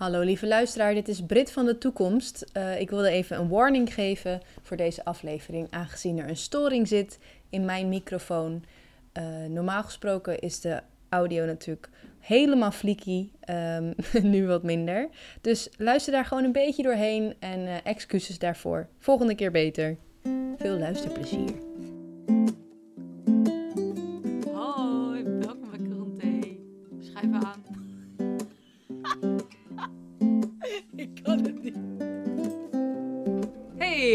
Hallo 0.00 0.20
lieve 0.20 0.46
luisteraar, 0.46 0.94
dit 0.94 1.08
is 1.08 1.22
Brit 1.26 1.52
van 1.52 1.64
de 1.64 1.78
Toekomst. 1.78 2.44
Uh, 2.56 2.80
ik 2.80 2.90
wilde 2.90 3.10
even 3.10 3.38
een 3.38 3.48
warning 3.48 3.94
geven 3.94 4.40
voor 4.62 4.76
deze 4.76 5.04
aflevering, 5.04 5.66
aangezien 5.70 6.18
er 6.18 6.28
een 6.28 6.36
storing 6.36 6.88
zit 6.88 7.18
in 7.50 7.64
mijn 7.64 7.88
microfoon. 7.88 8.64
Uh, 9.18 9.24
normaal 9.48 9.82
gesproken 9.82 10.38
is 10.38 10.60
de 10.60 10.80
audio 11.08 11.44
natuurlijk 11.44 11.88
helemaal 12.18 12.70
fleeky, 12.70 13.30
um, 13.50 13.94
nu 14.32 14.46
wat 14.46 14.62
minder. 14.62 15.08
Dus 15.40 15.68
luister 15.76 16.12
daar 16.12 16.24
gewoon 16.24 16.44
een 16.44 16.52
beetje 16.52 16.82
doorheen 16.82 17.34
en 17.38 17.60
uh, 17.60 17.74
excuses 17.84 18.38
daarvoor. 18.38 18.88
Volgende 18.98 19.34
keer 19.34 19.50
beter. 19.50 19.96
Veel 20.56 20.78
luisterplezier. 20.78 21.69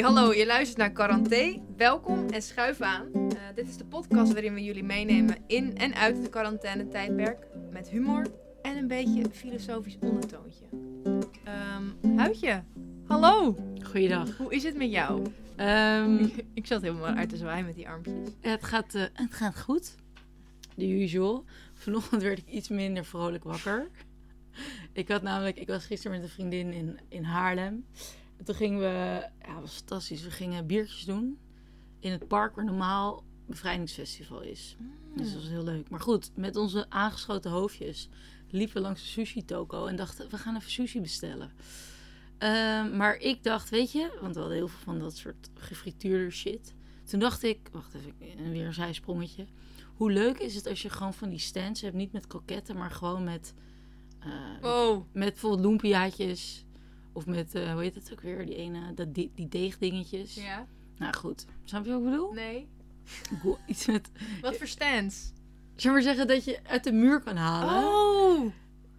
Hallo, 0.05 0.33
je 0.33 0.45
luistert 0.45 0.77
naar 0.77 0.91
Quaranté. 0.91 1.61
Welkom 1.77 2.29
en 2.29 2.41
schuif 2.41 2.81
aan. 2.81 3.09
Uh, 3.15 3.21
dit 3.55 3.67
is 3.67 3.77
de 3.77 3.85
podcast 3.85 4.33
waarin 4.33 4.53
we 4.53 4.63
jullie 4.63 4.83
meenemen 4.83 5.37
in 5.47 5.77
en 5.77 5.93
uit 5.93 6.17
het 6.17 6.29
quarantaine-tijdperk. 6.29 7.47
Met 7.71 7.89
humor 7.89 8.25
en 8.61 8.77
een 8.77 8.87
beetje 8.87 9.23
filosofisch 9.31 9.97
ondertoontje. 9.99 10.65
Um, 12.03 12.17
Huidje, 12.17 12.63
hallo. 13.05 13.55
Goeiedag. 13.83 14.37
Hoe 14.37 14.53
is 14.53 14.63
het 14.63 14.75
met 14.75 14.91
jou? 14.91 15.21
Um, 15.57 16.31
Ik 16.53 16.65
zat 16.65 16.81
helemaal 16.81 17.15
uit 17.15 17.29
te 17.29 17.37
zwaaien 17.37 17.65
met 17.65 17.75
die 17.75 17.87
armpjes. 17.87 18.29
het, 18.41 18.63
gaat, 18.63 18.95
uh, 18.95 19.03
het 19.13 19.33
gaat 19.33 19.61
goed. 19.61 19.95
The 20.77 20.89
usual. 20.89 21.43
Vanochtend 21.73 22.21
werd 22.21 22.37
ik 22.37 22.47
iets 22.47 22.69
minder 22.69 23.05
vrolijk 23.05 23.43
wakker. 23.43 23.89
Ik 24.93 25.07
had 25.07 25.21
namelijk, 25.21 25.57
ik 25.57 25.67
was 25.67 25.85
gisteren 25.85 26.17
met 26.17 26.25
een 26.25 26.33
vriendin 26.33 26.73
in, 26.73 26.99
in 27.09 27.23
Haarlem. 27.23 27.85
En 28.37 28.45
toen 28.45 28.55
gingen 28.55 28.79
we, 28.79 29.27
ja, 29.45 29.61
was 29.61 29.75
fantastisch. 29.75 30.23
We 30.23 30.31
gingen 30.31 30.67
biertjes 30.67 31.05
doen 31.05 31.39
in 31.99 32.11
het 32.11 32.27
park 32.27 32.55
waar 32.55 32.65
normaal 32.65 33.23
bevrijdingsfestival 33.47 34.41
is. 34.41 34.75
Mm. 34.79 34.91
Dus 35.17 35.31
dat 35.31 35.41
was 35.41 35.49
heel 35.49 35.63
leuk. 35.63 35.89
Maar 35.89 35.99
goed, 35.99 36.31
met 36.35 36.55
onze 36.55 36.89
aangeschoten 36.89 37.51
hoofdjes 37.51 38.09
liepen 38.49 38.75
we 38.75 38.81
langs 38.81 39.01
de 39.01 39.07
sushi 39.07 39.45
toko 39.45 39.85
en 39.85 39.95
dachten, 39.95 40.29
we 40.29 40.37
gaan 40.37 40.55
even 40.55 40.71
sushi 40.71 41.01
bestellen. 41.01 41.51
Ehm, 42.37 42.97
maar 42.97 43.17
ik 43.17 43.43
dacht, 43.43 43.69
weet 43.69 43.91
je, 43.91 44.17
want 44.21 44.33
we 44.33 44.39
hadden 44.39 44.57
heel 44.57 44.67
veel 44.67 44.83
van 44.83 44.99
dat 44.99 45.17
soort 45.17 45.49
gefrituurde 45.53 46.31
shit. 46.31 46.73
Toen 47.03 47.19
dacht 47.19 47.43
ik, 47.43 47.59
wacht 47.71 47.93
even, 47.93 48.51
weer 48.51 48.65
een 48.65 48.73
zijsprongetje. 48.73 49.45
Hoe 49.95 50.11
leuk 50.11 50.37
is 50.37 50.55
het 50.55 50.67
als 50.67 50.81
je 50.81 50.89
gewoon 50.89 51.13
van 51.13 51.29
die 51.29 51.39
stands 51.39 51.81
hebt, 51.81 51.95
niet 51.95 52.11
met 52.11 52.27
kroketten, 52.27 52.77
maar 52.77 52.91
gewoon 52.91 53.23
met, 53.23 53.53
Wow. 54.61 55.05
met 55.13 55.29
bijvoorbeeld 55.29 55.65
lumpiaatjes. 55.65 56.64
Of 57.15 57.25
met, 57.25 57.55
eh, 57.55 57.71
hoe 57.71 57.81
heet 57.81 57.95
het 57.95 58.09
ook 58.11 58.21
weer, 58.21 58.45
die 58.45 58.55
ene, 58.55 58.93
dat, 58.93 59.13
die, 59.13 59.31
die 59.35 59.47
deegdingetjes. 59.47 60.35
Ja? 60.35 60.65
Nou 60.97 61.13
goed, 61.13 61.45
snap 61.63 61.85
je 61.85 61.91
wat 61.91 61.99
ik 61.99 62.05
bedoel? 62.05 62.31
Nee. 62.33 62.67
Iets 63.67 63.85
met, 63.85 64.09
Wat 64.41 64.57
voor 64.57 64.67
stands? 64.67 65.31
we 65.75 65.89
maar 65.89 66.01
zeggen 66.01 66.27
dat 66.27 66.45
je 66.45 66.59
uit 66.67 66.83
de 66.83 66.91
muur 66.91 67.19
kan 67.21 67.35
halen. 67.35 67.83
Oh! 67.83 68.51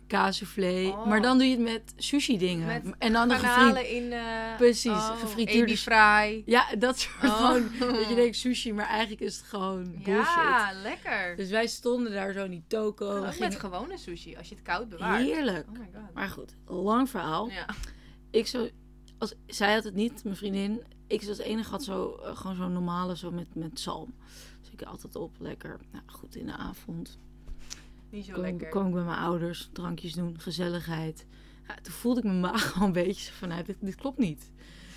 Kaassoufflé. 0.06 0.88
Oh. 0.88 1.06
Maar 1.06 1.22
dan 1.22 1.38
doe 1.38 1.46
je 1.46 1.52
het 1.52 1.62
met 1.64 1.92
sushi 1.96 2.38
dingen. 2.38 2.66
Met 2.66 2.94
en 2.98 3.12
dan 3.12 3.28
de. 3.28 3.34
Garnalen 3.34 3.90
in... 3.90 4.12
eh 4.12 4.56
Precies, 4.56 4.90
oh, 4.90 5.18
gefrituurde 5.20 5.76
fry. 5.76 6.42
Ja, 6.46 6.66
dat 6.78 6.98
soort 6.98 7.24
Oh. 7.24 7.36
gewoon. 7.36 7.70
Dat 7.78 8.08
je 8.08 8.14
denkt 8.14 8.36
sushi, 8.36 8.72
maar 8.72 8.86
eigenlijk 8.88 9.20
is 9.20 9.36
het 9.36 9.46
gewoon 9.46 9.82
bullshit. 9.84 10.24
Ja, 10.34 10.72
lekker. 10.82 11.36
Dus 11.36 11.50
wij 11.50 11.66
stonden 11.66 12.12
daar 12.12 12.32
zo 12.32 12.44
in 12.44 12.50
die 12.50 12.64
toko. 12.68 13.16
Ook 13.16 13.24
met 13.24 13.34
gingen... 13.34 13.52
gewone 13.52 13.98
sushi, 13.98 14.36
als 14.36 14.48
je 14.48 14.54
het 14.54 14.64
koud 14.64 14.88
bewaart. 14.88 15.22
Heerlijk. 15.22 15.66
Oh 15.68 15.78
my 15.78 15.88
god. 15.94 16.14
Maar 16.14 16.28
goed, 16.28 16.54
lang 16.66 17.10
verhaal. 17.10 17.48
Ja. 17.50 17.66
Ik 18.36 18.46
zo, 18.46 18.68
als, 19.18 19.34
zij 19.46 19.74
had 19.74 19.84
het 19.84 19.94
niet, 19.94 20.24
mijn 20.24 20.36
vriendin. 20.36 20.82
Ik 21.06 21.28
als 21.28 21.38
enige 21.38 21.70
had 21.70 21.84
zo, 21.84 22.14
eh, 22.14 22.36
gewoon 22.36 22.56
zo'n 22.56 22.72
normale, 22.72 23.16
zo 23.16 23.30
met, 23.30 23.54
met 23.54 23.80
zalm. 23.80 24.14
Dus 24.60 24.70
ik 24.70 24.82
altijd 24.82 25.16
op, 25.16 25.36
lekker. 25.38 25.80
Nou 25.92 26.04
goed, 26.06 26.36
in 26.36 26.46
de 26.46 26.56
avond. 26.56 27.18
Niet 28.10 28.24
zo 28.24 28.32
kwam, 28.32 28.44
lekker. 28.44 28.68
kwam 28.68 28.86
ik 28.86 28.92
bij 28.92 29.02
mijn 29.02 29.18
ouders, 29.18 29.68
drankjes 29.72 30.12
doen, 30.12 30.40
gezelligheid. 30.40 31.26
Ja, 31.68 31.74
toen 31.82 31.92
voelde 31.92 32.20
ik 32.20 32.26
mijn 32.26 32.40
maag 32.40 32.72
gewoon 32.72 32.86
een 32.86 32.92
beetje 32.94 33.24
zo 33.24 33.32
van, 33.32 33.48
nou, 33.48 33.64
dit, 33.64 33.76
dit 33.80 33.94
klopt 33.94 34.18
niet. 34.18 34.50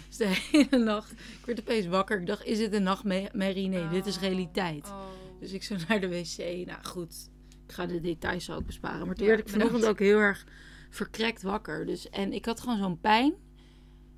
Dus 0.07 0.17
de 0.17 0.27
hele 0.51 0.83
nacht, 0.83 1.11
ik 1.11 1.45
werd 1.45 1.59
opeens 1.59 1.85
wakker. 1.85 2.19
Ik 2.19 2.27
dacht, 2.27 2.45
is 2.45 2.57
dit 2.57 2.73
een 2.73 2.83
nachtmerrie? 2.83 3.67
Nee, 3.67 3.87
dit 3.87 4.05
is 4.05 4.15
Oh. 4.15 4.21
realiteit. 4.21 4.87
Oh. 4.87 5.05
Dus 5.39 5.51
ik 5.51 5.63
zo 5.63 5.75
naar 5.87 5.99
de 5.99 6.07
wc. 6.07 6.65
Nou 6.65 6.85
goed, 6.85 7.29
ik 7.67 7.71
ga 7.73 7.85
de 7.85 8.01
details 8.01 8.49
ook 8.49 8.65
besparen. 8.65 9.05
Maar 9.05 9.15
toen 9.15 9.27
werd 9.27 9.39
ik 9.39 9.49
vanochtend 9.49 9.85
ook 9.85 9.99
heel 9.99 10.17
erg 10.17 10.45
verkrekt 10.89 11.41
wakker. 11.41 11.85
Dus, 11.85 12.09
en 12.09 12.33
ik 12.33 12.45
had 12.45 12.59
gewoon 12.59 12.77
zo'n 12.77 12.99
pijn. 12.99 13.33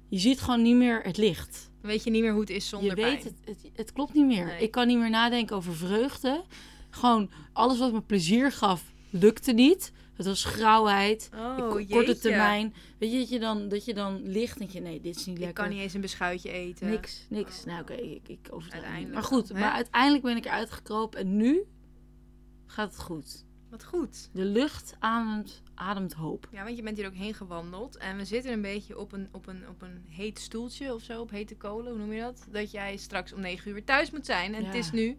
Je 0.09 0.19
ziet 0.19 0.41
gewoon 0.41 0.61
niet 0.61 0.75
meer 0.75 1.01
het 1.03 1.17
licht. 1.17 1.69
Weet 1.81 2.03
je 2.03 2.09
niet 2.09 2.21
meer 2.21 2.31
hoe 2.31 2.39
het 2.41 2.49
is 2.49 2.69
zonder 2.69 2.89
je 2.97 3.03
weet, 3.03 3.21
pijn. 3.23 3.35
het, 3.45 3.61
het, 3.63 3.71
het 3.75 3.91
klopt 3.93 4.13
niet 4.13 4.25
meer. 4.25 4.45
Nee. 4.45 4.61
Ik 4.61 4.71
kan 4.71 4.87
niet 4.87 4.97
meer 4.97 5.09
nadenken 5.09 5.55
over 5.55 5.75
vreugde. 5.75 6.43
Gewoon 6.89 7.31
alles 7.53 7.79
wat 7.79 7.91
me 7.93 8.01
plezier 8.01 8.51
gaf, 8.51 8.93
lukte 9.09 9.51
niet. 9.51 9.91
Het 10.13 10.25
was 10.25 10.43
grauwheid, 10.43 11.29
Oh, 11.35 11.79
jeetje. 11.79 11.95
korte 11.95 12.17
termijn. 12.17 12.73
Weet 12.99 13.11
je 13.11 13.17
dat 13.19 13.29
je 13.29 13.39
dan, 13.39 13.67
dat 13.69 13.85
je 13.85 13.93
dan 13.93 14.21
ligt 14.23 14.53
en 14.53 14.59
denk 14.59 14.71
je, 14.71 14.79
nee, 14.81 15.01
dit 15.01 15.15
is 15.15 15.25
niet 15.25 15.35
Ik 15.37 15.43
lekker. 15.43 15.63
kan 15.63 15.73
niet 15.73 15.81
eens 15.81 15.93
een 15.93 16.01
beschuitje 16.01 16.51
eten. 16.51 16.89
Niks, 16.89 17.25
niks. 17.29 17.65
Nou 17.65 17.81
oké, 17.81 17.93
ik, 17.93 18.27
ik 18.27 18.49
niet. 18.53 18.71
Uiteindelijk 18.71 19.13
Maar 19.13 19.23
goed, 19.23 19.49
hè? 19.49 19.59
maar 19.59 19.71
uiteindelijk 19.71 20.23
ben 20.23 20.37
ik 20.37 20.45
eruit 20.45 20.71
gekropen 20.71 21.19
en 21.19 21.37
nu 21.37 21.63
gaat 22.65 22.91
het 22.91 22.99
goed. 23.01 23.45
Wat 23.69 23.83
goed. 23.83 24.29
De 24.33 24.45
lucht 24.45 24.95
ademt, 24.99 25.61
ademt 25.81 26.13
hoop. 26.13 26.47
Ja, 26.51 26.63
want 26.63 26.75
je 26.77 26.83
bent 26.83 26.97
hier 26.97 27.07
ook 27.07 27.13
heen 27.13 27.33
gewandeld. 27.33 27.97
En 27.97 28.17
we 28.17 28.25
zitten 28.25 28.51
een 28.51 28.61
beetje 28.61 28.99
op 28.99 29.11
een, 29.11 29.27
op, 29.31 29.47
een, 29.47 29.63
op 29.69 29.81
een 29.81 30.05
heet 30.09 30.39
stoeltje 30.39 30.93
of 30.93 31.01
zo, 31.01 31.21
op 31.21 31.29
hete 31.29 31.55
kolen, 31.55 31.91
hoe 31.91 31.99
noem 31.99 32.13
je 32.13 32.21
dat? 32.21 32.45
Dat 32.51 32.71
jij 32.71 32.97
straks 32.97 33.33
om 33.33 33.39
negen 33.41 33.67
uur 33.67 33.73
weer 33.73 33.83
thuis 33.85 34.11
moet 34.11 34.25
zijn. 34.25 34.53
En 34.55 34.65
het 34.65 34.75
is 34.75 34.91
nu 34.91 35.17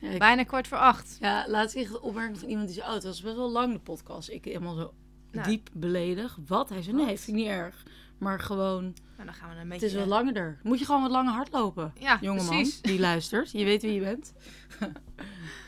Ja, 0.00 0.10
ik- 0.10 0.18
bijna 0.18 0.42
kwart 0.42 0.68
voor 0.68 0.78
acht. 0.78 1.16
ja 1.20 1.44
laatst 1.48 1.74
kreeg 1.74 1.88
ik 1.90 2.02
opmerking 2.02 2.38
van 2.38 2.48
iemand 2.48 2.66
die 2.66 2.76
zei, 2.76 2.88
oh, 2.88 2.94
het 2.94 3.04
was 3.04 3.22
best 3.22 3.36
wel 3.36 3.50
lang 3.50 3.72
de 3.72 3.78
podcast. 3.80 4.28
Ik 4.30 4.44
helemaal 4.44 4.74
zo 4.74 4.94
Nou. 5.32 5.46
diep 5.48 5.68
beledig. 5.72 6.38
Wat? 6.46 6.68
Hij 6.68 6.82
zei, 6.82 6.96
Wat? 6.96 7.06
nee, 7.06 7.16
vind 7.18 7.28
ik 7.38 7.42
niet 7.42 7.52
erg. 7.52 7.82
Maar 8.18 8.40
gewoon, 8.40 8.82
Nou, 8.84 9.24
dan 9.24 9.34
gaan 9.34 9.48
we 9.48 9.54
een 9.54 9.60
het 9.60 9.68
beetje... 9.68 9.86
is 9.86 9.92
wel 9.92 10.06
langer. 10.06 10.60
Moet 10.62 10.78
je 10.78 10.84
gewoon 10.84 11.02
wat 11.02 11.10
langer 11.10 11.32
hardlopen, 11.32 11.92
Ja, 11.98 12.18
jongeman 12.20 12.46
precies. 12.48 12.80
die 12.80 13.00
luistert. 13.00 13.50
Je 13.50 13.64
weet 13.64 13.82
wie 13.82 13.92
je 13.92 14.00
bent. 14.00 14.32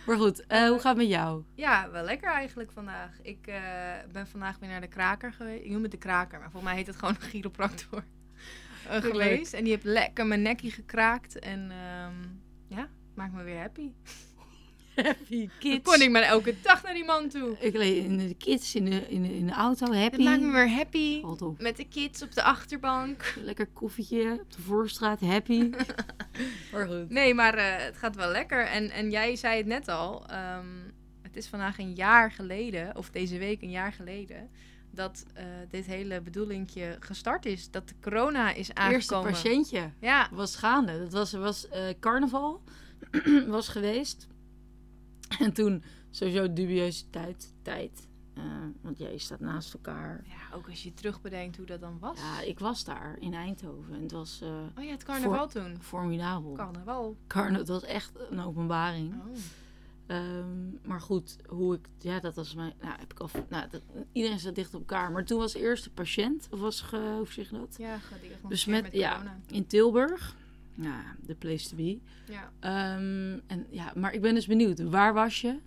maar 0.07 0.17
goed, 0.17 0.47
eh, 0.47 0.69
hoe 0.69 0.79
gaat 0.79 0.97
het 0.97 0.97
met 0.97 1.09
jou? 1.09 1.43
Ja, 1.55 1.91
wel 1.91 2.05
lekker 2.05 2.31
eigenlijk 2.31 2.73
vandaag. 2.73 3.11
Ik 3.23 3.47
eh, 3.47 3.61
ben 4.13 4.27
vandaag 4.27 4.59
weer 4.59 4.69
naar 4.69 4.81
de 4.81 4.89
kraker 4.89 5.33
geweest. 5.33 5.65
Ik 5.65 5.71
noem 5.71 5.83
het 5.83 5.91
de 5.91 5.97
kraker, 5.97 6.39
maar 6.39 6.51
volgens 6.51 6.73
mij 6.73 6.81
heet 6.81 6.87
het 6.87 6.97
gewoon 6.97 7.15
een 7.15 7.29
chiropractor 7.29 8.05
eh, 8.89 9.03
geweest. 9.03 9.53
En 9.53 9.65
die 9.65 9.73
heeft 9.73 9.85
lekker 9.85 10.27
mijn 10.27 10.43
nekje 10.43 10.71
gekraakt. 10.71 11.39
En 11.39 11.71
ehm, 11.71 12.15
ja, 12.67 12.89
maakt 13.15 13.33
me 13.33 13.43
weer 13.43 13.59
happy. 13.59 13.91
Happy 15.03 15.39
Dan 15.39 15.51
kids. 15.59 15.91
kon 15.91 16.01
ik 16.03 16.11
maar 16.11 16.23
elke 16.23 16.55
dag 16.63 16.83
naar 16.83 16.95
die 16.95 17.05
man 17.05 17.29
toe. 17.29 17.57
Ik 17.61 17.77
leed 17.77 18.05
in 18.05 18.17
de 18.19 18.35
kids 18.35 18.75
in 18.75 18.85
de, 18.85 19.09
in 19.09 19.23
de, 19.23 19.37
in 19.37 19.47
de 19.47 19.53
auto, 19.53 19.87
happy. 19.93 20.17
Het 20.17 20.25
maakt 20.25 20.41
me 20.41 20.51
weer 20.53 20.71
happy. 20.71 21.21
Op. 21.23 21.61
Met 21.61 21.77
de 21.77 21.89
kids 21.89 22.23
op 22.23 22.33
de 22.33 22.43
achterbank. 22.43 23.35
Lekker 23.43 23.67
koffietje 23.67 24.39
op 24.43 24.53
de 24.53 24.63
voorstraat, 24.63 25.21
happy. 25.21 25.71
maar 26.73 26.87
goed. 26.87 27.11
Nee, 27.11 27.35
maar 27.35 27.55
eh, 27.55 27.85
het 27.85 27.97
gaat 27.97 28.17
wel 28.17 28.31
lekker. 28.31 28.67
En, 28.67 28.91
en 28.91 29.11
jij 29.11 29.37
zei 29.37 29.57
het 29.57 29.67
net 29.67 29.89
al. 29.89 30.27
ehm, 30.29 30.67
het 31.23 31.37
is 31.37 31.47
vandaag 31.47 31.79
een 31.79 31.95
jaar 31.95 32.33
geleden, 32.33 32.97
of 32.97 33.11
deze 33.11 33.39
week 33.39 33.63
een 33.63 33.71
jaar 33.71 33.93
geleden, 33.93 34.49
dat 34.91 35.25
eh, 35.35 35.45
dit 35.71 35.87
hele 35.87 36.21
bedoelingje 36.21 36.97
gestart 37.01 37.47
is. 37.47 37.71
Dat 37.71 37.89
de 37.89 37.95
corona 38.01 38.49
is 38.51 38.57
Eerste 38.57 38.75
aangekomen. 38.75 39.33
patiëntje 39.33 39.91
Ja, 40.01 40.29
was 40.33 40.57
gaande. 40.57 40.99
Dat 40.99 41.13
was, 41.13 41.33
was 41.33 41.69
eh, 41.69 41.83
carnaval 42.01 42.63
was 43.47 43.69
geweest. 43.69 44.27
En 45.39 45.53
toen 45.53 45.83
sowieso 46.11 46.53
dubieuze 46.53 47.11
tijd. 47.11 47.55
tijd. 47.63 48.09
Eh, 48.35 48.43
want 48.81 48.99
jij 48.99 49.19
staat 49.19 49.41
naast 49.41 49.75
elkaar. 49.75 50.25
ja, 50.27 50.57
ook 50.57 50.69
als 50.69 50.83
je 50.83 50.95
terugbedenkt 50.95 51.57
hoe 51.57 51.67
dat 51.67 51.81
dan 51.81 51.99
was. 51.99 52.19
Ja, 52.19 52.41
ik 52.41 52.59
was 52.59 52.85
daar 52.85 53.17
in 53.21 53.35
Eindhoven. 53.35 53.95
En 53.95 54.03
het 54.03 54.13
was 54.13 54.41
eh, 54.43 54.49
Oh 54.79 54.85
ja, 54.85 54.91
het 54.91 55.05
carnaval 55.05 55.49
toen. 55.49 55.77
formidabel. 55.81 56.53
Carnaval. 56.53 57.17
Carna 57.27 57.59
het 57.59 57.69
was 57.69 57.83
echt 57.83 58.13
een 58.31 58.41
openbaring. 58.41 59.15
Oh. 59.15 59.37
Ehm, 60.07 60.71
maar 60.83 61.01
goed, 61.01 61.37
hoe 61.49 61.75
ik... 61.75 61.89
Ja, 61.99 62.21
dat 62.21 62.35
was 62.35 62.55
mijn... 62.55 62.73
Nou, 62.81 62.99
heb 62.99 63.13
ik 63.13 63.21
al... 63.21 63.29
Nou, 63.49 63.69
dat, 63.71 63.83
iedereen 64.13 64.39
zat 64.39 64.55
dicht 64.55 64.75
op 64.75 64.81
elkaar. 64.81 65.13
Maar 65.13 65.25
toen 65.25 65.39
was 65.39 65.53
de 65.53 65.59
eerste 65.59 65.91
patiënt, 65.91 66.49
of 66.51 66.61
was 66.61 66.81
ge, 66.81 67.15
hoe 67.17 67.27
zeg 67.29 67.51
je 67.51 67.57
dat? 67.57 67.75
Ja, 67.79 67.99
Besmet, 68.49 68.83
met 68.83 68.93
ja, 68.93 69.39
in 69.47 69.67
Tilburg. 69.67 70.37
Ja, 70.77 71.17
de 71.27 71.35
place 71.35 71.69
to 71.69 71.77
be. 71.77 71.99
Ja. 72.31 72.53
Ehm, 72.61 73.39
en, 73.47 73.67
ja, 73.71 73.93
maar 73.95 74.13
ik 74.13 74.21
ben 74.21 74.35
dus 74.35 74.47
benieuwd. 74.47 74.81
Waar 74.83 75.15
was 75.15 75.41
je? 75.41 75.59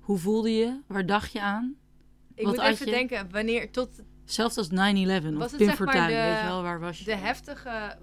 Hoe 0.00 0.18
voelde 0.18 0.50
je? 0.54 0.80
Waar 0.86 1.06
dacht 1.06 1.32
je 1.32 1.40
aan? 1.40 1.74
Ik 2.34 2.44
Wat 2.44 2.56
moet 2.56 2.64
even 2.64 2.86
je? 2.86 2.92
denken, 2.92 3.30
wanneer 3.30 3.70
tot 3.70 3.88
Zelfs 4.24 4.56
als 4.56 4.68
9-11 4.68 4.72
Was 4.72 5.44
of 5.44 5.50
het 5.50 5.56
Pim 5.56 5.66
zeg 5.66 5.66
maar 5.66 5.76
Fortuyn, 5.76 6.06
de- 6.06 6.12
weet 6.30 6.38
je 6.40 6.44
wel, 6.46 6.62
waar 6.62 6.80
was 6.80 6.98
je? 6.98 7.04
de 7.04 7.14
heftige... 7.16 7.96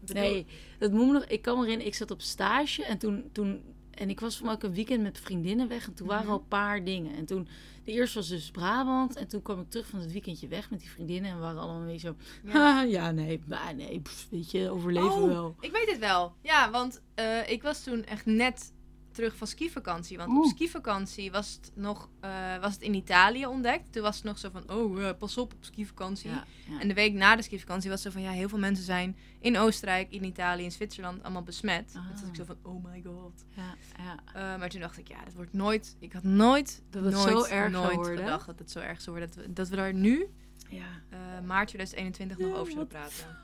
bedoel- 0.00 0.22
Nee, 0.22 0.46
dat 0.78 0.92
moet 0.92 1.06
me 1.06 1.12
nog... 1.12 1.24
Ik 1.24 1.42
kan 1.42 1.54
me 1.54 1.60
herinneren, 1.60 1.92
ik 1.92 1.98
zat 1.98 2.10
op 2.10 2.20
stage 2.20 2.84
en 2.84 2.98
toen, 2.98 3.28
toen 3.32 3.62
en 3.90 4.08
ik 4.10 4.20
was 4.20 4.36
van 4.36 4.48
ook 4.48 4.62
een 4.62 4.74
weekend 4.74 5.02
met 5.02 5.18
vriendinnen 5.18 5.68
weg. 5.68 5.86
En 5.86 5.94
toen 5.94 6.06
waren 6.06 6.22
Mhm. 6.24 6.32
al 6.32 6.38
een 6.40 6.48
paar 6.48 6.84
dingen. 6.84 7.14
En 7.16 7.24
toen, 7.24 7.48
de 7.84 7.92
eerste 7.92 8.18
was 8.18 8.28
dus 8.28 8.50
Brabant. 8.50 9.16
En 9.16 9.28
toen 9.28 9.42
kwam 9.42 9.60
ik 9.60 9.70
terug 9.70 9.86
van 9.86 10.00
het 10.00 10.12
weekendje 10.12 10.48
weg 10.48 10.70
met 10.70 10.80
die 10.80 10.90
vriendinnen. 10.90 11.30
En 11.30 11.36
we 11.36 11.42
waren 11.42 11.60
allemaal 11.60 11.80
een 11.80 11.86
beetje 11.86 12.14
zo, 12.44 12.88
Ja. 12.88 13.10
nee, 13.10 13.40
maar 13.48 13.74
nee, 13.74 14.00
pff, 14.00 14.26
weet 14.30 14.50
je, 14.50 14.70
overleven 14.70 15.12
Oh, 15.12 15.26
wel. 15.28 15.56
Ik 15.60 15.72
weet 15.72 15.90
het 15.90 15.98
wel. 15.98 16.34
Ja, 16.42 16.70
want 16.70 17.02
eh, 17.14 17.50
ik 17.50 17.62
was 17.62 17.82
toen 17.82 18.04
echt 18.04 18.26
net 18.26 18.72
terug 19.14 19.36
van 19.36 19.46
skivakantie. 19.46 20.16
Want 20.16 20.30
op 20.30 20.36
Oeh. 20.36 20.48
skivakantie 20.48 21.30
was 21.30 21.58
het 21.60 21.72
nog 21.74 22.08
eh, 22.20 22.58
was 22.60 22.72
het 22.72 22.82
in 22.82 22.94
Italië 22.94 23.46
ontdekt. 23.46 23.92
Toen 23.92 24.02
was 24.02 24.16
het 24.16 24.24
nog 24.24 24.38
zo 24.38 24.50
van, 24.52 24.70
oh, 24.70 25.08
eh, 25.08 25.16
pas 25.18 25.38
op 25.38 25.52
op 25.52 25.64
skivakantie. 25.64 26.30
Ja, 26.30 26.44
ja. 26.68 26.80
En 26.80 26.88
de 26.88 26.94
week 26.94 27.12
na 27.12 27.36
de 27.36 27.42
skivakantie 27.42 27.90
was 27.90 28.04
het 28.04 28.12
zo 28.12 28.20
van, 28.20 28.28
ja, 28.28 28.34
heel 28.34 28.48
veel 28.48 28.58
mensen 28.58 28.84
zijn 28.84 29.16
in 29.40 29.58
Oostenrijk, 29.58 30.10
in 30.10 30.24
Italië, 30.24 30.64
in 30.64 30.72
Zwitserland 30.72 31.22
allemaal 31.22 31.42
besmet. 31.42 31.92
Ah. 31.96 32.02
Toen 32.02 32.20
was 32.20 32.28
ik 32.28 32.34
zo 32.34 32.44
van, 32.44 32.56
oh 32.62 32.84
my 32.84 33.02
god. 33.06 33.44
ja, 33.48 33.74
ja. 33.96 34.18
Eh, 34.34 34.58
maar 34.58 34.68
toen 34.68 34.80
dacht 34.80 34.98
ik, 34.98 35.08
ja, 35.08 35.24
dat 35.24 35.34
wordt 35.34 35.52
nooit, 35.52 35.96
ik 35.98 36.12
had 36.12 36.22
nooit, 36.22 36.82
Dat 36.90 37.04
het 37.04 37.12
nooit, 37.12 37.28
zo 37.28 37.44
erg 37.44 37.72
nooit 37.72 37.94
worden. 37.94 38.18
gedacht 38.18 38.46
dat 38.46 38.58
het 38.58 38.70
zo 38.70 38.78
erg 38.78 39.00
zou 39.00 39.16
worden. 39.16 39.36
Dat 39.36 39.46
we, 39.46 39.52
dat 39.52 39.68
we 39.68 39.76
daar 39.76 39.94
nu, 39.94 40.26
ja. 40.74 41.02
eh, 41.10 41.40
maart 41.46 41.68
2021, 41.68 42.38
nog 42.38 42.56
over 42.58 42.74
wat- 42.76 42.88
praten. 42.88 43.38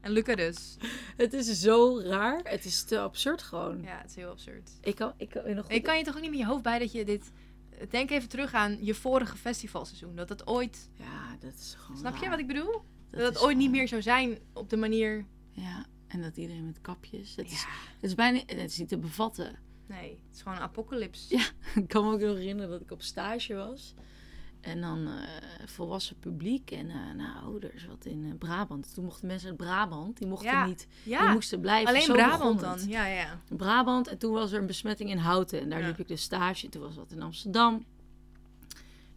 en 0.00 0.10
Luca 0.10 0.34
dus. 0.34 0.76
Het 1.16 1.32
is 1.32 1.60
zo 1.60 2.00
raar. 2.00 2.40
Het 2.44 2.64
is 2.64 2.84
te 2.84 2.98
absurd 3.00 3.42
gewoon. 3.42 3.82
Ja, 3.82 3.98
het 4.00 4.10
is 4.10 4.16
heel 4.16 4.30
absurd. 4.30 4.70
Ik 4.80 4.94
kan, 4.94 5.12
ik 5.16 5.28
kan 5.28 5.54
nog 5.54 5.64
goed... 5.64 5.74
Ik 5.74 5.82
kan 5.82 5.98
je 5.98 6.04
toch 6.04 6.14
ook 6.14 6.20
niet 6.20 6.30
met 6.30 6.38
je 6.38 6.46
hoofd 6.46 6.62
bij 6.62 6.78
dat 6.78 6.92
je 6.92 7.04
dit... 7.04 7.32
Denk 7.90 8.10
even 8.10 8.28
terug 8.28 8.52
aan 8.52 8.84
je 8.84 8.94
vorige 8.94 9.36
festivalseizoen. 9.36 10.16
Dat 10.16 10.28
het 10.28 10.46
ooit... 10.46 10.90
Ja, 10.94 11.36
dat 11.40 11.54
is 11.54 11.74
gewoon 11.78 11.96
Snap 11.98 12.16
je 12.16 12.28
wat 12.28 12.38
ik 12.38 12.46
bedoel? 12.46 12.72
Dat, 12.72 12.82
Dat 13.10 13.20
het 13.20 13.34
is 13.36 13.42
ooit 13.42 13.56
niet 13.56 13.70
meer 13.70 13.88
zou 13.88 14.02
zijn 14.02 14.38
op 14.52 14.70
de 14.70 14.76
manier... 14.76 15.24
Ja, 15.50 15.86
en 16.08 16.22
dat 16.22 16.36
iedereen 16.36 16.66
met 16.66 16.80
kapjes. 16.80 17.36
Het, 17.36 17.50
is, 17.50 17.62
Ja, 17.62 17.68
het 17.94 18.02
is 18.10 18.14
bijna... 18.14 18.38
Het 18.46 18.70
is 18.70 18.78
niet 18.78 18.88
te 18.88 18.98
bevatten. 18.98 19.58
nee. 19.86 20.10
Het 20.26 20.36
is 20.36 20.42
gewoon 20.42 20.56
een 20.56 20.62
apocalyps. 20.64 21.26
Ja. 21.28 21.44
Ik 21.82 21.88
kan 21.88 22.04
me 22.04 22.12
ook 22.12 22.20
nog 22.20 22.36
herinneren 22.36 22.70
dat 22.70 22.80
ik 22.80 22.90
op 22.90 23.02
stage 23.02 23.54
was. 23.54 23.94
En 24.68 24.80
dan 24.80 25.06
eh, 25.06 25.12
volwassen 25.66 26.18
publiek 26.18 26.70
en 26.70 26.90
eh 26.90 26.96
nou, 27.16 27.42
ouders, 27.44 27.86
wat 27.86 28.04
in 28.04 28.24
eh, 28.30 28.38
Brabant. 28.38 28.94
Toen 28.94 29.04
mochten 29.04 29.26
mensen 29.26 29.48
uit 29.48 29.56
Brabant, 29.56 30.18
die 30.18 30.26
mochten 30.26 30.50
Ja. 30.50 30.66
niet, 30.66 30.86
die 31.04 31.28
moesten 31.32 31.60
blijven. 31.60 31.88
alleen 31.88 32.02
Zo 32.02 32.12
Brabant 32.12 32.60
dan. 32.60 32.78
Ja, 32.88 33.06
ja. 33.06 33.40
Brabant 33.56 34.08
en 34.08 34.18
toen 34.18 34.32
was 34.32 34.52
er 34.52 34.60
een 34.60 34.66
besmetting 34.66 35.10
in 35.10 35.18
Houten 35.18 35.60
en 35.60 35.68
daar 35.70 35.80
Ja. 35.80 35.86
liep 35.86 35.98
ik 35.98 36.08
dus 36.08 36.22
stage. 36.22 36.68
Toen 36.68 36.82
was 36.82 36.94
dat 36.94 37.10
in 37.12 37.22
Amsterdam. 37.22 37.84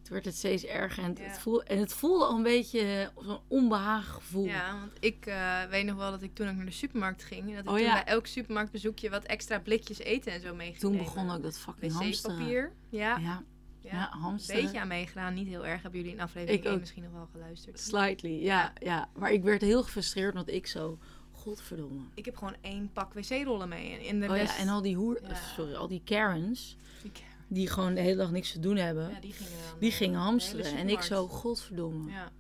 Toen 0.02 0.14
werd 0.14 0.26
het 0.26 0.36
steeds 0.38 0.66
erger 0.66 1.04
en, 1.04 1.16
het, 1.20 1.40
voelde, 1.40 1.64
en 1.64 1.78
het 1.80 1.94
voelde 1.94 2.26
al 2.26 2.36
een 2.36 2.44
beetje 2.44 3.12
zo'n 3.20 3.40
onbehagen 3.48 4.14
gevoel. 4.14 4.46
Ja, 4.46 4.80
want 4.80 4.92
ik 5.00 5.34
weet 5.70 5.86
nog 5.86 5.96
wel 5.98 6.12
dat 6.12 6.22
ik 6.22 6.34
toen 6.36 6.48
ook 6.50 6.56
naar 6.56 6.66
de 6.66 6.72
supermarkt 6.72 7.24
ging. 7.24 7.42
En 7.50 7.56
dat 7.56 7.64
ik 7.64 7.70
Oh, 7.70 7.76
toen 7.78 7.86
bij 7.86 8.04
elk 8.04 8.26
supermarktbezoekje 8.28 9.10
wat 9.10 9.24
extra 9.24 9.60
blikjes 9.60 10.00
eten 10.00 10.32
en 10.34 10.42
zo 10.42 10.56
mee 10.56 10.68
ging 10.68 10.80
Toen 10.80 10.98
begon 10.98 11.32
ook 11.32 11.42
dat 11.44 11.58
fucking 11.60 11.92
hamsteren. 11.94 12.36
wc-papier. 12.38 12.72
Ja, 12.90 13.44
Ja, 13.82 13.92
ja. 13.92 14.10
Een 14.24 14.40
beetje 14.48 14.80
aan 14.80 14.88
meegedaan. 14.88 15.34
Niet 15.34 15.48
heel 15.48 15.66
erg. 15.66 15.82
Hebben 15.82 16.00
jullie 16.00 16.16
in 16.16 16.22
aflevering 16.22 16.60
Ik 16.60 16.66
1 16.66 16.74
ook. 16.74 16.80
misschien 16.80 17.04
nog 17.04 17.12
wel 17.12 17.28
geluisterd? 17.32 17.80
Slightly, 17.80 18.44
ja, 18.44 18.74
ja. 18.80 19.10
Maar 19.18 19.32
ik 19.32 19.44
werd 19.44 19.62
heel 19.62 19.84
gefrustreerd, 19.84 20.34
want 20.34 20.50
ik 20.50 20.68
zo... 20.68 20.98
Godverdomme. 21.32 22.02
Ik 22.14 22.26
heb 22.26 22.36
gewoon 22.38 22.56
één 22.62 22.90
pak 22.94 23.14
wc-rollen 23.14 23.70
mee. 23.70 23.94
En 23.94 24.02
in 24.06 24.20
de 24.20 24.28
Oh 24.28 24.36
rest... 24.36 24.54
ja, 24.58 24.62
en 24.64 24.68
al 24.70 24.82
die 24.82 24.96
hoer... 24.96 25.20
Ja. 25.28 25.36
Sorry, 25.36 25.74
al 25.74 25.88
die 25.88 26.02
Karens... 26.06 26.78
Die- 27.02 27.12
die 27.48 27.68
gewoon 27.68 27.94
de 27.94 28.02
hele 28.02 28.16
dag 28.16 28.32
niks 28.32 28.52
te 28.52 28.60
doen 28.60 28.76
hebben... 28.76 29.10
Ja, 29.10 29.20
die 29.20 29.32
gingen 29.34 29.52
dan, 29.70 29.80
die 29.80 29.92
eh, 29.92 29.98
gingen 29.98 30.14
de 30.14 30.20
hamsteren. 30.26 30.78
En 30.78 30.90
ik 30.90 31.02
zo, 31.02 31.28
godverdomme. 31.28 32.12
Ja. 32.12 32.32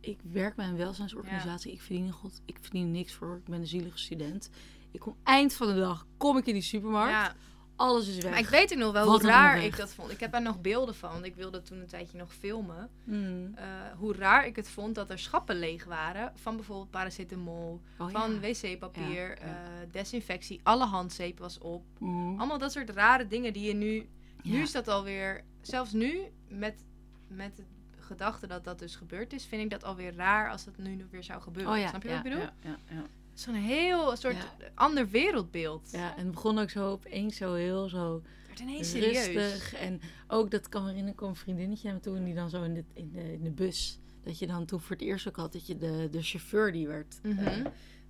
Ik 0.00 0.18
werk 0.32 0.54
bij 0.54 0.66
een 0.66 0.76
welzijnsorganisatie. 0.76 1.72
Ik 1.72 1.80
verdien 1.80 2.12
god, 2.12 2.40
ik 2.44 2.58
verdien 2.60 2.90
niks 2.90 3.12
voor. 3.12 3.36
Ik 3.36 3.44
ben 3.44 3.60
een 3.60 3.66
zielige 3.66 3.98
student. 3.98 4.50
Ik 4.90 5.00
kom 5.00 5.16
eind 5.22 5.54
van 5.54 5.66
de 5.66 5.74
dag, 5.74 6.06
kom 6.16 6.36
ik 6.36 6.46
in 6.46 6.52
die 6.54 6.62
supermarkt. 6.62 7.34
Alles 7.78 8.08
is 8.08 8.16
weg. 8.18 8.30
maar 8.30 8.40
ik 8.40 8.48
weet 8.48 8.72
ook 8.72 8.78
nog 8.78 8.92
wel 8.92 9.06
Wat 9.06 9.20
hoe 9.20 9.30
raar 9.30 9.62
ik 9.62 9.76
dat 9.76 9.94
vond. 9.94 10.10
Ik 10.10 10.20
heb 10.20 10.32
daar 10.32 10.42
nog 10.42 10.60
beelden 10.60 10.94
van. 10.94 11.12
Want 11.12 11.24
ik 11.24 11.34
wilde 11.34 11.62
toen 11.62 11.78
een 11.80 11.86
tijdje 11.86 12.18
nog 12.18 12.34
filmen. 12.34 12.90
Mm. 13.04 13.52
eh, 13.54 13.64
hoe 13.96 14.14
raar 14.14 14.46
ik 14.46 14.56
het 14.56 14.68
vond 14.68 14.94
dat 14.94 15.10
er 15.10 15.18
schappen 15.18 15.58
leeg 15.58 15.84
waren. 15.84 16.32
Van 16.34 16.56
bijvoorbeeld 16.56 16.90
paracetamol, 16.90 17.80
Oh, 17.98 18.10
van 18.10 18.32
ja. 18.32 18.40
wc-papier, 18.40 19.28
Ja, 19.40 19.46
ja. 19.46 19.64
eh, 19.64 19.92
desinfectie. 19.92 20.60
Alle 20.62 20.84
handzeep 20.84 21.38
was 21.38 21.58
op. 21.58 21.84
Mm. 21.98 22.38
Allemaal 22.38 22.58
dat 22.58 22.72
soort 22.72 22.90
rare 22.90 23.26
dingen 23.26 23.52
die 23.52 23.66
je 23.66 23.74
nu... 23.74 24.08
Nu 24.42 24.60
is 24.62 24.72
dat 24.72 24.88
alweer... 24.88 25.44
Zelfs 25.60 25.92
nu, 25.92 26.20
met, 26.48 26.84
met 27.28 27.56
de 27.56 27.62
gedachte 27.98 28.46
dat 28.46 28.64
dat 28.64 28.78
dus 28.78 28.96
gebeurd 28.96 29.32
is... 29.32 29.44
vind 29.44 29.62
ik 29.62 29.70
dat 29.70 29.84
alweer 29.84 30.14
raar 30.14 30.50
als 30.50 30.64
dat 30.64 30.76
nu 30.76 30.94
nog 30.94 31.06
weer 31.10 31.24
zou 31.24 31.40
gebeuren. 31.42 31.72
Oh 31.72 31.78
ja, 31.78 31.88
Snap 31.88 32.02
je 32.02 32.08
ja, 32.08 32.16
wat 32.16 32.24
ik 32.24 32.30
bedoel? 32.32 32.48
Ja, 32.62 32.78
ja, 32.90 33.02
ja. 33.46 33.52
Een 33.52 33.54
heel 33.54 34.16
soort 34.16 34.36
Ja. 34.36 34.68
ander 34.74 35.08
wereldbeeld. 35.08 35.88
Ja, 35.92 36.16
en 36.16 36.22
het 36.24 36.30
begon 36.34 36.58
ook 36.58 36.70
zo 36.70 36.90
opeens 36.90 37.36
zo 37.36 37.54
heel 37.54 37.88
zo 37.88 38.22
ineens 38.60 38.90
serieus. 38.90 39.26
rustig. 39.26 39.74
En 39.74 40.00
ook, 40.28 40.50
dat 40.50 40.68
kan 40.68 40.80
me 40.82 40.86
herinneren, 40.88 41.16
kwam 41.18 41.28
een 41.30 41.36
vriendinnetje 41.36 41.84
naar 41.86 41.94
me 41.96 42.00
toe 42.00 42.16
en 42.16 42.24
die 42.24 42.34
dan 42.34 42.50
zo 42.50 42.62
in 42.62 42.74
de, 42.74 42.84
in 42.92 43.10
de, 43.12 43.32
in 43.32 43.42
de 43.42 43.50
bus. 43.50 43.98
Dat 44.22 44.38
je 44.38 44.46
dan 44.46 44.64
toen 44.64 44.80
voor 44.80 44.90
het 44.96 45.04
eerst 45.04 45.28
ook 45.28 45.36
had, 45.36 45.52
dat 45.52 45.66
je 45.66 45.76
de, 45.76 46.08
de 46.10 46.22
chauffeur 46.22 46.72
die 46.72 46.86
werd, 46.86 47.18
Mhm. 47.22 47.38
eh, 47.38 47.56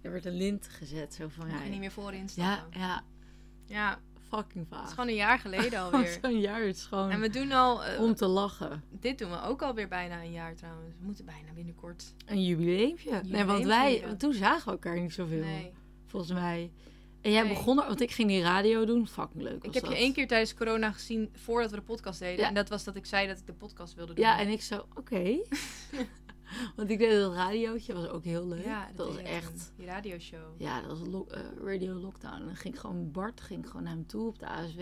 er 0.03 0.11
werd 0.13 0.25
een 0.25 0.37
lint 0.37 0.69
gezet. 0.69 1.15
Zo 1.15 1.29
van, 1.29 1.49
ja, 1.49 1.65
niet 1.65 1.79
meer 1.79 1.91
voorin 1.93 2.21
ja, 2.21 2.27
stappen. 2.29 2.81
ja, 2.81 3.03
Ja, 3.67 3.99
fucking 4.29 4.65
het 4.69 4.73
is 4.73 4.79
vaag. 4.79 4.91
gewoon 4.91 5.09
een 5.09 5.15
jaar 5.15 5.39
geleden 5.39 5.81
alweer. 5.83 6.19
Zo'n 6.23 6.41
jaar, 6.41 6.61
het 6.67 6.77
is 6.77 6.85
gewoon 6.85 7.11
en 7.11 7.21
we 7.21 7.29
doen 7.31 7.53
al... 7.53 7.85
eh, 7.85 8.01
om 8.03 8.15
te 8.15 8.27
lachen. 8.27 8.83
Dit 8.91 9.19
doen 9.19 9.31
we 9.31 9.43
ook 9.43 9.63
alweer 9.63 9.89
bijna 9.89 10.23
een 10.23 10.33
jaar 10.33 10.55
trouwens. 10.55 10.95
We 10.99 11.05
moeten 11.05 11.25
bijna 11.25 11.53
binnenkort. 11.55 12.15
Een 12.27 12.45
jubileumje. 12.45 13.21
Nee, 13.25 13.45
want 13.45 13.65
wij, 13.65 14.03
want 14.07 14.21
toen 14.21 14.33
zagen 14.33 14.65
we 14.65 14.71
elkaar 14.71 15.01
niet 15.01 15.13
zoveel, 15.13 15.41
Nee. 15.45 15.73
volgens 16.07 16.33
mij. 16.33 16.71
En 17.21 17.31
jij 17.33 17.43
Nee. 17.43 17.53
begon 17.53 17.81
er, 17.81 17.87
want 17.87 18.01
ik 18.01 18.11
ging 18.11 18.29
die 18.29 18.43
radio 18.43 18.85
doen. 18.85 19.09
Fucking 19.09 19.43
leuk 19.43 19.65
Ik 19.65 19.75
heb 19.75 19.85
je 19.85 19.95
één 19.97 20.13
keer 20.13 20.27
tijdens 20.27 20.55
corona 20.55 20.93
gezien 20.93 21.31
voordat 21.35 21.71
we 21.71 21.77
de 21.77 21.83
podcast 21.83 22.19
deden. 22.19 22.41
Ja. 22.41 22.49
En 22.49 22.55
dat 22.55 22.69
was 22.69 22.85
dat 22.85 22.97
ik 22.97 23.07
zei 23.07 23.27
dat 23.27 23.39
ik 23.39 23.47
de 23.47 23.53
podcast 23.53 23.95
wilde 23.95 24.15
doen. 24.15 24.25
Ja, 24.25 24.39
en 24.39 24.49
ik 24.49 24.63
zo, 24.63 24.87
oké. 24.95 25.37
want 26.77 26.91
ik 26.91 26.99
deed 26.99 27.21
dat 27.21 27.33
radiootje, 27.35 27.95
was 27.95 28.06
ook 28.09 28.25
heel 28.25 28.47
leuk. 28.47 28.65
Ja, 28.65 28.89
dat 28.95 29.06
was 29.06 29.17
deed 29.17 29.25
jij 29.27 29.35
echt... 29.35 29.73
Die 29.77 29.87
radioshow. 29.87 30.61
Ja, 30.61 30.81
dat 30.81 30.99
was 30.99 31.09
lo- 31.09 31.27
eh, 31.31 31.41
Radio 31.65 31.95
Lockdown. 31.95 32.35
En 32.35 32.45
dan 32.47 32.56
ging 32.56 32.81
gewoon, 32.81 33.11
Bart 33.11 33.41
ging 33.41 33.67
gewoon 33.67 33.83
naar 33.83 33.93
hem 33.93 34.06
toe 34.06 34.27
op 34.27 34.39
de 34.39 34.47
ASW. 34.47 34.81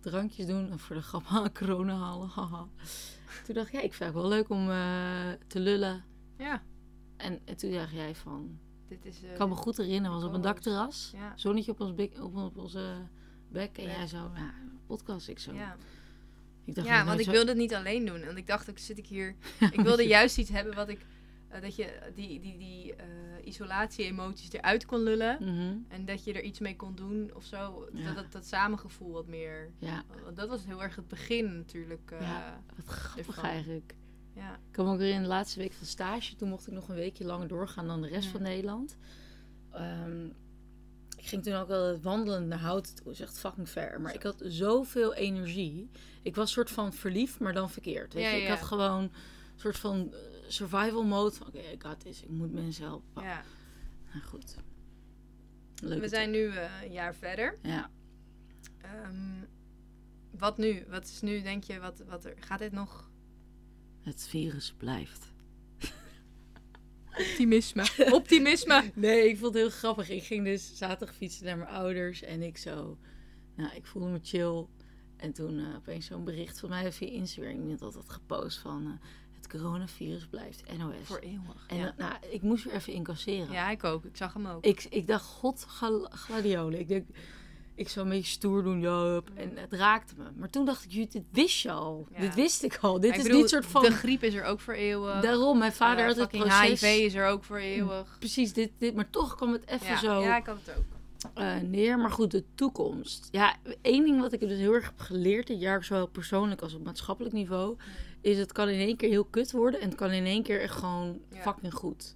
Drankjes 0.00 0.46
doen 0.46 0.70
en 0.70 0.78
voor 0.78 0.96
de 0.96 1.02
grap 1.02 1.22
aan 1.28 1.52
corona 1.58 1.94
halen. 1.96 2.28
haha. 2.28 2.66
toen 3.44 3.54
dacht 3.54 3.66
ik, 3.66 3.72
ja, 3.72 3.80
ik 3.80 3.94
vind 3.94 4.10
het 4.12 4.18
wel 4.22 4.28
leuk 4.28 4.48
om 4.48 4.70
eh, 4.70 5.30
te 5.46 5.60
lullen. 5.60 6.04
Ja, 6.38 6.62
En, 7.16 7.40
en 7.44 7.56
toen 7.56 7.70
dacht 7.70 7.92
jij 7.92 8.14
van, 8.14 8.58
dit 8.88 9.04
is... 9.06 9.22
eh, 9.22 9.30
ik 9.30 9.36
kan 9.36 9.48
me 9.48 9.54
goed 9.54 9.76
herinneren, 9.76 10.16
was 10.16 10.24
op 10.24 10.32
een 10.32 10.40
dakterras. 10.40 11.10
Ja. 11.14 11.32
Zonnetje 11.36 11.70
op, 11.72 11.80
ons 11.80 11.92
op, 12.20 12.36
op 12.36 12.56
onze 12.56 12.94
bek. 13.48 13.78
En 13.78 13.84
jij 13.84 14.06
zo, 14.06 14.30
ja, 14.34 14.54
podcast. 14.86 15.28
Ik 15.28 15.38
zo. 15.38 15.52
Ja, 15.52 15.76
Ik 16.64 16.74
dacht, 16.74 16.86
ja 16.86 17.04
want 17.04 17.18
ik 17.18 17.24
zo- 17.24 17.30
wilde 17.30 17.48
het 17.48 17.58
niet 17.58 17.74
alleen 17.74 18.04
doen. 18.06 18.24
Want 18.24 18.36
ik 18.38 18.46
dacht, 18.46 18.70
ook 18.70 18.78
zit 18.78 18.98
ik 18.98 19.06
hier... 19.06 19.34
Ik 19.70 19.80
wilde 19.80 20.02
juist 20.16 20.38
iets 20.38 20.50
hebben 20.50 20.74
wat 20.74 20.88
ik... 20.88 21.06
eh, 21.48 21.60
dat 21.62 21.76
je 21.76 21.98
die, 22.14 22.40
die, 22.40 22.58
die 22.58 22.94
eh, 22.96 23.06
isolatie-emoties 23.44 24.52
eruit 24.52 24.86
kon 24.86 25.02
lullen. 25.02 25.36
Mhm. 25.40 25.76
En 25.88 26.04
dat 26.04 26.24
je 26.24 26.32
er 26.32 26.42
iets 26.42 26.58
mee 26.58 26.76
kon 26.76 26.94
doen 26.94 27.30
of 27.34 27.44
zo. 27.44 27.88
Ja. 27.92 28.04
Dat, 28.06 28.14
dat, 28.14 28.32
dat 28.32 28.46
samengevoel 28.46 29.12
wat 29.12 29.26
meer... 29.26 29.70
Ja, 29.78 30.02
Want 30.24 30.36
dat 30.36 30.48
was 30.48 30.64
heel 30.66 30.82
erg 30.82 30.96
het 30.96 31.08
begin 31.08 31.56
natuurlijk. 31.56 32.10
eh, 32.10 32.20
Ja. 32.20 32.62
wat 32.76 32.86
grappig 32.86 33.26
ervan. 33.26 33.44
eigenlijk. 33.50 33.94
ja. 34.34 34.52
Ik 34.54 34.72
kwam 34.72 34.86
ook 34.86 34.98
weer 34.98 35.14
in 35.14 35.22
de 35.22 35.28
laatste 35.28 35.58
week 35.58 35.72
van 35.72 35.86
stage. 35.86 36.36
Toen 36.36 36.48
mocht 36.48 36.66
ik 36.66 36.72
nog 36.72 36.88
een 36.88 36.94
weekje 36.94 37.24
langer 37.24 37.48
doorgaan 37.48 37.86
dan 37.86 38.02
de 38.02 38.08
rest 38.08 38.24
Ja. 38.24 38.30
van 38.30 38.42
Nederland. 38.42 38.96
Ehm, 39.72 40.28
ik 41.22 41.28
ging 41.28 41.42
toen 41.42 41.54
ook 41.54 41.68
wel 41.68 42.00
wandelen 42.00 42.48
naar 42.48 42.58
Houten 42.58 42.94
toe. 42.94 43.04
Dat 43.04 43.12
is 43.14 43.20
echt 43.20 43.38
fucking 43.38 43.68
ver. 43.68 44.00
Maar 44.00 44.14
ik 44.14 44.22
had 44.22 44.42
zoveel 44.46 45.14
energie. 45.14 45.90
Ik 46.22 46.34
was 46.34 46.52
soort 46.52 46.70
van 46.70 46.92
verliefd, 46.92 47.38
maar 47.38 47.52
dan 47.52 47.70
verkeerd. 47.70 48.12
Weet 48.14 48.22
Ja, 48.22 48.30
je? 48.30 48.42
Ik 48.42 48.48
had 48.48 48.62
gewoon 48.62 49.02
een 49.02 49.10
soort 49.56 49.78
van 49.78 50.12
eh, 50.12 50.18
survival 50.48 51.04
mode. 51.04 51.34
Van 51.36 51.46
oké, 51.46 51.58
ik 51.58 51.82
had 51.82 52.02
dit. 52.02 52.22
Ik 52.22 52.28
moet 52.28 52.52
mensen 52.52 52.84
helpen. 52.84 53.22
ja. 53.22 53.42
Nou 54.12 54.24
goed. 54.24 54.56
Leuk. 55.82 56.00
We 56.00 56.08
zijn 56.08 56.30
nu 56.30 56.48
eh, 56.48 56.82
een 56.82 56.92
jaar 56.92 57.14
verder. 57.14 57.58
Ja. 57.62 57.90
Ehm, 58.80 59.44
wat 60.38 60.58
nu? 60.58 60.84
Wat 60.88 61.04
is 61.04 61.20
nu, 61.20 61.42
denk 61.42 61.64
je, 61.64 61.80
wat, 61.80 62.02
wat 62.08 62.24
er... 62.24 62.34
Gaat 62.40 62.58
dit 62.58 62.72
nog... 62.72 63.10
Het 64.02 64.26
virus 64.28 64.72
blijft. 64.72 65.31
Optimisme. 67.18 67.84
Optimisme. 68.12 68.90
Nee, 68.94 69.28
ik 69.28 69.38
vond 69.38 69.54
het 69.54 69.62
heel 69.62 69.72
grappig. 69.72 70.10
Ik 70.10 70.22
ging 70.24 70.44
dus 70.44 70.76
zaterdag 70.76 71.16
fietsen 71.16 71.44
naar 71.44 71.56
mijn 71.56 71.70
ouders 71.70 72.22
en 72.22 72.42
ik 72.42 72.56
zo, 72.56 72.98
nou, 73.56 73.74
ik 73.74 73.86
voelde 73.86 74.08
me 74.08 74.18
chill. 74.22 74.66
En 75.16 75.32
toen 75.32 75.58
eh, 75.58 75.76
opeens 75.76 76.06
zo'n 76.06 76.24
bericht 76.24 76.60
van 76.60 76.68
mij 76.68 76.92
via 76.92 77.08
Instagram. 77.08 77.60
Iemand 77.60 77.80
had 77.80 77.92
dat 77.92 78.10
gepost 78.10 78.58
van 78.58 78.86
eh, 78.86 79.08
het 79.36 79.48
coronavirus 79.48 80.26
blijft 80.26 80.76
NOS. 80.78 80.94
Voor 81.02 81.18
eeuwig. 81.18 81.64
en 81.66 81.76
ja. 81.76 81.94
nou, 81.96 82.14
ik 82.30 82.42
moest 82.42 82.64
weer 82.64 82.74
even 82.74 82.92
incasseren. 82.92 83.52
ja, 83.52 83.70
ik 83.70 83.84
ook. 83.84 84.04
Ik 84.04 84.16
zag 84.16 84.32
hem 84.32 84.46
ook. 84.46 84.64
Ik, 84.64 84.86
ik 84.90 85.06
dacht, 85.06 85.24
god, 85.24 85.64
gladiolen. 86.10 86.78
Ik 86.80 86.88
denk, 86.88 87.06
ik 87.74 87.88
zou 87.88 88.06
een 88.06 88.12
beetje 88.12 88.30
stoer 88.32 88.62
doen, 88.62 88.80
Joop. 88.80 89.30
En 89.34 89.52
het 89.54 89.72
raakte 89.72 90.14
me. 90.16 90.24
Maar 90.36 90.50
toen 90.50 90.64
dacht 90.64 90.84
ik, 90.84 90.92
"Jut, 90.92 91.12
dit 91.12 91.22
wist 91.30 91.60
je 91.62 91.70
al. 91.70 92.06
Ja. 92.12 92.20
Dit 92.20 92.34
wist 92.34 92.62
ik 92.62 92.78
al. 92.80 93.00
Dit 93.00 93.10
Ik 93.10 93.16
is 93.16 93.22
bedoel, 93.22 93.40
niet 93.40 93.48
soort 93.48 93.66
van... 93.66 93.82
De 93.82 93.90
griep 93.90 94.22
is 94.22 94.34
er 94.34 94.44
ook 94.44 94.60
voor 94.60 94.74
eeuwig. 94.74 95.20
Daarom, 95.20 95.58
mijn 95.58 95.72
vader 95.72 96.00
Eh, 96.00 96.06
had 96.06 96.16
het 96.16 96.28
proces... 96.28 96.80
HIV 96.80 97.04
is 97.06 97.14
er 97.14 97.26
ook 97.26 97.44
voor 97.44 97.56
eeuwig. 97.58 98.16
Precies, 98.18 98.52
dit, 98.52 98.70
dit. 98.78 98.94
Maar 98.94 99.10
toch 99.10 99.34
kwam 99.34 99.52
het 99.52 99.66
even 99.66 99.86
Ja, 99.86 99.98
zo... 99.98 100.20
ja, 100.22 100.36
ik 100.36 100.46
had 100.46 100.56
het 100.64 100.76
ook. 100.76 100.84
eh, 101.34 101.56
neer. 101.60 101.98
Maar 101.98 102.10
goed, 102.10 102.30
de 102.30 102.44
toekomst. 102.54 103.28
Ja, 103.30 103.56
één 103.82 104.04
ding 104.04 104.20
wat 104.20 104.32
ik 104.32 104.40
dus 104.40 104.58
heel 104.58 104.72
erg 104.72 104.84
heb 104.84 104.98
geleerd 105.00 105.46
dit 105.46 105.60
jaar, 105.60 105.84
zowel 105.84 106.06
persoonlijk 106.06 106.60
als 106.62 106.74
op 106.74 106.84
maatschappelijk 106.84 107.34
niveau, 107.34 107.76
is 108.20 108.38
het 108.38 108.52
kan 108.52 108.68
in 108.68 108.80
één 108.80 108.96
keer 108.96 109.08
heel 109.08 109.24
kut 109.24 109.52
worden 109.52 109.80
en 109.80 109.88
het 109.88 109.96
kan 109.98 110.10
in 110.10 110.24
één 110.26 110.42
keer 110.42 110.60
echt 110.60 110.74
gewoon 110.76 111.20
Ja. 111.30 111.40
fucking 111.40 111.74
goed. 111.74 112.14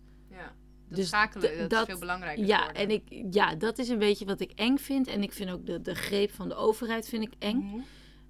Ja. 0.89 0.95
Dat 0.95 0.97
Dus 0.97 1.09
schakelen, 1.09 1.59
dat, 1.59 1.71
dat- 1.71 1.81
is 1.81 1.87
veel 1.87 1.99
belangrijker 2.01 2.45
Ja, 2.47 2.59
geworden. 2.59 2.83
en 2.83 2.91
ik, 2.91 3.35
ja, 3.35 3.55
dat 3.55 3.79
is 3.79 3.89
een 3.89 3.99
beetje 3.99 4.25
wat 4.25 4.41
ik 4.41 4.53
eng 4.55 4.77
vind. 4.77 5.07
En 5.07 5.23
ik 5.23 5.33
vind 5.33 5.51
ook 5.51 5.67
de, 5.67 5.81
de 5.81 5.95
greep 5.95 6.31
van 6.33 6.49
de 6.49 6.55
overheid 6.55 7.09
vind 7.09 7.23
ik 7.23 7.33
eng. 7.39 7.57
Mhm. 7.59 7.81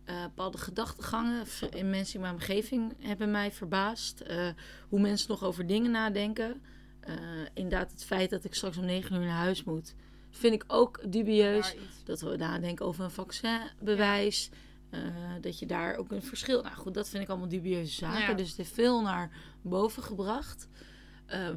Eh, 0.04 0.22
bepaalde 0.22 0.58
gedachtegangen 0.58 1.44
in 1.70 1.90
mensen 1.90 2.14
in 2.14 2.20
mijn 2.20 2.32
omgeving 2.34 2.92
hebben 3.00 3.30
mij 3.30 3.52
verbaasd. 3.52 4.20
Eh, 4.20 4.48
hoe 4.88 5.00
mensen 5.00 5.30
nog 5.30 5.44
over 5.44 5.66
dingen 5.66 5.90
nadenken. 5.90 6.62
Eh, 7.00 7.14
inderdaad, 7.54 7.90
het 7.90 8.04
feit 8.04 8.30
dat 8.30 8.44
ik 8.44 8.54
straks 8.54 8.76
om 8.76 8.84
negen 8.84 9.14
uur 9.16 9.20
naar 9.26 9.36
huis 9.36 9.64
moet, 9.64 9.94
vind 10.30 10.54
ik 10.54 10.64
ook 10.66 11.00
dubieus. 11.12 11.74
Dat 12.04 12.20
we 12.20 12.36
nadenken 12.36 12.86
over 12.86 13.04
een 13.04 13.10
vaccinbewijs. 13.10 14.50
eh, 14.90 15.00
dat 15.40 15.58
je 15.58 15.66
daar 15.66 15.96
ook 15.96 16.10
een 16.10 16.22
verschil. 16.22 16.62
Nou 16.62 16.74
goed, 16.76 16.94
dat 16.94 17.08
vind 17.08 17.22
ik 17.22 17.28
allemaal 17.28 17.48
dubieuze 17.48 17.92
zaken. 17.94 18.20
Ja. 18.20 18.32
Dus 18.34 18.48
het 18.48 18.56
heeft 18.56 18.72
veel 18.74 19.02
naar 19.02 19.30
boven 19.62 20.02
gebracht. 20.02 20.68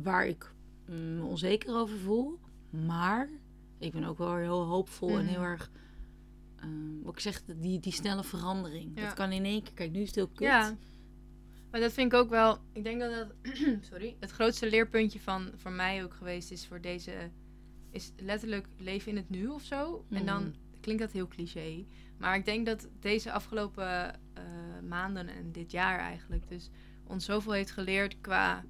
waar 0.04 0.26
ik 0.28 0.52
me 0.90 1.24
onzeker 1.24 1.76
over 1.76 1.98
voel. 1.98 2.40
Maar 2.70 3.30
ik 3.78 3.92
ben 3.92 4.04
ook 4.04 4.18
wel 4.18 4.36
heel 4.36 4.64
hoopvol 4.66 5.10
en 5.10 5.24
Mhm. 5.24 5.34
heel 5.34 5.42
erg. 5.42 5.72
eh, 6.56 6.68
wat 7.04 7.14
ik 7.14 7.20
zeg, 7.20 7.44
die, 7.46 7.80
die 7.80 7.94
snelle 7.94 8.24
verandering. 8.24 8.92
Ja. 8.96 9.06
Dat 9.06 9.14
kan 9.14 9.32
in 9.32 9.46
één 9.46 9.64
keer. 9.64 9.74
Kijk, 9.74 9.92
nu 9.92 10.00
is 10.00 10.08
het 10.08 10.16
heel 10.16 10.28
kut. 10.28 10.40
Ja. 10.40 10.78
Maar 11.72 11.80
dat 11.80 11.92
vind 11.94 12.14
ik 12.14 12.20
ook 12.20 12.30
wel. 12.30 12.58
Ik 12.74 12.84
denk 12.84 13.00
dat 13.00 13.12
dat. 13.12 13.28
sorry. 13.90 14.16
Het 14.20 14.32
grootste 14.32 14.70
leerpuntje 14.70 15.20
van 15.20 15.50
voor 15.56 15.72
mij 15.72 16.04
ook 16.04 16.14
geweest 16.14 16.52
is 16.52 16.68
voor 16.68 16.82
deze. 16.82 17.30
Is 17.92 18.12
letterlijk 18.18 18.68
leven 18.78 19.12
in 19.12 19.18
het 19.18 19.30
nu 19.30 19.48
of 19.48 19.62
zo. 19.64 20.06
En 20.10 20.26
dan 20.26 20.42
Mhm. 20.44 20.52
klinkt 20.82 21.02
dat 21.02 21.12
heel 21.12 21.28
cliché. 21.28 21.86
Maar 22.18 22.36
ik 22.36 22.46
denk 22.46 22.66
dat 22.66 22.88
deze 23.00 23.32
afgelopen 23.32 24.14
eh, 24.34 24.44
maanden 24.88 25.28
en 25.28 25.52
dit 25.52 25.72
jaar 25.72 26.00
eigenlijk. 26.00 26.48
Dus 26.50 26.70
ons 27.04 27.26
zoveel 27.26 27.52
heeft 27.52 27.72
geleerd 27.72 28.22
qua. 28.22 28.64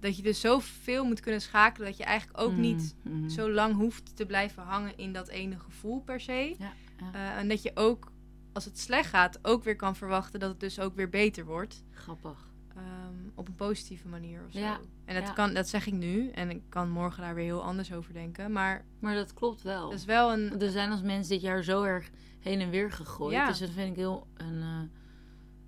Dat 0.00 0.16
je 0.16 0.22
dus 0.22 0.40
zoveel 0.40 1.04
moet 1.04 1.20
kunnen 1.20 1.40
schakelen. 1.40 1.88
Dat 1.88 1.96
je 1.96 2.04
eigenlijk 2.04 2.40
ook 2.40 2.52
Mm, 2.52 2.60
niet 2.60 2.94
mhm. 3.02 3.28
zo 3.28 3.50
lang 3.50 3.74
hoeft 3.74 4.16
te 4.16 4.26
blijven 4.26 4.62
hangen 4.62 4.96
in 4.96 5.12
dat 5.12 5.28
ene 5.28 5.58
gevoel 5.58 6.00
per 6.00 6.20
se. 6.20 6.54
Ja, 6.58 6.72
ja. 7.00 7.12
Eh, 7.12 7.38
en 7.38 7.48
dat 7.48 7.62
je 7.62 7.70
ook, 7.74 8.12
als 8.52 8.64
het 8.64 8.78
slecht 8.78 9.08
gaat, 9.08 9.38
ook 9.42 9.64
weer 9.64 9.76
kan 9.76 9.96
verwachten 9.96 10.40
dat 10.40 10.50
het 10.50 10.60
dus 10.60 10.80
ook 10.80 10.94
weer 10.96 11.08
beter 11.08 11.44
wordt. 11.44 11.84
Grappig. 11.90 12.44
Ehm, 12.76 13.14
op 13.34 13.48
een 13.48 13.54
positieve 13.54 14.08
manier 14.08 14.44
of 14.46 14.52
zo. 14.52 14.58
Ja, 14.58 14.80
En 15.04 15.22
dat, 15.22 15.32
kan, 15.32 15.54
dat 15.54 15.68
zeg 15.68 15.86
ik 15.86 15.92
nu. 15.92 16.30
En 16.30 16.50
ik 16.50 16.62
kan 16.68 16.90
morgen 16.90 17.22
daar 17.22 17.34
weer 17.34 17.44
heel 17.44 17.62
anders 17.62 17.92
over 17.92 18.12
denken. 18.12 18.52
Maar 18.52 18.84
Maar 18.98 19.14
dat 19.14 19.34
klopt 19.34 19.62
wel. 19.62 19.90
dat 19.90 19.98
is 19.98 20.04
wel 20.04 20.32
een... 20.32 20.60
Er 20.60 20.70
zijn 20.70 20.90
als 20.90 21.02
mensen 21.02 21.32
dit 21.32 21.40
jaar 21.42 21.62
zo 21.62 21.82
erg 21.82 22.10
heen 22.38 22.60
en 22.60 22.70
weer 22.70 22.92
gegooid. 22.92 23.46
Dus 23.46 23.58
dat 23.58 23.70
vind 23.70 23.90
ik 23.90 23.96
heel 23.96 24.26
een, 24.34 24.60
eh, 24.60 24.80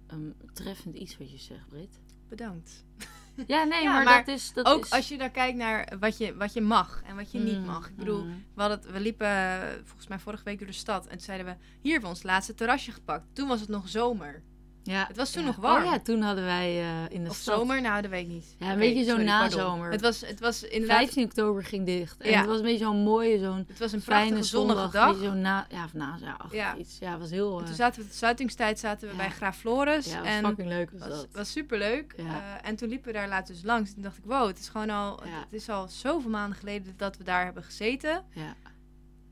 een 0.07 0.35
treffend 0.53 0.95
iets 0.97 1.19
wat 1.19 1.31
je 1.31 1.39
zegt, 1.39 1.69
Brit. 1.69 2.01
Bedankt. 2.29 2.85
Ja, 3.47 3.65
nee, 3.65 3.83
Ja, 3.83 3.93
maar, 3.93 4.05
maar 4.05 4.25
dat 4.25 4.35
is... 4.35 4.53
Dat 4.53 4.67
ook 4.67 4.85
is... 4.85 4.91
als 4.91 5.09
je 5.09 5.19
dan 5.19 5.31
kijkt 5.31 5.57
naar 5.59 5.93
wat 6.01 6.19
je, 6.19 6.37
wat 6.37 6.53
je 6.53 6.61
mag 6.61 7.03
en 7.07 7.17
wat 7.17 7.33
je 7.33 7.39
niet 7.39 7.59
Mm, 7.59 7.65
mag. 7.65 7.89
Ik 7.89 7.97
bedoel, 7.97 8.25
mm. 8.25 8.45
we, 8.55 8.63
het- 8.63 8.91
we 8.91 9.01
liepen 9.01 9.27
eh, 9.27 9.59
volgens 9.85 10.07
mij 10.09 10.19
vorige 10.19 10.45
week 10.45 10.59
door 10.59 10.67
de 10.67 10.73
stad. 10.73 11.05
En 11.05 11.11
toen 11.11 11.21
zeiden 11.21 11.47
we, 11.47 11.53
hier 11.81 11.93
hebben 11.93 12.11
we 12.11 12.17
ons 12.17 12.25
laatste 12.25 12.55
terrasje 12.55 12.93
gepakt. 12.93 13.25
Toen 13.33 13.49
was 13.49 13.61
het 13.61 13.69
nog 13.69 13.89
zomer. 13.89 14.43
Ja, 14.89 15.05
Het 15.09 15.17
was 15.17 15.31
toen 15.31 15.43
ja. 15.43 15.49
nog 15.49 15.57
warm. 15.57 15.85
Oh 15.85 15.91
ja, 15.93 15.99
toen 15.99 16.21
hadden 16.23 16.45
wij 16.45 16.81
eh, 16.81 16.87
in 17.09 17.25
de 17.25 17.31
Of 17.31 17.37
stad... 17.37 17.59
zomer? 17.59 17.81
Nou, 17.83 18.03
dat 18.03 18.11
weet 18.11 18.23
ik 18.23 18.29
niet. 18.29 18.57
Ja, 18.59 18.73
een 18.73 18.79
beetje 18.79 19.05
zo 19.05 19.11
sorry, 19.11 19.25
pardon. 19.27 19.59
nazomer. 19.59 19.91
Het 19.91 20.01
was, 20.01 20.21
het 20.21 20.41
was 20.41 20.63
inderdaad 20.63 20.99
15 20.99 21.25
oktober 21.25 21.65
ging 21.65 21.87
dicht. 21.87 22.17
En 22.21 22.31
Ja. 22.31 22.39
het 22.39 22.47
was 22.47 22.57
een 22.57 22.63
beetje 22.63 22.85
zo'n 22.85 23.03
mooie, 23.03 23.39
zo'n 23.39 23.65
het 23.69 23.79
was 23.79 23.93
een 23.93 24.01
fijne 24.01 24.43
zonnige 24.43 24.89
dag. 24.91 25.17
Zo 25.19 25.33
na, 25.33 25.67
ja, 25.71 25.85
of 25.85 25.95
na, 25.95 26.19
ja, 26.51 26.77
iets. 26.77 26.97
Ja, 27.01 27.11
het 27.11 27.21
was 27.21 27.31
heel... 27.31 27.55
En 27.57 27.61
eh, 27.61 27.67
toen 27.67 27.75
zaten 27.75 28.03
we 28.03 28.09
de 28.09 28.15
sluitingstijd 28.15 28.79
zaten 28.79 29.09
we 29.09 29.15
bij 29.17 29.31
Graaf 29.31 29.57
Floris. 29.57 30.07
ja, 30.13 30.23
en 30.25 30.41
was 30.43 30.51
fucking 30.51 30.69
leuk 30.69 30.91
was 30.91 31.01
was, 31.09 31.09
dat. 31.19 31.27
was 31.33 31.51
superleuk. 31.53 32.13
Eh, 32.17 32.25
en 32.63 32.77
toen 32.77 32.89
liepen 32.89 33.07
we 33.13 33.19
daar 33.19 33.29
laatst 33.29 33.53
dus 33.53 33.63
langs. 33.65 33.93
Toen 33.95 34.03
dacht 34.03 34.17
ik, 34.19 34.25
wow, 34.25 34.47
het 34.47 34.59
is 34.59 34.69
gewoon 34.69 34.91
al, 34.91 35.21
het 35.23 35.53
is 35.53 35.69
al 35.69 35.89
zoveel 35.89 36.31
maanden 36.31 36.59
geleden 36.59 36.95
dat 36.97 37.17
we 37.17 37.25
daar 37.25 37.45
hebben 37.45 37.63
gezeten. 37.63 38.25
Ja. 38.33 38.55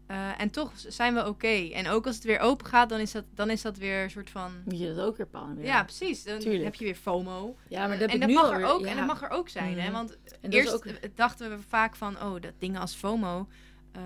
Eh, 0.06 0.40
en 0.40 0.50
toch 0.50 0.72
zijn 0.76 1.14
we 1.14 1.26
oké. 1.28 1.68
En 1.72 1.88
ook 1.88 2.06
als 2.06 2.14
het 2.14 2.24
weer 2.24 2.38
open 2.38 2.66
gaat, 2.66 2.88
dan 2.88 3.00
is 3.00 3.12
dat, 3.12 3.24
dan 3.34 3.50
is 3.50 3.62
dat 3.62 3.76
weer 3.78 4.02
een 4.02 4.10
soort 4.10 4.30
van... 4.30 4.52
Moet 4.64 4.78
je 4.78 4.94
dat 4.94 5.04
ook 5.06 5.16
weer 5.16 5.26
pannen? 5.26 5.64
Ja, 5.64 5.82
precies. 5.84 6.24
Dan 6.24 6.38
Tuurlijk. 6.38 6.64
heb 6.64 6.74
je 6.74 6.84
weer 6.84 6.94
FOMO. 6.94 7.56
Ja, 7.68 7.86
maar 7.86 7.98
dat 7.98 8.10
en 8.10 8.20
dat 8.20 8.30
mag 8.30 8.50
er 8.50 8.64
ook, 8.64 8.80
ja. 8.80 8.86
en 8.90 8.96
dat 8.96 9.06
mag 9.06 9.22
er 9.22 9.28
ook 9.30 9.48
zijn. 9.48 9.78
Hè? 9.78 9.82
Mhm. 9.84 9.92
Want 9.92 10.18
eerst 10.40 10.74
ook- 10.74 10.86
dachten 11.14 11.50
we 11.50 11.62
vaak 11.68 11.96
van, 11.96 12.14
oh, 12.22 12.40
dat 12.40 12.52
dingen 12.58 12.80
als 12.80 12.94
FOMO... 12.94 13.48
eh, 13.92 14.02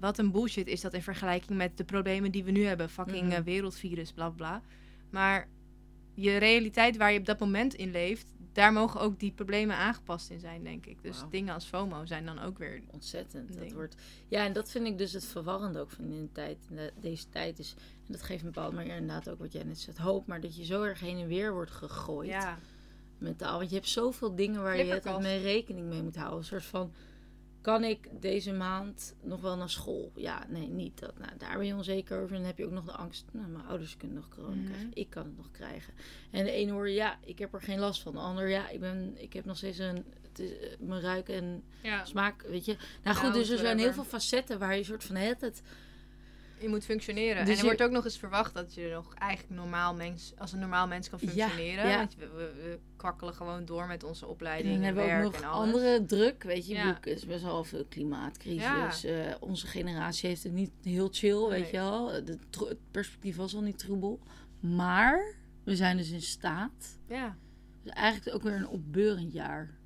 wat 0.00 0.18
een 0.18 0.30
bullshit 0.30 0.66
is 0.66 0.80
dat 0.80 0.94
in 0.94 1.02
vergelijking 1.02 1.58
met 1.58 1.76
de 1.76 1.84
problemen 1.84 2.30
die 2.30 2.44
we 2.44 2.50
nu 2.50 2.64
hebben. 2.64 2.90
Fucking 2.90 3.26
Mhm. 3.26 3.32
eh, 3.32 3.40
wereldvirus, 3.44 4.12
bla 4.12 4.28
bla. 4.30 4.62
Maar 5.10 5.48
je 6.14 6.36
realiteit 6.36 6.96
waar 6.96 7.12
je 7.12 7.18
op 7.18 7.26
dat 7.26 7.38
moment 7.38 7.74
in 7.74 7.90
leeft... 7.90 8.26
daar 8.52 8.72
mogen 8.72 9.00
ook 9.00 9.20
die 9.20 9.32
problemen 9.32 9.76
aangepast 9.76 10.30
in 10.30 10.40
zijn, 10.40 10.62
denk 10.64 10.86
ik. 10.86 11.02
Dus 11.02 11.22
dingen 11.30 11.54
als 11.54 11.64
FOMO 11.64 12.04
zijn 12.04 12.26
dan 12.26 12.38
ook 12.38 12.58
weer... 12.58 12.82
Ontzettend. 12.90 13.58
Dat 13.58 13.72
wordt, 13.72 13.96
ja, 14.28 14.44
en 14.44 14.52
dat 14.52 14.70
vind 14.70 14.86
ik 14.86 14.98
dus 14.98 15.12
het 15.12 15.24
verwarrende 15.24 15.80
ook 15.80 15.90
van 15.90 16.04
in 16.04 16.20
de 16.22 16.32
tijd, 16.32 16.58
de- 16.70 16.92
deze 17.00 17.28
tijd. 17.28 17.58
Is, 17.58 17.74
en 18.06 18.12
dat 18.12 18.22
geeft 18.22 18.40
een 18.44 18.50
bepaalde 18.52 18.76
manier 18.76 18.96
inderdaad 18.96 19.28
ook 19.28 19.38
wat 19.38 19.52
jij 19.52 19.62
net 19.64 19.78
zegt, 19.78 19.98
hoop. 19.98 20.26
Maar 20.26 20.40
dat 20.40 20.56
je 20.56 20.64
zo 20.64 20.82
erg 20.82 21.00
heen 21.00 21.18
en 21.18 21.26
weer 21.28 21.52
wordt 21.52 21.70
gegooid 21.70 22.28
Ja, 22.28 22.58
met. 23.18 23.40
Want 23.40 23.68
je 23.68 23.74
hebt 23.74 23.88
zoveel 23.88 24.34
dingen 24.34 24.62
waar 24.62 24.76
je 24.76 24.92
het 24.92 25.18
mee 25.20 25.42
rekening 25.42 25.88
mee 25.88 26.02
moet 26.02 26.16
houden. 26.16 26.38
Een 26.38 26.44
soort 26.44 26.64
van, 26.64 26.92
kan 27.62 27.84
ik 27.84 28.08
deze 28.20 28.52
maand 28.52 29.14
nog 29.22 29.40
wel 29.40 29.56
naar 29.56 29.70
school? 29.70 30.12
Ja, 30.14 30.46
nee, 30.48 30.68
niet. 30.68 30.98
Dat, 31.00 31.18
nou, 31.18 31.30
daar 31.38 31.58
ben 31.58 31.66
je 31.66 31.74
onzeker 31.74 32.16
over. 32.16 32.30
En 32.30 32.36
dan 32.36 32.46
heb 32.46 32.58
je 32.58 32.64
ook 32.64 32.70
nog 32.70 32.84
de 32.84 32.92
angst, 32.92 33.24
nou, 33.32 33.48
mijn 33.48 33.66
ouders 33.66 33.96
kunnen 33.96 34.16
nog 34.16 34.28
corona 34.28 34.54
Mhm. 34.54 34.64
krijgen. 34.66 34.90
Ik 34.94 35.10
kan 35.10 35.24
het 35.24 35.36
nog 35.36 35.50
krijgen. 35.50 35.94
En 36.30 36.44
de 36.44 36.50
ene 36.50 36.72
hoor 36.72 36.90
ja, 36.90 37.18
ik 37.24 37.38
heb 37.38 37.54
er 37.54 37.62
geen 37.62 37.78
last 37.78 38.02
van. 38.02 38.12
De 38.12 38.18
ander, 38.18 38.48
ja, 38.48 38.68
ik, 38.68 38.80
ben, 38.80 39.12
ik 39.16 39.32
heb 39.32 39.44
nog 39.44 39.56
steeds 39.56 39.78
een, 39.78 40.04
het 40.28 40.38
is, 40.38 40.58
eh, 40.58 40.78
mijn 40.78 41.00
ruik 41.00 41.28
en 41.28 41.62
ja. 41.82 42.04
smaak, 42.04 42.42
weet 42.42 42.64
je. 42.64 42.76
Nou 43.02 43.16
goed, 43.16 43.28
Nou, 43.28 43.38
dus 43.38 43.48
er 43.48 43.58
zijn 43.58 43.78
heel 43.78 43.92
veel 43.92 44.04
facetten 44.04 44.58
waar 44.58 44.76
je 44.76 44.84
soort 44.84 45.04
van 45.04 45.16
het 45.16 45.40
het... 45.40 45.62
je 46.62 46.68
moet 46.68 46.84
functioneren. 46.84 47.44
Dus 47.44 47.54
en 47.54 47.60
er 47.60 47.64
wordt 47.64 47.82
ook 47.82 47.90
nog 47.90 48.04
eens 48.04 48.18
verwacht 48.18 48.54
dat 48.54 48.74
je 48.74 48.90
nog 48.92 49.14
eigenlijk 49.14 49.60
normaal 49.60 49.94
mens, 49.94 50.32
als 50.38 50.52
een 50.52 50.58
normaal 50.58 50.86
mens 50.86 51.08
kan 51.08 51.18
functioneren. 51.18 51.88
ja. 51.88 51.96
Want 51.96 52.14
we, 52.14 52.26
we, 52.26 52.52
we 52.62 52.78
kwakkelen 52.96 53.34
gewoon 53.34 53.64
door 53.64 53.86
met 53.86 54.04
onze 54.04 54.24
En 54.24 54.30
opleiding 54.30 54.74
dan 54.74 54.84
en, 54.84 54.94
hebben 54.94 55.20
we 55.20 55.26
ook 55.26 55.40
nog 55.40 55.50
andere 55.50 56.04
druk, 56.04 56.42
weet 56.42 56.66
je. 56.66 56.74
Ja. 56.74 56.98
Er 57.00 57.06
is 57.06 57.26
best 57.26 57.42
wel 57.42 57.64
veel 57.64 57.84
klimaatcrisis. 57.84 59.04
Eh, 59.04 59.14
onze 59.40 59.66
generatie 59.66 60.28
heeft 60.28 60.42
het 60.42 60.52
niet 60.52 60.72
heel 60.82 61.08
chill, 61.12 61.48
weet 61.48 61.70
je 61.70 61.76
wel. 61.76 62.24
De 62.24 62.38
het 62.50 62.78
perspectief 62.90 63.36
was 63.36 63.54
al 63.54 63.62
niet 63.62 63.78
troebel. 63.78 64.20
Maar 64.60 65.34
we 65.64 65.76
zijn 65.76 65.96
dus 65.96 66.10
in 66.10 66.22
staat. 66.22 66.98
Ja. 67.08 67.36
Dus 67.82 67.92
eigenlijk 67.92 68.36
ook 68.36 68.42
weer 68.42 68.56
een 68.56 68.68
opbeurend 68.68 69.32
jaar. 69.32 69.80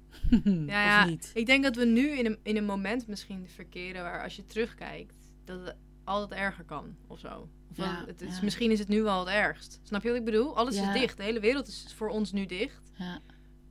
Ja, 0.44 0.84
ja. 0.86 1.02
Of 1.02 1.08
niet? 1.08 1.30
Ik 1.34 1.46
denk 1.46 1.62
dat 1.62 1.76
we 1.76 1.84
nu 1.84 2.08
in 2.08 2.26
een, 2.26 2.38
in 2.42 2.56
een 2.56 2.64
moment 2.64 3.06
misschien 3.06 3.48
verkeren 3.48 4.02
waar 4.02 4.22
als 4.22 4.36
je 4.36 4.46
terugkijkt, 4.46 5.16
dat 5.44 5.74
altijd 6.06 6.40
erger 6.40 6.64
kan 6.64 6.96
of 7.06 7.18
zo. 7.18 7.48
Of 7.70 7.76
Ja, 7.76 7.96
wel, 7.96 8.06
het 8.06 8.20
is, 8.22 8.36
ja. 8.36 8.42
Misschien 8.44 8.70
is 8.70 8.78
het 8.78 8.88
nu 8.88 9.02
wel 9.02 9.18
het 9.18 9.28
ergst. 9.34 9.80
Snap 9.82 10.02
je 10.02 10.08
wat 10.08 10.16
ik 10.18 10.24
bedoel? 10.24 10.56
Alles 10.56 10.76
Ja. 10.76 10.94
is 10.94 11.00
dicht. 11.00 11.16
De 11.16 11.22
hele 11.22 11.40
wereld 11.40 11.68
is 11.68 11.92
voor 11.96 12.08
ons 12.08 12.32
nu 12.32 12.46
dicht. 12.46 12.90
Ja. 12.92 13.18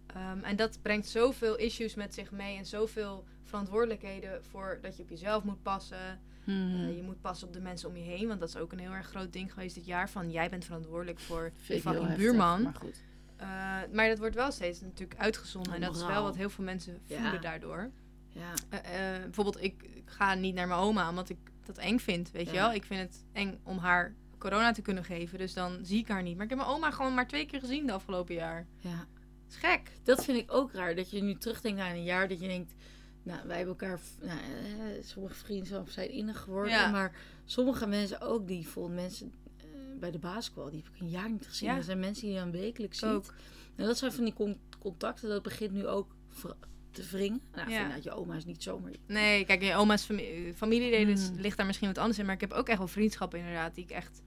Ehm, 0.08 0.44
en 0.44 0.56
dat 0.56 0.80
brengt 0.82 1.08
zoveel 1.08 1.56
issues 1.58 1.96
met 1.96 2.14
zich 2.14 2.32
mee 2.32 2.58
en 2.58 2.66
zoveel 2.66 3.26
verantwoordelijkheden 3.44 4.44
voor 4.44 4.80
dat 4.82 4.98
je 4.98 5.04
op 5.04 5.10
jezelf 5.10 5.44
moet 5.44 5.62
passen. 5.62 6.20
Mhm. 6.44 6.58
Eh, 6.76 6.96
je 6.96 7.04
moet 7.04 7.22
passen 7.22 7.48
op 7.48 7.54
de 7.54 7.62
mensen 7.62 7.90
om 7.90 7.96
je 7.98 8.04
heen, 8.04 8.28
want 8.28 8.40
dat 8.40 8.50
is 8.50 8.58
ook 8.58 8.72
een 8.72 8.80
heel 8.80 8.92
erg 8.92 9.08
groot 9.08 9.34
ding 9.34 9.54
geweest 9.54 9.76
dit 9.76 9.86
jaar. 9.86 10.10
Van 10.10 10.32
jij 10.32 10.50
bent 10.50 10.66
verantwoordelijk 10.66 11.20
voor 11.20 11.52
je 11.68 11.82
fucking 11.82 12.08
heftig, 12.08 12.18
buurman. 12.18 12.62
Maar 12.62 12.74
goed. 12.76 13.02
Eh, 13.38 13.48
maar 13.94 14.08
dat 14.10 14.18
wordt 14.20 14.36
wel 14.36 14.52
steeds 14.52 14.82
natuurlijk 14.82 15.20
uitgezonden 15.20 15.74
en 15.74 15.82
dat 15.82 15.96
is 15.96 16.06
wel 16.06 16.24
wat 16.24 16.36
heel 16.36 16.50
veel 16.50 16.64
mensen 16.64 17.02
voelen 17.08 17.42
daardoor. 17.42 17.92
Ja. 18.28 18.54
Eh, 18.70 19.16
eh, 19.16 19.22
bijvoorbeeld, 19.22 19.64
ik, 19.64 19.84
ik 19.84 20.04
ga 20.10 20.34
niet 20.34 20.56
naar 20.56 20.68
mijn 20.68 20.80
oma 20.80 21.10
omdat 21.10 21.30
ik 21.30 21.38
dat 21.66 21.78
eng 21.78 21.98
vind, 22.00 22.32
weet 22.32 22.46
je 22.46 22.52
wel. 22.56 22.74
Ik 22.74 22.84
vind 22.84 23.00
het 23.02 23.26
eng 23.34 23.60
om 23.64 23.78
haar 23.78 24.16
corona 24.38 24.72
te 24.72 24.82
kunnen 24.82 25.04
geven, 25.04 25.38
dus 25.38 25.54
dan 25.54 25.80
zie 25.82 26.00
ik 26.00 26.08
haar 26.08 26.24
niet. 26.24 26.36
Maar 26.36 26.44
ik 26.44 26.50
heb 26.50 26.60
mijn 26.60 26.72
oma 26.72 26.92
gewoon 26.92 27.14
maar 27.14 27.28
twee 27.28 27.46
keer 27.46 27.60
gezien 27.60 27.86
de 27.86 27.92
afgelopen 27.94 28.36
jaar. 28.36 28.68
ja. 28.80 29.08
Dat 29.48 29.54
is 29.54 29.60
gek. 29.70 29.92
Dat 30.04 30.24
vind 30.24 30.38
ik 30.38 30.54
ook 30.54 30.72
raar. 30.74 30.96
Dat 30.96 31.10
je 31.12 31.22
nu 31.22 31.36
terugdenkt 31.36 31.80
aan 31.82 31.92
een 31.92 32.04
jaar 32.04 32.28
dat 32.28 32.40
je 32.40 32.48
denkt... 32.48 32.74
Nou, 33.24 33.48
wij 33.48 33.58
hebben 33.58 33.78
elkaar... 33.80 34.00
Nou, 34.22 34.40
eh, 34.40 35.04
sommige 35.04 35.34
vrienden 35.36 35.86
zijn 35.92 36.10
innig 36.10 36.40
geworden. 36.40 36.72
Ja. 36.72 36.92
Maar 36.92 37.16
sommige 37.46 37.88
mensen 37.88 38.22
ook, 38.22 38.48
die 38.48 38.68
volgen 38.68 38.96
mensen 38.96 39.34
eh, 39.58 39.66
bij 40.00 40.12
de 40.12 40.20
basketbal. 40.20 40.70
Die 40.70 40.82
heb 40.84 40.94
ik 40.96 41.02
een 41.02 41.10
jaar 41.10 41.32
niet 41.32 41.48
gezien. 41.48 41.70
Ja. 41.70 41.76
Er 41.76 41.84
zijn 41.84 42.00
mensen 42.00 42.24
die 42.26 42.34
je 42.34 42.40
dan 42.40 42.52
wekelijks 42.52 43.00
ziet. 43.00 43.10
Ook. 43.10 43.34
En 43.76 43.86
dat 43.86 43.98
zijn 43.98 44.12
van 44.12 44.24
die 44.24 44.34
con- 44.34 44.60
contacten. 44.80 45.30
Dat 45.30 45.44
begint 45.44 45.72
nu 45.72 45.88
ook 45.88 46.16
te 46.96 47.04
wringen. 47.12 47.42
Nou, 47.54 47.70
Ja. 47.70 47.82
vanuit 47.82 48.04
je 48.04 48.12
oma 48.12 48.36
is 48.36 48.46
niet 48.46 48.64
zomaar... 48.64 48.92
Nee, 49.08 49.46
kijk, 49.46 49.62
je 49.64 49.76
oma's 49.76 50.04
fami- 50.04 50.54
familieleden 50.56 51.18
Hmm. 51.18 51.36
ligt 51.40 51.58
daar 51.58 51.66
misschien 51.66 51.88
wat 51.88 51.98
anders 51.98 52.20
in. 52.20 52.26
Maar 52.26 52.36
ik 52.36 52.42
heb 52.42 52.52
ook 52.52 52.68
echt 52.68 52.78
wel 52.78 52.88
vriendschappen 52.88 53.40
inderdaad 53.40 53.76
die 53.76 53.84
ik 53.84 53.90
echt... 53.92 54.22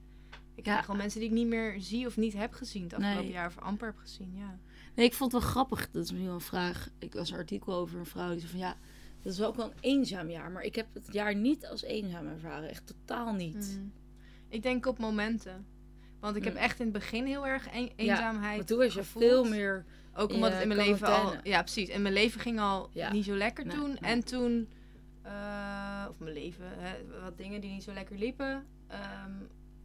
Ik 0.55 0.65
Ja. 0.65 0.71
krijg 0.73 0.81
gewoon 0.85 1.01
mensen 1.01 1.21
die 1.21 1.29
ik 1.29 1.35
niet 1.35 1.47
meer 1.47 1.75
zie 1.81 2.07
of 2.07 2.17
niet 2.17 2.33
heb 2.33 2.53
gezien 2.53 2.83
het 2.83 2.93
afgelopen 2.95 3.23
Nee. 3.25 3.33
jaar. 3.33 3.47
Of 3.47 3.59
amper 3.59 3.87
heb 3.87 3.97
gezien, 3.99 4.33
ja. 4.37 4.59
Nee, 4.95 5.07
ik 5.07 5.15
vond 5.15 5.33
het 5.33 5.43
wel 5.43 5.51
grappig. 5.51 5.79
Dat 5.91 6.03
is 6.05 6.11
misschien 6.11 6.25
wel 6.25 6.35
een 6.35 6.41
vraag. 6.41 6.89
Ik 6.99 7.15
las 7.15 7.31
een 7.31 7.37
artikel 7.37 7.75
over 7.75 7.99
een 7.99 8.07
vrouw 8.07 8.31
die 8.31 8.39
zei 8.39 8.51
van... 8.51 8.61
Ja, 8.61 8.77
Dat 9.23 9.33
is 9.33 9.39
wel 9.39 9.49
ook 9.49 9.57
wel 9.57 9.67
een 9.67 9.77
eenzaam 9.81 10.31
jaar. 10.31 10.51
Maar 10.51 10.63
ik 10.63 10.75
heb 10.75 10.87
het 10.95 11.09
jaar 11.13 11.35
niet 11.35 11.67
als 11.67 11.83
eenzaam 11.83 12.27
ervaren. 12.27 12.69
Echt 12.69 12.87
totaal 12.87 13.33
niet. 13.35 13.79
Mm. 13.81 13.93
Ik 14.49 14.63
denk 14.63 14.87
op 14.87 14.99
momenten. 14.99 15.67
Want 16.21 16.37
ik 16.37 16.45
heb 16.45 16.53
Mm. 16.53 16.59
echt 16.59 16.79
in 16.79 16.85
het 16.85 16.95
begin 16.95 17.25
heel 17.27 17.47
erg 17.47 17.67
een- 17.75 17.93
eenzaamheid 17.97 18.57
Maar 18.57 18.67
toen 18.67 18.79
was 18.79 18.93
je 18.95 18.99
gevoeld. 18.99 19.25
veel 19.25 19.45
meer... 19.45 19.85
Ook 20.19 20.33
omdat 20.33 20.53
het 20.53 20.63
in 20.63 20.69
mijn 20.69 20.81
leven 20.89 21.07
al... 21.09 21.33
Ja, 21.43 21.63
precies. 21.63 21.89
En 21.89 22.03
mijn 22.03 22.15
leven 22.15 22.41
ging 22.41 22.61
al 22.61 22.91
Ja. 22.93 23.13
niet 23.13 23.25
zo 23.25 23.35
lekker 23.35 23.67
Nee, 23.67 23.77
toen. 23.77 23.89
nee. 23.89 24.11
En 24.11 24.25
toen... 24.25 24.69
eh, 25.23 26.05
of 26.11 26.19
mijn 26.19 26.33
leven. 26.35 26.65
Hè, 26.79 26.97
wat 27.23 27.37
dingen 27.39 27.61
die 27.61 27.71
niet 27.71 27.83
zo 27.83 27.93
lekker 27.93 28.17
liepen. 28.19 28.67
Ehm, 28.87 29.33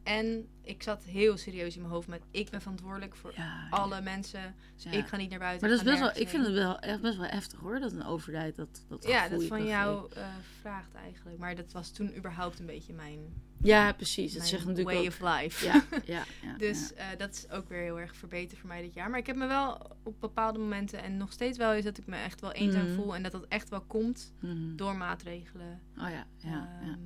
en 0.04 0.48
ik 0.62 0.84
zat 0.84 1.04
heel 1.04 1.38
serieus 1.38 1.76
in 1.76 1.82
mijn 1.82 1.94
hoofd 1.94 2.08
met... 2.08 2.22
Ik 2.32 2.50
ben 2.50 2.62
verantwoordelijk 2.62 3.16
voor 3.16 3.34
Ja, 3.36 3.68
alle 3.70 4.02
mensen. 4.02 4.56
Dus 4.76 4.84
ja. 4.84 4.92
ik 4.92 5.08
ga 5.08 5.18
niet 5.18 5.30
naar 5.30 5.40
buiten. 5.40 5.68
Maar 5.68 5.78
dat 5.78 5.86
is 5.86 5.92
best 5.92 6.04
wel, 6.04 6.22
ik 6.24 6.30
vind 6.30 6.46
het 6.46 6.54
wel 6.56 6.80
echt 6.80 7.02
best 7.02 7.18
wel 7.18 7.26
heftig 7.28 7.60
hoor, 7.60 7.80
dat 7.80 7.92
een 7.92 8.06
overheid 8.06 8.56
dat, 8.56 8.86
dat. 8.88 9.08
Ja, 9.08 9.30
dat 9.30 9.44
van 9.44 9.66
jou 9.66 10.12
eh, 10.14 10.28
vraagt 10.62 10.94
eigenlijk. 10.94 11.38
Maar 11.38 11.56
dat 11.56 11.72
was 11.72 11.92
toen 11.92 12.16
überhaupt 12.16 12.60
een 12.60 12.66
beetje 12.66 12.94
mijn. 12.94 13.20
Ja, 13.62 13.94
precies. 13.94 14.34
Dat 14.34 14.48
zegt 14.48 14.66
natuurlijk 14.66 14.96
way 14.96 15.06
ook... 15.06 15.12
of 15.12 15.42
life. 15.42 15.66
Ja, 16.06 16.24
ja. 16.42 16.58
Dus 16.58 16.94
eh, 16.94 17.06
dat 17.18 17.32
is 17.34 17.50
ook 17.50 17.70
weer 17.70 17.82
heel 17.82 18.00
erg 18.00 18.16
verbeterd 18.16 18.60
voor 18.60 18.68
mij 18.70 18.82
dit 18.82 18.94
jaar. 18.94 19.10
Maar 19.10 19.20
ik 19.20 19.28
heb 19.28 19.36
me 19.36 19.48
wel 19.48 19.98
op 20.04 20.22
bepaalde 20.22 20.60
momenten 20.60 21.04
en 21.04 21.18
nog 21.18 21.32
steeds 21.32 21.58
wel 21.58 21.74
is 21.74 21.84
dat 21.84 21.98
ik 21.98 22.06
me 22.06 22.16
echt 22.16 22.42
wel 22.42 22.52
eenzaam 22.52 22.86
Mhm. 22.86 22.96
voel. 22.96 23.16
En 23.16 23.24
dat 23.24 23.32
dat 23.32 23.46
echt 23.48 23.70
wel 23.70 23.82
komt. 23.82 24.34
Mhm. 24.40 24.76
door 24.76 24.96
maatregelen. 24.96 25.82
Oh 25.98 26.10
ja, 26.10 26.28
ja, 26.38 26.80
ja. 26.82 26.98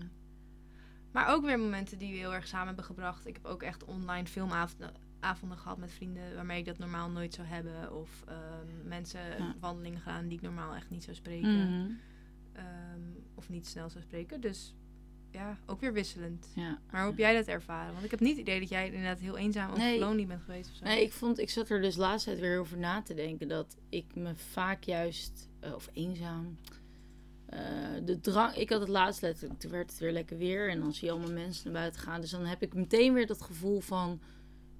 Maar 1.17 1.33
ook 1.33 1.45
weer 1.45 1.59
momenten 1.59 1.97
die 1.97 2.11
we 2.11 2.17
heel 2.17 2.33
erg 2.33 2.47
samen 2.47 2.67
hebben 2.67 2.83
gebracht. 2.85 3.25
Ik 3.27 3.33
heb 3.33 3.45
ook 3.45 3.63
echt 3.63 3.83
online 3.83 4.27
filmavonden 4.27 4.93
avonden 5.19 5.57
gehad 5.57 5.77
met 5.77 5.91
vrienden 5.91 6.35
waarmee 6.35 6.59
ik 6.59 6.65
dat 6.65 6.77
normaal 6.77 7.09
nooit 7.09 7.33
zou 7.33 7.47
hebben. 7.47 7.95
Of 7.95 8.23
ehm, 8.27 8.87
mensen 8.87 9.21
Ja. 9.37 9.55
wandelingen 9.59 9.99
gedaan 9.99 10.27
die 10.27 10.37
ik 10.37 10.43
normaal 10.43 10.75
echt 10.75 10.89
niet 10.89 11.03
zou 11.03 11.15
spreken. 11.15 11.57
Mhm. 11.81 11.91
Ehm, 12.53 13.01
of 13.35 13.49
niet 13.49 13.67
snel 13.67 13.89
zou 13.89 14.03
spreken. 14.03 14.41
Dus 14.41 14.75
ja, 15.31 15.57
ook 15.65 15.79
weer 15.81 15.93
wisselend. 15.93 16.51
ja. 16.55 16.79
Maar 16.91 17.01
hoe 17.01 17.09
heb 17.09 17.19
jij 17.19 17.33
dat 17.35 17.47
ervaren? 17.47 17.91
Want 17.93 18.05
ik 18.05 18.11
heb 18.11 18.19
niet 18.19 18.29
het 18.37 18.39
idee 18.39 18.59
dat 18.59 18.69
jij 18.69 18.85
inderdaad 18.85 19.19
heel 19.19 19.37
eenzaam 19.37 19.71
of 19.71 19.77
Nee. 19.77 19.99
lonely 19.99 20.25
bent 20.27 20.41
geweest 20.41 20.69
of 20.69 20.75
zo. 20.75 20.83
Nee, 20.85 21.01
ik, 21.03 21.13
vond, 21.13 21.39
ik 21.39 21.49
zat 21.49 21.69
er 21.69 21.81
dus 21.81 21.95
laatst 21.95 22.25
tijd 22.25 22.39
weer 22.39 22.59
over 22.59 22.77
na 22.77 23.01
te 23.01 23.13
denken 23.13 23.47
dat 23.47 23.77
ik 23.89 24.15
me 24.15 24.35
vaak 24.35 24.83
juist, 24.83 25.49
eh, 25.59 25.73
of 25.73 25.89
eenzaam, 25.93 26.57
eh, 27.49 27.59
de 28.05 28.19
drang, 28.19 28.55
ik 28.55 28.69
had 28.69 28.79
het 28.79 28.89
laatst 28.89 29.21
letterlijk, 29.21 29.59
toen 29.59 29.71
werd 29.71 29.89
het 29.89 29.99
weer 29.99 30.11
lekker 30.11 30.37
weer 30.37 30.69
en 30.69 30.79
dan 30.79 30.93
zie 30.93 31.05
je 31.05 31.11
allemaal 31.11 31.31
mensen 31.31 31.63
naar 31.63 31.81
buiten 31.81 32.01
gaan. 32.01 32.21
Dus 32.21 32.29
dan 32.29 32.45
heb 32.45 32.61
ik 32.61 32.73
meteen 32.73 33.13
weer 33.13 33.27
dat 33.27 33.41
gevoel 33.41 33.79
van, 33.79 34.19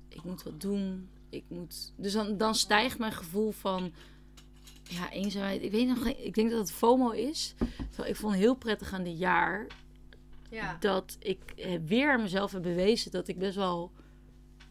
ik 0.08 0.24
moet 0.24 0.44
wat 0.44 0.62
doen, 0.62 1.10
ik 1.30 1.44
moet, 1.48 1.94
dus 1.96 2.14
dan, 2.14 2.38
dan 2.38 2.56
stijgt 2.56 3.00
mijn 3.00 3.12
gevoel 3.12 3.52
van, 3.52 3.94
ja, 4.84 5.12
eenzaamheid. 5.12 5.64
Ik 5.64 5.72
weet 5.72 5.88
nog, 5.88 6.06
ik 6.08 6.34
denk 6.34 6.50
dat 6.50 6.60
het 6.60 6.72
FOMO 6.72 7.10
is. 7.10 7.54
Ik 8.04 8.16
vond 8.16 8.36
heel 8.36 8.56
prettig 8.56 8.94
aan 8.94 9.04
dit 9.04 9.18
jaar 9.18 9.68
Ja. 10.50 10.78
dat 10.80 11.18
ik 11.20 11.40
eh, 11.56 11.80
weer 11.86 12.12
aan 12.12 12.22
mezelf 12.22 12.52
heb 12.52 12.62
bewezen 12.62 13.12
dat 13.12 13.28
ik 13.28 13.38
best 13.38 13.56
wel 13.56 13.92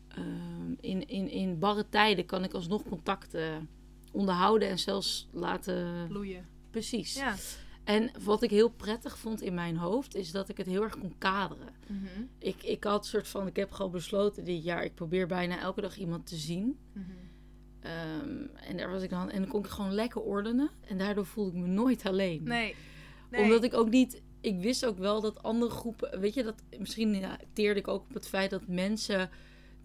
ehm, 0.08 0.72
in, 0.80 1.08
in, 1.08 1.30
in 1.30 1.58
barre 1.58 1.88
tijden 1.88 2.26
kan 2.26 2.44
ik 2.44 2.52
alsnog 2.52 2.82
contacten 2.82 3.68
onderhouden 4.12 4.68
en 4.68 4.78
zelfs 4.78 5.28
laten. 5.32 6.06
Bloeien. 6.08 6.46
Precies. 6.70 7.14
Ja. 7.14 7.34
En 7.86 8.10
wat 8.24 8.42
ik 8.42 8.50
heel 8.50 8.68
prettig 8.68 9.18
vond 9.18 9.42
in 9.42 9.54
mijn 9.54 9.76
hoofd 9.76 10.14
is 10.14 10.30
dat 10.30 10.48
ik 10.48 10.56
het 10.56 10.66
heel 10.66 10.82
erg 10.82 10.98
kon 10.98 11.14
kaderen. 11.18 11.68
Mhm. 11.86 12.22
Ik, 12.38 12.62
ik 12.62 12.84
had 12.84 13.06
soort 13.06 13.28
van, 13.28 13.46
ik 13.46 13.56
heb 13.56 13.72
gewoon 13.72 13.90
besloten 13.90 14.44
dit 14.44 14.64
jaar, 14.64 14.84
ik 14.84 14.94
probeer 14.94 15.26
bijna 15.26 15.60
elke 15.60 15.80
dag 15.80 15.96
iemand 15.96 16.26
te 16.26 16.36
zien. 16.36 16.78
Mhm. 16.92 17.06
Ehm, 17.80 18.46
en 18.68 18.76
daar 18.76 18.90
was 18.90 19.02
ik 19.02 19.10
dan, 19.10 19.30
en 19.30 19.40
dan 19.40 19.50
kon 19.50 19.64
ik 19.64 19.70
gewoon 19.70 19.92
lekker 19.92 20.20
ordenen. 20.20 20.70
En 20.80 20.98
daardoor 20.98 21.26
voelde 21.26 21.50
ik 21.50 21.56
me 21.56 21.66
nooit 21.66 22.06
alleen. 22.06 22.42
Nee. 22.42 22.74
nee. 23.30 23.42
Omdat 23.42 23.64
ik 23.64 23.74
ook 23.74 23.90
niet. 23.90 24.22
Ik 24.40 24.60
wist 24.60 24.86
ook 24.86 24.98
wel 24.98 25.20
dat 25.20 25.42
andere 25.42 25.70
groepen. 25.70 26.20
Weet 26.20 26.34
je, 26.34 26.42
dat 26.42 26.62
misschien 26.78 27.14
ja, 27.14 27.38
teerde 27.52 27.80
ik 27.80 27.88
ook 27.88 28.02
op 28.02 28.14
het 28.14 28.28
feit 28.28 28.50
dat 28.50 28.66
mensen 28.66 29.30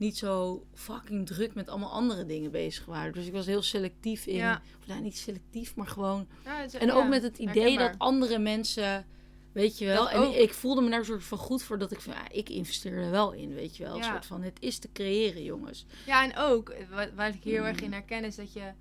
niet 0.02 0.18
zo 0.18 0.66
fucking 0.74 1.26
druk 1.28 1.54
met 1.54 1.70
allemaal 1.70 1.92
andere 1.92 2.26
dingen 2.26 2.52
bezig 2.52 2.86
waren. 2.86 3.14
Dus 3.14 3.26
ik 3.26 3.34
was 3.34 3.46
heel 3.46 3.62
selectief 3.62 4.26
in. 4.26 4.36
Ja. 4.36 4.62
Of 4.80 4.88
nou, 4.88 5.02
niet 5.02 5.18
selectief, 5.18 5.76
maar 5.76 5.88
gewoon. 5.88 6.28
Ja, 6.46 6.56
het 6.62 6.74
is- 6.74 6.80
En 6.80 6.92
ook 6.92 7.02
ja, 7.04 7.08
met 7.08 7.24
het 7.24 7.38
idee 7.38 7.56
herkenbaar. 7.56 7.90
dat 7.92 8.00
andere 8.00 8.40
mensen. 8.40 9.06
Weet 9.52 9.78
je 9.78 9.86
wel. 9.86 10.04
Dat 10.04 10.12
En 10.12 10.20
ook. 10.20 10.34
ik 10.34 10.54
voelde 10.54 10.82
me 10.82 10.90
daar 10.90 11.06
soort 11.06 11.24
van 11.24 11.38
goed 11.38 11.64
voor 11.64 11.78
dat 11.78 11.92
ik 11.92 12.02
van. 12.02 12.14
Ja, 12.14 12.30
ik 12.32 12.50
investeer 12.50 12.94
er 12.98 13.12
wel 13.12 13.32
in. 13.32 13.54
Weet 13.54 13.78
je 13.78 13.84
wel. 13.84 13.98
Een 13.98 14.04
soort 14.04 14.26
van. 14.26 14.42
Het 14.42 14.58
is 14.60 14.78
te 14.80 14.90
creëren, 14.94 15.44
jongens. 15.44 15.86
Ja, 16.06 16.24
en 16.24 16.38
ook, 16.38 16.76
wat, 16.96 17.10
waar 17.16 17.30
ik 17.30 17.44
heel 17.44 17.64
erg 17.64 17.78
Mm. 17.80 17.86
in 17.86 17.92
herken, 17.94 18.24
is 18.24 18.36
dat 18.36 18.54
je 18.54 18.72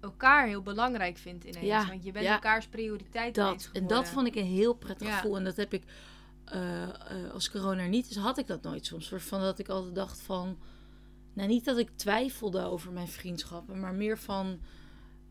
elkaar 0.00 0.46
heel 0.46 0.62
belangrijk 0.62 1.16
vindt 1.18 1.44
ineens. 1.44 1.66
Ja, 1.66 1.86
Want 1.86 2.04
je 2.04 2.12
bent 2.12 2.24
ja. 2.24 2.32
elkaars 2.32 2.66
prioriteit 2.66 3.34
Dat, 3.34 3.70
en 3.72 3.86
dat 3.86 4.08
vond 4.08 4.26
ik 4.26 4.34
een 4.34 4.44
heel 4.44 4.74
prettig 4.74 5.14
gevoel. 5.14 5.36
En 5.36 5.44
dat 5.44 5.56
heb 5.56 5.72
ik, 5.74 5.82
eh, 6.52 6.82
eh, 6.82 7.30
als 7.32 7.50
corona 7.50 7.82
er 7.82 7.88
niet 7.88 8.10
is, 8.10 8.16
had 8.16 8.38
ik 8.38 8.46
dat 8.46 8.62
nooit 8.62 8.86
soms. 8.86 9.12
Van 9.16 9.40
dat 9.40 9.58
ik 9.58 9.68
altijd 9.68 9.94
dacht 9.94 10.20
van, 10.20 10.58
nou 11.32 11.48
niet 11.48 11.64
dat 11.64 11.78
ik 11.78 11.90
twijfelde 11.96 12.62
over 12.64 12.92
mijn 12.92 13.08
vriendschappen, 13.08 13.80
maar 13.80 13.94
meer 13.94 14.18
van, 14.18 14.58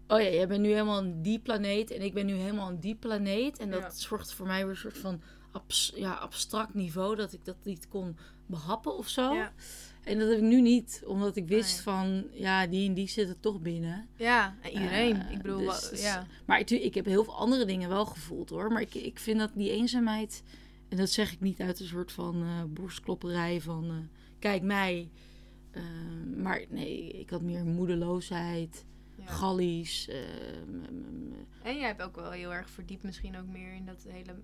oh 0.07 0.19
ja, 0.21 0.29
jij 0.29 0.47
bent 0.47 0.61
nu 0.61 0.69
helemaal 0.69 0.97
aan 0.97 1.21
die 1.21 1.39
planeet 1.39 1.91
en 1.91 2.01
ik 2.01 2.13
ben 2.13 2.25
nu 2.25 2.33
helemaal 2.33 2.67
aan 2.67 2.79
die 2.79 2.95
planeet. 2.95 3.57
En 3.59 3.71
dat 3.71 3.81
Ja. 3.81 3.89
zorgt 3.89 4.33
voor 4.33 4.47
mij 4.47 4.61
weer 4.61 4.69
een 4.69 4.77
soort 4.77 4.97
van 4.97 5.21
abs- 5.51 5.91
ja, 5.95 6.13
abstract 6.13 6.73
niveau, 6.73 7.15
dat 7.15 7.33
ik 7.33 7.45
dat 7.45 7.55
niet 7.63 7.87
kon 7.87 8.17
behappen 8.45 8.97
of 8.97 9.07
zo. 9.07 9.33
Ja. 9.33 9.51
En 10.03 10.19
dat 10.19 10.27
heb 10.29 10.37
ik 10.37 10.43
nu 10.43 10.61
niet, 10.61 11.03
omdat 11.05 11.35
ik 11.35 11.47
wist 11.47 11.73
Nee. 11.73 11.81
van, 11.83 12.23
ja, 12.31 12.67
die 12.67 12.87
en 12.87 12.93
die 12.93 13.07
zitten 13.09 13.39
toch 13.39 13.59
binnen. 13.61 14.07
Ja, 14.15 14.55
en 14.61 14.71
iedereen. 14.71 15.21
Eh, 15.21 15.31
ik 15.31 15.41
bedoel, 15.41 15.65
dus- 15.65 16.01
ja. 16.01 16.25
Maar 16.45 16.59
ik, 16.59 16.69
ik 16.69 16.93
heb 16.93 17.05
heel 17.05 17.23
veel 17.23 17.35
andere 17.35 17.65
dingen 17.65 17.89
wel 17.89 18.05
gevoeld 18.05 18.49
hoor. 18.49 18.71
Maar 18.71 18.81
ik, 18.81 18.93
ik 18.95 19.19
vind 19.19 19.39
dat 19.39 19.51
die 19.55 19.69
eenzaamheid, 19.71 20.43
en 20.91 20.97
dat 20.97 21.09
zeg 21.09 21.31
ik 21.31 21.39
niet 21.39 21.59
uit 21.61 21.79
een 21.79 21.85
soort 21.87 22.11
van 22.11 22.43
eh 22.43 22.63
borstklopperij 22.67 23.61
van 23.61 23.89
eh, 23.89 23.95
kijk 24.39 24.61
mij. 24.61 25.09
Eh, 25.71 25.83
maar 26.37 26.65
nee, 26.69 27.09
ik 27.11 27.29
had 27.29 27.41
meer 27.41 27.65
moedeloosheid, 27.65 28.85
ja. 29.17 29.25
gallies. 29.25 30.07
En 31.63 31.77
jij 31.77 31.87
hebt 31.87 32.01
ook 32.01 32.15
wel 32.15 32.31
heel 32.31 32.53
erg 32.53 32.69
verdiept 32.69 33.03
misschien 33.03 33.37
ook 33.37 33.47
meer 33.47 33.73
in 33.73 33.85
dat 33.85 34.05
hele... 34.09 34.35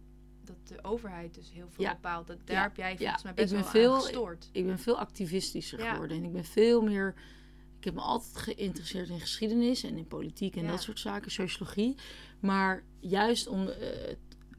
Dat 0.44 0.68
de 0.68 0.84
overheid 0.84 1.34
dus 1.36 1.52
heel 1.54 1.68
veel 1.70 1.84
Ja. 1.84 1.94
bepaalt. 1.94 2.28
Dat, 2.28 2.38
daar 2.46 2.56
Ja. 2.56 2.62
heb 2.62 2.76
jij 2.76 2.92
Ja. 2.92 2.98
volgens 2.98 3.24
mij 3.24 3.32
Ik 3.32 3.38
best 3.38 3.52
ben 3.54 3.62
wel 3.62 3.72
veel- 3.72 3.94
aan 3.96 4.02
gestoord. 4.02 4.50
ik 4.52 4.66
ben 4.66 4.80
veel 4.80 4.98
activistischer 5.00 5.80
geworden. 5.80 6.18
En 6.18 6.24
ik 6.24 6.32
ben 6.34 6.46
veel 6.46 6.82
meer. 6.82 7.16
Ik 7.78 7.84
heb 7.84 7.94
me 7.94 8.02
altijd 8.02 8.38
geïnteresseerd 8.38 9.10
in 9.10 9.20
geschiedenis 9.20 9.84
en 9.84 9.98
in 9.98 10.08
politiek 10.08 10.56
en 10.56 10.68
dat 10.68 10.82
soort 10.82 11.00
zaken, 11.00 11.32
sociologie. 11.32 11.96
Maar 12.40 12.84
juist 13.00 13.48
om, 13.48 13.70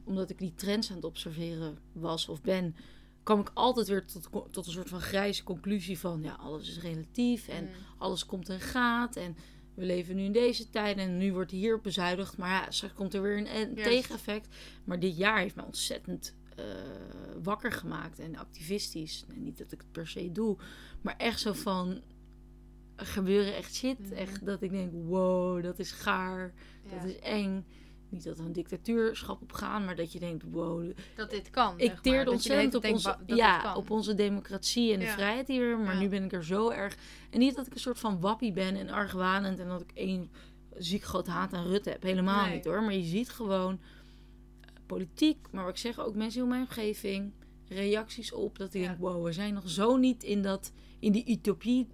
omdat 0.09 0.29
ik 0.29 0.37
die 0.37 0.53
trends 0.55 0.89
aan 0.89 0.95
het 0.95 1.05
observeren 1.05 1.77
was 1.91 2.27
of 2.27 2.41
ben, 2.41 2.75
kwam 3.23 3.39
ik 3.39 3.51
altijd 3.53 3.87
weer 3.87 4.05
tot, 4.05 4.29
tot 4.51 4.65
een 4.65 4.71
soort 4.71 4.89
van 4.89 5.01
grijze 5.01 5.43
conclusie 5.43 5.99
van 5.99 6.23
ja, 6.23 6.33
alles 6.33 6.69
is 6.69 6.79
relatief 6.81 7.47
en 7.47 7.63
Mm. 7.63 7.69
alles 7.97 8.25
komt 8.25 8.49
en 8.49 8.59
gaat. 8.59 9.15
En 9.15 9.35
we 9.73 9.85
leven 9.85 10.15
nu 10.15 10.23
in 10.23 10.31
deze 10.31 10.69
tijd 10.69 10.97
en 10.97 11.17
nu 11.17 11.33
wordt 11.33 11.51
hier 11.51 11.81
bezuinigd. 11.81 12.37
Maar 12.37 12.49
ja, 12.49 12.71
straks 12.71 12.93
komt 12.93 13.13
er 13.13 13.21
weer 13.21 13.37
een, 13.37 13.75
tegeneffect. 13.75 14.47
Maar 14.83 14.99
dit 14.99 15.17
jaar 15.17 15.39
heeft 15.39 15.55
mij 15.55 15.65
ontzettend 15.65 16.35
eh, 16.55 16.65
wakker 17.43 17.71
gemaakt 17.71 18.19
en 18.19 18.35
activistisch. 18.35 19.25
En 19.29 19.43
niet 19.43 19.57
dat 19.57 19.71
ik 19.71 19.79
het 19.79 19.91
per 19.91 20.07
se 20.07 20.31
doe, 20.31 20.57
maar 21.01 21.15
echt 21.17 21.39
zo 21.39 21.53
van. 21.53 22.01
Gebeuren 22.95 23.55
echt 23.55 23.75
shit. 23.75 23.99
Mhm. 23.99 24.13
Echt 24.13 24.45
dat 24.45 24.61
ik 24.61 24.71
denk: 24.71 24.91
wow, 24.93 25.63
dat 25.63 25.79
is 25.79 25.91
gaar. 25.91 26.53
Ja. 26.83 26.95
Dat 26.95 27.09
is 27.09 27.19
eng. 27.19 27.65
Niet 28.09 28.23
dat 28.23 28.37
er 28.39 28.45
een 28.45 28.53
dictatuurschap 28.53 29.41
op 29.41 29.51
gaan, 29.51 29.85
maar 29.85 29.95
dat 29.95 30.11
je 30.11 30.19
denkt: 30.19 30.43
wow, 30.51 30.91
Dat 31.15 31.29
dit 31.29 31.49
kan, 31.49 31.73
ik 31.73 31.79
zeg 31.81 31.91
maar. 31.93 32.01
teerde 32.01 32.31
ontzettend 32.31 32.75
op 32.75 32.85
onze, 32.91 33.17
ja, 33.25 33.75
op 33.75 33.89
onze 33.89 34.13
democratie 34.15 34.93
en 34.93 34.99
de 34.99 35.05
Ja. 35.05 35.13
vrijheid 35.13 35.47
hier. 35.47 35.77
Maar 35.77 35.93
Ja. 35.93 35.99
nu 35.99 36.09
ben 36.09 36.23
ik 36.23 36.33
er 36.33 36.45
zo 36.45 36.69
erg. 36.69 36.97
En 37.29 37.39
niet 37.39 37.55
dat 37.55 37.67
ik 37.67 37.73
een 37.73 37.79
soort 37.79 37.99
van 37.99 38.19
wappie 38.19 38.51
ben 38.51 38.75
en 38.75 38.89
argwanend 38.89 39.59
en 39.59 39.67
dat 39.67 39.81
ik 39.81 39.91
één 39.93 40.31
ziek 40.77 41.03
groot 41.03 41.27
haat 41.27 41.53
aan 41.53 41.67
Rutte 41.67 41.89
heb. 41.89 42.03
Helemaal 42.03 42.45
Nee. 42.45 42.55
niet 42.55 42.65
hoor. 42.65 42.83
Maar 42.83 42.93
je 42.93 43.03
ziet 43.03 43.29
gewoon 43.29 43.79
eh, 44.61 44.67
politiek, 44.85 45.37
maar 45.51 45.63
wat 45.63 45.73
ik 45.73 45.79
zeg 45.79 45.99
ook 45.99 46.15
mensen 46.15 46.41
in 46.41 46.47
mijn 46.47 46.61
omgeving, 46.61 47.31
reacties 47.67 48.31
op 48.33 48.57
dat 48.57 48.73
ik 48.73 48.81
Ja. 48.81 48.87
denk: 48.87 48.99
wow, 48.99 49.25
we 49.25 49.31
zijn 49.33 49.53
nog 49.53 49.69
zo 49.69 49.97
niet 49.97 50.23
in, 50.23 50.41
dat, 50.41 50.71
in 50.99 51.11
die 51.11 51.29
utopie 51.31 51.87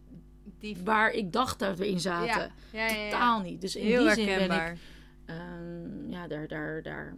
Die... 0.59 0.77
waar 0.83 1.11
ik 1.11 1.31
dacht 1.33 1.59
dat 1.59 1.77
we 1.77 1.89
in 1.89 1.99
zaten. 1.99 2.51
Totaal 2.71 3.41
niet. 3.41 3.61
Dus 3.61 3.75
in 3.75 3.85
Heel 3.85 4.03
die 4.05 4.13
zin 4.13 4.25
ben 4.25 4.51
ik 4.51 4.77
Ehm, 5.25 6.09
ja, 6.09 6.27
daar, 6.27 6.47
daar, 6.47 6.81
daar 6.83 7.17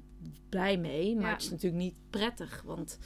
blij 0.50 0.78
mee. 0.78 1.16
Maar 1.16 1.24
Ja. 1.26 1.32
het 1.32 1.42
is 1.42 1.50
natuurlijk 1.50 1.82
niet 1.84 1.98
prettig. 2.10 2.62
Want 2.66 3.00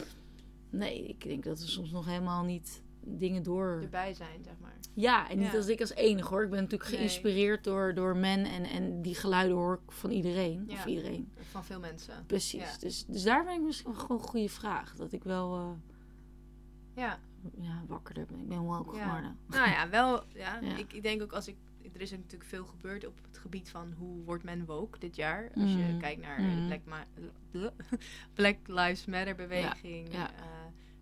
nee, 0.70 1.08
ik 1.08 1.24
denk 1.24 1.44
dat 1.44 1.60
we 1.60 1.68
soms 1.68 1.92
nog 1.92 2.06
helemaal 2.06 2.44
niet 2.44 2.82
dingen 3.04 3.44
door... 3.44 3.80
Erbij 3.82 4.14
zijn, 4.14 4.44
zeg 4.44 4.54
maar. 4.62 4.74
Ja, 4.94 5.30
en 5.30 5.38
niet 5.38 5.52
Ja. 5.52 5.58
als 5.58 5.68
ik 5.68 5.80
als 5.80 5.94
enige 5.94 6.28
hoor. 6.28 6.44
Ik 6.44 6.50
ben 6.50 6.60
natuurlijk 6.62 6.90
Nee. 6.90 7.00
geïnspireerd 7.00 7.64
door, 7.64 7.94
door 7.94 8.18
men. 8.18 8.46
En, 8.46 8.64
en 8.64 9.02
die 9.02 9.16
geluiden 9.16 9.58
hoor 9.58 9.82
ik 9.86 9.92
van 9.92 10.10
iedereen. 10.12 10.64
Ja. 10.68 10.74
Of 10.74 10.86
iedereen. 10.86 11.32
Van 11.40 11.64
veel 11.64 11.80
mensen. 11.80 12.14
Precies. 12.28 12.78
Dus, 12.80 13.06
dus 13.06 13.24
daar 13.24 13.44
ben 13.46 13.54
ik 13.54 13.62
misschien 13.62 13.92
wel 13.92 14.00
gewoon 14.00 14.18
een 14.18 14.28
goede 14.28 14.50
vraag. 14.50 14.96
Dat 14.96 15.12
ik 15.12 15.24
wel 15.24 15.56
eh, 15.58 15.70
Ja. 16.96 17.20
ja, 17.58 17.84
wakkerder 17.88 18.26
ben. 18.26 18.40
Ik 18.42 18.48
ben 18.48 18.68
wel 18.68 18.84
geworden. 18.84 19.38
Nou 19.48 19.70
ja, 19.70 19.90
wel. 19.90 20.24
Ja. 20.34 20.60
Ik, 20.60 20.94
ik 20.94 21.04
denk 21.04 21.22
ook 21.22 21.32
als 21.34 21.48
ik 21.48 21.56
er 21.94 22.02
is 22.02 22.12
natuurlijk 22.12 22.44
veel 22.50 22.66
gebeurd 22.66 23.08
op 23.08 23.20
het 23.28 23.38
gebied 23.38 23.70
van 23.70 23.94
hoe 23.98 24.24
wordt 24.24 24.44
men 24.44 24.66
woke 24.66 25.00
dit 25.00 25.16
jaar. 25.16 25.52
Als 25.56 25.72
je 25.72 25.78
Mhm. 25.78 25.98
kijkt 26.00 26.22
naar 26.22 26.38
de 26.38 26.66
Black, 26.68 26.82
Ma- 26.86 27.08
Black 28.34 28.56
Lives 28.66 29.06
Matter 29.06 29.36
beweging. 29.36 30.08
ja. 30.14 30.30
eh, 30.32 30.46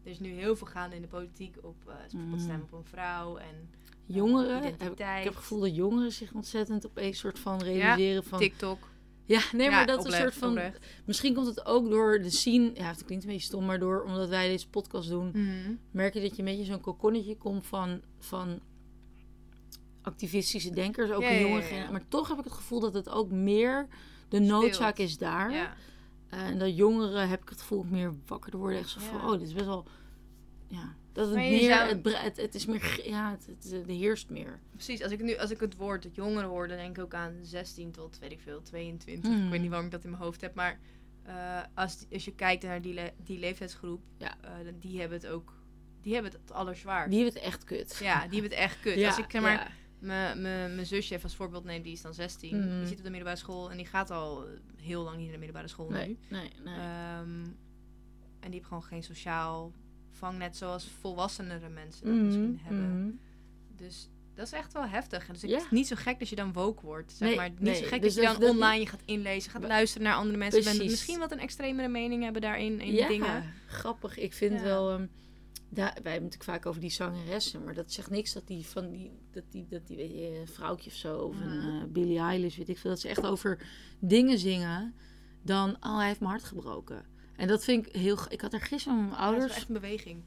er 0.03 0.11
is 0.11 0.19
nu 0.19 0.29
heel 0.29 0.55
veel 0.55 0.67
gaande 0.67 0.95
in 0.95 1.01
de 1.01 1.07
politiek 1.07 1.55
op 1.61 1.75
uh, 1.87 1.93
stemmen 2.39 2.63
op 2.71 2.71
een 2.71 2.85
vrouw 2.85 3.37
en 3.37 3.69
Jongeren, 4.05 4.63
heb 4.63 4.91
ik, 4.91 4.97
heb 4.97 5.25
het 5.25 5.35
gevoel 5.35 5.59
dat 5.59 5.75
jongeren 5.75 6.11
zich 6.11 6.33
ontzettend 6.33 6.85
op 6.85 6.97
een 6.97 7.13
soort 7.13 7.39
van 7.39 7.61
realiseren 7.63 8.23
van... 8.23 8.39
TikTok. 8.39 8.87
Ja, 9.25 9.41
nee, 9.53 9.69
maar 9.69 9.79
Ja, 9.79 9.85
dat 9.85 10.05
is 10.05 10.13
een 10.13 10.19
soort 10.19 10.33
van... 10.33 10.59
Misschien 11.05 11.33
komt 11.33 11.47
het 11.47 11.65
ook 11.65 11.89
door 11.89 12.21
de 12.21 12.29
scene... 12.29 12.71
Ja, 12.73 12.87
het 12.87 13.05
klinkt 13.05 13.23
een 13.23 13.29
beetje 13.29 13.45
stom, 13.45 13.65
maar 13.65 13.79
door 13.79 14.03
omdat 14.03 14.29
wij 14.29 14.47
deze 14.47 14.69
podcast 14.69 15.09
doen... 15.09 15.27
Mhm. 15.33 15.73
merk 15.91 16.13
je 16.13 16.21
dat 16.21 16.31
je 16.35 16.39
een 16.39 16.45
beetje 16.57 16.63
zo'n 16.65 16.81
kokonnetje 16.81 17.37
komt 17.37 17.65
van, 17.65 18.01
van 18.19 18.59
activistische 20.09 20.69
denkers, 20.73 21.11
ook 21.11 21.21
Ja, 21.21 21.31
een 21.31 21.39
jonge 21.41 21.63
ja. 21.73 21.91
Maar 21.91 22.07
toch 22.07 22.27
heb 22.27 22.37
ik 22.37 22.43
het 22.43 22.53
gevoel 22.53 22.79
dat 22.79 22.93
het 22.93 23.09
ook 23.09 23.31
meer 23.31 23.87
de 24.29 24.35
Speelt. 24.35 24.49
noodzaak 24.49 24.97
is 24.97 25.17
daar. 25.17 25.51
Ja. 25.51 25.73
En 26.29 26.59
dat 26.59 26.75
jongeren 26.75 27.29
heb 27.29 27.41
ik 27.41 27.49
het 27.49 27.59
gevoel 27.61 27.83
meer 27.83 28.13
wakker 28.25 28.51
te 28.51 28.57
worden. 28.57 28.79
Echt 28.79 28.89
zo 28.89 28.99
van, 28.99 29.21
oh, 29.25 29.31
dit 29.31 29.47
is 29.47 29.53
best 29.53 29.65
wel... 29.65 29.85
Ja, 30.67 30.95
dat 31.13 31.27
het 31.27 31.35
meer... 31.35 31.73
zou- 31.73 31.87
Het, 31.89 32.21
het, 32.23 32.37
het 32.37 32.55
is 32.55 32.65
meer... 32.65 33.01
Ja, 33.09 33.31
het, 33.31 33.45
het, 33.45 33.71
het 33.71 33.87
heerst 33.87 34.29
meer. 34.29 34.59
Precies, 34.71 35.03
als 35.03 35.11
ik 35.11 35.21
nu 35.21 35.37
als 35.37 35.51
ik 35.51 35.59
het 35.59 35.75
woord 35.75 36.07
jongeren 36.11 36.49
hoor, 36.49 36.67
dan 36.67 36.77
denk 36.77 36.97
ik 36.97 37.03
ook 37.03 37.13
aan 37.13 37.33
16 37.41 37.91
tot 37.91 38.19
weet 38.19 38.31
ik 38.31 38.39
veel, 38.39 38.61
22. 38.61 39.31
Mhm. 39.31 39.43
Ik 39.43 39.49
weet 39.49 39.59
niet 39.59 39.69
waarom 39.69 39.85
ik 39.87 39.91
dat 39.93 40.03
in 40.03 40.09
mijn 40.09 40.21
hoofd 40.23 40.41
heb, 40.41 40.53
maar 40.55 40.79
eh, 41.23 41.61
als, 41.73 42.05
als 42.11 42.25
je 42.25 42.35
kijkt 42.35 42.63
naar 42.63 42.81
die, 42.81 42.93
le- 42.93 43.13
die 43.23 43.39
leeftijdsgroep, 43.39 44.01
Ja. 44.17 44.37
eh, 44.41 44.51
die 44.79 44.99
hebben 44.99 45.17
het 45.17 45.27
ook, 45.27 45.53
die 46.01 46.13
hebben 46.13 46.31
het 46.31 46.51
allerzwaarst. 46.51 47.09
Die 47.11 47.23
hebben 47.23 47.41
het 47.41 47.51
echt 47.51 47.63
kut. 47.63 47.97
Ja, 48.01 48.13
die 48.27 48.39
hebben 48.41 48.57
het 48.57 48.59
echt 48.59 48.79
kut. 48.79 48.95
Ja, 48.99 49.07
als 49.07 49.17
ik 49.17 49.25
zeg 49.31 49.41
maar, 49.41 49.51
ja. 49.51 49.67
Mijn- 49.99 50.85
zusje 50.85 51.11
even 51.13 51.23
als 51.23 51.35
voorbeeld 51.35 51.63
neem, 51.63 51.81
die 51.81 51.91
is 51.93 52.01
dan 52.01 52.13
16. 52.13 52.59
Mhm. 52.59 52.77
Die 52.79 52.87
zit 52.87 52.97
op 52.97 53.03
de 53.03 53.09
middelbare 53.09 53.37
school 53.39 53.71
en 53.71 53.77
die 53.77 53.85
gaat 53.85 54.11
al 54.11 54.45
heel 54.75 55.03
lang 55.03 55.15
niet 55.15 55.23
naar 55.23 55.33
de 55.33 55.37
middelbare 55.39 55.67
school 55.67 55.89
nu. 55.89 55.95
Nee, 55.95 56.17
nee, 56.29 56.51
nee. 56.63 56.73
Ehm, 56.75 57.43
en 58.39 58.45
die 58.45 58.51
heeft 58.53 58.65
gewoon 58.65 58.83
geen 58.83 59.03
sociaal 59.03 59.71
vangnet 60.11 60.57
zoals 60.57 60.87
volwassenere 60.99 61.69
mensen 61.69 62.05
dat 62.05 62.15
misschien 62.15 62.51
Mhm, 62.51 62.63
hebben. 62.63 63.03
mhm. 63.03 63.11
Dus 63.75 64.09
dat 64.35 64.45
is 64.47 64.53
echt 64.53 64.73
wel 64.73 64.85
heftig. 64.87 65.27
En 65.27 65.33
dus 65.33 65.43
ik 65.43 65.49
Ja. 65.49 65.55
het 65.55 65.65
is 65.65 65.71
niet 65.71 65.87
zo 65.87 65.95
gek 65.95 66.19
dat 66.19 66.29
je 66.29 66.35
dan 66.35 66.53
woke 66.53 66.85
wordt. 66.85 67.11
Zeg 67.11 67.27
Nee, 67.27 67.37
maar. 67.37 67.49
Niet 67.49 67.59
nee. 67.59 67.75
zo 67.75 67.85
gek 67.87 68.01
Dus 68.01 68.13
dat 68.15 68.23
je 68.23 68.29
dan 68.31 68.39
dat- 68.41 68.49
online 68.49 68.79
je 68.79 68.87
gaat 68.87 69.01
inlezen, 69.05 69.51
gaat 69.51 69.63
luisteren 69.63 70.07
naar 70.07 70.15
andere 70.15 70.37
mensen. 70.37 70.61
Precies. 70.61 70.89
misschien 70.89 71.19
wat 71.19 71.31
een 71.31 71.39
extremere 71.39 71.87
mening 71.87 72.23
hebben 72.23 72.41
daarin 72.41 72.79
in 72.81 72.93
ja, 72.93 73.07
dingen. 73.07 73.53
grappig. 73.67 74.17
Ik 74.17 74.33
vind 74.33 74.53
Ja. 74.53 74.63
wel... 74.63 74.91
ehm, 74.91 75.05
wij 75.69 75.85
hebben 75.85 76.03
het 76.03 76.13
natuurlijk 76.13 76.43
vaak 76.43 76.65
over 76.65 76.81
die 76.81 76.89
zangeressen, 76.89 77.63
maar 77.63 77.73
dat 77.73 77.91
zegt 77.91 78.09
niks 78.09 78.33
dat 78.33 78.47
die 78.47 78.65
van 78.65 78.89
die, 78.89 79.11
dat 79.31 79.43
die, 79.49 79.65
dat 79.69 79.87
die 79.87 79.97
weet 79.97 80.11
je, 80.11 80.41
vrouwtje 80.45 80.89
of 80.89 80.95
zo, 80.95 81.17
of 81.17 81.39
een 81.41 81.57
Mhm. 81.57 81.67
eh, 81.67 81.83
Billie 81.87 82.19
Eilish, 82.19 82.57
weet 82.57 82.69
ik 82.69 82.77
veel, 82.77 82.89
dat 82.89 82.99
ze 82.99 83.07
echt 83.07 83.25
over 83.25 83.67
dingen 83.99 84.39
zingen 84.39 84.93
dan, 85.41 85.75
oh, 85.79 85.97
hij 85.97 86.07
heeft 86.07 86.19
mijn 86.19 86.31
hart 86.31 86.43
gebroken. 86.43 87.05
En 87.35 87.47
dat 87.47 87.63
vind 87.63 87.87
ik 87.87 87.95
heel... 87.95 88.17
Ik 88.29 88.41
had 88.41 88.53
er 88.53 88.61
gisteren 88.61 88.97
mijn 88.97 89.09
Ja, 89.09 89.15
dat 89.15 89.25
ouders... 89.25 89.47
wel 89.47 89.55
echt 89.55 89.67
een 89.67 89.73
beweging. 89.73 90.23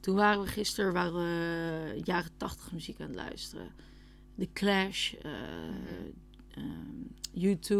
Toen 0.00 0.14
waren 0.14 0.42
we 0.42 0.48
gisteren 0.48 0.92
waren 0.92 1.14
we 1.14 2.00
jaren 2.04 2.30
tachtig 2.36 2.72
muziek 2.72 3.00
aan 3.00 3.06
het 3.06 3.16
luisteren. 3.16 3.70
The 4.38 4.48
Clash, 4.52 5.12
eh, 5.14 5.32
ehm, 6.50 7.02
U2, 7.34 7.74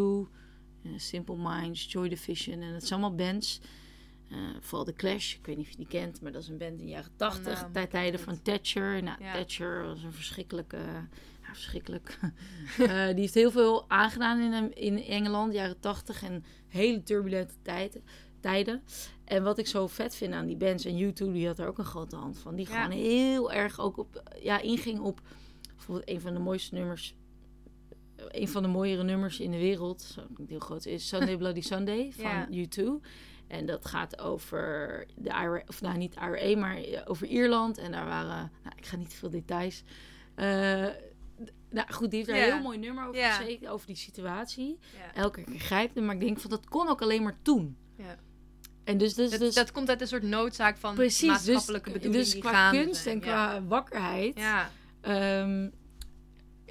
eh, 0.82 0.92
Simple 0.96 1.36
Minds, 1.36 1.92
Joy 1.92 2.08
Division. 2.08 2.60
En 2.60 2.74
het 2.74 2.86
zijn 2.86 3.00
allemaal 3.00 3.26
bands. 3.26 3.60
Eh, 4.32 4.38
vooral 4.60 4.84
The 4.84 4.92
Clash, 4.92 5.34
ik 5.34 5.46
weet 5.46 5.56
niet 5.56 5.64
of 5.66 5.70
je 5.70 5.76
die 5.78 5.86
kent, 5.86 6.20
maar 6.20 6.32
dat 6.32 6.42
is 6.42 6.48
een 6.48 6.58
band 6.58 6.78
in 6.80 6.84
de 6.86 6.90
jaren 6.92 7.16
tachtig. 7.16 7.68
ik 7.74 7.90
tijden 7.90 8.20
van 8.20 8.42
Thatcher. 8.42 9.02
Nou, 9.02 9.22
Ja. 9.24 9.32
Thatcher 9.32 9.84
was 9.86 10.02
een 10.02 10.12
verschrikkelijke... 10.12 10.76
Ja, 11.42 11.48
verschrikkelijk. 11.52 12.18
Eh, 12.78 13.06
die 13.06 13.20
heeft 13.20 13.34
heel 13.34 13.50
veel 13.50 13.84
aangedaan 13.90 14.40
in, 14.54 14.74
in 14.74 15.02
Engeland, 15.04 15.52
jaren 15.52 15.80
tachtig. 15.80 16.22
En 16.22 16.44
hele 16.68 17.02
turbulente 17.02 17.54
tijden. 17.62 18.02
tijden. 18.40 18.82
En 19.24 19.42
wat 19.42 19.58
ik 19.58 19.66
zo 19.66 19.86
vet 19.86 20.14
vind 20.14 20.32
aan 20.34 20.46
die 20.46 20.56
bands, 20.56 20.84
en 20.84 21.10
U2 21.12 21.32
die 21.32 21.46
had 21.46 21.58
er 21.58 21.66
ook 21.68 21.78
een 21.78 21.84
grote 21.84 22.16
hand 22.16 22.38
van, 22.38 22.54
die 22.54 22.68
Ja. 22.68 22.82
gewoon 22.84 22.98
heel 22.98 23.52
erg 23.52 23.80
ook 23.80 23.96
op, 23.96 24.22
ja, 24.42 24.60
inging 24.60 25.00
op 25.00 25.20
bijvoorbeeld 25.76 26.08
een 26.08 26.20
van 26.20 26.32
de 26.34 26.40
mooiste 26.40 26.74
nummers, 26.74 27.14
een 28.16 28.48
van 28.48 28.62
de 28.62 28.68
mooiere 28.68 29.02
nummers 29.02 29.40
in 29.40 29.50
de 29.50 29.58
wereld, 29.58 30.02
zo 30.02 30.20
heel 30.46 30.58
groot 30.58 30.86
is, 30.86 31.08
Sunday 31.08 31.36
Bloody 31.36 31.60
Sunday 31.60 32.12
van 32.12 32.24
Ja. 32.24 32.48
U2. 32.50 32.82
En 33.52 33.66
dat 33.66 33.86
gaat 33.86 34.18
over 34.18 35.06
de 35.16 35.28
IRA, 35.28 35.62
of 35.66 35.80
nou 35.80 35.96
niet 35.96 36.14
IRA, 36.14 36.58
maar 36.58 36.78
over 37.04 37.26
Ierland. 37.26 37.78
En 37.78 37.92
daar 37.92 38.06
waren, 38.06 38.52
nou, 38.62 38.76
ik 38.76 38.86
ga 38.86 38.96
niet 38.96 39.14
veel 39.14 39.30
details. 39.30 39.82
Eh, 40.34 40.46
nou 41.70 41.92
goed, 41.92 42.10
die 42.10 42.18
heeft 42.18 42.26
daar 42.30 42.38
een 42.38 42.52
heel 42.52 42.62
mooi 42.62 42.78
nummer 42.78 43.06
over 43.06 43.22
gezeten, 43.22 43.70
over 43.70 43.86
die 43.86 43.96
situatie. 43.96 44.78
Elke 45.14 45.44
keer 45.44 45.60
grijpt 45.60 45.94
hem, 45.94 46.04
maar 46.04 46.14
ik 46.14 46.20
denk 46.20 46.38
van 46.38 46.50
dat 46.50 46.68
kon 46.68 46.88
ook 46.88 47.02
alleen 47.02 47.22
maar 47.22 47.36
toen. 47.42 47.76
Ja. 47.96 48.16
En 48.84 48.98
dus, 48.98 49.14
dus, 49.14 49.30
Dat, 49.30 49.40
dus 49.40 49.54
dat 49.54 49.72
komt 49.72 49.88
uit 49.88 50.00
een 50.00 50.08
soort 50.08 50.22
noodzaak 50.22 50.76
van 50.76 50.94
precies, 50.94 51.42
dus, 51.42 51.54
maatschappelijke 51.54 52.10
dus 52.10 52.30
die 52.32 52.40
qua 52.40 52.50
gaande 52.50 52.84
kunst 52.84 53.06
en 53.06 53.20
qua 53.20 53.62
wakkerheid, 53.62 54.36
Ja. 54.36 54.70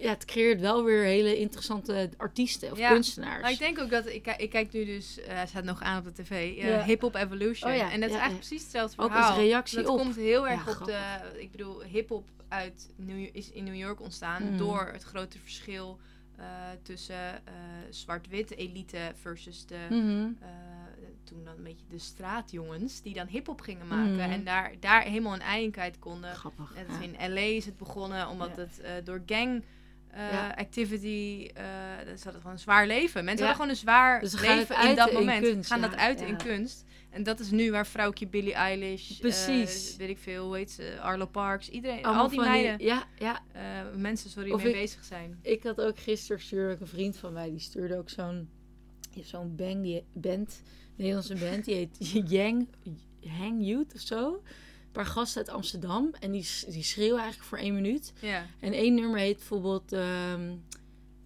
Ja, 0.02 0.10
het 0.10 0.26
creëert 0.26 0.60
wel 0.62 0.84
weer 0.84 1.04
hele 1.04 1.38
interessante 1.38 2.10
artiesten 2.18 2.72
of 2.72 2.78
Ja. 2.78 2.90
kunstenaars. 2.92 3.42
Maar 3.42 3.52
ik 3.52 3.60
denk 3.60 3.80
ook 3.80 3.90
dat, 3.90 4.06
ik, 4.08 4.28
ik 4.38 4.50
kijk 4.50 4.72
nu 4.74 4.86
dus, 4.86 5.20
hij 5.28 5.48
staat 5.48 5.64
nog 5.64 5.82
aan 5.82 5.98
op 5.98 6.16
de 6.16 6.24
tv, 6.24 6.30
eh, 6.32 6.58
Ja. 6.64 6.84
Hip 6.84 7.02
Hop 7.02 7.16
Evolution. 7.16 7.72
Oh 7.72 7.78
ja, 7.78 7.92
En 7.92 8.00
dat 8.00 8.10
is 8.10 8.16
eigenlijk 8.16 8.46
precies 8.48 8.62
hetzelfde 8.62 9.02
Ook 9.02 9.10
als 9.12 9.26
verhaal. 9.26 9.38
reactie 9.42 9.78
dat 9.78 9.88
op. 9.88 9.98
komt 9.98 10.16
heel 10.16 10.48
erg 10.48 10.80
op 10.82 10.86
de, 10.88 11.00
ik 11.38 11.52
bedoel, 11.52 11.82
hip 11.84 12.10
hop 12.10 12.28
uit 12.48 12.90
New, 12.96 13.30
is 13.32 13.52
in 13.52 13.64
New 13.64 13.76
York 13.76 14.02
ontstaan 14.02 14.44
Mhm. 14.44 14.58
door 14.58 14.90
het 14.94 15.04
grote 15.04 15.40
verschil 15.40 16.00
eh, 16.38 16.46
tussen 16.84 17.42
zwart-wit 17.90 18.56
elite 18.58 18.98
versus 19.22 19.66
de, 19.66 19.78
Mhm. 19.90 20.28
toen 21.24 21.44
dan 21.44 21.58
een 21.58 21.64
beetje 21.64 21.86
de 21.90 22.00
straatjongens 22.00 23.02
die 23.02 23.14
dan 23.14 23.28
hip 23.28 23.46
hop 23.48 23.62
gingen 23.62 23.88
maken 23.88 24.12
Mhm. 24.12 24.20
en 24.32 24.44
daar, 24.44 24.72
daar 24.80 25.02
helemaal 25.04 25.34
een 25.34 25.42
ei 25.42 25.64
in 25.64 25.72
kwijt 25.72 26.00
konden. 26.00 26.36
Grappig. 26.36 26.74
Net 26.76 26.86
ja. 26.90 27.26
in 27.26 27.34
LA 27.34 27.40
is 27.42 27.66
het 27.66 27.78
begonnen, 27.78 28.28
omdat 28.28 28.52
Ja. 28.56 28.62
het 28.62 29.06
door 29.06 29.22
gang 29.26 29.64
eh, 30.12 30.32
Ja. 30.32 30.56
activity, 30.58 31.50
eh 31.54 31.63
ze 32.15 32.24
hadden 32.24 32.41
gewoon 32.41 32.52
een 32.52 32.60
zwaar 32.60 32.88
leven. 32.88 33.24
Mensen 33.26 33.45
Ja. 33.45 33.52
hadden 33.52 33.56
gewoon 33.56 33.69
een 33.69 33.76
zwaar 33.76 34.19
Dus 34.19 34.32
ze 34.32 34.41
leven 34.41 34.89
in 34.89 34.95
dat 34.95 35.12
moment. 35.13 35.43
kunst, 35.47 35.69
gaan 35.69 35.80
ja. 35.82 35.88
dat 35.88 35.97
uit 35.97 36.21
in 36.21 36.38
kunst. 36.38 36.84
En 37.10 37.24
dat 37.24 37.39
is 37.39 37.52
nu 37.52 37.71
waar 37.71 37.88
vrouwtje 37.88 38.28
Billie 38.28 38.54
Eilish, 38.54 39.12
eh, 39.12 39.19
Precies. 39.19 39.95
weet 39.95 40.10
ik 40.10 40.17
veel, 40.17 40.45
hoe 40.45 40.56
heet 40.58 40.71
ze, 40.71 40.97
Arlo 41.02 41.26
Parks, 41.26 41.69
iedereen, 41.69 42.04
Allemaal 42.04 42.24
al 42.24 42.30
die 42.30 42.39
meiden, 42.39 42.86
ja, 42.86 43.04
ja. 43.17 43.39
eh, 43.52 43.62
mensen, 43.95 44.30
sorry, 44.30 44.52
Of 44.52 44.63
mee 44.63 44.74
ik- 44.74 44.80
bezig 44.80 45.04
zijn. 45.04 45.39
Ik 45.41 45.63
had 45.63 45.82
ook 45.82 46.00
gisteren 46.00 46.41
stuurde 46.41 46.82
een 46.82 46.88
vriend 46.88 47.17
van 47.17 47.34
mij, 47.34 47.50
die 47.50 47.60
stuurde 47.60 47.97
ook 47.97 48.10
zo'n, 48.10 48.50
zo'n 49.21 49.56
die 49.56 50.04
band, 50.13 50.62
Nederlandse 50.95 51.36
band, 51.36 51.65
die 51.65 51.76
heet 51.76 51.97
Yang, 52.32 52.67
Hang 53.28 53.65
Youth 53.65 53.93
of 53.93 54.02
zo. 54.02 54.41
Paar 54.92 55.06
gasten 55.06 55.42
uit 55.42 55.50
Amsterdam 55.56 56.10
en 56.20 56.32
die, 56.32 56.48
die 56.68 56.84
schreeuwen 56.84 57.20
eigenlijk 57.20 57.50
voor 57.50 57.58
één 57.58 57.74
minuut. 57.74 58.14
Ja. 58.20 58.46
En 58.60 58.74
één 58.74 58.94
nummer 58.96 59.20
heet 59.20 59.38
bijvoorbeeld 59.38 59.92
ehm, 59.92 60.54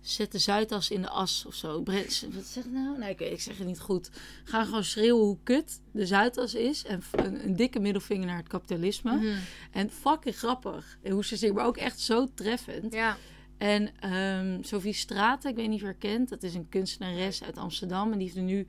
Zet 0.01 0.31
de 0.31 0.39
Zuidas 0.39 0.89
in 0.91 1.01
de 1.01 1.09
as 1.09 1.45
of 1.47 1.55
zo. 1.55 1.81
Bre- 1.81 2.05
Wat 2.33 2.45
zeg 2.45 2.63
ik 2.65 2.71
nou? 2.71 2.97
Nee, 2.97 3.15
ik, 3.15 3.41
zeg 3.41 3.57
het 3.57 3.67
niet 3.67 3.79
goed. 3.79 4.09
Ga 4.43 4.63
gewoon 4.65 4.83
schreeuwen 4.83 5.23
hoe 5.25 5.37
kut 5.43 5.81
de 5.91 6.05
Zuidas 6.05 6.53
is. 6.53 6.83
En 6.83 7.03
een, 7.11 7.45
een 7.45 7.55
dikke 7.55 7.79
middelvinger 7.79 8.25
naar 8.25 8.37
het 8.37 8.47
kapitalisme. 8.47 9.15
Mhm. 9.15 9.35
En 9.71 9.89
fucking 9.89 10.35
grappig. 10.37 10.97
Hoe 11.09 11.25
ze 11.25 11.35
zingen, 11.35 11.55
maar 11.55 11.65
ook 11.65 11.77
echt 11.77 11.99
zo 11.99 12.27
treffend. 12.33 12.93
Ja. 12.93 13.17
En 13.57 13.89
ehm 13.99 14.63
Sophie 14.63 14.93
Straten, 14.93 15.49
ik 15.49 15.55
weet 15.55 15.65
niet 15.67 15.73
of 15.75 15.79
je 15.81 15.85
haar 15.85 15.95
kent. 15.95 16.29
Dat 16.29 16.43
is 16.43 16.53
een 16.53 16.69
kunstenares 16.69 17.43
uit 17.43 17.57
Amsterdam. 17.57 18.11
En 18.11 18.17
die 18.17 18.27
heeft 18.27 18.37
er 18.39 18.43
nu 18.43 18.67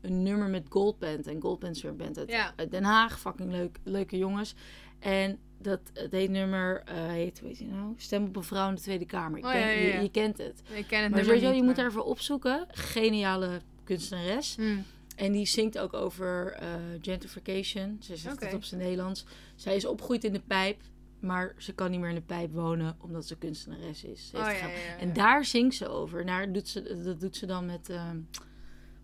een 0.00 0.22
nummer 0.22 0.48
met 0.48 0.66
Goldband. 0.68 1.26
En 1.26 1.40
Goldband 1.40 1.80
weer 1.80 1.96
band 1.96 2.18
uit, 2.18 2.30
Ja. 2.30 2.52
uit 2.56 2.70
Den 2.70 2.84
Haag. 2.84 3.20
Fucking 3.20 3.50
leuk, 3.50 3.78
leuke 3.84 4.18
jongens. 4.18 4.54
En 4.98 5.38
dat, 5.60 5.80
het 5.92 6.12
heet 6.12 6.30
nummer, 6.30 6.82
eh 6.84 6.94
heet, 7.06 7.40
heet 7.40 7.58
die 7.58 7.66
nou? 7.68 7.94
Stem 7.96 8.24
op 8.24 8.36
een 8.36 8.42
vrouw 8.42 8.68
in 8.68 8.74
de 8.74 8.80
Tweede 8.80 9.06
Kamer. 9.06 9.38
Ik 9.38 9.44
Oh, 9.44 9.50
ken- 9.50 9.60
ja. 9.60 9.66
Je, 9.68 10.02
je 10.02 10.10
kent 10.10 10.38
het. 10.38 10.62
Ik 10.74 10.86
ken 10.86 11.02
het 11.02 11.10
Maar 11.10 11.24
sowieso, 11.24 11.46
niet, 11.48 11.56
je 11.56 11.62
moet 11.62 11.76
daarvoor 11.76 12.02
opzoeken. 12.04 12.66
Geniale 12.70 13.60
kunstenares. 13.84 14.56
Hm. 14.56 14.76
En 15.16 15.32
die 15.32 15.46
zingt 15.46 15.78
ook 15.78 15.94
over 15.94 16.52
eh, 16.52 16.68
gentrification. 17.00 17.96
Ze 18.00 18.16
zegt 18.16 18.34
Oké. 18.34 18.44
het 18.44 18.54
op 18.54 18.64
zijn 18.64 18.80
Nederlands. 18.80 19.24
Zij 19.56 19.76
is 19.76 19.84
opgegroeid 19.86 20.24
in 20.24 20.32
de 20.32 20.40
pijp. 20.46 20.80
Maar 21.20 21.54
ze 21.58 21.72
kan 21.74 21.90
niet 21.90 22.00
meer 22.00 22.08
in 22.08 22.14
de 22.14 22.20
pijp 22.20 22.52
wonen 22.52 22.96
omdat 23.00 23.26
ze 23.26 23.36
kunstenares 23.36 24.04
is. 24.04 24.28
Ze 24.28 24.36
Oh, 24.36 24.42
ja. 24.42 24.68
En 25.00 25.12
daar 25.12 25.44
zingt 25.44 25.76
ze 25.76 25.88
over. 25.88 26.26
Daar 26.26 26.52
doet 26.52 26.68
ze, 26.68 27.00
dat 27.04 27.20
doet 27.20 27.36
ze 27.36 27.46
dan 27.46 27.66
met... 27.66 27.88
ehm 27.90 28.16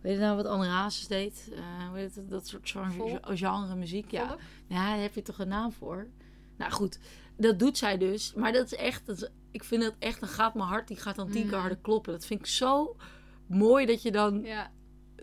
weet 0.04 0.14
je 0.14 0.20
nou 0.20 0.36
wat 0.36 0.46
Anne 0.46 0.66
Hazes 0.66 1.06
deed? 1.06 1.50
Eh? 1.54 2.02
Dat 2.28 2.46
soort 2.48 2.70
genre, 2.70 3.76
muziek. 3.76 4.10
Ja. 4.10 4.26
Volk? 4.28 4.40
ja, 4.66 4.90
daar 4.90 5.00
heb 5.02 5.14
je 5.14 5.22
toch 5.22 5.38
een 5.38 5.48
naam 5.48 5.72
voor? 5.72 6.06
Nou 6.56 6.72
goed, 6.72 6.98
dat 7.36 7.58
doet 7.58 7.78
zij 7.78 7.98
dus. 7.98 8.34
Maar 8.34 8.52
dat 8.52 8.64
is 8.66 8.74
echt... 8.74 9.06
Dat 9.06 9.16
is- 9.22 9.28
ik 9.50 9.64
vind 9.64 9.82
dat 9.82 9.94
echt... 9.98 10.20
Dan 10.20 10.28
gaat 10.28 10.54
mijn 10.54 10.68
hart, 10.68 10.88
die 10.88 10.96
gaat 10.96 11.16
dan 11.16 11.30
tien 11.30 11.42
keer 11.42 11.52
Mm. 11.52 11.58
harder 11.60 11.78
kloppen. 11.78 12.12
Dat 12.12 12.26
vind 12.26 12.40
ik 12.40 12.46
zo 12.46 12.96
mooi 13.46 13.86
dat 13.86 14.02
je 14.02 14.12
dan 14.12 14.42
Ja. 14.42 14.70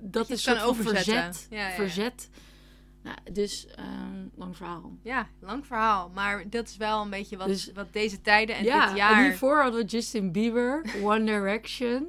dat 0.02 0.28
je 0.28 0.34
is 0.34 0.62
overzetten. 0.64 1.14
verzet. 1.14 1.48
Ja, 1.50 1.58
ja, 1.58 1.68
ja. 1.68 1.74
verzet 1.76 2.30
Nou, 3.04 3.18
dus 3.34 3.68
ehm, 3.68 4.28
lang 4.36 4.58
verhaal. 4.58 4.98
Ja, 5.04 5.28
lang 5.40 5.66
verhaal. 5.66 6.10
Maar 6.10 6.50
dat 6.50 6.68
is 6.68 6.78
wel 6.78 7.02
een 7.02 7.10
beetje 7.10 7.38
wat, 7.38 7.48
Dus- 7.48 7.72
wat 7.74 7.94
deze 7.94 8.22
tijden 8.22 8.56
en 8.56 8.64
ja, 8.64 8.88
dit 8.88 8.98
jaar... 8.98 9.18
en 9.18 9.24
hiervoor 9.24 9.62
hadden 9.62 9.82
we 9.82 9.88
Justin 9.88 10.32
Bieber, 10.32 10.86
One 11.04 11.24
Direction, 11.26 12.08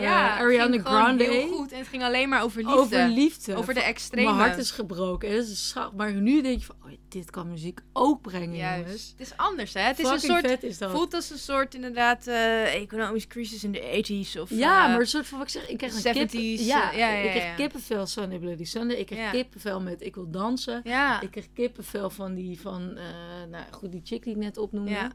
ja, 0.00 0.30
het 0.32 0.40
Ariana 0.40 0.78
Grande. 0.78 1.24
heel 1.24 1.48
goed. 1.56 1.72
En 1.72 1.78
het 1.78 1.88
ging 1.88 2.02
alleen 2.02 2.28
maar 2.28 2.42
over 2.42 2.58
liefde. 2.62 2.76
Over 2.78 3.08
liefde. 3.08 3.54
Over 3.54 3.74
de 3.74 3.82
extreme. 3.82 4.32
Mijn 4.34 4.48
hart 4.48 4.58
is 4.58 4.70
gebroken. 4.70 5.28
En 5.28 5.36
dat 5.36 5.46
is 5.46 5.68
scha- 5.68 5.90
Maar 5.96 6.12
nu 6.12 6.42
denk 6.42 6.58
je 6.58 6.64
van, 6.66 6.76
oh, 6.84 6.90
dit 7.08 7.30
kan 7.30 7.48
muziek 7.50 7.80
ook 7.92 8.22
brengen, 8.22 8.56
Juist. 8.56 8.84
jongens. 8.84 9.14
Het 9.18 9.26
is 9.26 9.36
anders, 9.36 9.74
hè? 9.74 9.80
Het 9.80 9.98
is 9.98 10.08
een 10.08 10.20
soort... 10.20 10.46
vet 10.46 10.62
is 10.62 10.78
dat. 10.78 10.90
Voelt 10.90 11.14
als 11.14 11.30
een 11.30 11.38
soort 11.38 11.74
inderdaad 11.74 12.26
eh 12.26 12.74
economisch 12.74 13.26
crisis 13.26 13.64
in 13.64 13.72
de 13.72 13.80
80s 14.36 14.40
of 14.40 14.50
ja, 14.50 14.82
eh, 14.84 14.90
maar 14.90 15.00
een 15.00 15.06
soort 15.06 15.26
van 15.26 15.38
wat 15.38 15.46
ik 15.46 15.52
zeg, 15.52 15.68
ik 15.68 15.76
krijg 15.78 16.04
een 16.04 16.12
kip, 16.12 16.30
70s, 16.30 16.66
ja, 16.66 16.92
eh, 16.92 16.98
ja, 16.98 17.08
ja, 17.10 17.18
ik 17.22 17.30
krijg 17.30 17.44
ja. 17.44 17.54
kippenvel 17.54 18.06
Sunday 18.06 18.38
Bloody 18.38 18.64
Sunday. 18.64 18.96
Ik 18.96 19.06
krijg 19.06 19.22
Ja. 19.22 19.30
kippenvel 19.30 19.80
met 19.80 20.02
ik 20.02 20.14
wil 20.14 20.30
dansen. 20.30 20.80
ja, 20.84 21.20
Ik 21.20 21.30
krijg 21.30 21.46
kippenvel 21.54 22.10
van 22.10 22.34
die 22.34 22.60
van, 22.60 22.96
eh, 22.96 23.04
nou 23.50 23.64
goed, 23.70 23.92
die 23.92 24.00
chick 24.04 24.22
die 24.24 24.32
ik 24.32 24.38
net 24.38 24.56
opnoemde. 24.58 25.10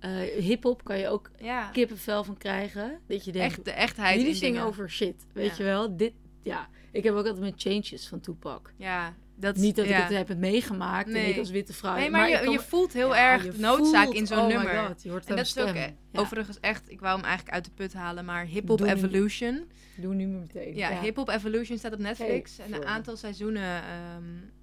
Eh, 0.00 0.10
Hip-hop 0.44 0.84
kan 0.84 0.98
je 0.98 1.08
ook 1.08 1.30
ja. 1.38 1.68
kippenvel 1.70 2.24
van 2.24 2.36
krijgen. 2.36 2.98
Dat 3.06 3.24
je 3.24 3.32
denkt, 3.32 3.54
Echt 3.54 3.64
de 3.64 3.70
echtheid 3.70 4.14
jullie 4.16 4.30
in 4.30 4.36
zingen 4.36 4.62
over 4.64 4.90
shit, 4.90 5.26
weet 5.32 5.46
Ja. 5.50 5.54
je 5.56 5.62
wel? 5.62 5.96
Dit, 5.96 6.12
ja. 6.42 6.68
Ik 6.92 7.04
heb 7.04 7.12
ook 7.14 7.26
altijd 7.26 7.38
met 7.40 7.54
Changes 7.56 8.08
van 8.08 8.20
Tupac. 8.20 8.72
Ja, 8.76 9.14
dat 9.36 9.56
Niet 9.56 9.76
dat 9.76 9.86
ja. 9.88 9.96
ik 9.96 10.16
het 10.16 10.28
heb 10.28 10.38
meegemaakt 10.38 11.06
en 11.06 11.12
Nee. 11.12 11.30
ik 11.32 11.38
als 11.38 11.50
witte 11.50 11.72
vrouw. 11.72 11.94
Nee, 11.96 12.10
maar, 12.10 12.28
je, 12.28 12.40
kan- 12.40 12.52
je 12.52 12.58
voelt 12.60 12.92
heel 12.92 13.14
Ja, 13.14 13.32
erg 13.32 13.42
de 13.54 13.58
noodzaak 13.60 14.04
voelt- 14.04 14.16
in 14.16 14.26
zo'n 14.26 14.38
oh 14.38 14.46
my 14.46 14.52
nummer. 14.52 14.86
God, 14.86 15.02
je 15.02 15.10
hoort 15.10 15.26
En 15.26 15.36
dat 15.36 15.46
is 15.46 15.54
mijn 15.54 15.68
ook, 15.68 15.74
eh, 15.74 15.82
Ja. 16.12 16.20
overigens 16.20 16.60
echt, 16.60 16.90
ik 16.90 17.00
wou 17.00 17.16
hem 17.16 17.24
eigenlijk 17.24 17.54
uit 17.54 17.64
de 17.64 17.70
put 17.70 17.92
halen, 17.92 18.24
maar 18.24 18.44
Hip 18.44 18.68
Hop 18.68 18.78
Doe 18.78 18.86
nu. 18.86 18.92
Evolution. 18.92 19.70
Doe 19.96 20.14
nu 20.14 20.26
maar 20.26 20.40
meteen. 20.40 20.74
Ja, 20.76 21.00
Hip 21.00 21.16
Hop 21.16 21.28
Evolution 21.28 21.78
staat 21.78 21.92
op 21.92 21.98
Netflix. 21.98 22.56
Hey, 22.56 22.66
en 22.66 22.74
een 22.74 22.84
aantal 22.86 23.16
seizoenen 23.16 23.62
ehm, 23.62 23.82
eh, 23.84 24.59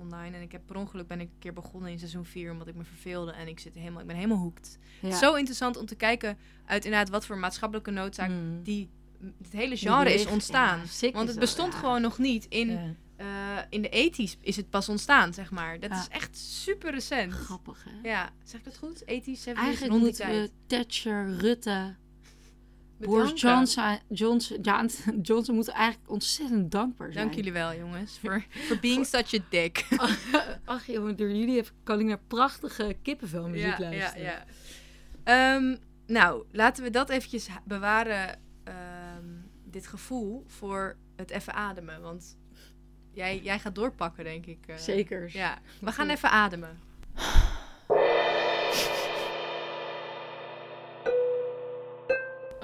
online. 0.00 0.36
En 0.36 0.42
ik 0.42 0.52
heb 0.52 0.62
per 0.66 0.76
ongeluk 0.76 1.06
ben 1.06 1.20
ik 1.20 1.26
een 1.28 1.38
keer 1.38 1.52
begonnen 1.52 1.90
in 1.90 1.98
seizoen 1.98 2.24
4 2.24 2.50
omdat 2.52 2.66
ik 2.68 2.74
me 2.74 2.84
verveelde. 2.84 3.32
En 3.32 3.48
ik, 3.48 3.60
zit 3.60 3.74
helemaal, 3.74 4.00
ik 4.00 4.06
ben 4.06 4.16
helemaal 4.16 4.38
hoekt. 4.38 4.78
Ja. 5.00 5.16
Zo 5.16 5.34
interessant 5.34 5.76
om 5.76 5.86
te 5.86 5.94
kijken 5.94 6.38
uit 6.66 6.84
inderdaad 6.84 7.08
wat 7.08 7.26
voor 7.26 7.38
maatschappelijke 7.38 7.90
noodzaak 7.90 8.28
Mm. 8.30 8.62
die 8.62 8.88
het 9.42 9.52
hele 9.52 9.76
genre 9.76 10.14
is 10.14 10.26
ontstaan. 10.26 10.80
ja, 11.00 11.10
Want 11.10 11.28
het 11.28 11.38
bestond 11.38 11.72
ja. 11.72 11.78
gewoon 11.78 12.00
nog 12.00 12.18
niet. 12.18 12.46
In, 12.48 12.96
eh, 13.16 13.26
in 13.70 13.82
de 13.82 13.88
ethisch 13.88 14.36
is 14.40 14.56
het 14.56 14.70
pas 14.70 14.88
ontstaan, 14.88 15.34
zeg 15.34 15.50
maar. 15.50 15.80
Dat 15.80 15.90
Ja. 15.90 16.00
is 16.00 16.08
echt 16.08 16.36
super 16.38 16.90
recent. 16.90 17.32
grappig 17.32 17.84
hè? 17.88 18.08
Ja, 18.08 18.30
zeg 18.44 18.58
ik 18.60 18.64
dat 18.64 18.76
goed? 18.78 19.06
Ethisch, 19.06 19.42
70s, 19.42 19.64
Eigenlijk 19.66 19.98
moeten 20.00 20.14
tijd. 20.26 20.50
we 20.50 20.50
Thatcher, 20.66 21.36
Rutte. 21.36 21.94
Boris 23.06 23.40
Johnson, 23.40 23.98
Johnson, 24.08 24.60
Johnson, 24.68 25.20
Johnson 25.20 25.54
moeten 25.54 25.74
eigenlijk 25.74 26.10
ontzettend 26.10 26.70
dankbaar 26.70 27.12
zijn. 27.12 27.24
Dank 27.24 27.36
jullie 27.36 27.52
wel, 27.52 27.74
jongens, 27.74 28.18
voor 28.18 28.44
for 28.66 28.78
being 28.80 29.06
such 29.06 29.34
a 29.34 29.38
dick. 29.48 29.86
Ach 30.64 30.86
jongen, 30.86 31.16
door 31.16 31.30
jullie 31.30 31.56
heb, 31.56 31.72
kan 31.82 32.00
ik 32.00 32.06
naar 32.06 32.20
prachtige 32.26 32.96
kippenvelmuziek 33.02 33.78
ja, 33.78 33.90
ja, 33.90 33.96
luisteren. 33.96 34.22
ja. 34.26 34.44
Ehm, 35.24 35.76
nou, 36.06 36.44
laten 36.52 36.82
we 36.82 36.90
dat 36.90 37.08
eventjes 37.10 37.48
bewaren, 37.64 38.38
ehm, 38.64 39.24
dit 39.64 39.86
gevoel, 39.86 40.44
voor 40.46 40.96
het 41.16 41.30
even 41.30 41.54
ademen. 41.54 42.00
Want 42.02 42.36
jij, 43.12 43.40
jij 43.42 43.58
gaat 43.58 43.74
doorpakken, 43.74 44.24
denk 44.24 44.46
ik. 44.46 44.58
eh. 44.66 44.76
Zeker. 44.76 45.30
Ja, 45.32 45.58
we 45.80 45.92
gaan 45.92 46.08
even 46.08 46.30
ademen. 46.30 46.78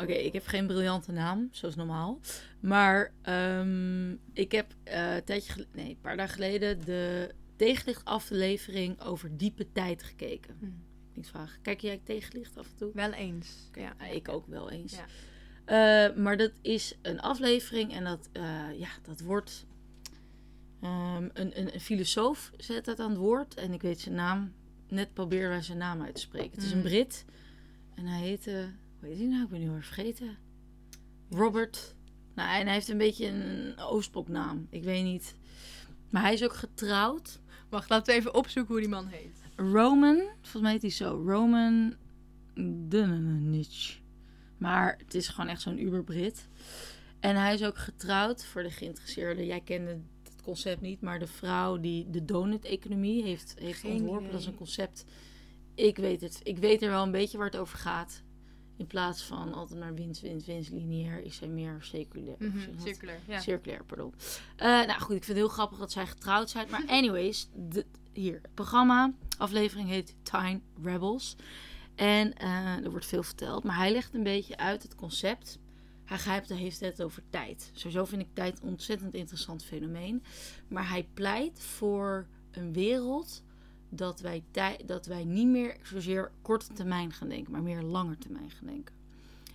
Oké, 0.06 0.18
ik 0.18 0.32
heb 0.32 0.46
geen 0.46 0.66
briljante 0.66 1.12
naam, 1.12 1.48
zoals 1.50 1.74
normaal. 1.74 2.20
Maar 2.60 3.12
ehm, 3.22 4.10
ik 4.32 4.52
heb 4.52 4.74
eh, 4.84 5.14
een 5.14 5.24
tijdje 5.24 5.66
nee, 5.72 5.88
een 5.88 6.00
paar 6.00 6.16
dagen 6.16 6.34
geleden 6.34 6.84
de 6.84 7.34
tegenlichtaflevering 7.56 9.00
over 9.00 9.36
diepe 9.36 9.72
tijd 9.72 10.02
gekeken. 10.02 10.56
Hm. 10.60 10.66
Niet 11.14 11.28
vragen. 11.28 11.62
Kijk 11.62 11.80
jij 11.80 12.00
tegenlicht 12.04 12.56
af 12.56 12.66
en 12.66 12.76
toe? 12.76 12.90
Wel 12.94 13.12
eens. 13.12 13.68
Ja. 13.72 13.94
Ja, 13.98 14.06
ik 14.06 14.28
ook 14.28 14.46
wel 14.46 14.70
eens. 14.70 14.96
Ja. 14.96 15.06
Eh, 16.08 16.16
maar 16.16 16.36
dat 16.36 16.52
is 16.62 16.98
een 17.02 17.20
aflevering 17.20 17.92
en 17.92 18.04
dat, 18.04 18.28
eh, 18.32 18.78
ja, 18.78 18.88
dat 19.02 19.20
wordt. 19.20 19.66
ehm, 20.80 21.28
een, 21.32 21.60
een, 21.60 21.74
een 21.74 21.80
filosoof 21.80 22.50
zet 22.56 22.84
dat 22.84 23.00
aan 23.00 23.10
het 23.10 23.18
woord 23.18 23.54
en 23.54 23.72
ik 23.72 23.82
weet 23.82 24.00
zijn 24.00 24.14
naam. 24.14 24.52
Net 24.88 25.12
proberen 25.14 25.48
wij 25.48 25.62
zijn 25.62 25.78
naam 25.78 26.02
uit 26.02 26.14
te 26.14 26.20
spreken. 26.20 26.50
Het 26.50 26.62
is 26.62 26.70
een 26.70 26.76
Mm. 26.76 26.82
Brit 26.84 27.24
en 27.94 28.06
hij 28.06 28.20
heette. 28.20 28.70
Heet 29.06 29.18
hij 29.18 29.26
nou? 29.26 29.42
Ik 29.42 29.48
ben 29.48 29.60
nu 29.60 29.70
weer 29.70 29.82
vergeten. 29.84 30.36
Robert. 31.30 31.94
Nou, 32.34 32.58
en 32.60 32.64
hij 32.64 32.74
heeft 32.74 32.88
een 32.88 32.98
beetje 32.98 33.26
een 33.26 33.78
Oostbloknaam. 33.78 34.66
Ik 34.70 34.82
weet 34.84 35.04
niet. 35.04 35.34
Maar 36.10 36.22
hij 36.22 36.32
is 36.32 36.44
ook 36.44 36.54
getrouwd. 36.54 37.40
Wacht, 37.68 37.88
laten 37.90 38.12
we 38.14 38.18
even 38.20 38.34
opzoeken 38.34 38.72
hoe 38.72 38.80
die 38.82 38.90
man 38.90 39.06
heet. 39.06 39.42
Roman, 39.56 40.16
volgens 40.40 40.62
mij 40.62 40.72
heet 40.72 40.82
hij 40.82 40.90
zo. 40.90 41.22
Roman 41.26 41.94
Dunenich. 42.88 44.00
Maar 44.58 44.98
het 45.04 45.14
is 45.14 45.28
gewoon 45.28 45.50
echt 45.50 45.60
zo'n 45.60 45.82
Uber-Brit. 45.82 46.48
En 47.20 47.36
hij 47.36 47.54
is 47.54 47.64
ook 47.64 47.78
getrouwd 47.78 48.44
voor 48.44 48.62
de 48.62 48.70
geïnteresseerden. 48.70 49.46
Jij 49.46 49.60
kende 49.60 49.90
het 50.22 50.42
concept 50.42 50.80
niet, 50.80 51.00
maar 51.00 51.18
de 51.18 51.26
vrouw 51.26 51.80
die 51.80 52.10
de 52.10 52.24
donut-economie 52.24 53.22
heeft, 53.22 53.54
heeft 53.58 53.80
Geen 53.80 53.90
ontworpen. 53.92 54.18
idee. 54.20 54.30
Dat 54.32 54.40
is 54.40 54.46
een 54.46 54.56
concept. 54.56 55.04
Ik 55.74 55.96
weet 55.96 56.20
het. 56.20 56.40
Ik 56.42 56.58
weet 56.58 56.82
er 56.82 56.90
wel 56.90 57.02
een 57.02 57.10
beetje 57.10 57.36
waar 57.38 57.46
het 57.46 57.56
over 57.56 57.78
gaat. 57.78 58.22
In 58.76 58.86
plaats 58.86 59.22
van 59.22 59.54
altijd 59.54 59.80
maar 59.80 59.94
winst, 59.94 60.20
winst, 60.20 60.46
winst, 60.46 60.70
lineair, 60.70 61.22
is 61.22 61.38
hij 61.38 61.48
meer 61.48 61.88
je 61.90 62.24
dat? 62.24 62.48
circulair, 62.82 63.20
ja. 63.26 63.40
Circulair, 63.40 63.84
pardon. 63.84 64.14
Eh, 64.56 64.66
nou 64.66 65.00
goed, 65.00 65.16
ik 65.16 65.24
vind 65.24 65.26
het 65.26 65.36
heel 65.36 65.48
grappig 65.48 65.78
dat 65.78 65.92
zij 65.92 66.06
getrouwd 66.06 66.50
zijn. 66.50 66.66
Maar 66.70 66.84
anyways, 66.98 67.48
de, 67.54 67.86
hier, 68.12 68.38
het 68.42 68.54
programma, 68.54 69.12
aflevering 69.38 69.88
heet 69.88 70.14
Time 70.22 70.60
Rebels. 70.82 71.36
En 71.94 72.34
eh, 72.34 72.84
er 72.84 72.90
wordt 72.90 73.06
veel 73.06 73.22
verteld, 73.22 73.64
maar 73.64 73.76
hij 73.76 73.92
legt 73.92 74.14
een 74.14 74.22
beetje 74.22 74.56
uit 74.56 74.82
het 74.82 74.94
concept. 74.94 75.58
Hij 76.04 76.18
grijpt, 76.18 76.48
heeft 76.48 76.80
het 76.80 77.02
over 77.02 77.22
tijd. 77.30 77.70
Sowieso 77.74 78.04
vind 78.04 78.22
ik 78.22 78.28
tijd 78.32 78.62
een 78.62 78.68
ontzettend 78.68 79.14
interessant 79.14 79.64
fenomeen. 79.64 80.22
Maar 80.68 80.88
hij 80.88 81.08
pleit 81.14 81.60
voor 81.60 82.26
een 82.50 82.72
wereld 82.72 83.42
dat 83.88 84.20
wij, 84.20 84.42
dat 84.86 85.06
wij 85.06 85.24
niet 85.24 85.46
meer 85.46 85.76
zozeer 85.82 86.30
korte 86.42 86.72
termijn 86.72 87.12
gaan 87.12 87.28
denken, 87.28 87.52
maar 87.52 87.62
meer 87.62 87.82
lange 87.82 88.18
termijn 88.18 88.50
gaan 88.50 88.66
denken. 88.66 88.94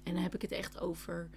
En 0.04 0.14
dan 0.14 0.24
heb 0.24 0.36
ik 0.36 0.42
het 0.42 0.52
echt 0.52 0.80
over, 0.80 1.30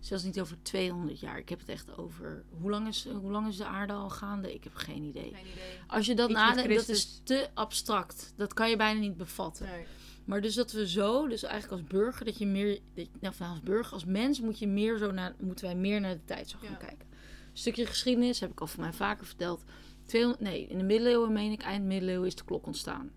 zelfs 0.00 0.24
niet 0.24 0.40
over 0.40 0.56
200 0.62 1.20
jaar. 1.20 1.38
Ik 1.38 1.48
heb 1.48 1.58
het 1.58 1.68
echt 1.68 1.96
over, 1.96 2.44
hoe 2.60 2.70
lang 2.70 2.88
is, 2.88 3.06
hoe 3.20 3.30
lang 3.30 3.48
is 3.48 3.56
de 3.56 3.64
aarde 3.64 3.92
al 3.92 4.10
gaande? 4.10 4.54
Ik 4.54 4.64
heb 4.64 4.74
geen 4.74 5.02
idee. 5.02 5.22
Geen 5.34 5.46
idee. 5.52 5.78
Als 5.86 6.06
je 6.06 6.14
dat 6.14 6.30
nadenkt, 6.30 6.74
dat 6.74 6.88
is 6.88 7.20
te 7.24 7.48
abstract. 7.54 8.32
Dat 8.36 8.54
kan 8.54 8.70
je 8.70 8.76
bijna 8.76 9.00
niet 9.00 9.16
bevatten. 9.16 9.66
Nee. 9.66 9.84
Maar 10.24 10.40
dus 10.40 10.54
dat 10.54 10.72
we 10.72 10.88
zo, 10.88 11.28
dus 11.28 11.42
eigenlijk 11.42 11.82
als 11.82 11.90
burger, 11.90 12.24
dat 12.24 12.38
je 12.38 12.46
meer, 12.46 12.78
nou, 13.20 13.34
als 13.38 13.60
burger, 13.62 13.92
als 13.92 14.04
mens 14.04 14.40
moet 14.40 14.58
je 14.58 14.66
meer 14.66 14.98
zo 14.98 15.10
naar, 15.10 15.34
moeten 15.40 15.64
wij 15.64 15.74
meer 15.74 16.00
naar 16.00 16.14
de 16.14 16.24
tijd 16.24 16.48
zo 16.48 16.58
gaan 16.60 16.70
Ja. 16.70 16.76
kijken. 16.76 17.06
Een 17.52 17.58
stukje 17.58 17.86
geschiedenis 17.86 18.40
heb 18.40 18.50
ik 18.50 18.60
al 18.60 18.66
voor 18.66 18.80
mij 18.82 18.92
vaker 18.92 19.26
verteld. 19.26 19.64
200, 20.12 20.40
nee, 20.40 20.66
in 20.66 20.78
de 20.78 20.84
middeleeuwen 20.84 21.32
meen 21.32 21.52
ik, 21.52 21.62
eind 21.62 21.84
middeleeuwen 21.84 22.26
is 22.26 22.34
de 22.34 22.44
klok 22.44 22.66
ontstaan. 22.66 23.10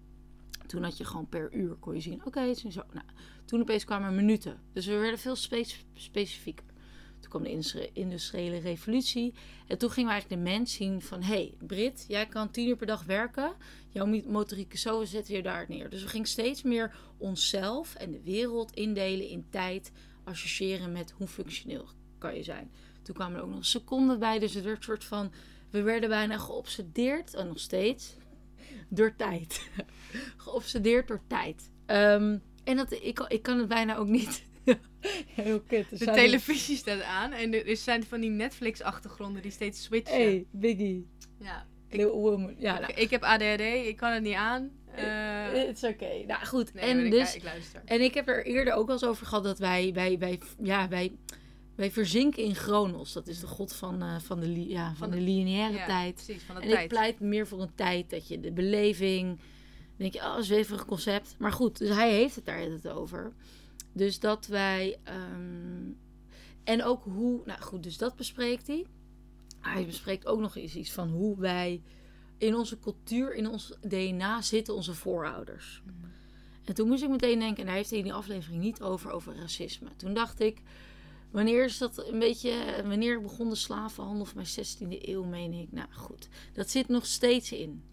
Toen 0.68 0.84
had 0.84 0.98
je 0.98 1.06
gewoon 1.06 1.30
per 1.30 1.54
uur 1.54 1.76
kon 1.76 1.94
je 1.94 2.02
zien, 2.02 2.26
oké, 2.26 2.54
zo. 2.54 2.84
Nou, 2.94 3.06
toen 3.46 3.62
opeens 3.62 3.84
kwamen 3.84 4.10
er 4.10 4.16
minuten. 4.16 4.62
Dus 4.74 4.86
we 4.86 4.98
werden 4.98 5.20
veel 5.20 5.36
spe- 5.36 5.66
specifieker. 5.94 6.66
Toen 7.20 7.30
kwam 7.30 7.44
de 7.44 7.90
industriële 7.94 8.58
revolutie. 8.58 9.34
En 9.68 9.78
toen 9.78 9.90
gingen 9.90 10.10
we 10.10 10.16
eigenlijk 10.16 10.44
de 10.44 10.50
mens 10.50 10.74
zien 10.74 11.02
van... 11.02 11.22
hé, 11.22 11.34
hey, 11.34 11.54
Brit, 11.68 12.06
jij 12.08 12.26
kan 12.26 12.52
tien 12.52 12.68
uur 12.68 12.76
per 12.76 12.88
dag 12.88 13.04
werken. 13.04 13.54
Jouw 13.90 14.22
motorieke 14.28 14.78
zo 14.78 15.06
zetten 15.06 15.36
je 15.36 15.42
daar 15.42 15.66
neer. 15.68 15.90
Dus 15.90 16.02
we 16.02 16.10
gingen 16.10 16.28
steeds 16.28 16.64
meer 16.64 16.96
onszelf 17.18 17.96
en 17.96 18.12
de 18.12 18.22
wereld 18.22 18.72
indelen 18.72 19.28
in 19.28 19.46
tijd. 19.50 19.92
Associëren 20.24 20.92
met 20.92 21.12
hoe 21.12 21.28
functioneel 21.28 21.88
kan 22.18 22.36
je 22.36 22.44
zijn. 22.44 22.72
Toen 23.02 23.16
kwamen 23.16 23.38
er 23.38 23.44
ook 23.44 23.54
nog 23.54 23.66
seconden 23.66 24.20
bij. 24.20 24.40
Dus 24.40 24.54
het 24.54 24.64
werd 24.64 24.78
een 24.78 24.84
soort 24.84 25.04
van... 25.04 25.32
We 25.76 25.82
werden 25.82 26.10
bijna 26.10 26.38
geobsedeerd, 26.38 27.34
en 27.34 27.48
nog 27.48 27.60
steeds, 27.60 28.16
door 28.90 29.16
tijd. 29.16 29.70
geobsedeerd 30.38 31.08
door 31.08 31.22
tijd. 31.28 31.72
Ehm, 31.86 32.38
en 32.64 32.76
dat, 32.76 32.92
ik, 32.92 33.14
kan- 33.14 33.30
ik 33.30 33.42
kan 33.42 33.58
het 33.60 33.68
bijna 33.68 33.96
ook 33.96 34.08
niet... 34.08 34.44
Heel 35.28 35.62
kut. 35.62 35.92
Er 35.92 35.98
De 36.00 36.06
televisie 36.06 36.78
staat 36.78 37.02
aan 37.02 37.32
en 37.32 37.68
er 37.68 37.78
zijn 37.78 38.04
van 38.04 38.22
die 38.22 38.30
Netflix-achtergronden 38.30 39.42
die 39.42 39.52
steeds 39.52 39.84
switchen. 39.84 40.16
Hey, 40.16 40.46
Biggie. 40.52 41.08
Ja. 41.40 41.68
Ik, 41.88 41.98
Little 41.98 42.20
woman. 42.20 42.56
Ja, 42.58 42.80
nou, 42.80 42.92
ik, 42.92 42.98
ik 42.98 43.10
heb 43.10 43.24
ADHD, 43.24 43.60
ik 43.62 43.96
kan 43.98 44.12
het 44.12 44.24
niet 44.24 44.34
aan. 44.34 44.72
Eh, 44.96 45.66
het 45.68 45.84
is 45.84 45.84
oké. 45.84 46.24
Nou 46.28 46.46
goed, 46.46 46.74
nee, 46.74 46.84
en 46.84 47.06
ik, 47.06 47.12
dus... 47.12 47.36
ik 47.36 47.44
luister. 47.44 47.82
En 47.86 48.02
ik 48.02 48.14
heb 48.14 48.28
er 48.28 48.46
eerder 48.46 48.74
ook 48.74 48.86
wel 48.86 48.96
eens 48.96 49.06
over 49.06 49.26
gehad 49.26 49.44
dat 49.44 49.60
wij, 49.60 49.92
wij, 49.94 50.18
wij, 50.18 50.40
ja, 50.62 50.88
wij, 50.88 51.12
wij 51.76 51.92
verzinken 51.92 52.44
in 52.44 52.56
Chronos. 52.56 53.14
Dat 53.14 53.28
is 53.28 53.40
de 53.40 53.48
god 53.48 53.74
van, 53.74 54.02
eh, 54.02 54.20
van, 54.20 54.40
de, 54.40 54.68
ja, 54.68 54.88
van, 54.88 54.96
Van 54.96 55.10
de 55.10 55.16
de- 55.18 55.22
lineaire 55.24 55.78
Ja, 55.78 55.86
tijd. 55.86 56.14
Precies, 56.26 56.44
van 56.44 56.56
de 56.56 56.62
En 56.62 56.68
ik 56.68 56.74
tijd. 56.74 56.88
pleit 56.88 57.20
meer 57.20 57.48
voor 57.48 57.62
een 57.62 57.76
tijd 57.76 58.10
dat 58.10 58.28
je 58.28 58.40
de 58.40 58.52
beleving. 58.52 59.28
dan 59.38 59.98
denk 59.98 60.14
je, 60.14 60.20
oh, 60.20 60.40
zweverig 60.40 60.86
concept. 60.86 61.36
Maar 61.40 61.52
goed, 61.52 61.78
dus 61.78 61.90
hij 61.90 62.12
heeft 62.14 62.36
het 62.36 62.46
daar 62.46 62.60
het 62.62 62.88
over. 62.88 63.34
Dus 63.94 64.20
dat 64.20 64.48
wij. 64.48 64.98
ehm, 65.04 65.92
en 66.64 66.84
ook 66.84 67.04
hoe. 67.04 67.42
Nou 67.46 67.62
goed, 67.62 67.84
dus 67.84 67.98
dat 67.98 68.16
bespreekt 68.16 68.68
hij. 68.68 68.86
hij 69.60 69.86
bespreekt 69.86 70.26
ook 70.26 70.40
nog 70.40 70.56
eens 70.56 70.76
iets 70.76 70.92
van 70.92 71.10
hoe 71.10 71.40
wij 71.40 71.82
in 72.38 72.56
onze 72.56 72.80
cultuur, 72.80 73.34
in 73.36 73.50
ons 73.50 73.74
DNA 73.82 74.42
zitten 74.42 74.76
onze 74.76 74.94
voorouders. 74.94 75.82
En 76.64 76.74
toen 76.74 76.88
moest 76.88 77.04
ik 77.04 77.10
meteen 77.10 77.40
denken, 77.40 77.60
en 77.60 77.66
daar 77.66 77.76
heeft 77.76 77.90
hij 77.90 77.98
in 78.00 78.04
die 78.06 78.14
aflevering 78.14 78.62
niet 78.62 78.82
over, 78.82 79.12
over 79.12 79.36
racisme. 79.36 79.90
Toen 79.96 80.14
dacht 80.14 80.40
ik, 80.40 80.62
wanneer 81.36 81.64
is 81.64 81.78
dat 81.78 82.08
een 82.08 82.20
beetje, 82.20 82.82
wanneer 82.86 83.22
begon 83.22 83.50
de 83.50 83.56
slavenhandel 83.56 84.26
van 84.26 84.36
mijn 84.36 84.48
16e 84.48 85.02
eeuw, 85.08 85.24
meen 85.24 85.54
ik. 85.54 85.72
Nou 85.72 85.88
goed, 85.92 86.28
dat 86.54 86.70
zit 86.70 86.88
nog 86.88 87.06
steeds 87.06 87.52
in. 87.52 87.84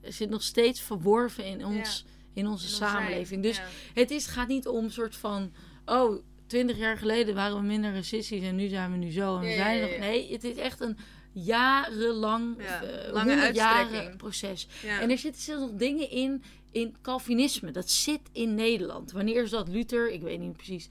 Het 0.00 0.14
zit 0.14 0.30
nog 0.30 0.42
steeds 0.42 0.80
verworven 0.80 1.44
in, 1.44 1.64
ons, 1.64 2.04
in 2.32 2.46
onze 2.46 2.66
In 2.66 2.72
samenleving. 2.72 3.42
Dus 3.42 3.56
ja. 3.56 3.64
het 3.94 4.10
is, 4.10 4.26
gaat 4.26 4.48
niet 4.48 4.66
om 4.68 4.84
een 4.84 4.90
soort 4.90 5.16
van, 5.16 5.52
oh, 5.86 6.22
twintig 6.46 6.76
jaar 6.78 6.98
geleden 6.98 7.34
waren 7.34 7.56
we 7.56 7.62
minder 7.62 7.92
racistisch 7.94 8.42
en 8.42 8.56
nu 8.56 8.68
zijn 8.68 8.90
we 8.90 8.96
nu 8.96 9.10
zo. 9.10 9.34
En 9.34 9.40
we 9.40 9.46
Ja, 9.48 9.56
zijn 9.56 9.80
nog, 9.80 9.98
nee, 9.98 10.32
het 10.32 10.44
is 10.44 10.56
echt 10.56 10.80
een 10.80 10.96
jarenlang, 11.32 12.56
Ja, 12.58 12.82
eh, 12.82 13.12
lange 13.12 13.40
uitstrekking. 13.40 14.16
proces. 14.16 14.66
En 15.00 15.10
er 15.10 15.18
zitten 15.18 15.42
zelfs 15.42 15.60
nog 15.62 15.78
dingen 15.78 16.10
in, 16.10 16.42
in 16.70 16.96
Calvinisme. 17.02 17.70
Dat 17.70 17.90
zit 17.90 18.20
in 18.32 18.54
Nederland. 18.54 19.12
Wanneer 19.12 19.42
is 19.42 19.50
dat 19.50 19.68
Luther? 19.68 20.10
Ik 20.10 20.22
weet 20.22 20.38
niet 20.40 20.56
precies. 20.56 20.88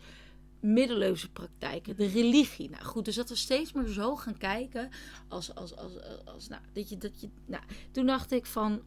Middeleeuwse 0.60 1.32
praktijken, 1.32 1.96
de 1.96 2.06
religie. 2.08 2.70
Nou 2.70 2.84
goed, 2.84 3.06
dus 3.06 3.16
dat 3.16 3.30
we 3.30 3.36
steeds 3.36 3.74
meer 3.74 3.88
zo 3.88 4.16
gaan 4.16 4.38
kijken. 4.38 4.90
Als, 5.28 5.56
als, 5.56 5.76
als, 5.76 5.92
als, 6.26 6.48
nou, 6.48 6.62
dat 6.74 6.90
je, 6.90 6.98
dat 6.98 7.22
je, 7.22 7.30
nou, 7.46 7.64
toen 7.92 8.06
dacht 8.06 8.32
ik 8.32 8.46
van. 8.46 8.82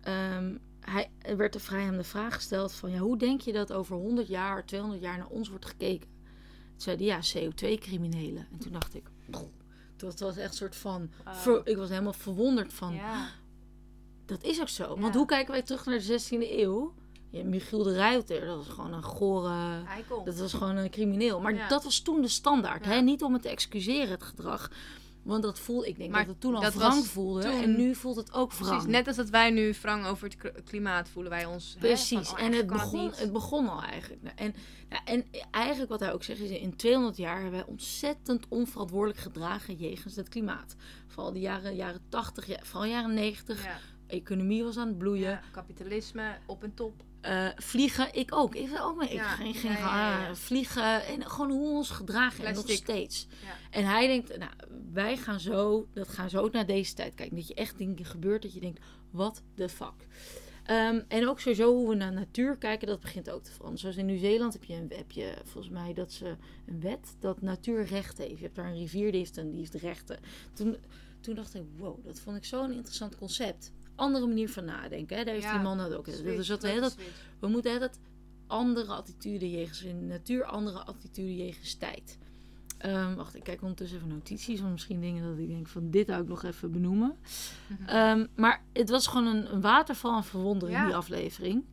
ehm, 0.00 0.56
hij, 0.80 1.10
er 1.18 1.36
werd 1.36 1.52
de 1.52 1.60
vrij 1.60 1.82
hem 1.82 1.96
de 1.96 2.04
vraag 2.04 2.34
gesteld 2.34 2.72
van 2.72 2.90
ja, 2.90 2.98
hoe 2.98 3.18
denk 3.18 3.40
je 3.40 3.52
dat 3.52 3.72
over 3.72 3.96
100 3.96 4.28
jaar, 4.28 4.66
200 4.66 5.02
jaar 5.02 5.18
naar 5.18 5.26
ons 5.28 5.48
wordt 5.48 5.66
gekeken? 5.66 6.08
Toen 6.70 6.80
zei 6.80 6.96
hij 6.96 7.06
ja, 7.06 7.20
CO2-criminelen. 7.50 8.46
En 8.52 8.58
toen 8.58 8.72
dacht 8.72 8.94
ik, 8.94 9.10
dat 9.96 10.20
was 10.20 10.36
echt 10.36 10.50
een 10.50 10.56
soort 10.56 10.76
van, 10.76 11.10
ver- 11.34 11.66
ik 11.66 11.76
was 11.76 11.88
helemaal 11.88 12.12
verwonderd 12.12 12.72
van, 12.72 12.94
dat 14.26 14.42
is 14.42 14.60
ook 14.60 14.68
zo. 14.68 14.98
Want 15.00 15.14
hoe 15.14 15.26
kijken 15.26 15.52
wij 15.52 15.62
terug 15.62 15.84
naar 15.86 15.98
de 15.98 16.20
16e 16.20 16.50
eeuw? 16.50 16.94
Ja, 17.30 17.44
Michiel 17.44 17.82
de 17.82 17.94
Ruiter, 17.94 18.46
dat 18.46 18.56
was 18.56 18.68
gewoon 18.68 18.92
een 18.92 19.02
gore... 19.02 19.82
Dat 20.24 20.38
was 20.38 20.52
gewoon 20.52 20.76
een 20.76 20.90
crimineel. 20.90 21.40
Maar 21.40 21.54
Ja. 21.54 21.68
dat 21.68 21.84
was 21.84 22.00
toen 22.00 22.20
de 22.20 22.28
standaard. 22.28 22.84
Ja. 22.84 22.90
Hè? 22.90 23.00
Niet 23.00 23.22
om 23.22 23.32
het 23.32 23.42
te 23.42 23.48
excuseren, 23.48 24.08
het 24.10 24.22
gedrag. 24.22 24.70
Want 25.22 25.42
dat 25.42 25.58
voelde, 25.58 25.88
ik 25.88 25.96
denk 25.98 26.10
Maar 26.10 26.20
dat 26.20 26.28
het 26.28 26.40
toen 26.40 26.54
al 26.54 26.60
dat 26.60 26.74
wrang 26.74 27.06
voelde. 27.06 27.42
toen- 27.42 27.62
En 27.62 27.76
nu 27.76 27.94
voelt 27.94 28.16
het 28.16 28.32
ook 28.32 28.52
wrang. 28.52 28.70
Precies, 28.70 28.88
net 28.90 29.06
als 29.06 29.16
dat 29.16 29.28
wij 29.28 29.50
nu 29.50 29.74
wrang 29.82 30.06
over 30.06 30.28
het 30.38 30.62
klimaat 30.64 31.08
voelen 31.08 31.30
wij 31.32 31.44
ons. 31.44 31.72
hè, 31.74 31.78
Precies, 31.80 32.28
van, 32.28 32.38
oh, 32.38 32.44
en 32.44 32.52
het 32.52 32.66
begon, 32.66 33.10
het 33.14 33.32
begon 33.32 33.68
al 33.68 33.82
eigenlijk. 33.82 34.22
Nou, 34.22 34.34
En, 34.36 34.54
nou, 34.88 35.02
en 35.04 35.24
eigenlijk 35.50 35.90
wat 35.90 36.00
hij 36.00 36.12
ook 36.12 36.22
zegt 36.24 36.40
is, 36.40 36.50
in 36.50 36.76
200 36.76 37.16
jaar 37.16 37.34
hebben 37.40 37.60
wij 37.60 37.68
ontzettend 37.68 38.44
onverantwoordelijk 38.48 39.18
gedragen 39.20 39.74
jegens 39.74 40.16
het 40.16 40.28
klimaat. 40.28 40.76
Vooral 41.06 41.32
de 41.32 41.40
jaren, 41.40 41.74
jaren 41.76 42.00
80, 42.08 42.46
ja, 42.46 42.58
vooral 42.62 42.88
jaren 42.90 43.14
90. 43.14 43.64
Ja, 43.64 43.78
Economie 44.06 44.64
was 44.64 44.76
aan 44.76 44.88
het 44.88 44.98
bloeien. 44.98 45.40
kapitalisme 45.52 46.36
op 46.46 46.62
en 46.62 46.74
top. 46.74 47.02
Eh, 47.20 47.48
vliegen, 47.56 48.14
ik 48.14 48.34
ook. 48.34 48.54
Ik 48.54 48.68
wil 48.68 48.78
ook 48.80 48.96
mee. 48.96 49.08
Ik 49.08 49.14
Ja, 49.14 49.28
geen, 49.28 49.54
geen 49.54 49.70
ja, 49.72 49.78
ja, 49.78 50.20
ja. 50.20 50.28
ah, 50.28 50.34
vliegen 50.34 51.06
en 51.06 51.26
gewoon 51.30 51.50
hoe 51.50 51.68
ons 51.76 51.90
gedragen 51.90 52.38
en 52.48 52.54
nog 52.54 52.66
steeds. 52.82 53.26
En 53.70 53.84
hij 53.84 54.06
denkt, 54.06 54.38
nou, 54.38 54.50
wij 54.92 55.16
gaan 55.16 55.40
zo, 55.40 55.88
dat 55.94 56.08
gaan 56.08 56.30
zo 56.30 56.48
naar 56.52 56.66
deze 56.66 56.94
tijd 56.94 57.14
kijken. 57.14 57.36
Dat 57.36 57.48
je 57.48 57.54
echt 57.54 57.78
dingen 57.78 58.04
gebeurt 58.04 58.42
dat 58.42 58.54
je 58.54 58.60
denkt, 58.60 58.80
what 59.10 59.42
the 59.54 59.68
fuck. 59.68 60.06
Ehm, 60.64 61.00
en 61.08 61.28
ook 61.28 61.40
sowieso 61.40 61.74
hoe 61.74 61.88
we 61.88 61.94
naar 61.94 62.12
natuur 62.12 62.56
kijken, 62.58 62.86
dat 62.86 63.00
begint 63.00 63.30
ook 63.30 63.42
te 63.42 63.50
veranderen. 63.50 63.78
Zoals 63.80 63.96
in 63.96 64.06
Nieuw-Zeeland 64.06 64.52
heb 64.52 64.64
je, 64.64 64.74
een- 64.74 64.92
heb 64.96 65.10
je 65.10 65.34
volgens 65.44 65.72
mij 65.72 65.92
dat 65.94 66.12
ze 66.12 66.36
een 66.66 66.80
wet 66.80 67.16
dat 67.20 67.42
natuur 67.42 67.84
rechten 67.84 68.24
heeft. 68.24 68.36
Je 68.38 68.44
hebt 68.44 68.56
daar 68.56 68.66
een 68.66 68.78
rivier 68.78 69.10
die 69.10 69.20
heeft, 69.20 69.36
een, 69.36 69.50
die 69.50 69.58
heeft 69.60 69.74
rechten. 69.74 70.18
Toen, 70.52 70.76
toen 71.20 71.34
dacht 71.34 71.54
ik, 71.54 71.62
wow, 71.76 72.04
dat 72.04 72.20
vond 72.20 72.36
ik 72.36 72.44
zo'n 72.44 72.72
interessant 72.72 73.16
concept. 73.16 73.72
Andere 73.98 74.26
manier 74.26 74.48
van 74.48 74.64
nadenken. 74.64 75.16
Hè? 75.16 75.24
Daar 75.24 75.34
heeft 75.34 75.46
Ja, 75.46 75.52
die 75.52 75.62
man 75.62 75.78
dat 75.78 75.94
ook. 75.94 76.04
Switch, 76.06 76.36
Dus 76.36 76.46
dat, 76.46 76.64
grote 76.64 76.80
dat, 76.80 76.96
we 77.38 77.48
moeten 77.48 77.80
dat 77.80 77.98
andere 78.46 78.92
attitude 78.92 79.50
jegens 79.50 79.82
de 80.00 80.06
natuur, 80.06 80.44
andere 80.44 80.78
attitude 80.78 81.36
jegens 81.36 81.74
tijd. 81.74 82.18
Ehm, 82.78 83.14
wacht, 83.14 83.34
ik 83.34 83.42
kijk 83.42 83.60
ondertussen 83.62 83.96
even 83.96 84.08
notities, 84.08 84.60
want 84.60 84.72
misschien 84.72 85.00
dingen 85.00 85.22
dat 85.22 85.38
ik 85.38 85.48
denk 85.48 85.68
van 85.68 85.90
dit 85.90 86.08
ik 86.10 86.28
nog 86.28 86.44
even 86.44 86.72
benoemen. 86.72 87.16
Mhm. 87.66 87.88
Ehm, 87.88 88.26
maar 88.36 88.62
het 88.72 88.88
was 88.90 89.06
gewoon 89.06 89.26
een, 89.26 89.52
een 89.54 89.60
waterval 89.60 90.12
aan 90.12 90.24
verwondering, 90.24 90.78
Ja. 90.78 90.86
die 90.86 90.94
aflevering. 90.94 91.64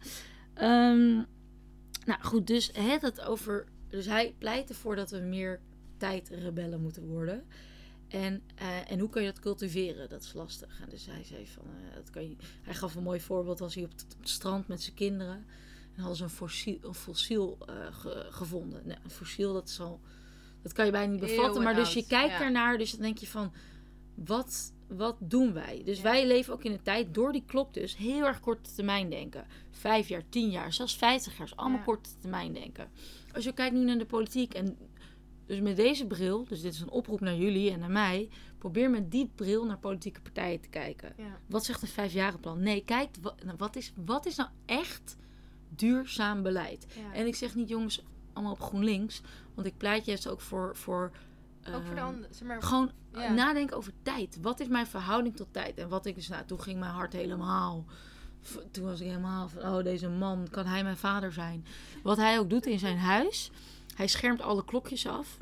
Ehm, 0.53 1.13
nou 2.05 2.21
goed, 2.21 2.47
dus 2.47 2.69
het 2.73 3.01
het 3.01 3.21
over. 3.21 3.65
Dus 3.89 4.05
hij 4.05 4.35
pleit 4.37 4.69
ervoor 4.69 4.95
dat 4.95 5.09
we 5.11 5.17
meer 5.17 5.59
tijdrebellen 5.97 6.81
moeten 6.81 7.07
worden. 7.07 7.43
En, 8.07 8.41
eh, 8.55 8.91
en 8.91 8.99
hoe 8.99 9.09
kan 9.09 9.21
je 9.23 9.31
dat 9.31 9.39
cultiveren? 9.39 10.09
Dat 10.09 10.21
is 10.21 10.33
lastig. 10.33 10.79
En 10.81 10.89
dus 10.89 11.05
hij 11.05 11.23
zei 11.23 11.47
van, 11.47 11.63
eh, 11.65 11.95
dat 11.95 12.09
kan 12.09 12.23
je, 12.29 12.35
hij 12.61 12.73
gaf 12.73 12.95
een 12.95 13.03
mooi 13.03 13.19
voorbeeld 13.19 13.61
als 13.61 13.75
hij 13.75 13.83
op 13.83 13.91
het, 13.91 14.03
op 14.13 14.19
het 14.19 14.29
strand 14.29 14.67
met 14.67 14.81
zijn 14.81 14.95
kinderen. 14.95 15.45
En 15.95 15.99
hadden 15.99 16.15
ze 16.17 16.23
een 16.23 16.29
fossiel, 16.29 16.77
een 16.81 16.93
fossiel 16.93 17.57
eh, 17.65 17.75
ge- 17.91 18.27
gevonden. 18.29 18.81
Nou, 18.85 18.99
een 19.03 19.09
fossiel, 19.09 19.53
dat 19.53 19.69
is 19.69 19.79
al, 19.79 19.99
dat 20.61 20.73
kan 20.73 20.85
je 20.85 20.91
bijna 20.91 21.11
niet 21.11 21.19
bevatten. 21.21 21.45
Eeuwen 21.45 21.63
Maar 21.63 21.75
dus 21.75 21.93
je 21.93 22.05
kijkt 22.07 22.31
ja. 22.33 22.39
daarnaar, 22.39 22.77
dus 22.77 22.91
dan 22.91 23.01
denk 23.01 23.17
je 23.17 23.27
van, 23.27 23.51
wat, 24.15 24.73
wat 24.87 25.15
doen 25.19 25.53
wij? 25.53 25.81
Dus 25.85 25.97
Ja. 25.97 26.03
wij 26.03 26.27
leven 26.27 26.53
ook 26.53 26.63
in 26.63 26.71
een 26.71 26.81
tijd, 26.83 27.13
door 27.13 27.31
die 27.31 27.43
klok 27.45 27.73
dus, 27.73 27.97
heel 27.97 28.25
erg 28.25 28.39
korte 28.39 28.71
termijn 28.73 29.09
denken. 29.09 29.45
Vijf 29.71 30.07
jaar, 30.07 30.23
tien 30.29 30.49
jaar, 30.49 30.73
zelfs 30.73 30.95
vijftig 30.95 31.37
jaar, 31.37 31.47
is 31.47 31.55
allemaal 31.55 31.77
Ja. 31.77 31.83
korte 31.83 32.09
termijn 32.19 32.53
denken. 32.53 32.89
Als 33.33 33.43
je 33.43 33.53
kijkt 33.53 33.75
nu 33.75 33.83
naar 33.83 33.97
de 33.97 34.05
politiek 34.05 34.53
en 34.53 34.77
dus 35.45 35.59
met 35.59 35.75
deze 35.75 36.07
bril, 36.07 36.45
dus 36.45 36.61
dit 36.61 36.73
is 36.73 36.79
een 36.79 36.89
oproep 36.89 37.19
naar 37.19 37.35
jullie 37.35 37.71
en 37.71 37.79
naar 37.79 37.91
mij, 37.91 38.29
probeer 38.57 38.89
met 38.89 39.11
die 39.11 39.31
bril 39.35 39.65
naar 39.65 39.77
politieke 39.77 40.21
partijen 40.21 40.61
te 40.61 40.69
kijken. 40.69 41.13
Ja. 41.17 41.39
Wat 41.45 41.65
zegt 41.65 41.81
een 41.81 41.87
vijfjarenplan? 41.87 42.59
Nee, 42.59 42.83
kijk, 42.83 43.09
wat, 43.21 43.43
nou, 43.43 43.57
wat, 43.57 43.75
is, 43.75 43.93
wat 44.05 44.25
is 44.25 44.35
nou 44.35 44.49
echt 44.65 45.15
duurzaam 45.69 46.43
beleid? 46.43 46.85
Ja. 46.95 47.13
En 47.13 47.27
ik 47.27 47.35
zeg 47.35 47.55
niet 47.55 47.69
jongens, 47.69 48.03
allemaal 48.33 48.53
op 48.53 48.61
GroenLinks, 48.61 49.21
want 49.53 49.67
ik 49.67 49.77
pleit 49.77 50.05
juist 50.05 50.27
ook 50.27 50.41
voor... 50.41 50.75
voor 50.75 51.11
ook 51.73 51.85
voor 51.85 51.95
de 51.95 52.01
ehm, 52.01 52.07
anderen. 52.07 52.35
Zeg 52.35 52.47
maar, 52.47 52.63
gewoon 52.63 52.91
Ja. 53.13 53.33
nadenken 53.33 53.77
over 53.77 53.91
tijd. 54.01 54.37
Wat 54.41 54.59
is 54.59 54.67
mijn 54.67 54.87
verhouding 54.87 55.35
tot 55.35 55.47
tijd? 55.51 55.77
En 55.77 55.89
wat 55.89 56.05
ik 56.05 56.15
dus, 56.15 56.27
nou, 56.27 56.45
toen 56.45 56.61
ging 56.61 56.79
mijn 56.79 56.91
hart 56.91 57.13
helemaal. 57.13 57.85
Toen 58.71 58.85
was 58.85 58.99
ik 58.99 59.07
helemaal 59.07 59.47
van, 59.49 59.61
oh, 59.61 59.83
deze 59.83 60.09
man, 60.09 60.47
kan 60.51 60.65
hij 60.65 60.83
mijn 60.83 60.97
vader 60.97 61.31
zijn? 61.31 61.65
Wat 62.03 62.17
hij 62.17 62.39
ook 62.39 62.49
doet 62.49 62.65
in 62.65 62.79
zijn 62.79 62.97
huis, 62.97 63.51
hij 63.95 64.07
schermt 64.07 64.41
alle 64.41 64.65
klokjes 64.65 65.07
af. 65.07 65.37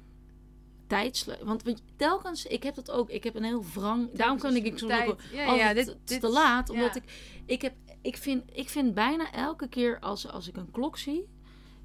Tijdsle 0.87 1.37
want 1.43 1.63
telkens, 1.95 2.45
ik 2.45 2.63
heb 2.63 2.75
dat 2.75 2.91
ook, 2.91 3.09
ik 3.09 3.23
heb 3.23 3.35
een 3.35 3.43
heel 3.43 3.63
wrang. 3.73 4.11
Daarom 4.11 4.39
kan 4.39 4.55
ik, 4.55 4.77
Tijd. 4.77 5.15
Ja, 5.33 5.51
oh, 5.51 5.57
ja, 5.57 5.67
het- 5.67 5.75
dit, 5.85 5.97
dit 6.03 6.19
te 6.21 6.29
laat, 6.29 6.69
omdat 6.69 6.93
ja. 6.93 7.01
ik, 7.01 7.39
ik 7.45 7.61
heb, 7.61 7.73
ik 8.01 8.17
vind, 8.17 8.43
ik 8.53 8.69
vind 8.69 8.93
bijna 8.93 9.31
elke 9.31 9.67
keer 9.67 9.99
als, 9.99 10.27
als 10.27 10.47
ik 10.47 10.57
een 10.57 10.71
klok 10.71 10.97
zie, 10.97 11.27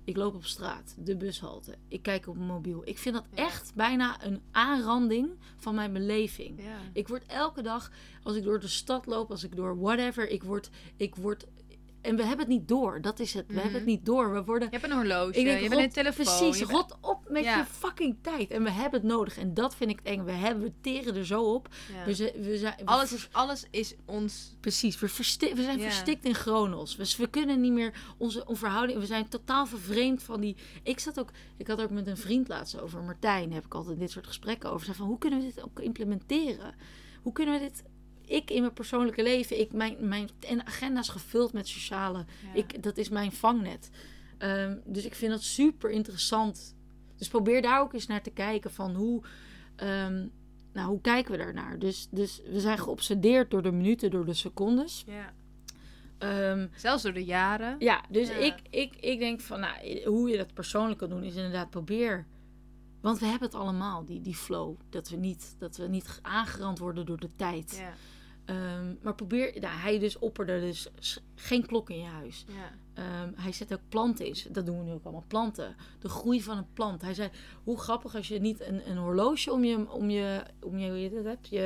ik 0.05 0.17
loop 0.17 0.35
op 0.35 0.45
straat, 0.45 0.95
de 0.99 1.17
bushalte, 1.17 1.75
ik 1.89 2.03
kijk 2.03 2.27
op 2.27 2.35
mijn 2.37 2.49
mobiel. 2.49 2.83
Ik 2.85 2.99
vind 2.99 3.15
dat 3.15 3.25
Ja. 3.35 3.43
echt 3.45 3.75
bijna 3.75 4.25
een 4.25 4.43
aanranding 4.51 5.29
van 5.57 5.75
mijn 5.75 5.93
beleving. 5.93 6.63
Ja. 6.63 6.79
Ik 6.93 7.09
word 7.09 7.25
elke 7.27 7.63
dag, 7.63 7.91
als 8.23 8.37
ik 8.37 8.43
door 8.45 8.61
de 8.61 8.69
stad 8.69 9.07
loop, 9.07 9.31
als 9.31 9.45
ik 9.45 9.57
door 9.57 9.79
whatever, 9.81 10.29
ik 10.29 10.43
word, 10.43 10.71
ik 10.97 11.15
word, 11.17 11.47
en 12.01 12.17
we 12.17 12.23
hebben 12.23 12.39
het 12.47 12.49
niet 12.49 12.69
door. 12.69 13.01
Dat 13.01 13.19
is 13.21 13.35
het. 13.35 13.47
We 13.47 13.53
Mhm. 13.53 13.63
hebben 13.63 13.79
het 13.81 13.89
niet 13.89 14.07
door. 14.07 14.33
We 14.33 14.45
worden, 14.45 14.69
Je 14.71 14.79
hebt 14.79 14.91
een 14.91 14.97
horloge, 14.97 15.39
ik 15.39 15.45
denk, 15.45 15.61
je 15.63 15.69
bent 15.69 15.81
een 15.83 15.91
telefoon. 15.91 16.25
precies, 16.25 16.59
bent- 16.59 16.71
rot 16.71 16.97
op 17.01 17.29
met 17.29 17.45
Ja. 17.45 17.57
je 17.59 17.65
fucking 17.65 18.17
tijd. 18.23 18.51
En 18.51 18.63
we 18.63 18.71
hebben 18.71 19.01
het 19.01 19.09
nodig. 19.11 19.39
En 19.39 19.55
dat 19.55 19.75
vind 19.75 19.91
ik 19.91 20.01
eng. 20.03 20.25
We 20.25 20.33
hebben, 20.33 20.63
we 20.65 20.73
teren 20.81 21.17
er 21.17 21.27
zo 21.27 21.43
op. 21.55 21.69
ja. 21.93 22.05
We, 22.05 22.15
zijn- 22.15 22.33
we 22.43 22.59
zijn, 22.59 22.75
we 22.79 22.85
alles, 22.87 23.13
is, 23.13 23.29
alles 23.33 23.67
is 23.71 23.95
ons... 24.05 24.57
Precies, 24.61 24.99
we, 25.01 25.09
versti- 25.09 25.55
we 25.55 25.63
zijn 25.63 25.79
Ja. 25.79 25.85
verstikt 25.85 26.25
in 26.25 26.35
chronos. 26.35 26.97
Dus 26.97 27.17
we 27.17 27.27
kunnen 27.29 27.61
niet 27.61 27.73
meer 27.73 27.93
onze, 28.19 28.45
verhouding. 28.49 28.99
We 28.99 29.07
zijn 29.07 29.29
totaal 29.29 29.67
vervreemd 29.67 30.23
van 30.23 30.41
die. 30.41 30.57
Ik 30.83 30.99
zat 31.01 31.19
ook. 31.21 31.31
Ik 31.57 31.67
had 31.67 31.81
ook 31.81 31.91
met 31.91 32.07
een 32.07 32.17
vriend 32.17 32.49
laatst 32.49 32.81
over. 32.81 33.03
Martijn 33.03 33.53
heb 33.53 33.65
ik 33.65 33.75
altijd 33.75 33.99
dit 33.99 34.11
soort 34.11 34.27
gesprekken 34.27 34.71
over. 34.73 34.85
Zei 34.85 34.97
van 34.97 35.07
hoe 35.07 35.19
kunnen 35.19 35.39
we 35.39 35.45
dit 35.45 35.63
ook 35.65 35.81
implementeren? 35.81 36.75
Hoe 37.23 37.33
kunnen 37.33 37.55
we 37.55 37.61
dit. 37.61 37.83
Ik 38.29 38.51
in 38.51 38.61
mijn 38.61 38.73
persoonlijke 38.73 39.23
leven, 39.23 39.61
ik, 39.61 39.73
mijn, 39.73 39.97
mijn 40.01 40.29
en 40.41 40.67
agenda 40.67 41.01
is 41.01 41.09
gevuld 41.09 41.53
met 41.53 41.69
sociale. 41.69 42.19
Ja. 42.19 42.55
Ik, 42.55 42.83
dat 42.83 42.97
is 42.97 43.09
mijn 43.09 43.33
vangnet. 43.33 43.91
Ehm, 44.38 44.77
dus 44.85 45.05
ik 45.05 45.14
vind 45.14 45.31
dat 45.33 45.43
super 45.43 45.91
interessant. 45.91 46.77
Dus 47.17 47.29
probeer 47.29 47.62
daar 47.62 47.81
ook 47.81 47.93
eens 47.93 48.07
naar 48.07 48.23
te 48.23 48.31
kijken 48.31 48.73
van 48.73 48.95
hoe. 48.95 49.23
ehm, 49.77 50.27
nou, 50.73 50.88
hoe 50.88 51.01
kijken 51.01 51.33
we 51.33 51.38
daarnaar? 51.38 51.79
Dus, 51.79 52.09
dus 52.11 52.41
we 52.51 52.61
zijn 52.61 52.79
geobsedeerd 52.79 53.51
door 53.51 53.62
de 53.62 53.73
minuten, 53.73 54.11
door 54.11 54.25
de 54.25 54.35
secondes. 54.35 55.05
ja. 55.07 55.33
Ehm, 56.19 56.67
Zelfs 56.77 57.03
door 57.03 57.12
de 57.12 57.25
jaren. 57.25 57.77
ja, 57.79 58.05
dus 58.09 58.29
Ja. 58.29 58.35
Ik, 58.35 58.55
ik, 58.70 58.97
ik 58.97 59.18
denk 59.18 59.41
van, 59.41 59.61
nou, 59.61 60.05
hoe 60.05 60.29
je 60.29 60.37
dat 60.37 60.55
persoonlijk 60.55 60.99
kan 60.99 61.09
doen, 61.09 61.22
is 61.24 61.35
inderdaad 61.35 61.70
probeer. 61.70 62.26
Want 63.01 63.18
we 63.18 63.26
hebben 63.26 63.49
het 63.49 63.57
allemaal, 63.57 64.05
die, 64.05 64.20
die 64.20 64.35
flow. 64.35 64.74
Dat 64.91 65.09
we, 65.09 65.16
niet, 65.16 65.55
dat 65.59 65.76
we 65.76 65.87
niet 65.89 66.18
aangerand 66.22 66.79
worden 66.79 67.07
door 67.07 67.18
de 67.20 67.31
tijd. 67.37 67.76
Ja. 67.81 67.93
Ehm, 68.49 68.94
maar 69.03 69.14
probeer, 69.14 69.61
nou, 69.61 69.78
hij 69.78 69.99
dus 69.99 70.18
opperde 70.18 70.61
dus 70.61 70.88
geen 71.34 71.66
klok 71.66 71.90
in 71.90 71.99
je 71.99 72.05
huis. 72.07 72.44
Ja. 72.49 72.72
Ehm, 72.94 73.32
hij 73.34 73.53
zet 73.53 73.72
ook 73.72 73.80
planten 73.88 74.26
in. 74.26 74.34
Dat 74.51 74.66
doen 74.66 74.78
we 74.78 74.84
nu 74.84 74.92
ook 74.92 75.05
allemaal. 75.05 75.24
Planten. 75.28 75.76
De 75.99 76.09
groei 76.09 76.42
van 76.42 76.57
een 76.59 76.72
plant. 76.72 77.03
Hij 77.03 77.14
zei, 77.14 77.30
hoe 77.64 77.78
grappig 77.78 78.14
als 78.14 78.28
je 78.28 78.38
niet 78.40 78.61
een, 78.61 78.90
een 78.90 78.96
horloge 78.96 79.53
om 79.53 79.64
je, 79.64 79.90
om 79.90 80.11
je, 80.11 80.42
om 80.62 80.78
je, 80.78 80.88
hoe 80.88 80.99
je 81.01 81.11
dat 81.11 81.24
hebt, 81.24 81.49
je, 81.49 81.59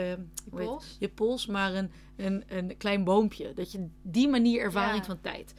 heet- 0.50 0.66
Pols? 0.66 0.96
je 0.98 1.08
pols, 1.08 1.46
maar 1.46 1.74
een, 1.74 1.90
een, 2.16 2.42
een 2.46 2.76
klein 2.76 3.04
boompje. 3.04 3.52
Dat 3.54 3.72
je 3.72 3.88
die 4.02 4.28
manier 4.28 4.60
ervaring 4.60 4.98
Ja. 5.00 5.04
van 5.06 5.20
tijd. 5.20 5.54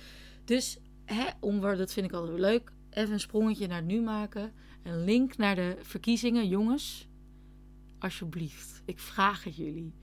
Dus, 0.46 0.78
hè, 1.06 1.26
om, 1.40 1.60
waar- 1.60 1.78
dat 1.78 1.94
vind 1.94 2.06
ik 2.06 2.12
altijd 2.14 2.32
weer 2.32 2.42
leuk. 2.42 2.72
Even 2.90 3.14
een 3.14 3.20
sprongetje 3.20 3.68
naar 3.68 3.78
het 3.78 3.86
nu 3.86 4.02
maken. 4.02 4.52
Een 4.84 5.04
link 5.04 5.38
naar 5.38 5.56
de 5.56 5.76
verkiezingen. 5.82 6.48
Jongens, 6.48 7.08
alsjeblieft. 8.00 8.82
Ik 8.86 9.00
vraag 9.00 9.44
het 9.44 9.56
jullie. 9.56 9.94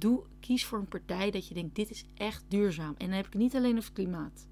Doe, 0.00 0.22
kies 0.40 0.64
voor 0.64 0.78
een 0.78 0.88
partij 0.88 1.30
dat 1.30 1.48
je 1.48 1.54
denkt, 1.54 1.74
dit 1.74 1.90
is 1.90 2.04
echt 2.14 2.44
duurzaam. 2.48 2.94
En 2.98 3.06
dan 3.06 3.16
heb 3.16 3.26
ik 3.26 3.32
het 3.32 3.42
niet 3.42 3.56
alleen 3.56 3.76
over 3.76 3.92
klimaat. 3.92 4.46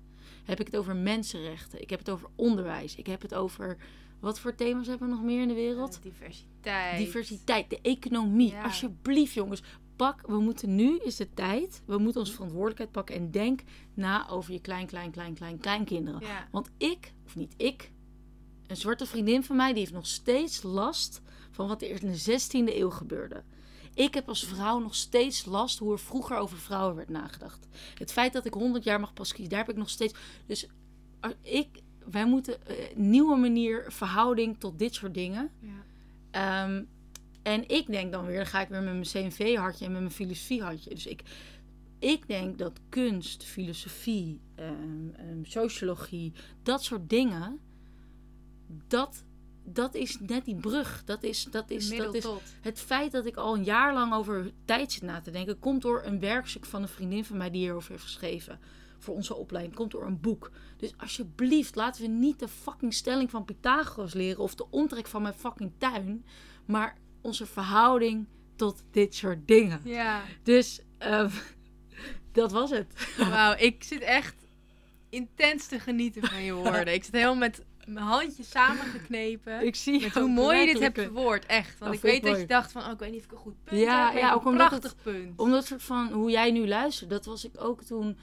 Heb 0.45 0.61
ik 0.61 0.67
het 0.67 0.77
over 0.77 0.97
mensenrechten. 0.97 1.83
Ik 1.83 1.91
heb 1.91 1.99
het 1.99 2.11
over 2.11 2.29
onderwijs. 2.35 2.95
Ik 2.95 3.07
heb 3.07 3.23
het 3.23 3.35
over... 3.35 3.77
Wat 4.21 4.41
voor 4.41 4.55
thema's 4.55 4.87
hebben 4.87 5.09
we 5.09 5.15
nog 5.15 5.23
meer 5.23 5.43
in 5.43 5.49
de 5.49 5.55
wereld? 5.55 5.97
Eh, 5.97 6.03
diversiteit. 6.03 6.99
Diversiteit, 6.99 7.71
de 7.71 7.81
economie. 7.83 8.51
Ja. 8.51 8.63
Alsjeblieft, 8.63 9.35
jongens. 9.35 9.63
Pak, 9.97 10.27
we 10.27 10.39
moeten 10.39 10.75
nu 10.75 10.99
is 10.99 11.17
de 11.17 11.35
tijd. 11.35 11.83
We 11.87 11.99
moeten 11.99 12.21
onze 12.21 12.33
verantwoordelijkheid 12.33 12.93
pakken. 12.93 13.15
En 13.15 13.31
denk 13.31 13.61
na 13.95 14.29
over 14.29 14.53
je 14.53 14.61
klein, 14.61 14.87
klein, 14.87 15.11
klein, 15.11 15.35
klein, 15.35 15.59
kleinkinderen. 15.59 16.21
Ja. 16.21 16.49
Want 16.51 16.71
ik, 16.77 17.13
of 17.27 17.37
niet 17.37 17.55
ik, 17.57 17.91
een 18.67 18.77
zwarte 18.77 19.07
vriendin 19.07 19.45
van 19.45 19.57
mij, 19.57 19.69
die 19.69 19.79
heeft 19.79 19.93
nog 19.93 20.07
steeds 20.07 20.63
last 20.63 21.23
van 21.51 21.69
wat 21.69 21.83
er 21.83 22.03
in 22.03 22.13
de 22.13 22.41
16e 22.41 22.77
eeuw 22.77 22.91
gebeurde. 22.91 23.43
Ik 23.99 24.15
heb 24.15 24.29
als 24.29 24.45
vrouw 24.45 24.79
nog 24.79 24.95
steeds 24.95 25.45
last 25.45 25.79
hoe 25.79 25.93
er 25.93 25.99
vroeger 25.99 26.37
over 26.37 26.59
vrouwen 26.59 26.97
werd 26.97 27.09
nagedacht. 27.09 27.67
Het 27.95 28.13
feit 28.13 28.33
dat 28.33 28.45
ik 28.45 28.55
100 28.55 28.85
jaar 28.85 29.01
mag 29.01 29.13
pas 29.13 29.33
kiezen, 29.33 29.51
daar 29.51 29.59
heb 29.59 29.71
ik 29.71 29.77
nog 29.77 29.91
steeds. 29.91 30.15
Dus 30.47 30.67
eh, 31.21 31.31
ik, 31.43 31.69
wij 32.11 32.27
moeten 32.27 32.67
eh, 32.67 32.97
nieuwe 32.97 33.37
manier, 33.37 33.85
verhouding 33.89 34.59
tot 34.59 34.79
dit 34.79 34.95
soort 34.95 35.15
dingen. 35.15 35.51
Ja. 35.61 35.85
Ehm, 36.31 36.85
en 37.43 37.69
ik 37.69 37.87
denk 37.87 38.13
dan 38.13 38.27
weer, 38.27 38.37
dan 38.37 38.47
ga 38.47 38.61
ik 38.61 38.69
weer 38.69 38.83
met 38.83 38.93
mijn 38.93 39.31
CNV-hartje 39.31 39.85
en 39.85 39.93
met 39.93 40.01
mijn 40.01 40.13
filosofie-hartje. 40.13 40.95
Dus 40.95 41.07
ik, 41.07 41.23
ik 41.99 42.27
denk 42.27 42.59
dat 42.59 42.81
kunst, 42.89 43.45
filosofie, 43.45 44.41
ehm, 44.55 45.09
ehm, 45.17 45.45
sociologie, 45.45 46.33
dat 46.63 46.83
soort 46.83 47.09
dingen, 47.09 47.61
dat, 48.87 49.25
dat 49.73 49.95
is 49.95 50.19
net 50.21 50.45
die 50.45 50.55
brug. 50.55 51.03
Dat 51.05 51.23
is, 51.23 51.45
dat 51.51 51.71
is, 51.71 51.97
dat 51.97 52.15
is 52.15 52.27
het 52.61 52.81
feit 52.81 53.13
dat 53.13 53.27
ik 53.27 53.37
al 53.37 53.55
een 53.55 53.65
jaar 53.65 53.95
lang 53.95 54.15
over 54.15 54.53
tijd 54.65 54.93
zit 54.93 55.03
na 55.03 55.21
te 55.21 55.31
denken, 55.31 55.59
komt 55.59 55.83
door 55.83 56.03
een 56.05 56.21
werkstuk 56.21 56.65
van 56.65 56.83
een 56.83 56.89
vriendin 56.89 57.25
van 57.25 57.37
mij 57.37 57.51
die 57.51 57.61
hierover 57.61 57.91
heeft 57.91 58.03
geschreven. 58.03 58.61
Voor 58.99 59.15
onze 59.15 59.35
opleiding. 59.35 59.77
Komt 59.77 59.91
door 59.91 60.07
een 60.07 60.21
boek. 60.21 60.51
Dus 60.77 60.95
alsjeblieft, 60.97 61.75
laten 61.75 62.03
we 62.03 62.09
niet 62.09 62.39
de 62.39 62.49
fucking 62.49 62.95
stelling 62.95 63.31
van 63.31 63.45
Pythagoras 63.45 64.15
leren. 64.15 64.43
Of 64.43 64.55
de 64.55 64.71
omtrek 64.71 65.07
van 65.07 65.23
mijn 65.23 65.35
fucking 65.35 65.73
tuin. 65.79 66.25
Maar 66.65 66.97
onze 67.21 67.47
verhouding 67.47 68.27
tot 68.57 68.85
dit 68.91 69.15
soort 69.15 69.49
dingen. 69.49 69.81
Ja. 69.85 70.23
Dus 70.43 70.81
ehm, 70.99 71.31
dat 72.33 72.53
was 72.53 72.71
het. 72.71 73.15
Wauw, 73.17 73.55
ik 73.57 73.85
zit 73.85 74.01
echt 74.01 74.35
intens 75.09 75.67
te 75.67 75.79
genieten 75.79 76.23
van 76.23 76.43
je 76.43 76.53
woorden. 76.53 76.95
Ik 76.95 77.05
zit 77.05 77.15
helemaal 77.15 77.35
met 77.37 77.65
mijn 77.93 78.07
handjes 78.07 78.51
samengeknepen. 78.51 79.67
Ik 79.67 79.75
zie 79.77 80.01
Met 80.01 80.13
hoe 80.15 80.29
mooi 80.29 80.59
je 80.59 80.67
dit 80.73 80.83
hebt 80.83 80.99
verwoord, 81.01 81.47
echt. 81.47 81.79
Want 81.79 81.95
ik 81.95 82.01
weet 82.01 82.23
dat 82.23 82.39
je 82.41 82.47
dacht 82.47 82.73
van, 82.73 82.85
oh, 82.85 82.91
ik 82.93 82.99
weet 82.99 83.11
niet 83.11 83.19
of 83.21 83.25
ik 83.25 83.33
een 83.33 83.39
goed 83.39 83.65
punt 83.65 83.81
Ja, 83.81 84.11
heb. 84.13 84.21
ja, 84.21 84.33
ook 84.33 84.41
een 84.45 84.47
omdat 84.51 84.69
prachtig 84.69 84.95
punt. 85.03 85.39
Omdat 85.41 85.67
soort 85.67 85.83
van 85.83 86.13
hoe 86.13 86.31
jij 86.31 86.51
nu 86.51 86.69
luistert, 86.69 87.11
dat 87.11 87.25
was 87.25 87.45
ik 87.45 87.53
ook 87.63 87.83
toen, 87.83 88.19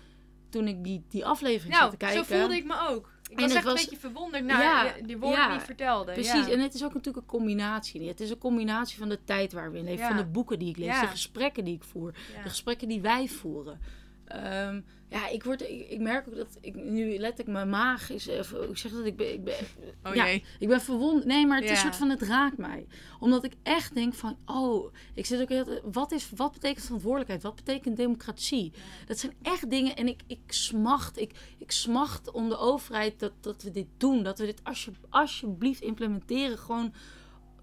toen 0.50 0.68
ik 0.68 0.84
die, 0.84 1.04
die 1.10 1.26
aflevering 1.26 1.72
zat 1.74 1.80
Nou, 1.80 1.92
te 1.92 1.98
kijken. 1.98 2.26
zo 2.26 2.38
voelde 2.38 2.56
ik 2.56 2.66
me 2.66 2.88
ook. 2.90 3.14
Ik 3.30 3.32
En 3.32 3.36
was 3.36 3.46
het 3.46 3.56
echt 3.56 3.64
was- 3.66 3.74
een 3.74 3.90
beetje 3.90 4.00
verwonderd 4.00 4.44
naar 4.44 4.62
Ja, 4.62 4.94
die- 5.06 5.18
woorden 5.18 5.40
ja, 5.40 5.50
die 5.50 5.60
je 5.60 5.66
vertelde. 5.66 6.12
Precies, 6.12 6.46
Ja. 6.46 6.52
en 6.52 6.60
het 6.60 6.74
is 6.74 6.84
ook 6.84 6.94
natuurlijk 6.94 7.18
een 7.32 7.38
combinatie. 7.38 8.08
Het 8.08 8.20
is 8.20 8.30
een 8.30 8.38
combinatie 8.38 8.98
van 8.98 9.10
de 9.10 9.24
tijd 9.24 9.54
waar 9.54 9.72
we 9.72 9.78
in 9.78 9.84
leven, 9.84 10.08
van 10.08 10.18
de 10.18 10.26
boeken 10.26 10.60
die 10.60 10.70
ik 10.70 10.78
lees, 10.78 11.00
de 11.00 11.08
gesprekken 11.08 11.64
die 11.66 11.76
ik 11.76 11.84
voer, 11.84 12.12
de 12.44 12.50
gesprekken 12.50 12.88
die 12.88 13.02
wij 13.02 13.28
voeren. 13.28 13.80
Ehm, 14.26 14.82
ja, 15.16 15.28
ik, 15.28 15.44
word, 15.44 15.62
ik, 15.62 15.90
ik 15.90 16.00
merk 16.00 16.28
ook 16.28 16.36
dat 16.36 16.58
ik 16.62 16.76
nu 16.76 17.18
letterlijk 17.18 17.58
mijn 17.58 17.70
maag 17.70 18.10
is. 18.10 18.28
Even, 18.28 18.70
ik 18.70 18.78
zeg 18.78 18.92
dat 18.92 19.06
ik 19.06 19.16
ben. 19.16 19.34
Ik 19.34 19.44
ben 19.44 19.56
Oh 20.04 20.16
ja, 20.16 20.26
jee. 20.26 20.44
ik 20.60 20.68
ben 20.68 20.82
verwond. 20.82 21.26
Nee, 21.26 21.46
maar 21.48 21.58
het 21.58 21.66
is 21.66 21.72
een 21.72 21.78
soort 21.78 21.96
van 21.96 22.10
het 22.10 22.22
raakt 22.22 22.58
mij. 22.58 22.88
Omdat 23.20 23.44
ik 23.44 23.54
echt 23.64 23.94
denk 23.96 24.14
van, 24.14 24.38
oh, 24.46 24.94
ik 25.14 25.26
zit 25.26 25.42
ook 25.42 25.50
heel, 25.50 25.80
wat 25.92 26.12
is, 26.12 26.30
wat 26.36 26.52
betekent 26.52 26.84
verantwoordelijkheid? 26.86 27.44
Wat 27.44 27.56
betekent 27.56 27.98
democratie? 27.98 28.74
Dat 29.06 29.20
zijn 29.20 29.34
echt 29.42 29.70
dingen 29.70 29.96
en 29.96 30.08
ik, 30.08 30.22
ik 30.28 30.40
smacht, 30.48 31.20
ik, 31.20 31.32
ik 31.58 31.72
smacht 31.72 32.32
om 32.32 32.50
de 32.50 32.58
overheid 32.58 33.20
dat, 33.20 33.32
dat 33.42 33.64
we 33.64 33.72
dit 33.72 33.88
doen, 33.98 34.24
dat 34.24 34.40
we 34.40 34.46
dit 34.46 34.64
alsje, 34.64 34.92
alsjeblieft 35.10 35.82
implementeren, 35.82 36.58
gewoon 36.58 36.94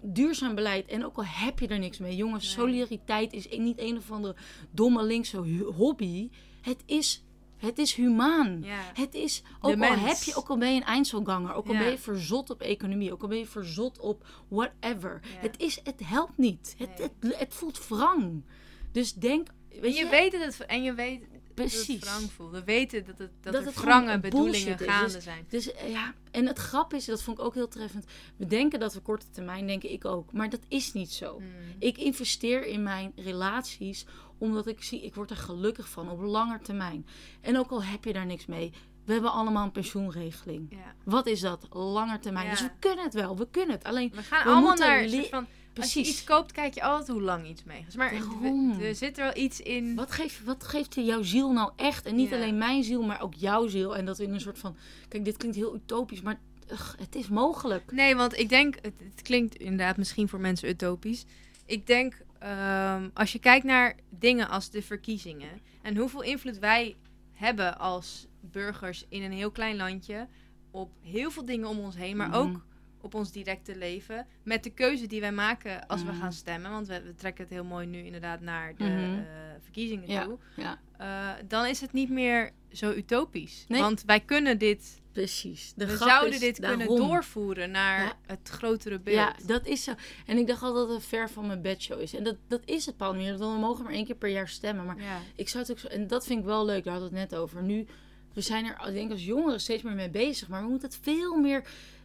duurzaam 0.01 0.55
beleid. 0.55 0.87
En 0.87 1.05
ook 1.05 1.17
al 1.17 1.25
heb 1.25 1.59
je 1.59 1.67
er 1.67 1.79
niks 1.79 1.97
mee, 1.97 2.15
jongens, 2.15 2.43
Nee. 2.45 2.53
solidariteit 2.53 3.33
is 3.33 3.47
niet 3.57 3.79
een 3.79 3.97
of 3.97 4.11
andere 4.11 4.35
domme 4.71 5.03
linkse 5.03 5.37
hobby. 5.75 6.29
Het 6.61 6.83
is, 6.85 7.23
het 7.65 7.77
is 7.77 7.93
humaan. 7.93 8.61
Ja. 8.63 8.79
Het 8.93 9.13
is, 9.15 9.43
ook 9.61 9.71
al 9.71 9.77
mens. 9.77 10.01
heb 10.01 10.17
je, 10.23 10.35
ook 10.35 10.47
al 10.49 10.57
ben 10.57 10.69
je 10.73 10.75
een 10.81 10.87
Einzelganger, 10.87 11.53
ook 11.53 11.67
al 11.67 11.73
Ja. 11.73 11.79
ben 11.79 11.91
je 11.91 11.97
verzot 11.97 12.49
op 12.49 12.61
economie, 12.61 13.11
ook 13.13 13.21
al 13.21 13.27
ben 13.27 13.37
je 13.37 13.45
verzot 13.47 13.99
op 13.99 14.25
whatever. 14.47 15.19
Ja. 15.23 15.39
Het, 15.39 15.59
is, 15.59 15.79
het 15.83 16.01
helpt 16.05 16.37
niet. 16.37 16.75
Het, 16.77 16.89
Nee. 16.97 17.09
het, 17.31 17.39
het 17.39 17.53
voelt 17.53 17.87
wrang. 17.87 18.43
Dus 18.91 19.13
denk, 19.13 19.47
En 19.81 19.89
je 19.89 19.93
je, 19.93 20.09
weet 20.09 20.31
dat 20.31 20.41
het, 20.41 20.65
en 20.65 20.83
je 20.83 20.93
weet 20.93 21.19
dat 21.21 21.53
precies. 21.53 21.87
het 21.95 22.03
wrang 22.03 22.31
voelt. 22.31 22.51
We 22.51 22.63
weten 22.63 23.05
dat, 23.05 23.17
het, 23.17 23.31
dat, 23.41 23.53
Dat 23.53 23.65
er 23.65 23.71
wrange 23.81 24.19
bedoelingen 24.19 24.79
gaande 24.79 25.13
Dus- 25.13 25.23
zijn. 25.23 25.45
Dus 25.49 25.71
eh, 25.73 25.91
ja, 25.91 26.13
en 26.31 26.45
het 26.47 26.57
grap 26.59 26.93
is, 26.93 27.05
dat 27.05 27.23
vond 27.23 27.37
ik 27.39 27.43
ook 27.45 27.53
heel 27.53 27.67
treffend. 27.67 28.05
We 28.37 28.45
denken 28.45 28.79
dat 28.79 28.93
we 28.93 28.99
korte 28.99 29.29
termijn 29.29 29.67
denken, 29.67 29.91
ik 29.91 30.05
ook. 30.05 30.31
Maar 30.31 30.49
dat 30.49 30.61
is 30.67 30.93
niet 30.93 31.11
zo. 31.11 31.39
Mm. 31.39 31.45
Ik 31.79 31.97
investeer 31.97 32.65
in 32.65 32.83
mijn 32.83 33.11
relaties 33.15 34.05
omdat 34.43 34.67
ik 34.67 34.83
zie, 34.83 35.01
ik 35.01 35.15
word 35.15 35.29
er 35.29 35.37
gelukkig 35.37 35.89
van 35.89 36.09
op 36.09 36.21
lange 36.21 36.59
termijn. 36.59 37.05
En 37.41 37.57
ook 37.57 37.69
al 37.71 37.83
heb 37.83 38.03
je 38.03 38.13
daar 38.13 38.25
niks 38.25 38.45
mee, 38.45 38.73
we 39.05 39.13
hebben 39.13 39.31
allemaal 39.31 39.63
een 39.63 39.71
pensioenregeling. 39.71 40.67
Ja. 40.69 40.93
Wat 41.03 41.27
is 41.27 41.39
dat? 41.39 41.67
Langer 41.71 42.19
termijn. 42.19 42.45
Ja. 42.45 42.51
Dus 42.51 42.61
we 42.61 42.71
kunnen 42.79 43.03
het 43.03 43.13
wel, 43.13 43.37
we 43.37 43.47
kunnen 43.51 43.75
het. 43.75 43.83
Alleen, 43.83 44.11
We 44.15 44.21
gaan 44.21 44.43
We 44.43 44.49
allemaal 44.49 44.75
naar 44.75 45.09
van... 45.09 45.47
Als 45.75 45.93
je 45.93 45.99
precies. 45.99 46.09
iets 46.09 46.23
koopt, 46.23 46.51
kijk 46.51 46.73
je 46.73 46.83
altijd 46.83 47.07
hoe 47.07 47.21
lang 47.21 47.47
iets 47.47 47.63
mee. 47.63 47.85
Maar 47.95 48.11
Daarom. 48.11 48.79
er, 48.79 48.95
zit 48.95 49.17
er 49.17 49.23
wel 49.23 49.43
iets 49.43 49.61
in... 49.61 49.95
Wat 49.95 50.11
geeft, 50.11 50.43
wat 50.43 50.63
geeft 50.63 50.95
jouw 50.95 51.23
ziel 51.23 51.51
nou 51.51 51.71
echt? 51.75 52.05
En 52.05 52.15
niet 52.15 52.29
Ja. 52.29 52.35
alleen 52.35 52.57
mijn 52.57 52.83
ziel, 52.83 53.03
maar 53.03 53.21
ook 53.21 53.33
jouw 53.33 53.67
ziel. 53.67 53.97
En 53.97 54.05
dat 54.05 54.17
we 54.17 54.23
in 54.23 54.33
een 54.33 54.41
soort 54.41 54.59
van. 54.59 54.75
Kijk, 55.07 55.25
dit 55.25 55.37
klinkt 55.37 55.57
heel 55.57 55.75
utopisch, 55.75 56.21
maar 56.21 56.39
ugh, 56.71 56.93
het 56.97 57.15
is 57.15 57.27
mogelijk. 57.27 57.91
Nee, 57.91 58.15
want 58.15 58.37
ik 58.39 58.49
denk, 58.49 58.75
het, 58.81 58.93
het 59.13 59.21
klinkt 59.21 59.55
inderdaad 59.55 59.97
misschien 59.97 60.29
voor 60.29 60.39
mensen 60.39 60.69
utopisch. 60.69 61.25
Ik 61.65 61.87
denk, 61.87 62.17
ehm, 62.43 63.09
als 63.13 63.31
je 63.31 63.39
kijkt 63.39 63.65
naar 63.65 63.95
dingen 64.09 64.49
als 64.49 64.69
de 64.69 64.81
verkiezingen 64.81 65.61
en 65.81 65.97
hoeveel 65.97 66.21
invloed 66.21 66.59
wij 66.59 66.95
hebben 67.33 67.77
als 67.79 68.27
burgers 68.41 69.05
in 69.09 69.23
een 69.23 69.31
heel 69.31 69.51
klein 69.51 69.75
landje 69.75 70.27
op 70.71 70.91
heel 71.01 71.31
veel 71.31 71.45
dingen 71.45 71.67
om 71.67 71.79
ons 71.79 71.95
heen, 71.95 72.17
maar 72.17 72.27
Mhm. 72.27 72.37
ook 72.37 72.65
op 73.01 73.13
ons 73.13 73.31
directe 73.31 73.77
leven, 73.77 74.27
met 74.43 74.63
de 74.63 74.69
keuze 74.69 75.07
die 75.07 75.21
wij 75.21 75.31
maken 75.31 75.87
als 75.87 76.03
we 76.03 76.11
Mhm. 76.11 76.19
gaan 76.19 76.33
stemmen, 76.33 76.71
want 76.71 76.87
we, 76.87 77.01
we 77.01 77.15
trekken 77.15 77.43
het 77.43 77.53
heel 77.53 77.63
mooi 77.63 77.87
nu 77.87 77.97
inderdaad 78.05 78.41
naar 78.41 78.75
de 78.75 78.83
Mhm. 78.83 79.17
eh, 79.17 79.23
verkiezingen 79.61 80.09
Ja. 80.09 80.23
toe, 80.23 80.37
Ja, 80.55 80.79
eh, 80.97 81.43
dan 81.47 81.65
is 81.65 81.81
het 81.81 81.93
niet 81.93 82.09
meer 82.09 82.51
zo 82.71 82.91
utopisch. 82.91 83.65
Nee. 83.67 83.81
Want 83.81 84.03
wij 84.05 84.19
kunnen 84.19 84.57
dit, 84.57 85.01
precies. 85.13 85.73
De 85.75 85.85
we 85.85 85.97
zouden 85.97 86.33
is 86.33 86.39
dit 86.39 86.59
kunnen 86.59 86.87
doorvoeren 86.87 87.71
naar 87.71 88.03
Ja. 88.05 88.13
het 88.25 88.49
grotere 88.49 88.99
beeld. 88.99 89.15
Ja, 89.17 89.35
dat 89.45 89.65
is 89.65 89.83
zo. 89.83 89.93
En 90.25 90.37
ik 90.37 90.47
dacht 90.47 90.61
altijd 90.61 90.87
dat 90.87 90.95
het 90.97 91.05
ver 91.05 91.29
van 91.29 91.47
mijn 91.47 91.61
bedshow 91.61 92.01
is. 92.01 92.13
En 92.13 92.23
dat, 92.23 92.35
dat 92.47 92.61
is 92.65 92.85
het 92.85 92.97
paal 92.97 93.13
meer. 93.15 93.37
We 93.37 93.45
mogen 93.45 93.83
maar 93.83 93.93
één 93.93 94.05
keer 94.05 94.15
per 94.15 94.29
jaar 94.29 94.47
stemmen. 94.49 94.85
Maar 94.85 95.01
Ja. 95.01 95.19
ik 95.35 95.49
zou 95.49 95.63
het 95.63 95.71
ook 95.71 95.79
zo... 95.79 95.87
En 95.87 96.07
dat 96.07 96.25
vind 96.25 96.39
ik 96.39 96.45
wel 96.45 96.65
leuk. 96.65 96.83
Daar 96.83 96.93
hadden 96.93 97.11
we 97.11 97.19
het 97.19 97.29
net 97.31 97.39
over. 97.39 97.63
Nu, 97.63 97.85
we 98.33 98.41
zijn 98.41 98.65
er, 98.65 98.87
ik 98.87 98.93
denk 98.93 99.11
als 99.11 99.25
jongeren 99.25 99.59
steeds 99.61 99.83
meer 99.83 99.93
mee 99.95 100.09
bezig. 100.09 100.47
Maar 100.47 100.61
we 100.63 100.69
moeten 100.69 100.87
het 100.89 100.99
veel 101.01 101.35
meer... 101.39 101.63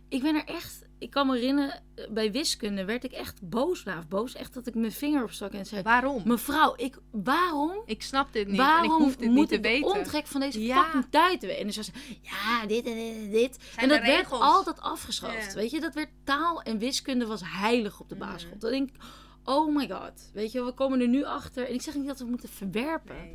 Ik 0.09 0.23
ben 0.23 0.35
er 0.35 0.45
echt... 0.45 0.87
Ik 0.99 1.11
kan 1.11 1.27
me 1.27 1.35
herinneren, 1.35 1.83
eh, 1.95 2.09
bij 2.11 2.33
wiskunde 2.33 2.85
werd 2.85 3.05
ik 3.05 3.13
echt 3.13 3.49
boos. 3.49 3.85
Nou, 3.85 4.05
boos. 4.09 4.35
Echt 4.35 4.55
dat 4.55 4.67
ik 4.67 4.75
mijn 4.75 4.93
vinger 4.93 5.23
opstak 5.23 5.53
en 5.53 5.67
zei... 5.67 5.83
Waarom? 5.83 6.23
Mevrouw, 6.25 6.75
ik, 6.77 6.97
waarom 7.11 7.83
Ik 7.87 8.03
snap 8.03 8.33
dit 8.33 8.47
niet 8.49 8.57
Waarom 8.57 8.91
en 8.91 8.97
ik 8.99 9.03
hoef 9.05 9.17
dit 9.17 9.31
niet 9.31 9.49
te 9.49 9.61
weten. 9.61 9.91
omtrek 9.99 10.27
van 10.27 10.41
deze 10.41 10.63
Ja. 10.65 10.83
fucking 10.85 11.07
tijd 11.11 11.41
weten? 11.43 11.57
En 11.59 11.63
dan 11.63 11.73
zou 11.73 11.87
ze 11.87 11.93
ja, 12.23 12.67
dit 12.67 12.87
en 12.87 12.95
dit 12.95 13.15
en 13.17 13.31
dit. 13.31 13.59
Zijn 13.73 13.91
en 13.91 13.97
dat 13.97 14.07
werd 14.07 14.31
altijd 14.31 14.81
afgeschaft. 14.81 15.55
Weet 15.55 15.71
je, 15.71 15.81
dat 15.81 15.95
werd 15.95 16.09
taal 16.25 16.63
en 16.63 16.79
wiskunde 16.79 17.27
was 17.27 17.41
heilig 17.45 18.01
op 18.01 18.09
de 18.09 18.15
Mhm. 18.15 18.25
basisschool. 18.25 18.59
Dan 18.59 18.71
denk 18.71 18.89
ik, 18.89 18.97
oh 19.45 19.75
my 19.77 19.89
god. 19.89 20.31
Weet 20.35 20.53
je, 20.53 20.65
we 20.65 20.73
komen 20.73 21.01
er 21.01 21.09
nu 21.09 21.25
achter. 21.25 21.67
En 21.69 21.75
ik 21.75 21.83
zeg 21.83 21.95
niet 21.95 22.07
dat 22.07 22.19
we 22.19 22.25
moeten 22.25 22.49
verwerpen. 22.49 23.17
Nee. 23.17 23.35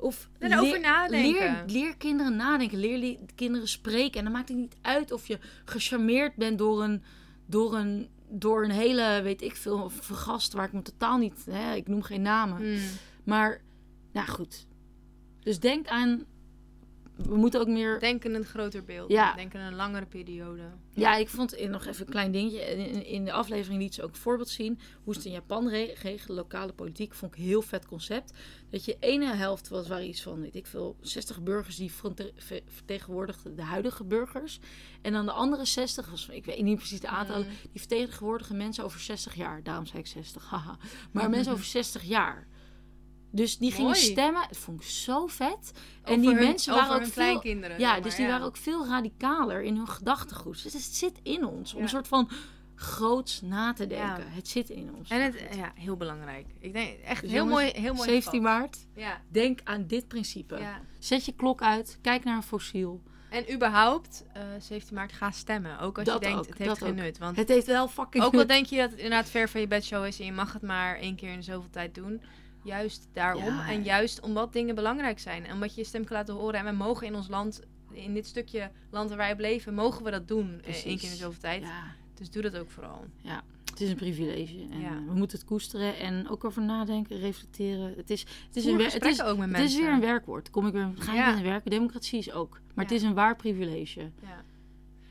Of 0.00 0.28
nadenken. 0.80 1.30
Leer, 1.30 1.64
leer 1.66 1.96
kinderen 1.96 2.36
nadenken. 2.36 2.78
Leer 2.78 3.18
kinderen 3.34 3.68
spreken. 3.68 4.18
En 4.18 4.24
dan 4.24 4.32
maakt 4.32 4.48
het 4.48 4.58
niet 4.58 4.76
uit 4.80 5.12
of 5.12 5.26
je 5.26 5.38
gecharmeerd 5.64 6.34
bent 6.34 6.58
door 6.58 6.82
een, 6.82 7.02
door 7.46 7.74
een, 7.74 8.08
door 8.28 8.64
een 8.64 8.70
hele, 8.70 9.20
weet 9.22 9.42
ik 9.42 9.56
veel, 9.56 9.90
vergast 9.90 10.52
waar 10.52 10.66
ik 10.66 10.72
me 10.72 10.82
totaal 10.82 11.18
niet, 11.18 11.46
hè, 11.50 11.74
ik 11.74 11.88
noem 11.88 12.02
geen 12.02 12.22
namen. 12.22 12.56
Hmm. 12.56 12.78
Maar 13.24 13.60
Nou 14.12 14.26
goed. 14.26 14.66
Dus 15.40 15.60
denk 15.60 15.86
aan. 15.86 16.24
We 17.26 17.36
moeten 17.36 17.60
ook 17.60 17.66
meer. 17.68 17.98
Denk 18.00 18.24
in 18.24 18.34
een 18.34 18.44
groter 18.44 18.84
beeld. 18.84 19.10
Ja. 19.10 19.34
Denk 19.34 19.54
in 19.54 19.60
een 19.60 19.74
langere 19.74 20.06
periode. 20.06 20.62
Ja, 20.94 21.16
ik 21.16 21.28
vond 21.28 21.68
nog 21.68 21.86
even 21.86 22.04
een 22.06 22.12
klein 22.12 22.32
dingetje. 22.32 22.60
In, 22.60 23.04
in 23.06 23.24
de 23.24 23.32
aflevering 23.32 23.80
liet 23.82 23.94
ze 23.94 24.02
ook 24.02 24.08
een 24.10 24.16
voorbeeld 24.16 24.48
zien 24.48 24.78
hoe 25.04 25.12
ze 25.12 25.18
het 25.18 25.28
in 25.28 25.34
Japan 25.34 25.68
re- 25.68 25.94
regelen. 26.02 26.36
Lokale 26.36 26.72
politiek 26.72 27.14
vond 27.14 27.32
ik 27.34 27.38
een 27.38 27.44
heel 27.44 27.62
vet 27.62 27.86
concept. 27.86 28.32
Dat 28.70 28.84
je 28.84 28.96
ene 29.00 29.34
helft 29.34 29.68
was 29.68 29.88
waar 29.88 30.04
iets 30.04 30.22
van, 30.22 30.40
weet 30.40 30.54
ik 30.54 30.66
veel, 30.66 30.96
60 31.00 31.42
burgers 31.42 31.76
die 31.76 31.92
verte- 31.92 32.32
ver- 32.36 32.62
vertegenwoordigden 32.66 33.56
de 33.56 33.62
huidige 33.62 34.04
burgers. 34.04 34.60
En 35.02 35.12
dan 35.12 35.24
de 35.26 35.32
andere 35.32 35.64
60, 35.64 36.10
was, 36.10 36.28
ik 36.28 36.44
weet 36.44 36.62
niet 36.62 36.76
precies 36.76 37.00
de 37.00 37.08
aantallen, 37.08 37.46
Mm. 37.46 37.52
die 37.72 37.80
vertegenwoordigen 37.80 38.56
mensen 38.56 38.84
over 38.84 39.00
60 39.00 39.34
jaar. 39.34 39.62
Daarom 39.62 39.86
zei 39.86 39.98
ik 39.98 40.06
60, 40.06 40.44
haha. 40.50 40.76
Maar 41.12 41.30
mensen 41.30 41.52
over 41.52 41.64
60 41.64 42.02
jaar. 42.02 42.46
Dus 43.30 43.58
die 43.58 43.70
gingen 43.70 43.90
Mooi. 43.90 44.00
stemmen. 44.02 44.46
Dat 44.48 44.58
vond 44.58 44.80
ik 44.82 44.86
zo 44.86 45.26
vet. 45.26 45.72
en 46.04 46.20
die 46.20 46.30
hun- 46.34 46.44
mensen 46.44 46.74
waren 46.74 46.94
ook 46.94 47.02
veel, 47.02 47.10
kleinkinderen. 47.12 47.78
ja, 47.78 48.00
dus 48.00 48.14
die 48.16 48.26
waren 48.26 48.46
ook 48.46 48.56
veel 48.56 48.86
radicaler 48.86 49.62
in 49.62 49.76
hun 49.76 49.88
gedachtegoed. 49.88 50.62
Dus 50.62 50.72
het 50.72 50.82
zit 50.82 51.20
in 51.22 51.46
ons. 51.46 51.72
Om 51.72 51.78
Ja. 51.78 51.84
een 51.84 51.88
soort 51.90 52.08
van 52.08 52.30
groots 52.74 53.40
na 53.40 53.72
te 53.72 53.86
denken. 53.86 54.06
Ja. 54.24 54.30
Het 54.34 54.48
zit 54.48 54.70
in 54.70 54.94
ons. 54.94 55.10
En 55.10 55.22
het, 55.22 55.34
ja, 55.56 55.72
heel 55.74 55.96
belangrijk. 55.96 56.46
Ik 56.58 56.72
denk 56.72 56.98
echt 57.00 57.20
Dus 57.20 57.30
heel 57.30 57.38
jongens, 57.44 57.60
mooi, 57.62 57.72
heel 57.82 57.94
mooi 57.94 58.08
17 58.08 58.40
gevat. 58.40 58.58
maart. 58.58 58.86
Ja, 58.94 59.20
Denk 59.28 59.60
aan 59.64 59.86
dit 59.86 60.08
principe. 60.08 60.58
Zet 60.98 61.24
je 61.24 61.32
klok 61.32 61.62
uit. 61.62 61.98
Kijk 62.02 62.24
naar 62.24 62.36
een 62.36 62.42
fossiel. 62.42 63.02
En 63.30 63.52
überhaupt, 63.54 64.24
eh 64.32 64.42
17 64.58 64.94
maart, 64.94 65.12
ga 65.12 65.30
stemmen. 65.30 65.78
Ook 65.78 65.96
als 65.98 66.06
Dat 66.06 66.14
je 66.18 66.20
denkt, 66.20 66.38
ook, 66.38 66.46
het 66.48 66.58
heeft 66.58 66.78
geen 66.78 66.88
ook. 66.88 66.94
nut. 66.96 67.18
Want 67.18 67.36
Het 67.36 67.48
heeft 67.48 67.66
wel 67.66 67.88
fucking 67.88 68.24
ook 68.24 68.32
al 68.32 68.38
nut. 68.38 68.48
denk 68.48 68.66
je 68.66 68.76
dat 68.76 68.90
het 68.90 68.98
inderdaad 68.98 69.28
ver 69.30 69.48
van 69.48 69.60
je 69.60 69.66
bedshow 69.66 70.04
is... 70.04 70.18
en 70.18 70.24
je 70.24 70.32
mag 70.32 70.52
het 70.52 70.62
maar 70.62 70.96
één 70.96 71.16
keer 71.16 71.32
in 71.32 71.42
zoveel 71.42 71.70
tijd 71.70 71.94
doen... 71.94 72.22
Juist 72.64 73.08
daarom. 73.12 73.44
Ja. 73.44 73.68
En 73.68 73.82
juist 73.82 74.20
omdat 74.20 74.52
dingen 74.52 74.74
belangrijk 74.74 75.18
zijn. 75.18 75.46
En 75.46 75.52
omdat 75.54 75.74
je 75.74 75.80
je 75.80 75.86
stem 75.86 76.04
kan 76.04 76.16
laten 76.16 76.34
horen. 76.34 76.58
En 76.60 76.64
we 76.64 76.72
mogen 76.72 77.06
in 77.06 77.14
ons 77.14 77.28
land, 77.28 77.60
in 77.92 78.14
dit 78.14 78.26
stukje 78.26 78.70
land 78.90 79.08
waar 79.08 79.18
wij 79.18 79.32
op 79.32 79.38
leven... 79.38 79.74
mogen 79.74 80.04
we 80.04 80.10
dat 80.10 80.28
doen 80.28 80.54
eh, 80.54 80.60
Precies. 80.62 80.84
één 80.84 80.98
keer 80.98 81.10
in 81.10 81.16
zoveel 81.16 81.40
tijd. 81.40 81.62
Ja, 81.62 81.82
Dus 82.14 82.30
doe 82.30 82.42
dat 82.42 82.56
ook 82.56 82.70
vooral. 82.70 83.04
het 83.70 83.80
is 83.80 83.90
een 83.90 83.96
privilege. 83.96 84.66
En 84.70 84.80
Ja. 84.80 84.86
eh, 84.90 84.96
we 85.06 85.14
moeten 85.14 85.38
het 85.38 85.46
koesteren 85.46 85.96
en 85.98 86.28
ook 86.28 86.44
over 86.44 86.62
nadenken, 86.62 87.18
reflecteren. 87.18 87.94
Het 87.96 88.10
is, 88.10 88.20
het 88.20 88.56
is, 88.56 88.64
een, 88.64 88.80
het 88.80 89.04
is, 89.04 89.22
ook 89.22 89.38
met 89.38 89.52
het 89.56 89.60
is 89.70 89.76
weer 89.76 89.92
een 89.92 90.00
werkwoord. 90.00 90.50
Kom 90.50 90.66
ik 90.66 90.72
weer, 90.72 90.90
ga 90.94 91.12
je 91.12 91.18
Ja. 91.18 91.42
werken? 91.42 91.70
Democratie 91.70 92.18
is 92.18 92.32
ook. 92.32 92.50
Maar 92.50 92.60
Ja. 92.74 92.82
het 92.82 92.90
is 92.90 93.02
een 93.02 93.14
waar 93.14 93.36
privilege. 93.36 94.00
Ja. 94.22 94.44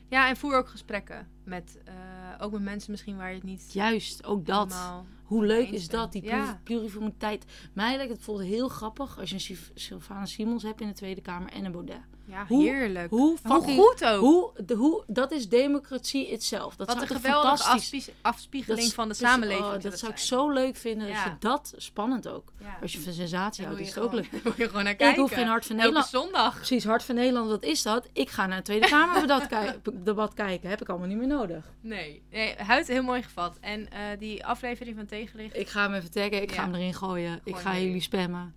Ja, 0.08 0.28
en 0.28 0.36
voer 0.36 0.56
ook 0.56 0.68
gesprekken. 0.68 1.28
Met, 1.44 1.78
eh, 1.84 1.94
ook 2.38 2.52
met 2.52 2.62
mensen 2.62 2.90
misschien 2.90 3.16
waar 3.16 3.28
je 3.28 3.34
het 3.34 3.44
niet 3.44 3.72
Juist, 3.72 4.24
ook 4.24 4.46
dat. 4.46 4.76
Hoe 5.24 5.46
leuk 5.46 5.68
is 5.68 5.88
dat, 5.88 6.12
die 6.12 6.24
Ja. 6.24 6.36
pluri- 6.42 6.58
pluriformiteit. 6.62 7.44
Mij 7.72 7.88
lijkt 7.96 8.08
het 8.08 8.16
bijvoorbeeld 8.16 8.48
heel 8.48 8.68
grappig 8.68 9.18
als 9.18 9.30
je 9.30 9.34
een 9.50 9.58
Sylvana 9.74 10.26
Simons 10.26 10.62
hebt 10.62 10.80
in 10.80 10.86
de 10.88 10.94
Tweede 10.94 11.20
Kamer 11.20 11.52
en 11.52 11.64
een 11.64 11.72
Baudet. 11.72 12.00
Ja, 12.28 12.44
Hoe- 12.48 12.62
heerlijk. 12.62 13.10
Hoe 13.10 13.36
Hoe 13.42 13.62
goed 13.62 14.04
ook. 14.04 14.20
Hoe, 14.20 14.52
de, 14.66 14.74
hoe, 14.74 15.04
dat 15.06 15.32
is 15.32 15.48
democratie 15.48 16.28
itself. 16.30 16.76
Dat 16.76 16.86
Wat 16.86 17.00
een 17.00 17.06
geweldige 17.06 17.56
fantastisch... 17.56 18.10
afspiegeling 18.22 18.82
Dat 18.84 18.94
van 18.94 19.08
de 19.08 19.14
dus, 19.18 19.18
samenleving. 19.28 19.66
oh, 19.66 19.80
dat 19.80 19.98
zou 19.98 20.12
ik 20.12 20.18
zo 20.18 20.50
leuk 20.50 20.76
vinden. 20.76 21.06
Dat 21.06 21.16
Ja. 21.16 21.24
je 21.24 21.30
dat 21.38 21.74
spannend 21.76 22.28
ook. 22.28 22.52
Ja. 22.60 22.78
Als 22.82 22.92
je 22.92 23.00
van 23.00 23.12
sensatie 23.12 23.64
houdt, 23.64 23.80
is 23.80 23.88
het 23.94 23.98
ook 24.04 24.12
leuk. 24.12 24.30
wil 24.42 24.52
je 24.56 24.66
gewoon 24.68 24.82
naar 24.82 24.92
Ik 24.92 24.98
kijken. 24.98 25.20
hoef 25.20 25.32
geen 25.32 25.46
Hart 25.46 25.66
van 25.66 25.76
Elke 25.78 25.88
Nederland. 25.92 26.06
zondag. 26.24 26.54
Precies, 26.56 26.84
Hart 26.84 27.02
van 27.04 27.14
Nederland, 27.14 27.48
wat 27.48 27.62
is 27.64 27.82
dat? 27.82 28.08
Ik 28.12 28.30
ga 28.30 28.46
naar 28.46 28.56
het 28.56 28.64
Tweede 28.64 28.86
Kamerdebat 28.96 29.46
ki- 29.46 29.90
debat 30.04 30.34
kijken. 30.34 30.68
Heb 30.70 30.80
ik 30.80 30.88
allemaal 30.88 31.08
niet 31.08 31.18
meer 31.18 31.26
nodig. 31.26 31.64
Nee, 31.80 32.22
nee 32.30 32.54
Huid 32.56 32.86
heel 32.88 33.02
mooi 33.02 33.22
gevat. 33.22 33.58
En 33.60 33.90
eh, 33.90 34.00
die 34.18 34.46
aflevering 34.46 34.96
van 34.96 35.06
Tegenlicht, 35.06 35.56
Ik 35.56 35.68
ga 35.68 35.82
hem 35.82 35.94
even 35.94 36.10
taggen, 36.10 36.42
ik 36.42 36.50
Ja. 36.50 36.56
ga 36.56 36.62
hem 36.62 36.74
erin 36.74 36.94
gooien. 36.94 37.40
ik 37.44 37.56
ga 37.56 37.78
jullie 37.78 38.00
spammen. 38.00 38.54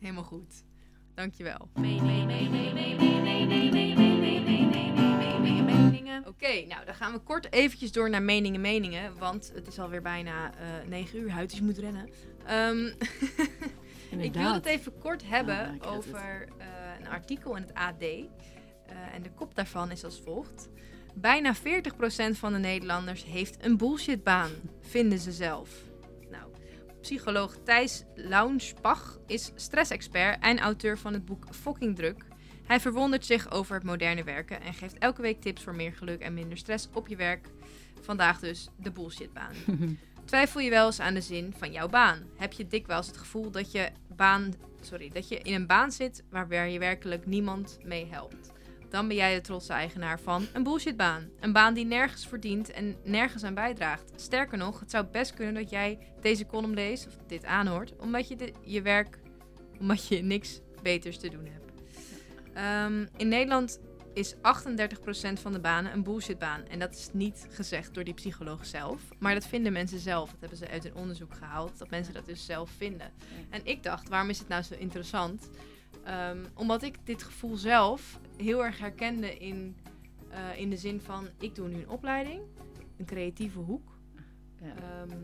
helemaal 0.00 0.22
goed. 0.24 0.63
Dankjewel. 1.14 1.68
Oké, 6.26 6.64
nou 6.66 6.84
dan 6.84 6.94
gaan 6.94 7.12
we 7.12 7.18
kort 7.18 7.52
eventjes 7.52 7.92
door 7.92 8.10
naar 8.10 8.22
meningen, 8.22 8.60
meningen. 8.60 9.18
Want 9.18 9.52
het 9.54 9.66
is 9.66 9.78
alweer 9.78 10.02
bijna 10.02 10.52
eh 10.54 10.88
9 10.88 11.18
uur, 11.18 11.30
Huid, 11.30 11.48
dus 11.50 11.58
je 11.58 11.64
moet 11.64 11.78
rennen. 11.78 12.08
Ehm, 12.46 12.86
ik 14.26 14.32
wil 14.34 14.52
het 14.52 14.64
even 14.66 14.98
kort 14.98 15.28
hebben 15.28 15.80
Ah, 15.80 15.92
over 15.92 16.48
eh, 16.58 16.66
een 17.00 17.08
artikel 17.08 17.56
in 17.56 17.62
het 17.62 17.74
AD. 17.74 18.02
Eh, 18.02 18.26
en 19.14 19.22
de 19.22 19.30
kop 19.30 19.54
daarvan 19.54 19.90
is 19.90 20.04
als 20.04 20.20
volgt. 20.24 20.68
Bijna 21.14 21.54
40% 21.54 22.38
van 22.38 22.52
de 22.52 22.58
Nederlanders 22.58 23.24
heeft 23.24 23.64
een 23.64 23.76
bullshitbaan, 23.76 24.50
vinden 24.80 25.18
ze 25.18 25.32
zelf. 25.32 25.70
Psycholoog 27.04 27.56
Thijs 27.64 28.04
Launspach 28.14 29.18
is 29.26 29.52
stressexpert 29.54 30.42
en 30.42 30.58
auteur 30.58 30.98
van 30.98 31.12
het 31.12 31.24
boek 31.24 31.44
Fucking 31.50 31.96
Druk. 31.96 32.24
Hij 32.66 32.80
verwondert 32.80 33.26
zich 33.26 33.50
over 33.50 33.74
het 33.74 33.84
moderne 33.84 34.24
werken 34.24 34.60
en 34.60 34.74
geeft 34.74 34.98
elke 34.98 35.22
week 35.22 35.40
tips 35.40 35.62
voor 35.62 35.74
meer 35.74 35.92
geluk 35.92 36.20
en 36.20 36.34
minder 36.34 36.58
stress 36.58 36.88
op 36.92 37.08
je 37.08 37.16
werk. 37.16 37.48
Vandaag 38.00 38.38
dus 38.40 38.68
de 38.76 38.90
bullshitbaan. 38.90 39.54
Twijfel 40.24 40.60
je 40.60 40.70
wel 40.70 40.86
eens 40.86 41.00
aan 41.00 41.14
de 41.14 41.20
zin 41.20 41.54
van 41.58 41.72
jouw 41.72 41.88
baan? 41.88 42.22
Heb 42.36 42.52
je 42.52 42.66
dikwijls 42.66 43.06
het 43.06 43.16
gevoel 43.16 43.50
dat 43.50 43.72
je, 43.72 43.90
baan, 44.16 44.54
sorry, 44.80 45.08
dat 45.08 45.28
je 45.28 45.38
in 45.38 45.54
een 45.54 45.66
baan 45.66 45.92
zit 45.92 46.22
waar 46.30 46.68
je 46.68 46.78
werkelijk 46.78 47.26
niemand 47.26 47.78
mee 47.82 48.06
helpt? 48.10 48.52
Dan 48.94 49.08
ben 49.08 49.16
jij 49.16 49.34
de 49.34 49.40
trotse 49.40 49.72
eigenaar 49.72 50.20
van 50.20 50.46
een 50.52 50.62
bullshitbaan. 50.62 51.28
Een 51.40 51.52
baan 51.52 51.74
die 51.74 51.84
nergens 51.84 52.26
verdient 52.26 52.70
en 52.70 52.96
nergens 53.04 53.44
aan 53.44 53.54
bijdraagt. 53.54 54.12
Sterker 54.16 54.58
nog, 54.58 54.80
het 54.80 54.90
zou 54.90 55.04
best 55.06 55.34
kunnen 55.34 55.54
dat 55.54 55.70
jij 55.70 55.98
deze 56.20 56.46
column 56.46 56.74
leest, 56.74 57.06
of 57.06 57.16
dit 57.26 57.44
aanhoort, 57.44 57.96
omdat 57.96 58.28
je 58.28 58.36
de- 58.36 58.52
je 58.64 58.82
werk, 58.82 59.18
omdat 59.80 60.08
je 60.08 60.22
niks 60.22 60.60
beters 60.82 61.18
te 61.18 61.28
doen 61.28 61.46
hebt. 61.46 61.72
Ehm, 62.52 63.06
in 63.16 63.28
Nederland 63.28 63.80
is 64.12 64.34
38% 64.42 65.40
van 65.40 65.52
de 65.52 65.60
banen 65.60 65.92
een 65.92 66.02
bullshitbaan. 66.02 66.66
En 66.66 66.78
dat 66.78 66.94
is 66.94 67.08
niet 67.12 67.46
gezegd 67.50 67.94
door 67.94 68.04
die 68.04 68.14
psycholoog 68.14 68.66
zelf. 68.66 69.02
Maar 69.18 69.34
dat 69.34 69.46
vinden 69.46 69.72
mensen 69.72 69.98
zelf. 69.98 70.30
Dat 70.30 70.40
hebben 70.40 70.58
ze 70.58 70.68
uit 70.68 70.84
een 70.84 70.94
onderzoek 70.94 71.34
gehaald. 71.34 71.78
Dat 71.78 71.90
mensen 71.90 72.14
dat 72.14 72.26
dus 72.26 72.46
zelf 72.46 72.70
vinden. 72.76 73.12
En 73.50 73.60
ik 73.64 73.82
dacht, 73.82 74.08
waarom 74.08 74.30
is 74.30 74.38
het 74.38 74.48
nou 74.48 74.62
zo 74.62 74.74
interessant? 74.74 75.50
Ehm, 76.04 76.38
omdat 76.54 76.82
ik 76.82 76.96
dit 77.04 77.22
gevoel 77.22 77.56
zelf 77.56 78.18
heel 78.36 78.64
erg 78.64 78.78
herkende 78.78 79.36
in, 79.38 79.76
eh, 80.30 80.60
in 80.60 80.70
de 80.70 80.76
zin 80.76 81.00
van... 81.00 81.28
Ik 81.40 81.54
doe 81.54 81.68
nu 81.68 81.74
een 81.76 81.88
opleiding. 81.88 82.40
Een 82.96 83.04
creatieve 83.06 83.58
hoek. 83.58 83.92
Ja. 84.62 84.74
Ehm, 84.76 85.18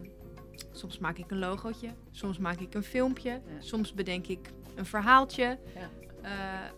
soms 0.73 0.99
maak 0.99 1.19
ik 1.19 1.31
een 1.31 1.39
logootje. 1.39 1.89
Soms 2.11 2.39
maak 2.39 2.61
ik 2.61 2.75
een 2.75 2.83
filmpje. 2.83 3.41
Soms 3.59 3.95
bedenk 3.95 4.27
ik 4.27 4.51
een 4.75 4.87
verhaaltje. 4.87 5.59
Ja. 5.75 5.91
Eh, 6.23 6.71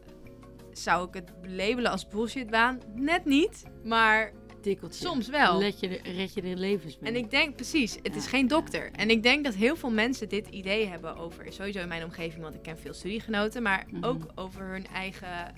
zou 0.72 1.08
ik 1.08 1.14
het 1.14 1.32
labelen 1.46 1.90
als 1.90 2.08
bullshitbaan? 2.08 2.80
Net 2.94 3.24
niet, 3.24 3.62
maar 3.84 4.32
Tikkeltje. 4.60 5.04
soms 5.06 5.28
wel. 5.28 5.58
Let 5.58 5.80
je, 5.80 5.88
er- 5.98 6.12
red 6.14 6.34
je 6.34 6.42
er 6.42 6.56
levens 6.56 6.98
mee. 6.98 7.10
En 7.12 7.16
ik 7.16 7.30
denk 7.30 7.54
precies, 7.54 7.98
het 8.02 8.16
is 8.16 8.26
geen 8.26 8.42
ja, 8.42 8.48
dokter. 8.48 8.90
En 8.92 9.10
ik 9.10 9.22
denk 9.22 9.44
dat 9.44 9.54
heel 9.54 9.76
veel 9.76 9.90
mensen 9.90 10.28
dit 10.28 10.46
idee 10.48 10.86
hebben 10.86 11.16
over, 11.16 11.52
sowieso 11.52 11.80
in 11.80 11.88
mijn 11.88 12.04
omgeving, 12.04 12.42
want 12.42 12.54
ik 12.54 12.62
ken 12.62 12.78
veel 12.78 12.94
studiegenoten, 12.94 13.62
maar 13.62 13.86
Mhm. 13.90 14.04
ook 14.04 14.26
over 14.34 14.66
hun 14.66 14.86
eigen, 14.86 15.54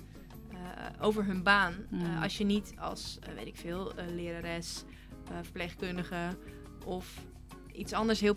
over 1.01 1.25
hun 1.25 1.43
baan. 1.43 1.75
Eh, 1.93 2.23
als 2.23 2.39
je 2.39 2.45
niet 2.45 2.75
als, 2.79 3.19
eh, 3.23 3.35
weet 3.35 3.47
ik 3.47 3.57
veel, 3.57 3.95
eh, 3.95 4.05
lerares, 4.15 4.85
eh, 5.31 5.37
verpleegkundige 5.43 6.37
of 6.85 7.25
iets 7.73 7.93
anders 7.93 8.21
heel 8.21 8.37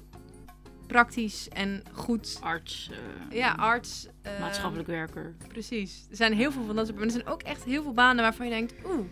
praktisch 0.88 1.50
en 1.50 1.84
goed. 1.94 2.38
Arts, 2.42 2.90
eh, 3.30 3.38
Ja, 3.38 3.52
arts. 3.52 4.08
eh, 4.22 4.40
maatschappelijk 4.40 4.88
werker. 4.88 5.36
Precies. 5.48 6.08
Er 6.10 6.16
zijn 6.16 6.34
heel 6.34 6.52
veel 6.52 6.64
van 6.66 6.76
dat 6.76 6.86
soort 6.86 6.98
banen. 6.98 7.14
Er 7.16 7.20
zijn 7.22 7.34
ook 7.34 7.42
echt 7.44 7.64
heel 7.64 7.84
veel 7.84 7.94
banen 7.94 8.24
waarvan 8.24 8.46
je 8.46 8.52
denkt, 8.52 8.74
oeh, 8.86 9.06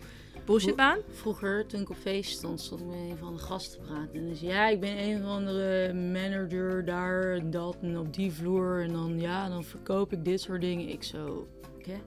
bullshitbaan. 0.46 0.98
Vroeger, 1.10 1.66
toen 1.66 1.80
ik 1.80 1.90
op 1.90 1.96
feest 1.96 2.30
stond, 2.38 2.60
stond 2.60 2.80
ik 2.80 2.86
met 2.86 2.96
een 2.96 3.16
van 3.16 3.32
de 3.32 3.38
gasten 3.38 3.80
te 3.80 3.86
praten. 3.86 4.14
En 4.14 4.28
dus 4.28 4.40
ja, 4.40 4.68
ik 4.68 4.80
ben 4.80 4.98
een 5.02 5.22
of 5.24 5.28
andere 5.28 5.92
manager 5.94 6.84
daar 6.84 7.32
en 7.34 7.50
dat 7.50 7.76
en 7.82 7.98
op 7.98 8.14
die 8.14 8.32
vloer. 8.32 8.82
En 8.82 8.92
dan 8.92 9.20
ja, 9.20 9.48
dan 9.48 9.64
verkoop 9.64 10.12
ik 10.12 10.24
dit 10.24 10.40
soort 10.40 10.60
dingen. 10.60 10.88
Ik 10.88 11.02
zo, 11.02 11.48
oké. 11.78 12.00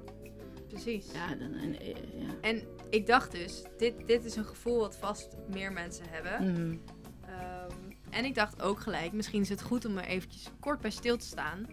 Precies. 0.70 1.12
Ja, 1.14 1.36
dan, 1.36 1.54
en, 1.54 1.80
eh, 1.80 1.88
ja. 1.96 2.34
En 2.42 2.64
ik 2.90 3.08
dacht 3.08 3.32
dus, 3.32 3.64
dit, 3.78 4.08
dit 4.08 4.26
is 4.26 4.36
een 4.36 4.46
gevoel 4.46 4.80
wat 4.80 4.98
vast 4.98 5.36
meer 5.48 5.72
mensen 5.72 6.06
hebben. 6.10 6.52
Mhm. 6.52 6.78
Ehm, 7.26 7.72
en 8.10 8.26
ik 8.26 8.36
dacht 8.36 8.62
ook 8.62 8.80
gelijk, 8.80 9.12
misschien 9.12 9.42
is 9.42 9.50
het 9.50 9.62
goed 9.62 9.86
om 9.86 9.98
er 9.98 10.06
eventjes 10.06 10.50
kort 10.60 10.82
bij 10.82 10.92
stil 10.92 11.18
te 11.18 11.26
staan. 11.26 11.68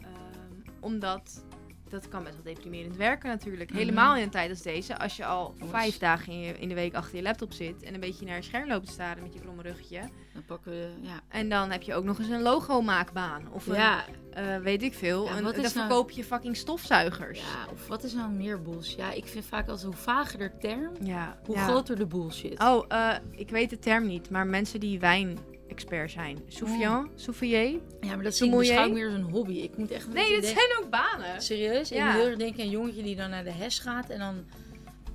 Ehm, 0.00 0.74
omdat 0.80 1.44
dat 1.92 2.08
kan 2.08 2.22
best 2.24 2.34
wel 2.42 2.54
deprimerend 2.54 2.96
werken 2.96 3.28
natuurlijk. 3.28 3.70
Mhm. 3.70 3.78
Helemaal 3.78 4.16
in 4.16 4.22
een 4.22 4.30
tijd 4.30 4.50
als 4.50 4.62
deze. 4.62 4.98
Als 4.98 5.16
je 5.16 5.24
al 5.24 5.54
vijf 5.70 5.98
dagen 5.98 6.32
in, 6.32 6.40
je, 6.40 6.58
in 6.58 6.68
de 6.68 6.74
week 6.74 6.94
achter 6.94 7.16
je 7.16 7.22
laptop 7.22 7.52
zit 7.52 7.82
en 7.82 7.94
een 7.94 8.00
beetje 8.00 8.26
naar 8.26 8.36
je 8.36 8.42
scherm 8.42 8.68
loopt 8.68 8.86
te 8.86 8.92
staren 8.92 9.22
met 9.22 9.32
je 9.32 9.40
kromme 9.40 9.62
ruggetje. 9.62 10.00
Dan 10.32 10.44
pakken 10.44 10.72
we, 10.72 10.88
ja. 11.00 11.20
En 11.28 11.48
dan 11.48 11.70
heb 11.70 11.82
je 11.82 11.94
ook 11.94 12.04
nog 12.04 12.18
eens 12.18 12.28
een 12.28 12.42
logo-maakbaan. 12.42 13.48
Of 13.52 13.66
een, 13.66 13.74
Ja, 13.74 14.04
eh, 14.30 14.56
weet 14.56 14.82
ik 14.82 14.94
veel. 14.94 15.24
Ja, 15.24 15.42
wat 15.42 15.54
dan 15.54 15.64
is 15.64 15.72
nou- 15.74 15.86
verkoop 15.86 16.10
je 16.10 16.24
fucking 16.24 16.56
stofzuigers. 16.56 17.38
ja, 17.38 17.72
of 17.72 17.86
wat 17.88 18.04
is 18.04 18.12
nou 18.12 18.30
meer 18.30 18.62
bullshit? 18.62 18.96
Ja, 18.96 19.12
ik 19.12 19.26
vind 19.26 19.44
vaak 19.44 19.68
als 19.68 19.82
hoe 19.82 19.94
vager 19.94 20.38
de 20.38 20.50
term, 20.60 20.92
Ja, 21.02 21.38
hoe 21.44 21.58
groter 21.58 21.96
de 21.96 22.06
bullshit. 22.06 22.60
Oh, 22.62 22.84
eh, 22.88 23.14
ik 23.30 23.50
weet 23.50 23.70
de 23.70 23.78
term 23.78 24.06
niet, 24.06 24.30
maar 24.30 24.46
mensen 24.46 24.80
die 24.80 25.00
wijn 25.00 25.38
expert 25.72 26.10
zijn. 26.10 26.38
Soufian, 26.48 27.10
Soufier. 27.14 27.70
Ja, 28.00 28.14
maar 28.14 28.22
dat 28.22 28.36
zie 28.36 28.50
ik 28.50 28.56
beschouw 28.58 28.86
ik 28.86 28.92
meer 28.92 29.06
als 29.06 29.14
een 29.14 29.30
hobby. 29.30 29.52
Ik 29.58 29.76
moet 29.76 29.90
echt... 29.90 30.12
Nee, 30.12 30.34
dat 30.40 30.44
zijn 30.44 30.68
ook 30.82 30.90
banen. 30.90 31.42
Serieus? 31.42 31.90
Ik 31.90 31.96
Ja. 31.96 32.06
moet 32.06 32.14
heel 32.20 32.26
erg 32.30 32.38
denken 32.38 32.60
aan 32.60 32.64
een 32.66 32.70
jongetje 32.72 33.02
die 33.02 33.16
dan 33.16 33.30
naar 33.30 33.44
de 33.44 33.50
HES 33.52 33.78
gaat 33.78 34.10
en 34.10 34.18
dan... 34.18 34.44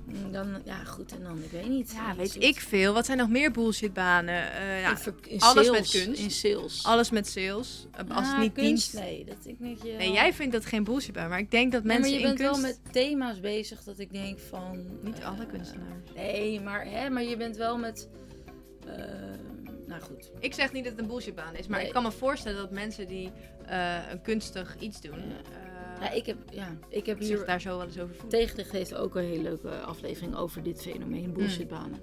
mm, 0.04 0.32
dan 0.32 0.46
ja, 0.64 0.84
goed, 0.84 1.12
en 1.16 1.22
dan, 1.22 1.38
ik 1.44 1.50
weet 1.50 1.68
niet. 1.68 1.92
Ja, 1.94 2.16
weet 2.16 2.42
ik 2.42 2.60
veel. 2.60 2.92
Wat 2.92 3.06
zijn 3.06 3.18
nog 3.18 3.28
meer 3.28 3.50
bullshitbanen? 3.50 4.52
Eh 4.52 4.80
ja, 4.80 4.96
in 5.26 5.40
alles 5.40 5.66
sales, 5.66 5.70
met 5.70 5.90
kunst. 6.04 6.20
In 6.22 6.30
sales. 6.30 6.84
alles 6.84 7.10
met 7.10 7.28
sales. 7.28 7.86
Eh, 7.92 8.16
Als 8.16 8.26
het 8.26 8.34
Ah, 8.34 8.40
niet 8.40 8.52
kunst, 8.52 8.68
dienst. 8.68 8.94
Nee, 8.94 9.24
dat 9.24 9.36
ik 9.44 9.58
denk. 9.58 9.82
Nee, 9.98 10.12
jij 10.12 10.32
vindt 10.32 10.52
dat 10.52 10.64
geen 10.64 10.84
bullshitbaan. 10.84 11.28
Maar 11.28 11.38
ik 11.38 11.50
denk 11.50 11.72
dat 11.72 11.84
mensen 11.84 12.10
maar 12.10 12.20
je 12.20 12.26
bent 12.26 12.38
kunst... 12.38 12.52
wel 12.52 12.60
met 12.70 12.78
thema's 12.92 13.40
bezig 13.40 13.82
dat 13.82 13.98
ik 13.98 14.12
denk 14.12 14.38
van... 14.38 14.84
Niet 15.02 15.18
eh, 15.18 15.26
alle 15.28 15.46
kunstenaars. 15.46 16.10
Nee, 16.14 16.60
maar, 16.60 16.84
hè, 16.86 17.10
maar 17.10 17.22
je 17.24 17.36
bent 17.36 17.56
wel 17.56 17.78
met... 17.78 18.08
nou 19.88 20.00
goed. 20.02 20.30
Ik 20.38 20.54
zeg 20.54 20.72
niet 20.72 20.84
dat 20.84 20.92
het 20.92 21.02
een 21.02 21.08
bullshitbaan 21.08 21.54
is. 21.54 21.66
Maar 21.66 21.78
Nee. 21.78 21.86
ik 21.86 21.92
kan 21.92 22.02
me 22.02 22.12
voorstellen 22.12 22.58
dat 22.58 22.70
mensen 22.70 23.08
die 23.08 23.30
eh, 23.66 24.10
een 24.10 24.20
kunstig 24.22 24.76
iets 24.80 25.00
doen... 25.00 25.14
Eh, 25.18 25.66
Ja, 26.00 26.10
ik 26.10 26.26
heb, 26.26 26.36
ja, 26.50 26.76
ik 26.88 27.06
heb 27.06 27.16
zich 27.22 27.36
hier... 27.36 27.46
daar 27.46 27.60
zo 27.60 27.76
wel 27.76 27.86
eens 27.86 27.98
over 27.98 28.14
voelen. 28.14 28.38
Tegenlicht 28.38 28.70
heeft 28.72 28.94
ook 28.94 29.14
een 29.14 29.24
hele 29.24 29.42
leuke 29.42 29.80
aflevering 29.80 30.36
over 30.36 30.62
dit 30.62 30.82
fenomeen, 30.82 31.32
bullshitbanen. 31.32 32.00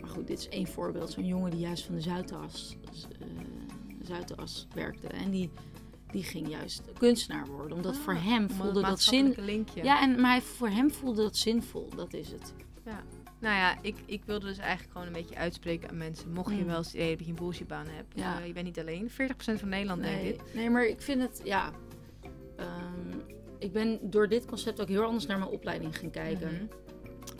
Maar 0.00 0.10
goed, 0.10 0.26
dit 0.26 0.38
is 0.38 0.48
één 0.48 0.66
voorbeeld. 0.66 1.10
Zo'n 1.10 1.26
jongen 1.26 1.50
die 1.50 1.60
juist 1.60 1.84
van 1.84 1.94
de 1.94 2.00
Zuidas, 2.00 2.76
eh, 3.20 3.26
Zuidas 4.02 4.66
werkte. 4.74 5.06
En 5.06 5.30
die, 5.30 5.50
die 6.10 6.22
ging 6.22 6.48
juist 6.48 6.82
kunstenaar 6.98 7.46
worden. 7.46 7.76
Omdat 7.76 7.96
voor 7.96 8.14
hem 8.14 8.44
Ah, 8.44 8.50
Om 8.50 8.56
voelde 8.56 8.82
dat 8.82 9.00
zin... 9.02 9.34
linkje. 9.38 9.84
Ja, 9.84 10.00
en, 10.02 10.20
maar 10.20 10.30
hij, 10.30 10.40
voor 10.40 10.68
hem 10.68 10.90
voelde 10.90 11.22
dat 11.22 11.36
zinvol. 11.36 11.88
Dat 11.96 12.12
is 12.14 12.30
het. 12.30 12.52
Nou 13.44 13.56
ja, 13.56 13.76
ik, 13.82 13.96
ik 14.06 14.22
wilde 14.24 14.46
dus 14.46 14.58
eigenlijk 14.58 14.92
gewoon 14.92 15.06
een 15.06 15.12
beetje 15.12 15.36
uitspreken 15.36 15.88
aan 15.88 15.96
mensen. 15.96 16.32
Mocht 16.32 16.50
je 16.54 16.60
Mm. 16.60 16.66
wel 16.66 16.76
eens 16.76 16.86
het 16.86 16.94
idee 16.94 17.16
dat 17.16 17.24
je 17.26 17.30
een 17.32 17.38
bullshitbaan 17.38 17.86
hebt. 17.88 18.12
Ja. 18.14 18.40
eh, 18.40 18.46
je 18.46 18.52
bent 18.52 18.66
niet 18.66 18.78
alleen. 18.78 19.10
40% 19.10 19.14
van 19.60 19.68
Nederland 19.68 20.02
denkt 20.02 20.22
Nee, 20.22 20.32
dit. 20.32 20.54
nee, 20.54 20.70
maar 20.70 20.86
ik 20.86 21.02
vind 21.02 21.22
het, 21.22 21.40
ja... 21.44 21.70
ehm, 22.56 23.18
ik 23.58 23.72
ben 23.72 23.98
door 24.02 24.28
dit 24.28 24.44
concept 24.46 24.80
ook 24.80 24.88
heel 24.88 25.02
anders 25.04 25.26
naar 25.26 25.38
mijn 25.38 25.50
opleiding 25.50 25.98
gaan 25.98 26.10
kijken. 26.10 26.52
Mhm. 26.52 26.64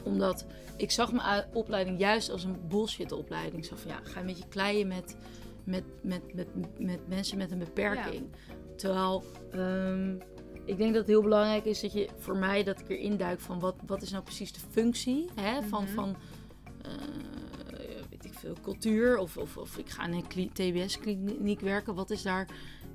Omdat 0.04 0.46
ik 0.76 0.90
zag 0.90 1.12
mijn 1.12 1.44
opleiding 1.52 1.98
juist 1.98 2.30
als 2.30 2.44
een 2.44 2.56
bullshit 2.68 3.12
opleiding. 3.12 3.64
Zo 3.64 3.76
van 3.76 3.90
ja, 3.90 4.00
ga 4.02 4.20
een 4.20 4.26
beetje 4.26 4.48
kleien 4.48 4.86
met, 4.88 5.16
met, 5.64 5.84
met, 6.02 6.34
met, 6.34 6.46
met 6.78 7.08
mensen 7.08 7.38
met 7.38 7.50
een 7.50 7.58
beperking. 7.58 8.26
Terwijl 8.76 9.24
um, 9.54 10.18
ik 10.64 10.76
denk 10.76 10.90
dat 10.90 11.00
het 11.00 11.10
heel 11.10 11.22
belangrijk 11.22 11.64
is 11.64 11.80
dat 11.80 11.92
je 11.92 12.08
voor 12.18 12.36
mij 12.36 12.62
dat 12.64 12.80
ik 12.80 12.88
erin 12.88 13.16
duik 13.16 13.40
van 13.40 13.60
wat, 13.60 13.74
wat 13.86 14.02
is 14.02 14.10
nou 14.10 14.22
precies 14.24 14.52
de 14.52 14.60
functie 14.70 15.28
hè, 15.34 15.62
van, 15.62 15.82
Mhm. 15.84 15.92
van 15.94 16.16
uh, 16.86 16.90
weet 18.10 18.24
ik 18.24 18.32
veel, 18.34 18.56
cultuur 18.62 19.18
of, 19.18 19.36
of, 19.36 19.56
of 19.56 19.78
ik 19.78 19.90
ga 19.90 20.06
in 20.06 20.12
een 20.34 20.52
TBS-kliniek 20.52 21.60
werken. 21.60 21.94
Wat 21.94 22.10
is 22.10 22.22
daar 22.22 22.46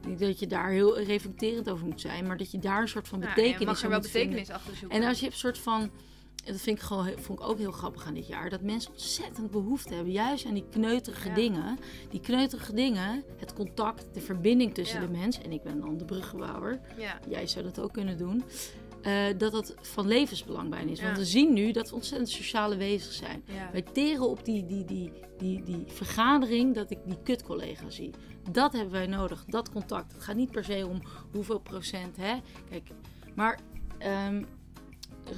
niet 0.07 0.19
dat 0.19 0.39
je 0.39 0.47
daar 0.47 0.69
heel 0.69 0.99
reflecterend 0.99 1.69
over 1.69 1.85
moet 1.85 2.01
zijn, 2.01 2.27
maar 2.27 2.37
dat 2.37 2.51
je 2.51 2.59
daar 2.59 2.81
een 2.81 2.87
soort 2.87 3.07
van 3.07 3.19
betekenis 3.19 3.51
ja, 3.51 3.59
je 3.59 3.65
mag 3.65 3.81
er 3.83 3.89
wel 3.89 3.99
betekenis 3.99 4.35
vinden. 4.35 4.55
achter 4.55 4.75
zoeken. 4.75 5.01
En 5.01 5.07
als 5.07 5.19
je 5.19 5.25
een 5.25 5.31
soort 5.31 5.57
van 5.57 5.89
en 6.45 6.51
dat 6.51 6.61
vind 6.61 6.77
ik, 6.77 6.83
gewoon, 6.83 7.07
vond 7.17 7.39
ik 7.39 7.45
ook 7.47 7.57
heel 7.57 7.71
grappig 7.71 8.05
aan 8.05 8.13
dit 8.13 8.27
jaar. 8.27 8.49
Dat 8.49 8.61
mensen 8.61 8.91
ontzettend 8.91 9.51
behoefte 9.51 9.93
hebben. 9.93 10.13
Juist 10.13 10.45
aan 10.45 10.53
die 10.53 10.65
kneuterige 10.69 11.27
Ja. 11.29 11.35
dingen. 11.35 11.77
Die 12.09 12.19
kneuterige 12.19 12.73
dingen. 12.73 13.23
Het 13.37 13.53
contact, 13.53 14.05
de 14.13 14.21
verbinding 14.21 14.73
tussen 14.73 15.01
Ja. 15.01 15.05
de 15.07 15.11
mens. 15.11 15.41
En 15.41 15.51
ik 15.51 15.63
ben 15.63 15.79
dan 15.79 15.97
de 15.97 16.05
bruggenbouwer. 16.05 16.79
Ja. 16.97 17.19
Jij 17.29 17.47
zou 17.47 17.63
dat 17.65 17.79
ook 17.79 17.93
kunnen 17.93 18.17
doen. 18.17 18.43
eh, 19.01 19.25
dat 19.37 19.51
dat 19.51 19.75
van 19.81 20.07
levensbelang 20.07 20.69
bijna 20.69 20.91
is. 20.91 21.01
Want 21.01 21.17
we 21.17 21.25
zien 21.25 21.53
nu 21.53 21.71
dat 21.71 21.89
we 21.89 21.95
ontzettend 21.95 22.29
sociale 22.29 22.75
wezens 22.77 23.17
zijn. 23.17 23.43
Wij 23.71 23.81
teren 23.81 24.29
op 24.29 24.45
die, 24.45 24.65
die, 24.65 24.85
die, 24.85 25.11
die, 25.37 25.63
die 25.63 25.83
vergadering 25.87 26.75
dat 26.75 26.91
ik 26.91 26.97
die 27.05 27.17
kutcollega 27.23 27.89
zie. 27.89 28.11
Dat 28.51 28.73
hebben 28.73 28.91
wij 28.91 29.07
nodig, 29.07 29.45
dat 29.45 29.71
contact. 29.71 30.11
Het 30.13 30.23
gaat 30.23 30.35
niet 30.35 30.51
per 30.51 30.63
se 30.63 30.87
om 30.89 31.01
hoeveel 31.31 31.59
procent, 31.59 32.17
hè. 32.17 32.35
Kijk, 32.69 32.87
maar 33.35 33.59
ehm, 33.97 34.43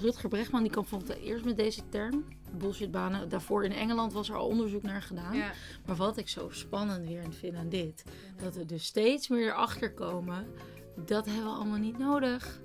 Rutger 0.01 0.29
Brechtman 0.29 0.61
die 0.61 0.71
kwam 0.71 0.85
bijvoorbeeld 0.89 1.19
eerst 1.19 1.45
met 1.45 1.57
deze 1.57 1.89
term, 1.89 2.25
bullshitbanen. 2.57 3.29
Daarvoor 3.29 3.63
in 3.63 3.71
Engeland 3.71 4.13
was 4.13 4.29
er 4.29 4.35
al 4.35 4.47
onderzoek 4.47 4.81
naar 4.81 5.01
gedaan. 5.01 5.35
Ja. 5.35 5.51
Maar 5.85 5.95
wat 5.95 6.17
ik 6.17 6.29
zo 6.29 6.49
spannend 6.49 7.07
weer 7.07 7.23
vind 7.29 7.55
aan 7.55 7.69
dit, 7.69 8.03
dat 8.43 8.55
we 8.55 8.65
dus 8.65 8.85
steeds 8.85 9.27
meer 9.27 9.47
erachter 9.47 9.93
komen, 9.93 10.47
dat 10.95 11.25
hebben 11.25 11.43
we 11.43 11.49
allemaal 11.49 11.79
niet 11.79 11.97
nodig. 11.97 12.61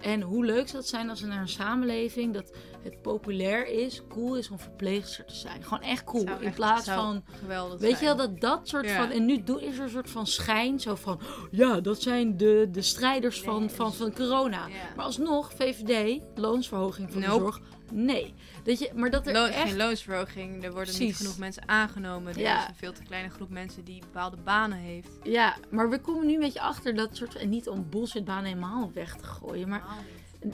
En 0.00 0.22
hoe 0.22 0.44
leuk 0.44 0.66
zou 0.66 0.78
het 0.78 0.88
zijn 0.88 1.10
als 1.10 1.20
we 1.20 1.26
naar 1.26 1.40
een 1.40 1.48
samenleving 1.48 2.34
dat 2.34 2.56
het 2.90 3.02
populair 3.02 3.66
is, 3.66 4.02
cool 4.08 4.36
is 4.36 4.50
om 4.50 4.58
verpleegster 4.58 5.24
te 5.24 5.34
zijn. 5.34 5.62
Gewoon 5.62 5.82
echt 5.82 6.04
cool. 6.04 6.22
Zou 6.26 6.40
in 6.40 6.46
echt- 6.46 6.54
plaats 6.56 6.88
van, 6.88 7.24
geweldig 7.40 7.80
weet 7.80 7.98
je 7.98 8.04
wel, 8.04 8.16
dat 8.16 8.40
dat 8.40 8.68
soort 8.68 8.84
Ja. 8.84 8.96
van... 8.96 9.10
En 9.10 9.24
nu 9.24 9.42
is 9.58 9.76
er 9.78 9.82
een 9.84 9.90
soort 9.90 10.10
van 10.10 10.26
schijn, 10.26 10.80
zo 10.80 10.94
van, 10.94 11.20
ja, 11.50 11.80
dat 11.80 12.02
zijn 12.02 12.36
de, 12.36 12.68
de 12.72 12.82
strijders 12.82 13.40
van, 13.40 13.60
Nee. 13.60 13.70
van, 13.70 13.94
van 13.94 14.12
corona. 14.14 14.66
Ja. 14.66 14.74
Maar 14.96 15.04
alsnog, 15.04 15.52
VVD, 15.56 16.20
loonsverhoging 16.34 17.12
voor 17.12 17.20
de 17.20 17.26
zorg, 17.26 17.60
nee. 17.92 18.34
Dat 18.64 18.78
je, 18.78 18.90
maar 18.94 19.10
dat 19.10 19.26
er 19.26 19.32
Loon- 19.32 19.48
echt... 19.48 19.68
Geen 19.68 19.76
loonsverhoging. 19.76 20.64
Er 20.64 20.72
worden 20.72 20.98
niet 20.98 21.16
genoeg 21.16 21.38
mensen 21.38 21.68
aangenomen. 21.68 22.32
Er 22.34 22.40
Ja. 22.40 22.62
is 22.62 22.68
een 22.68 22.74
veel 22.74 22.92
te 22.92 23.02
kleine 23.02 23.30
groep 23.30 23.50
mensen 23.50 23.84
die 23.84 24.00
bepaalde 24.00 24.36
banen 24.44 24.78
heeft. 24.78 25.08
Ja, 25.22 25.56
maar 25.70 25.90
we 25.90 26.00
komen 26.00 26.26
nu 26.26 26.34
een 26.34 26.40
beetje 26.40 26.60
achter 26.60 26.94
dat 26.94 27.16
soort... 27.16 27.34
En 27.36 27.48
niet 27.48 27.68
om 27.68 27.86
bullshitbanen 27.90 28.44
helemaal 28.44 28.90
weg 28.94 29.16
te 29.16 29.24
gooien, 29.24 29.68
maar... 29.68 29.82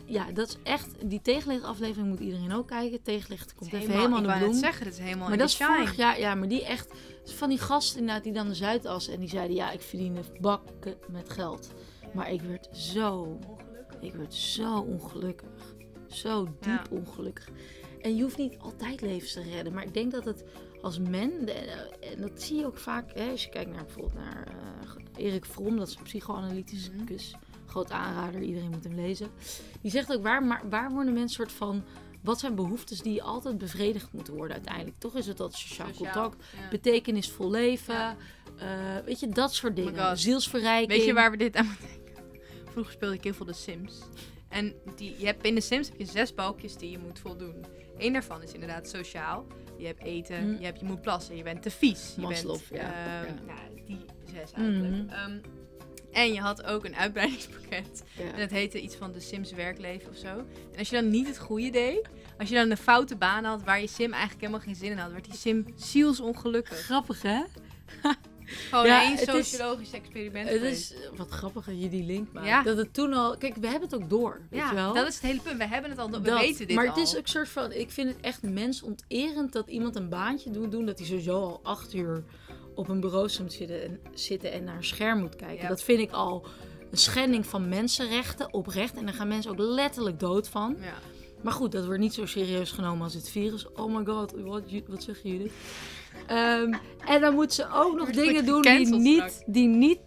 Ja, 0.05 0.32
dat 0.32 0.49
is 0.49 0.57
echt... 0.62 0.91
Die 1.05 1.20
tegenlichtaflevering 1.22 2.09
moet 2.09 2.20
iedereen 2.20 2.53
ook 2.53 2.66
kijken. 2.66 3.03
Tegenlicht 3.03 3.55
komt 3.55 3.72
even 3.72 3.95
helemaal 3.95 4.22
de 4.22 4.39
bloem. 4.39 4.55
zeggen, 4.55 4.85
het 4.85 4.95
is 4.95 5.01
helemaal 5.01 5.28
Maar 5.28 5.39
dat 5.39 5.49
is 5.49 5.57
vorig 5.57 5.97
jaar, 5.97 6.18
ja, 6.18 6.35
maar 6.35 6.49
die 6.49 6.64
echt... 6.64 6.93
Van 7.24 7.49
die 7.49 7.59
gasten 7.59 7.99
inderdaad, 8.01 8.24
die 8.24 8.32
dan 8.32 8.49
de 8.49 8.55
Zuidas... 8.55 9.09
En 9.09 9.20
die 9.20 9.28
zeiden, 9.28 9.57
ja, 9.57 9.70
ik 9.70 9.80
verdien 9.80 10.16
bakken 10.41 10.97
met 11.09 11.30
geld. 11.30 11.72
Maar 12.14 12.32
ik 12.32 12.41
werd 12.41 12.68
zo... 12.72 13.39
Ik 14.01 14.14
werd 14.14 14.35
zo 14.35 14.78
ongelukkig. 14.78 15.74
Zo 16.09 16.45
diep 16.45 16.64
Ja. 16.64 16.82
ongelukkig. 16.91 17.49
En 18.01 18.16
je 18.16 18.22
hoeft 18.22 18.39
niet 18.39 18.59
altijd 18.59 19.01
levens 19.01 19.32
te 19.32 19.43
redden. 19.43 19.72
Maar 19.72 19.85
ik 19.85 19.95
denk 19.95 20.12
dat 20.12 20.24
het 20.24 20.45
als 20.82 20.99
men... 20.99 21.49
En 22.01 22.20
dat 22.20 22.43
zie 22.43 22.59
je 22.59 22.66
ook 22.66 22.78
vaak, 22.78 23.11
hè, 23.14 23.30
als 23.30 23.45
je 23.45 23.51
kijkt 23.51 23.70
naar 23.70 23.85
bijvoorbeeld 23.85 24.14
naar 24.14 24.47
eh, 24.47 25.24
Erik 25.24 25.45
Fromm. 25.45 25.76
Dat 25.76 25.89
is 25.89 25.97
een 25.97 26.03
psychoanalyticus. 26.03 27.35
Groot 27.75 27.91
aanrader, 27.91 28.43
iedereen 28.43 28.70
moet 28.70 28.85
hem 28.85 28.95
lezen. 28.95 29.29
Die 29.83 29.91
zegt 29.91 30.12
ook, 30.12 30.22
waar, 30.22 30.43
maar 30.43 30.62
waar 30.68 30.91
worden 30.91 31.12
mensen 31.12 31.35
soort 31.37 31.53
van... 31.53 31.85
Wat 32.22 32.39
zijn 32.41 32.55
behoeftes 32.55 33.01
die 33.01 33.22
altijd 33.22 33.59
bevredigd 33.59 34.12
moeten 34.12 34.35
worden 34.35 34.57
uiteindelijk? 34.57 34.99
Toch 34.99 35.14
is 35.16 35.27
het 35.27 35.37
dat 35.37 35.55
sociaal, 35.55 35.89
Sociaal, 35.89 36.12
contact, 36.12 36.45
ja. 36.61 36.68
betekenisvol 36.68 37.51
leven... 37.51 37.95
Ja. 37.95 38.16
eh, 38.59 39.05
weet 39.05 39.20
je, 39.20 39.29
dat 39.29 39.55
soort 39.55 39.77
my 39.77 39.85
dingen. 39.85 40.18
Zielsverrijking. 40.18 40.89
Weet 40.89 41.05
je 41.05 41.12
waar 41.12 41.31
we 41.31 41.37
dit 41.37 41.57
aan 41.57 41.66
moeten 41.66 41.87
denken? 41.87 42.25
Vroeger 42.70 42.93
speelde 42.93 43.14
ik 43.14 43.25
heel 43.25 43.35
veel 43.35 43.47
de 43.47 43.53
Sims. 43.53 43.99
En 44.49 44.75
die, 44.97 45.14
je 45.18 45.27
hebt 45.27 45.45
in 45.45 45.55
de 45.55 45.61
Sims 45.61 45.89
heb 45.89 45.99
je 45.99 46.05
zes 46.05 46.35
balkjes 46.35 46.77
die 46.77 46.91
je 46.91 46.99
moet 46.99 47.18
voldoen. 47.18 47.64
Eén 47.99 48.12
daarvan 48.12 48.43
is 48.43 48.53
inderdaad 48.53 48.89
sociaal. 48.89 49.47
Je 49.79 49.87
hebt 49.87 50.03
eten, 50.03 50.49
Mm. 50.51 50.59
je, 50.59 50.64
hebt, 50.64 50.81
je 50.81 50.87
moet 50.87 51.01
plassen, 51.01 51.37
je 51.37 51.43
bent 51.43 51.62
te 51.62 51.70
vies. 51.70 52.12
Je 52.16 52.22
Maslow, 52.22 52.57
bent, 52.70 52.83
ja, 52.83 52.93
ehm, 52.93 53.27
ja. 53.27 53.55
Nou, 53.55 53.85
die 53.87 54.05
zes 54.33 54.53
eigenlijk. 54.53 54.95
Mhm. 55.05 55.09
Ehm, 55.09 55.39
en 56.15 56.33
je 56.33 56.41
had 56.41 56.65
ook 56.65 56.85
een 56.85 56.97
uitbreidingspakket. 56.97 58.03
Ja. 58.19 58.33
En 58.33 58.39
dat 58.39 58.51
heette 58.51 58.81
iets 58.81 58.95
van 58.97 59.12
de 59.12 59.21
Sims 59.21 59.53
werkleven 59.53 60.11
of 60.11 60.17
zo. 60.17 60.27
En 60.73 60.79
als 60.79 60.89
je 60.91 60.97
dan 60.97 61.11
niet 61.11 61.27
het 61.27 61.39
goede 61.39 61.71
deed, 61.71 62.09
als 62.39 62.49
je 62.49 62.55
dan 62.55 62.71
een 62.71 62.77
foute 62.77 63.17
baan 63.17 63.45
had 63.45 63.62
waar 63.62 63.81
je 63.81 63.87
Sim 63.89 64.12
eigenlijk 64.12 64.41
helemaal 64.41 64.61
geen 64.65 64.75
zin 64.77 64.91
in 64.91 64.99
had, 64.99 65.12
werd 65.12 65.25
die 65.25 65.35
Sim 65.35 65.65
zielsongelukkig. 65.77 66.79
Grappig, 66.79 67.23
hè? 67.23 67.43
Gewoon 68.47 68.87
Ja, 68.87 69.03
één 69.03 69.12
is- 69.12 69.25
sociologisch 69.25 69.91
experiment 69.93 70.49
Het 70.49 70.62
is 70.62 70.95
wat 71.17 71.29
grappig 71.29 71.65
dat 71.65 71.81
je 71.83 71.89
die 71.89 72.05
link 72.05 72.33
maakt. 72.33 72.47
Ja. 72.47 72.62
Dat 72.62 72.77
het 72.77 72.95
toen 72.95 73.12
al... 73.12 73.37
Kijk, 73.37 73.55
we 73.57 73.67
hebben 73.67 73.89
het 73.91 74.03
ook 74.03 74.11
door, 74.11 74.41
weet 74.51 74.61
Ja, 74.61 74.69
je 74.69 74.75
wel? 74.75 74.95
dat 74.95 75.07
is 75.09 75.15
het 75.15 75.23
hele 75.23 75.41
punt. 75.41 75.57
We 75.59 75.67
hebben 75.67 75.91
het 75.91 75.99
al, 75.99 76.11
we 76.11 76.21
Dat. 76.21 76.41
weten 76.41 76.67
dit 76.67 76.77
maar 76.77 76.89
al. 76.89 76.95
het 76.95 77.09
is 77.09 77.17
ook 77.17 77.27
soort 77.27 77.49
van... 77.49 77.73
Ik 77.73 77.91
vind 77.91 78.09
het 78.09 78.21
echt 78.21 78.43
mensonterend 78.43 79.53
dat 79.53 79.69
iemand 79.69 79.97
een 79.97 80.09
baantje 80.09 80.51
doet 80.51 80.71
doen... 80.71 80.87
dat 80.87 80.99
hij 80.99 81.07
sowieso 81.07 81.41
al 81.41 81.61
acht 81.62 81.95
uur 81.95 82.25
op 82.75 82.89
een 82.89 83.01
bureau 83.01 83.31
moet 83.41 83.53
zitten 83.53 83.83
en, 83.83 84.01
zitten 84.14 84.53
en 84.53 84.64
naar 84.64 84.77
een 84.77 84.85
scherm 84.85 85.20
moet 85.20 85.37
kijken. 85.37 85.62
Ja. 85.62 85.68
Dat 85.68 85.83
vind 85.83 86.01
ik 86.01 86.11
al 86.11 86.47
een 86.91 86.99
schending 86.99 87.47
van 87.47 87.68
mensenrechten, 87.68 88.53
oprecht. 88.53 88.97
En 88.97 89.05
daar 89.05 89.14
gaan 89.14 89.29
mensen 89.29 89.51
ook 89.51 89.59
letterlijk 89.59 90.20
dood 90.20 90.49
van. 90.49 90.77
Ja. 90.81 90.95
Maar 91.43 91.53
goed, 91.53 91.72
dat 91.72 91.85
wordt 91.85 92.01
niet 92.01 92.14
zo 92.14 92.27
serieus 92.27 92.70
genomen 92.70 93.03
als 93.03 93.14
het 93.14 93.29
virus. 93.29 93.72
Oh 93.72 93.95
my 93.97 94.05
god, 94.05 94.33
wat, 94.33 94.62
wat 94.87 95.03
zeg 95.03 95.22
je 95.22 95.29
Judith? 95.29 95.53
Ehm, 96.27 96.75
en 97.07 97.20
dan 97.20 97.35
moet 97.35 97.53
ze 97.53 97.66
ook 97.72 97.97
nog 97.97 98.11
dingen 98.11 98.47
doen 98.47 98.62
die 98.62 98.95
niet, 98.95 99.43
die 99.47 99.68
niet 99.68 100.01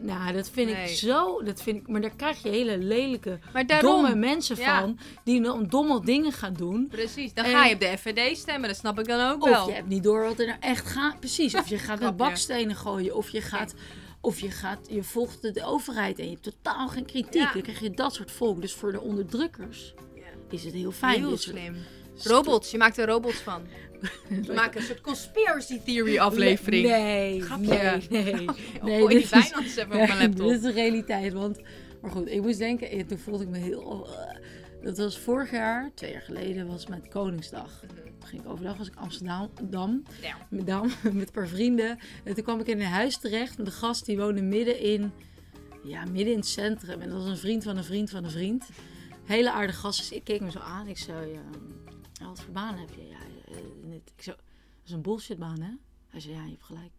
Nou, 0.00 0.32
dat 0.32 0.50
vind 0.50 0.70
Nee. 0.70 0.82
ik 0.90 0.96
zo. 0.96 1.42
Dat 1.42 1.62
vind 1.62 1.76
ik, 1.76 1.88
maar 1.88 2.00
daar 2.00 2.16
krijg 2.16 2.42
je 2.42 2.48
hele 2.48 2.78
lelijke, 2.78 3.38
Maar 3.52 3.66
daarom, 3.66 3.90
domme 4.02 4.14
mensen 4.16 4.56
Ja. 4.56 4.80
van. 4.80 4.98
Die 5.24 5.42
dan 5.42 5.66
domme 5.68 6.04
dingen 6.04 6.32
gaan 6.32 6.54
doen. 6.54 6.86
precies, 6.90 7.34
dan 7.34 7.44
En- 7.44 7.50
ga 7.50 7.64
je 7.66 7.74
op 7.74 7.80
de 7.80 7.94
FVD 7.98 8.36
stemmen. 8.38 8.68
Dat 8.68 8.78
snap 8.78 8.98
ik 8.98 9.06
dan 9.06 9.30
ook 9.30 9.42
Of 9.42 9.48
wel. 9.50 9.68
je 9.68 9.74
hebt 9.74 9.88
niet 9.88 10.02
door 10.02 10.22
wat 10.24 10.38
er 10.38 10.46
nou 10.46 10.58
echt 10.60 10.86
gaat. 10.86 11.18
Precies. 11.20 11.54
Of 11.54 11.68
je 11.68 11.78
gaat 11.86 11.88
met 11.88 11.98
Grapje. 11.98 12.16
bakstenen 12.24 12.76
gooien. 12.76 13.16
Of 13.16 13.30
je 13.30 13.40
gaat. 13.40 13.74
Of 14.20 14.40
je 14.40 14.50
gaat, 14.50 14.78
je 14.90 15.02
volgt 15.02 15.42
de, 15.42 15.50
de 15.52 15.64
overheid 15.64 16.18
en 16.18 16.24
je 16.24 16.30
hebt 16.30 16.42
totaal 16.42 16.88
geen 16.88 17.04
kritiek. 17.06 17.34
Ja. 17.42 17.52
Dan 17.52 17.62
krijg 17.62 17.80
je 17.80 17.90
dat 17.90 18.14
soort 18.14 18.30
volk. 18.30 18.60
Dus 18.60 18.72
voor 18.74 18.92
de 18.92 19.00
onderdrukkers 19.00 19.94
Ja. 20.14 20.22
is 20.50 20.64
het 20.64 20.74
heel 20.74 20.92
fijn. 20.92 21.18
Heel 21.18 21.28
soort- 21.36 21.42
slim. 21.56 21.76
Robots, 22.22 22.70
je 22.70 22.78
maakt 22.78 22.98
er 22.98 23.06
robots 23.06 23.36
van. 23.36 23.62
We 24.46 24.52
maken 24.54 24.80
een 24.80 24.86
soort 24.86 25.00
conspiracy 25.00 25.80
theory 25.84 26.18
aflevering. 26.18 26.86
Nee, 26.86 27.40
Grapje. 27.42 28.00
nee, 28.10 28.22
nee. 28.34 28.44
Nee, 28.82 29.02
oh, 29.02 29.08
dit 29.08 29.30
die 29.30 29.38
is- 29.38 29.52
even 29.76 29.82
op 29.84 29.88
mijn 29.88 30.18
laptop. 30.18 30.46
Dit 30.46 30.56
is 30.56 30.60
de 30.62 30.72
realiteit, 30.72 31.32
want... 31.32 31.60
Maar 32.02 32.10
goed, 32.10 32.28
ik 32.28 32.42
moest 32.42 32.58
denken, 32.58 32.90
en 32.90 33.06
toen 33.06 33.18
voelde 33.18 33.42
ik 33.44 33.48
me 33.50 33.58
heel... 33.58 34.06
eh, 34.08 34.36
dat 34.82 34.98
was 34.98 35.18
vorig 35.18 35.50
jaar, 35.50 35.90
twee 35.94 36.12
jaar 36.12 36.20
geleden, 36.22 36.66
was 36.66 36.86
met 36.86 37.08
Koningsdag. 37.08 37.80
Toen 38.18 38.28
ging 38.28 38.42
ik 38.42 38.48
overdag, 38.48 38.76
was 38.76 38.86
ik 38.88 38.94
Amsterdam, 38.96 39.50
Dam, 39.62 40.02
Ja. 40.22 40.36
met, 40.50 40.66
Dam, 40.66 40.82
met 41.02 41.14
een 41.26 41.32
paar 41.32 41.48
vrienden. 41.48 41.98
En 42.24 42.34
toen 42.34 42.44
kwam 42.44 42.60
ik 42.60 42.66
in 42.66 42.80
een 42.80 42.86
huis 42.86 43.18
terecht 43.18 43.58
een 43.58 43.70
gast 43.72 44.06
die 44.06 44.16
woonde 44.18 44.42
midden 44.42 44.78
in, 44.80 45.12
ja, 45.84 46.04
midden 46.04 46.32
in 46.32 46.38
het 46.38 46.46
centrum. 46.48 47.00
En 47.00 47.08
dat 47.10 47.18
was 47.22 47.28
een 47.30 47.36
vriend 47.36 47.62
van 47.62 47.76
een 47.76 47.84
vriend 47.84 48.10
van 48.10 48.24
een 48.24 48.30
vriend. 48.30 48.68
Hele 49.24 49.52
aardige 49.52 49.78
gast, 49.78 49.98
dus 49.98 50.10
ik 50.12 50.24
keek 50.24 50.40
me 50.40 50.50
zo 50.50 50.58
aan. 50.58 50.86
Ik 50.88 50.98
zei, 50.98 51.32
ehm, 51.32 52.26
wat 52.28 52.40
voor 52.40 52.52
baan 52.52 52.78
heb 52.78 52.88
je? 52.94 53.06
Ja, 53.08 53.16
eh, 53.50 53.56
net- 53.82 54.12
ik 54.16 54.22
zo, 54.22 54.30
dat 54.30 54.40
is 54.86 54.92
een 54.92 55.02
bullshitbaan, 55.02 55.60
hè? 55.60 55.70
Hij 56.08 56.20
zei, 56.20 56.34
ja, 56.34 56.42
je 56.44 56.50
hebt 56.50 56.64
gelijk. 56.64 56.92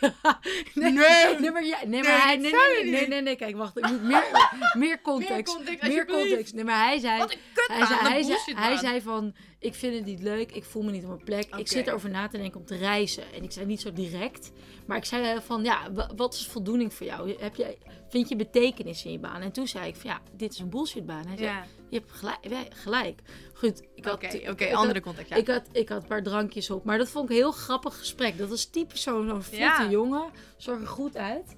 nee, 0.74 0.92
Nee. 0.92 1.38
nee, 1.38 1.50
maar, 1.50 1.64
ja, 1.64 1.78
nee, 1.86 2.02
maar 2.02 2.22
hij, 2.22 2.36
nee, 2.36 3.06
nee, 3.08 3.22
nee, 3.22 3.36
kijk, 3.36 3.56
wacht, 3.56 3.78
ik 3.78 3.90
moet 3.90 4.02
meer, 4.02 4.24
meer 4.78 5.00
context. 5.00 5.34
Meer 5.34 5.42
context, 5.44 5.82
meer 5.82 5.90
alsjeblieft. 5.90 6.28
context. 6.28 6.54
Nee, 6.54 6.64
maar 6.64 6.84
hij 6.86 6.98
zei, 6.98 7.18
hij 7.18 7.26
zei, 7.26 8.06
hij, 8.06 8.22
zei, 8.22 8.56
hij 8.56 8.76
zei 8.76 9.00
van, 9.00 9.34
ik 9.58 9.74
vind 9.74 9.94
het 9.94 10.04
niet 10.04 10.20
leuk, 10.20 10.52
ik 10.52 10.64
voel 10.64 10.82
me 10.82 10.90
niet 10.90 11.02
op 11.02 11.08
mijn 11.08 11.24
plek. 11.24 11.54
Ik 11.56 11.68
zit 11.68 11.86
erover 11.86 12.10
na 12.10 12.28
te 12.28 12.36
denken 12.38 12.60
om 12.60 12.66
te 12.66 12.76
reizen. 12.76 13.32
En 13.32 13.42
ik 13.42 13.52
zei 13.52 13.66
niet 13.66 13.80
zo 13.80 13.92
direct, 13.92 14.50
maar 14.86 14.96
ik 14.96 15.04
zei 15.04 15.40
van, 15.40 15.64
ja, 15.64 15.92
wa- 15.92 16.10
wat 16.16 16.34
is 16.34 16.46
voldoening 16.46 16.94
voor 16.94 17.06
jou? 17.06 17.34
Heb 17.40 17.54
je, 17.56 17.76
vind 18.08 18.28
je 18.28 18.36
betekenis 18.36 19.04
in 19.04 19.12
je 19.12 19.18
baan? 19.18 19.40
En 19.40 19.52
toen 19.52 19.68
zei 19.68 19.88
ik 19.88 19.96
van, 19.96 20.10
ja, 20.10 20.20
dit 20.36 20.52
is 20.52 20.58
een 20.58 20.70
bullshitbaan. 20.70 21.26
Hij 21.26 21.36
zei, 21.36 21.48
Ja. 21.48 21.66
Je 21.90 21.98
hebt 21.98 22.12
gelijk. 22.12 22.74
gelijk. 22.74 23.20
Goed, 23.54 23.82
ik 23.94 24.04
had, 24.04 24.38
Oké, 24.48 24.74
andere 24.74 25.00
context. 25.00 25.30
Ja. 25.30 25.36
ik 25.36 25.46
had, 25.48 25.62
ik 25.72 25.88
had 25.88 26.02
een 26.02 26.08
paar 26.08 26.22
drankjes 26.22 26.70
op. 26.70 26.84
Maar 26.84 26.98
dat 26.98 27.08
vond 27.08 27.24
ik 27.24 27.30
een 27.30 27.36
heel 27.36 27.52
grappig 27.52 27.98
gesprek. 27.98 28.38
Dat 28.38 28.48
was 28.48 28.64
typisch 28.64 29.02
zo'n 29.02 29.42
Ja. 29.50 29.88
jongen. 29.90 30.24
Zag 30.56 30.80
er 30.80 30.86
goed 30.86 31.16
uit. 31.16 31.56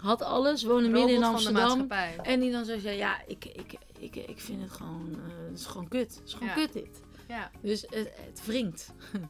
Had 0.00 0.22
alles. 0.22 0.64
Woonde 0.64 0.88
midden 0.88 1.14
in 1.14 1.24
Amsterdam. 1.24 1.90
En 2.22 2.40
die 2.40 2.50
dan 2.52 2.64
zo 2.64 2.78
zei, 2.78 2.96
ja, 2.96 3.20
ik, 3.26 3.44
ik, 3.44 3.74
ik, 3.98 4.16
ik 4.16 4.40
vind 4.40 4.62
het 4.62 4.70
gewoon, 4.70 5.10
eh, 5.12 5.44
het 5.50 5.58
is 5.58 5.66
gewoon 5.66 5.88
kut. 5.88 6.14
Het 6.14 6.22
is 6.26 6.32
gewoon 6.32 6.48
Ja. 6.48 6.54
kut 6.54 6.72
dit. 6.72 7.00
Ja. 7.28 7.50
Dus 7.62 7.80
het, 7.80 8.10
het 8.16 8.46
wringt. 8.46 8.92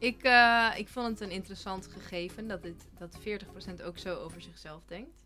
Ik, 0.00 0.22
eh, 0.22 0.68
ik 0.76 0.88
vond 0.88 1.06
het 1.06 1.20
een 1.20 1.30
interessant 1.30 1.86
gegeven 1.86 2.48
dat, 2.48 2.62
dit, 2.62 2.86
dat 2.98 3.18
40% 3.80 3.82
ook 3.84 3.98
zo 3.98 4.14
over 4.14 4.42
zichzelf 4.42 4.82
denkt. 4.86 5.24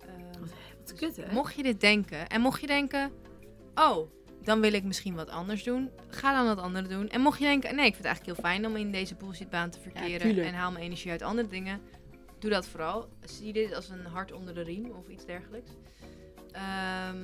Ehm, 0.00 0.40
Wat 0.78 0.94
kut, 0.94 1.16
hè? 1.16 1.32
mocht 1.32 1.54
je 1.54 1.62
dit 1.62 1.80
denken 1.80 2.28
en 2.28 2.40
mocht 2.40 2.60
je 2.60 2.66
denken, 2.66 3.12
oh, 3.74 4.10
dan 4.42 4.60
wil 4.60 4.72
ik 4.72 4.84
misschien 4.84 5.14
wat 5.14 5.28
anders 5.28 5.62
doen, 5.62 5.90
ga 6.08 6.32
dan 6.34 6.46
wat 6.54 6.64
anders 6.64 6.88
doen. 6.88 7.08
En 7.08 7.20
mocht 7.20 7.38
je 7.38 7.44
denken, 7.44 7.74
nee, 7.74 7.86
ik 7.86 7.94
vind 7.94 8.06
het 8.06 8.06
eigenlijk 8.06 8.36
heel 8.36 8.50
fijn 8.50 8.66
om 8.66 8.76
in 8.76 8.92
deze 8.92 9.14
bullshitbaan 9.14 9.70
te 9.70 9.80
verkeren 9.80 10.44
en 10.44 10.54
haal 10.54 10.70
mijn 10.72 10.84
energie 10.84 11.10
uit 11.10 11.22
andere 11.22 11.48
dingen, 11.48 11.80
doe 12.38 12.50
dat 12.50 12.66
vooral. 12.68 13.08
Zie 13.24 13.52
dit 13.52 13.74
als 13.74 13.88
een 13.88 14.06
hart 14.06 14.32
onder 14.32 14.54
de 14.54 14.62
riem 14.62 14.90
of 14.90 15.08
iets 15.08 15.24
dergelijks. 15.24 15.70
Ehm, 16.52 17.16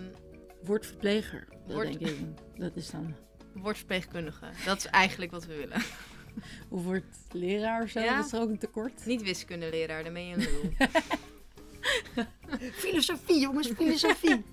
Word 0.63 0.87
verpleger. 0.87 1.47
Dat 1.67 1.75
Word- 1.75 1.87
denk 1.87 2.01
ik. 2.01 2.17
Dat 2.65 2.77
is 2.77 2.91
dan. 2.91 3.15
word 3.55 3.77
verpleegkundige. 3.77 4.47
Dat 4.65 4.77
is 4.79 4.87
eigenlijk 4.87 5.31
wat 5.31 5.47
we 5.47 5.55
willen. 5.57 5.83
Of 6.69 6.85
wordt 6.85 7.17
leraar 7.33 7.83
of 7.83 7.89
zo. 7.89 8.01
Ja. 8.01 8.17
Dat 8.17 8.27
is 8.27 8.33
er 8.33 8.41
ook 8.41 8.49
een 8.49 8.59
tekort. 8.59 9.07
Niet 9.07 9.23
wiskundeleraar, 9.23 10.05
dan 10.05 10.13
ben 10.13 10.27
je 10.27 10.35
een 10.35 10.41
lul. 10.41 10.73
Filosofie, 12.73 13.41
jongens, 13.41 13.69
filosofie. 13.69 14.45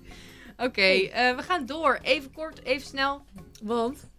Oké, 0.56 0.82
eh, 0.82 1.36
we 1.36 1.42
gaan 1.42 1.66
door. 1.66 1.98
Even 2.02 2.32
kort, 2.32 2.64
even 2.64 2.86
snel. 2.86 3.24
Want 3.62 4.10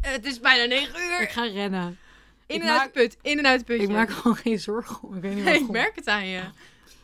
Eh, 0.00 0.12
het 0.12 0.24
is 0.24 0.40
bijna 0.40 0.64
9 0.64 0.88
ik 0.94 1.20
uur. 1.20 1.28
ga 1.28 1.42
rennen. 1.44 1.98
In 2.46 2.56
ik 2.56 2.62
en 2.62 2.68
uit 2.80 2.94
de 2.94 3.00
put. 3.00 3.16
In 3.22 3.38
en 3.38 3.46
uit 3.46 3.58
de 3.58 3.64
put. 3.66 3.80
Ik 3.80 3.88
maak 3.88 4.10
gewoon 4.10 4.36
geen 4.36 4.58
zorgen 4.58 5.02
om. 5.08 5.14
Ik 5.16 5.22
weet 5.22 5.34
niet 5.34 5.44
Nee, 5.44 5.60
ik 5.64 5.68
merk 5.70 5.96
het 5.96 6.06
aan 6.06 6.26
je. 6.26 6.40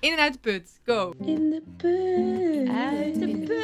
In 0.00 0.12
en 0.12 0.18
uit 0.18 0.32
de 0.32 0.38
put. 0.38 0.80
Go. 0.84 1.14
In 1.24 1.50
de 1.50 1.62
put. 1.76 2.68
Uit 2.76 3.14
de 3.14 3.28
put. 3.28 3.58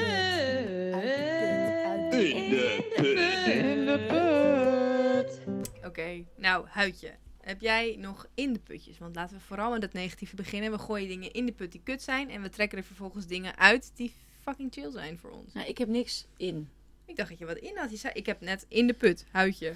In 3.49 3.85
de 3.87 4.05
put. 4.09 5.41
Oké, 5.85 6.25
nou, 6.37 6.67
huidje. 6.69 7.11
Heb 7.41 7.61
jij 7.61 7.97
nog 7.99 8.27
in 8.35 8.53
de 8.53 8.59
putjes? 8.59 8.99
Want 8.99 9.15
laten 9.15 9.37
we 9.37 9.43
vooral 9.43 9.71
met 9.71 9.83
het 9.83 9.93
negatieve 9.93 10.37
beginnen. 10.37 10.71
We 10.71 10.79
gooien 10.79 11.09
dingen 11.09 11.33
in 11.33 11.47
de 11.47 11.53
put 11.53 11.73
die 11.73 11.81
kut 11.85 12.03
zijn. 12.03 12.31
En 12.31 12.43
we 12.43 12.49
trekken 12.49 12.79
er 12.79 12.85
vervolgens 12.85 13.27
dingen 13.27 13.57
uit 13.59 13.93
die 13.95 14.13
fucking 14.41 14.73
chill 14.73 14.91
zijn 14.91 15.19
voor 15.19 15.31
ons. 15.31 15.53
Nou, 15.53 15.67
ik 15.69 15.79
heb 15.79 15.89
niks 15.89 16.27
in. 16.37 16.69
Ik 17.05 17.17
dacht 17.17 17.29
dat 17.29 17.39
je 17.39 17.47
wat 17.47 17.57
in 17.57 17.77
had. 17.77 17.91
Je 17.91 17.97
zei, 17.97 18.13
ik 18.15 18.27
heb 18.27 18.41
net 18.41 18.65
in 18.69 18.87
de 18.87 18.93
put, 18.95 19.25
huidje. 19.31 19.73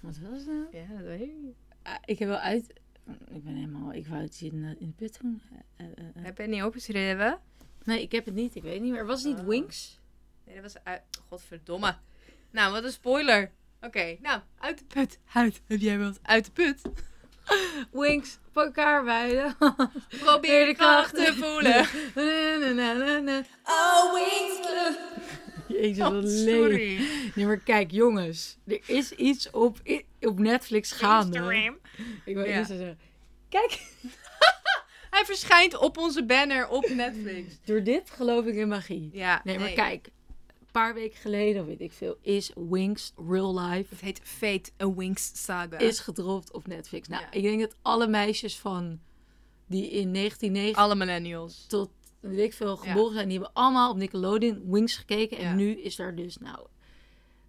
Wat 0.00 0.18
was 0.18 0.38
het 0.38 0.46
nou? 0.46 0.66
Ja, 0.72 0.86
dat 0.96 1.06
weet 1.06 1.20
ik 1.20 1.34
niet. 1.42 1.54
Ah, 1.82 1.94
ik 2.04 2.18
heb 2.18 2.28
wel 2.28 2.38
uit. 2.38 2.72
Ik 3.30 3.44
ben 3.44 3.54
helemaal. 3.54 3.92
Ik 3.92 4.06
wou 4.06 4.22
het 4.22 4.40
in, 4.40 4.62
de- 4.62 4.76
in 4.78 4.86
de 4.86 4.92
put 4.96 5.20
doen. 5.20 5.42
Eh, 5.76 5.86
eh, 5.86 5.92
eh. 5.98 6.04
Heb 6.24 6.38
je 6.38 6.46
niet 6.46 6.62
opgeschreven? 6.62 7.40
Nee, 7.84 8.02
ik 8.02 8.12
heb 8.12 8.24
het 8.24 8.34
niet. 8.34 8.54
Ik 8.54 8.62
weet 8.62 8.80
niet 8.80 8.92
meer. 8.92 9.06
Was 9.06 9.22
het 9.22 9.32
niet 9.32 9.40
Oh. 9.42 9.48
Wings? 9.48 10.00
Nee, 10.44 10.54
dat 10.54 10.72
was 10.72 10.84
uit... 10.84 11.02
Godverdomme. 11.28 11.96
Nou, 12.50 12.72
wat 12.72 12.84
een 12.84 12.90
spoiler. 12.92 13.50
Oké, 13.80 14.16
nou, 14.20 14.40
uit 14.58 14.78
de 14.78 14.84
put. 14.84 15.18
Huid, 15.24 15.60
heb 15.66 15.80
jij 15.80 15.98
wel 15.98 16.06
eens 16.08 16.18
uit 16.22 16.44
de 16.44 16.50
put? 16.50 16.82
Wings, 17.92 18.38
op 18.48 18.56
elkaar 18.62 19.04
wijden. 19.04 19.56
Probeer 20.24 20.66
de 20.66 20.74
kracht 20.74 21.14
te 21.14 21.34
voelen. 21.34 21.86
Oh, 23.64 24.12
wings. 24.14 24.68
Jezus, 25.68 25.98
wat 25.98 26.24
Oh. 26.24 27.00
Nee, 27.34 27.46
maar 27.46 27.56
kijk, 27.58 27.90
jongens. 27.90 28.56
Er 28.66 28.80
is 28.86 29.12
iets 29.12 29.50
op, 29.50 29.78
op 30.20 30.38
Netflix 30.38 30.92
gaande. 30.92 31.36
Instagram. 31.38 31.78
Ik 32.24 32.34
wil 32.34 32.44
Ja. 32.44 32.56
eerst 32.56 32.68
zeggen. 32.70 32.98
Kijk, 33.48 33.80
Hij 35.10 35.24
verschijnt 35.24 35.76
op 35.78 35.98
onze 35.98 36.24
banner 36.24 36.68
op 36.68 36.88
Netflix. 36.88 37.54
door 37.64 37.82
dit 37.82 38.10
geloof 38.10 38.44
ik 38.44 38.54
in 38.54 38.68
magie. 38.68 39.10
Ja, 39.12 39.40
Nee, 39.44 39.58
maar 39.58 39.70
kijk. 39.70 40.08
Een 40.76 40.82
paar 40.82 40.94
weken 40.94 41.18
geleden, 41.18 41.60
of 41.62 41.66
weet 41.68 41.80
ik 41.80 41.92
veel, 41.92 42.16
is 42.20 42.50
Wings 42.54 43.12
Real 43.28 43.58
Life 43.60 43.86
Het 43.94 44.00
heet 44.00 44.20
Fate, 44.22 44.70
a 44.82 44.94
Wings 44.94 45.30
Saga. 45.44 45.78
is 45.78 46.00
gedropt 46.00 46.52
op 46.52 46.66
Netflix. 46.66 47.08
Nou, 47.08 47.22
Ja. 47.22 47.30
ik 47.32 47.42
denk 47.42 47.60
dat 47.60 47.76
alle 47.82 48.06
meisjes 48.06 48.58
van 48.58 49.00
die 49.66 49.90
in 49.90 50.12
1990 50.12 50.76
Alle 50.82 50.94
millennials. 50.94 51.64
tot 51.66 51.90
weet 52.20 52.38
ik 52.38 52.52
veel 52.52 52.76
geboren 52.76 53.12
zijn, 53.14 53.28
die 53.28 53.38
hebben 53.38 53.54
allemaal 53.54 53.90
op 53.90 53.96
Nickelodeon 53.96 54.62
Wings 54.70 54.96
gekeken. 54.96 55.40
Ja. 55.40 55.42
En 55.50 55.56
nu 55.56 55.80
is 55.80 55.96
daar 55.96 56.14
dus, 56.14 56.36
nou, 56.36 56.66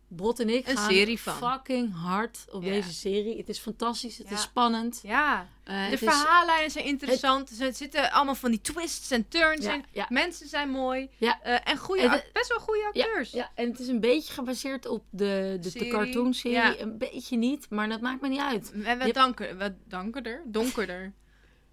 Brot 0.07 0.39
en 0.39 0.49
ik 0.49 0.67
Een 0.67 0.77
gaan 0.77 0.89
serie 0.91 1.19
van. 1.19 1.33
fucking 1.51 1.93
hard 1.95 2.45
op 2.51 2.63
Ja. 2.63 2.69
deze 2.69 2.93
serie. 2.93 3.37
Het 3.37 3.49
is 3.49 3.59
fantastisch, 3.59 4.17
het 4.17 4.29
Ja. 4.29 4.35
is 4.35 4.41
spannend. 4.41 4.99
Ja, 5.03 5.47
Eh, 5.63 5.73
de 5.75 5.81
het 5.81 5.91
is- 5.93 5.99
verhaallijnen 5.99 6.71
zijn 6.71 6.85
interessant. 6.85 7.59
Er 7.61 7.73
zitten 7.73 8.11
allemaal 8.11 8.35
van 8.35 8.51
die 8.51 8.61
twists 8.61 9.11
en 9.11 9.27
turns 9.27 9.65
Ja, 9.65 9.73
in. 9.73 9.85
ja. 9.91 10.05
Mensen 10.09 10.47
zijn 10.47 10.69
mooi. 10.69 11.09
Ja. 11.17 11.41
Eh, 11.41 11.57
en 11.71 11.77
goede, 11.77 12.01
En 12.01 12.23
best 12.33 12.47
wel 12.49 12.59
goede 12.59 12.85
acteurs. 12.85 13.31
ja, 13.31 13.51
en 13.55 13.69
het 13.69 13.79
is 13.79 13.87
een 13.87 13.99
beetje 13.99 14.33
gebaseerd 14.33 14.85
op 14.87 15.03
de, 15.09 15.25
de, 15.51 15.57
de 15.61 15.69
Serie, 15.69 15.91
cartoonserie. 15.91 16.57
ja. 16.57 16.79
Een 16.79 16.97
beetje 16.97 17.37
niet, 17.37 17.69
maar 17.69 17.89
dat 17.89 18.01
maakt 18.01 18.21
me 18.21 18.27
niet 18.27 18.39
uit. 18.39 18.71
En 18.71 18.83
wat, 18.83 18.97
hebt- 19.01 19.13
danker, 19.13 19.57
wat 19.57 19.71
donkerder. 19.87 20.41
Donkerder. 20.45 21.13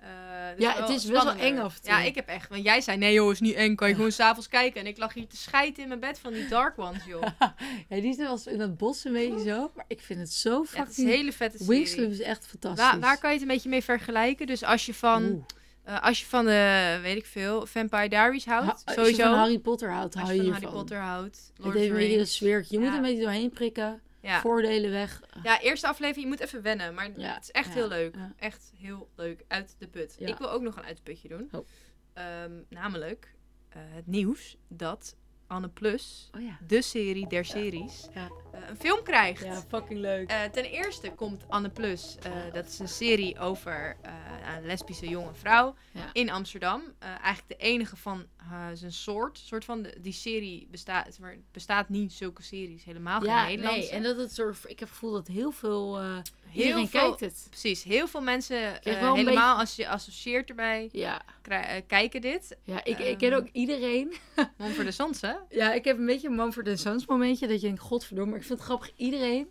Eh, 0.05 0.11
dus 0.57 0.65
Ja, 0.65 0.73
het 0.81 0.89
is 0.89 1.05
wel 1.05 1.31
eng 1.35 1.59
af. 1.59 1.79
Ja, 1.83 2.01
ik 2.01 2.15
heb 2.15 2.29
echt... 2.29 2.49
Want 2.49 2.63
jij 2.65 2.81
zei, 2.81 2.97
nee 2.99 3.13
joh, 3.13 3.31
is 3.33 3.41
niet 3.41 3.55
eng. 3.55 3.75
Kan 3.75 3.89
je 3.89 3.95
gewoon 3.95 4.13
s'avonds 4.13 4.49
kijken. 4.49 4.81
En 4.81 4.87
ik 4.87 4.99
lag 4.99 5.13
hier 5.15 5.27
te 5.27 5.37
schijten 5.37 5.83
in 5.83 5.89
mijn 5.89 6.01
bed 6.01 6.19
van 6.19 6.33
die 6.33 6.49
Dark 6.49 6.79
Ones, 6.79 7.05
joh. 7.07 7.23
Ja, 7.89 8.01
die 8.01 8.15
zit 8.15 8.27
was 8.29 8.47
in 8.47 8.61
het 8.61 8.77
bos 8.77 9.05
een 9.05 9.13
beetje 9.13 9.43
zo. 9.51 9.71
Maar 9.75 9.85
ik 9.89 10.01
vind 10.01 10.21
het 10.21 10.33
zo 10.33 10.51
Ja, 10.51 10.59
het 10.61 10.69
is 10.71 10.79
een 10.79 10.87
fucking... 10.87 11.09
hele 11.09 11.33
vette 11.33 11.57
serie. 11.59 11.73
Wings 11.77 11.95
Club 11.95 12.11
is 12.11 12.21
echt 12.21 12.47
fantastisch. 12.47 12.85
Waar, 12.85 13.01
waar 13.01 13.19
kan 13.19 13.29
je 13.31 13.35
het 13.39 13.45
een 13.49 13.53
beetje 13.55 13.69
mee 13.69 13.83
vergelijken? 13.85 14.47
Dus 14.47 14.63
als 14.63 14.87
je 14.87 14.95
van, 14.95 15.23
Oeh. 15.25 15.45
eh, 15.85 16.03
als 16.03 16.21
je 16.21 16.27
van 16.27 16.45
de, 16.45 16.99
weet 17.03 17.17
ik 17.17 17.27
veel, 17.27 17.67
Vampire 17.67 18.09
Diaries 18.09 18.45
houdt, 18.45 18.67
Ha- 18.67 18.73
Als 18.73 18.83
je 18.85 18.93
sowieso. 19.01 19.23
van 19.23 19.33
Harry 19.39 19.59
Potter 19.59 19.91
houdt, 19.91 20.15
hou 20.15 20.29
je 20.29 20.35
je 20.37 20.43
van. 20.43 20.53
Harry 20.53 20.67
Potter 20.67 20.99
houdt, 20.99 21.53
Lord 21.57 21.75
heeft 21.75 21.91
een 21.91 21.97
beetje 21.97 22.17
Rings. 22.17 22.35
sfeertje. 22.35 22.75
Je 22.75 22.79
moet 22.83 22.89
Ja. 22.91 22.97
een 22.97 23.03
beetje 23.03 23.23
doorheen 23.23 23.51
prikken. 23.51 24.01
Ja. 24.25 24.41
Voordelen 24.41 24.91
weg. 24.91 25.22
ja, 25.43 25.61
eerste 25.61 25.87
aflevering, 25.87 26.25
je 26.25 26.31
moet 26.31 26.41
even 26.41 26.62
wennen. 26.62 26.95
Maar 26.95 27.18
Ja, 27.18 27.35
het 27.35 27.43
is 27.43 27.51
echt 27.51 27.66
ja, 27.66 27.72
heel 27.75 27.89
leuk. 27.89 28.16
Echt 28.37 28.72
heel 28.77 29.09
leuk. 29.16 29.45
Uit 29.49 29.77
de 29.79 29.89
put. 29.89 30.16
Ik 30.18 30.37
wil 30.39 30.51
ook 30.51 30.62
nog 30.62 30.77
een 30.77 30.85
uit 30.85 30.97
de 30.97 31.03
putje 31.03 31.29
doen. 31.29 31.49
Oh. 31.53 31.66
Ehm, 32.12 32.53
namelijk 32.68 33.35
eh, 33.68 33.83
het 33.85 34.07
nieuws 34.07 34.57
dat 34.68 35.16
Anne 35.55 35.69
Plus, 35.69 36.31
Oh 36.37 36.43
ja. 36.43 36.59
de 36.67 36.83
serie 36.83 37.27
der 37.29 37.45
series, 37.45 38.09
Ja. 38.15 38.29
eh, 38.53 38.61
een 38.69 38.77
film 38.77 39.03
krijgt. 39.03 39.45
Ja, 39.45 39.63
fucking 39.69 40.01
leuk. 40.01 40.31
Eh, 40.31 40.43
ten 40.45 40.65
eerste 40.65 41.11
komt 41.11 41.45
Anne 41.49 41.69
Plus. 41.69 42.17
eh, 42.23 42.33
dat 42.53 42.67
is 42.67 42.79
een 42.79 42.89
serie 42.89 43.39
over 43.39 43.97
een 44.57 44.67
lesbische 44.67 45.09
jonge 45.09 45.35
vrouw 45.35 45.75
in 46.13 46.31
Amsterdam. 46.31 46.83
Eigenlijk 46.99 47.49
de 47.49 47.57
enige 47.57 47.97
van 47.97 48.27
zijn 48.75 48.93
soort. 48.93 49.39
soort 49.39 49.65
van 49.65 49.83
de, 49.83 49.97
die 50.01 50.13
serie 50.13 50.69
bestaat, 50.71 51.19
maar 51.19 51.37
bestaat 51.53 51.89
niet 51.89 52.13
zulke 52.13 52.43
series 52.43 52.85
helemaal 52.85 53.21
geen 53.21 53.29
ja, 53.31 53.45
Nederlandse. 53.47 53.81
nee. 53.81 53.91
En 53.91 54.03
dat 54.03 54.17
het 54.17 54.35
soort... 54.35 54.57
Ik 54.63 54.69
heb 54.69 54.79
het 54.79 54.89
gevoel 54.89 55.13
dat 55.13 55.27
heel 55.27 55.51
veel... 55.51 55.99
Iedereen 56.55 56.89
veel, 56.89 57.01
kijkt 57.17 57.21
het. 57.21 57.47
Precies, 57.51 57.83
heel 57.83 58.09
veel 58.09 58.21
mensen, 58.21 58.83
eh, 58.83 59.13
helemaal 59.15 59.59
als 59.59 59.77
je 59.77 59.89
associeert 59.89 60.49
erbij, 60.49 60.89
Ja, 60.93 61.23
krij- 61.43 61.63
eh, 61.77 61.83
kijken 61.87 62.21
dit. 62.21 62.57
ja 62.65 62.85
ik, 62.85 62.99
ik 62.99 63.19
ken 63.19 63.31
Ehm. 63.33 63.41
ook 63.41 63.49
iedereen. 63.53 64.15
Mumford 64.59 64.95
Sons, 64.95 65.21
hè? 65.21 65.33
Ja, 65.61 65.73
ik 65.73 65.85
heb 65.85 65.99
een 65.99 66.07
beetje 66.07 66.29
een 66.29 66.35
Mumford 66.35 66.81
Sons 66.81 67.07
momentje. 67.07 67.47
Dat 67.47 67.61
je 67.61 67.67
denkt, 67.67 67.81
godverdomme. 67.83 68.31
Maar 68.31 68.41
ik 68.41 68.47
vind 68.47 68.59
het 68.59 68.69
grappig. 68.69 68.91
Iedereen, 68.97 69.49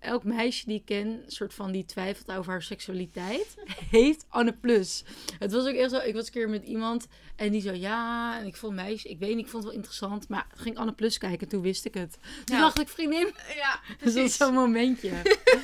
elk 0.00 0.24
meisje 0.24 0.66
die 0.66 0.76
ik 0.76 0.84
ken, 0.84 1.22
soort 1.26 1.54
van 1.54 1.72
die 1.72 1.84
twijfelt 1.84 2.30
over 2.36 2.50
haar 2.52 2.62
seksualiteit, 2.62 3.54
heeft 3.90 4.24
Anne 4.28 4.52
Plus. 4.52 5.04
Het 5.38 5.52
was 5.52 5.66
ook 5.66 5.74
echt 5.74 5.90
zo. 5.90 5.96
Ik 5.98 6.14
was 6.14 6.26
een 6.26 6.32
keer 6.32 6.48
met 6.48 6.64
iemand 6.64 7.06
en 7.36 7.50
die 7.52 7.60
zo, 7.60 7.72
ja. 7.72 8.38
En 8.40 8.46
ik 8.46 8.56
vond 8.56 8.74
meisje, 8.74 9.08
ik 9.08 9.18
weet 9.18 9.34
niet, 9.34 9.44
ik 9.44 9.50
vond 9.50 9.62
het 9.62 9.72
wel 9.72 9.82
interessant. 9.82 10.28
Maar 10.28 10.46
ging 10.54 10.76
Anne 10.78 10.92
Plus 10.92 11.18
kijken, 11.18 11.48
toen 11.48 11.62
wist 11.62 11.84
ik 11.84 11.94
het. 11.94 12.18
Toen 12.44 12.56
Ja. 12.56 12.62
dacht 12.62 12.80
ik, 12.80 12.88
vriendin, 12.88 13.32
Ja, 13.56 13.80
dat 14.04 14.14
is 14.14 14.36
zo'n 14.36 14.54
momentje. 14.54 15.10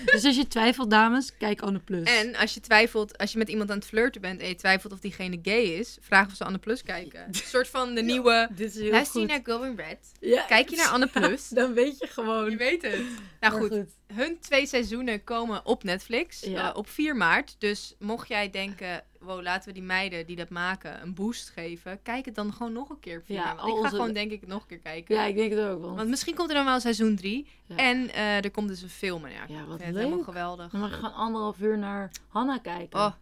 dus 0.04 0.24
als 0.24 0.36
je 0.36 0.48
twijfelt, 0.48 0.90
dames, 0.90 1.36
kijk 1.36 1.60
Anne 1.62 1.78
Plus. 1.78 2.10
En 2.18 2.36
als 2.36 2.54
je 2.54 2.60
twijfelt, 2.60 3.18
als 3.18 3.32
je 3.32 3.38
met 3.38 3.48
iemand 3.48 3.70
aan 3.70 3.76
het 3.78 3.86
flirten 3.86 4.20
bent 4.20 4.40
en 4.40 4.48
je 4.48 4.54
twijfelt 4.54 4.92
of 4.92 4.98
diegene 4.98 5.38
gay 5.42 5.62
is, 5.62 5.98
vraag 6.00 6.26
of 6.26 6.34
ze 6.36 6.44
Anne 6.44 6.58
Plus 6.58 6.82
kijken. 6.82 7.24
Een 7.26 7.34
soort 7.34 7.68
van 7.68 7.94
de 7.94 8.02
nieuwe. 8.02 8.48
dit 8.54 8.74
is 8.74 8.80
heel 8.80 8.90
Luister 8.90 9.20
je 9.20 9.26
goed. 9.28 9.36
naar 9.46 9.56
Going 9.56 9.78
Red? 9.78 10.12
Ja, 10.20 10.42
Kijk 10.42 10.68
je 10.68 10.76
naar 10.76 10.88
Anne 10.88 11.06
Plus? 11.06 11.48
Dan 11.48 11.72
weet 11.74 11.98
je 11.98 12.06
gewoon. 12.06 12.50
Je 12.50 12.56
weet 12.56 12.82
het. 12.82 12.92
Nou 12.94 13.06
Maar 13.40 13.50
goed, 13.52 13.84
hun 14.26 14.38
twee 14.40 14.66
seizoenen 14.66 15.24
komen 15.24 15.66
op 15.66 15.82
Netflix 15.84 16.40
Ja. 16.40 16.70
eh, 16.70 16.76
op 16.76 16.88
4 16.88 17.16
maart. 17.16 17.56
Dus 17.58 17.94
mocht 17.98 18.28
jij 18.28 18.50
denken, 18.50 19.04
wow, 19.20 19.42
laten 19.42 19.68
we 19.68 19.74
die 19.74 19.82
meiden 19.82 20.26
die 20.26 20.36
dat 20.36 20.48
maken 20.48 21.02
een 21.02 21.14
boost 21.14 21.48
geven, 21.48 22.02
kijk 22.02 22.24
het 22.24 22.34
dan 22.34 22.52
gewoon 22.52 22.72
nog 22.72 22.88
een 22.90 23.00
keer. 23.00 23.18
op 23.18 23.24
4 23.24 23.36
Ja, 23.36 23.52
ik 23.52 23.58
ga 23.58 23.64
onze- 23.72 23.88
gewoon 23.88 24.12
denk 24.12 24.30
ik 24.30 24.46
nog 24.46 24.62
een 24.62 24.68
keer 24.68 24.78
kijken. 24.78 25.14
Ja, 25.14 25.24
ik 25.24 25.36
denk 25.36 25.50
het 25.52 25.60
ook. 25.64 25.80
Want, 25.82 25.96
Want 25.96 26.08
misschien 26.08 26.34
komt 26.34 26.48
er 26.48 26.54
dan 26.54 26.64
wel 26.64 26.80
seizoen 26.80 27.16
3. 27.16 27.46
Ja. 27.64 27.76
En 27.76 28.10
eh, 28.10 28.44
er 28.44 28.50
komt 28.50 28.68
dus 28.68 28.82
een 28.82 28.88
film. 28.88 29.24
En 29.24 29.32
ja, 29.32 29.44
Ja, 29.48 29.64
wat 29.64 29.78
het 29.78 29.94
helemaal 29.96 30.16
leuk. 30.16 30.24
geweldig. 30.24 30.70
dan 30.70 30.80
mag 30.80 30.90
je 30.90 30.96
gewoon 30.96 31.14
anderhalf 31.14 31.60
uur 31.60 31.78
naar 31.78 32.10
Hanna 32.28 32.58
kijken. 32.58 32.98
Oh. 33.00 33.12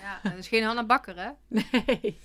Ja, 0.00 0.20
dat 0.22 0.38
is 0.38 0.48
geen 0.48 0.62
Hanna 0.62 0.84
Bakker, 0.84 1.16
hè? 1.16 1.30
Nee. 1.70 2.18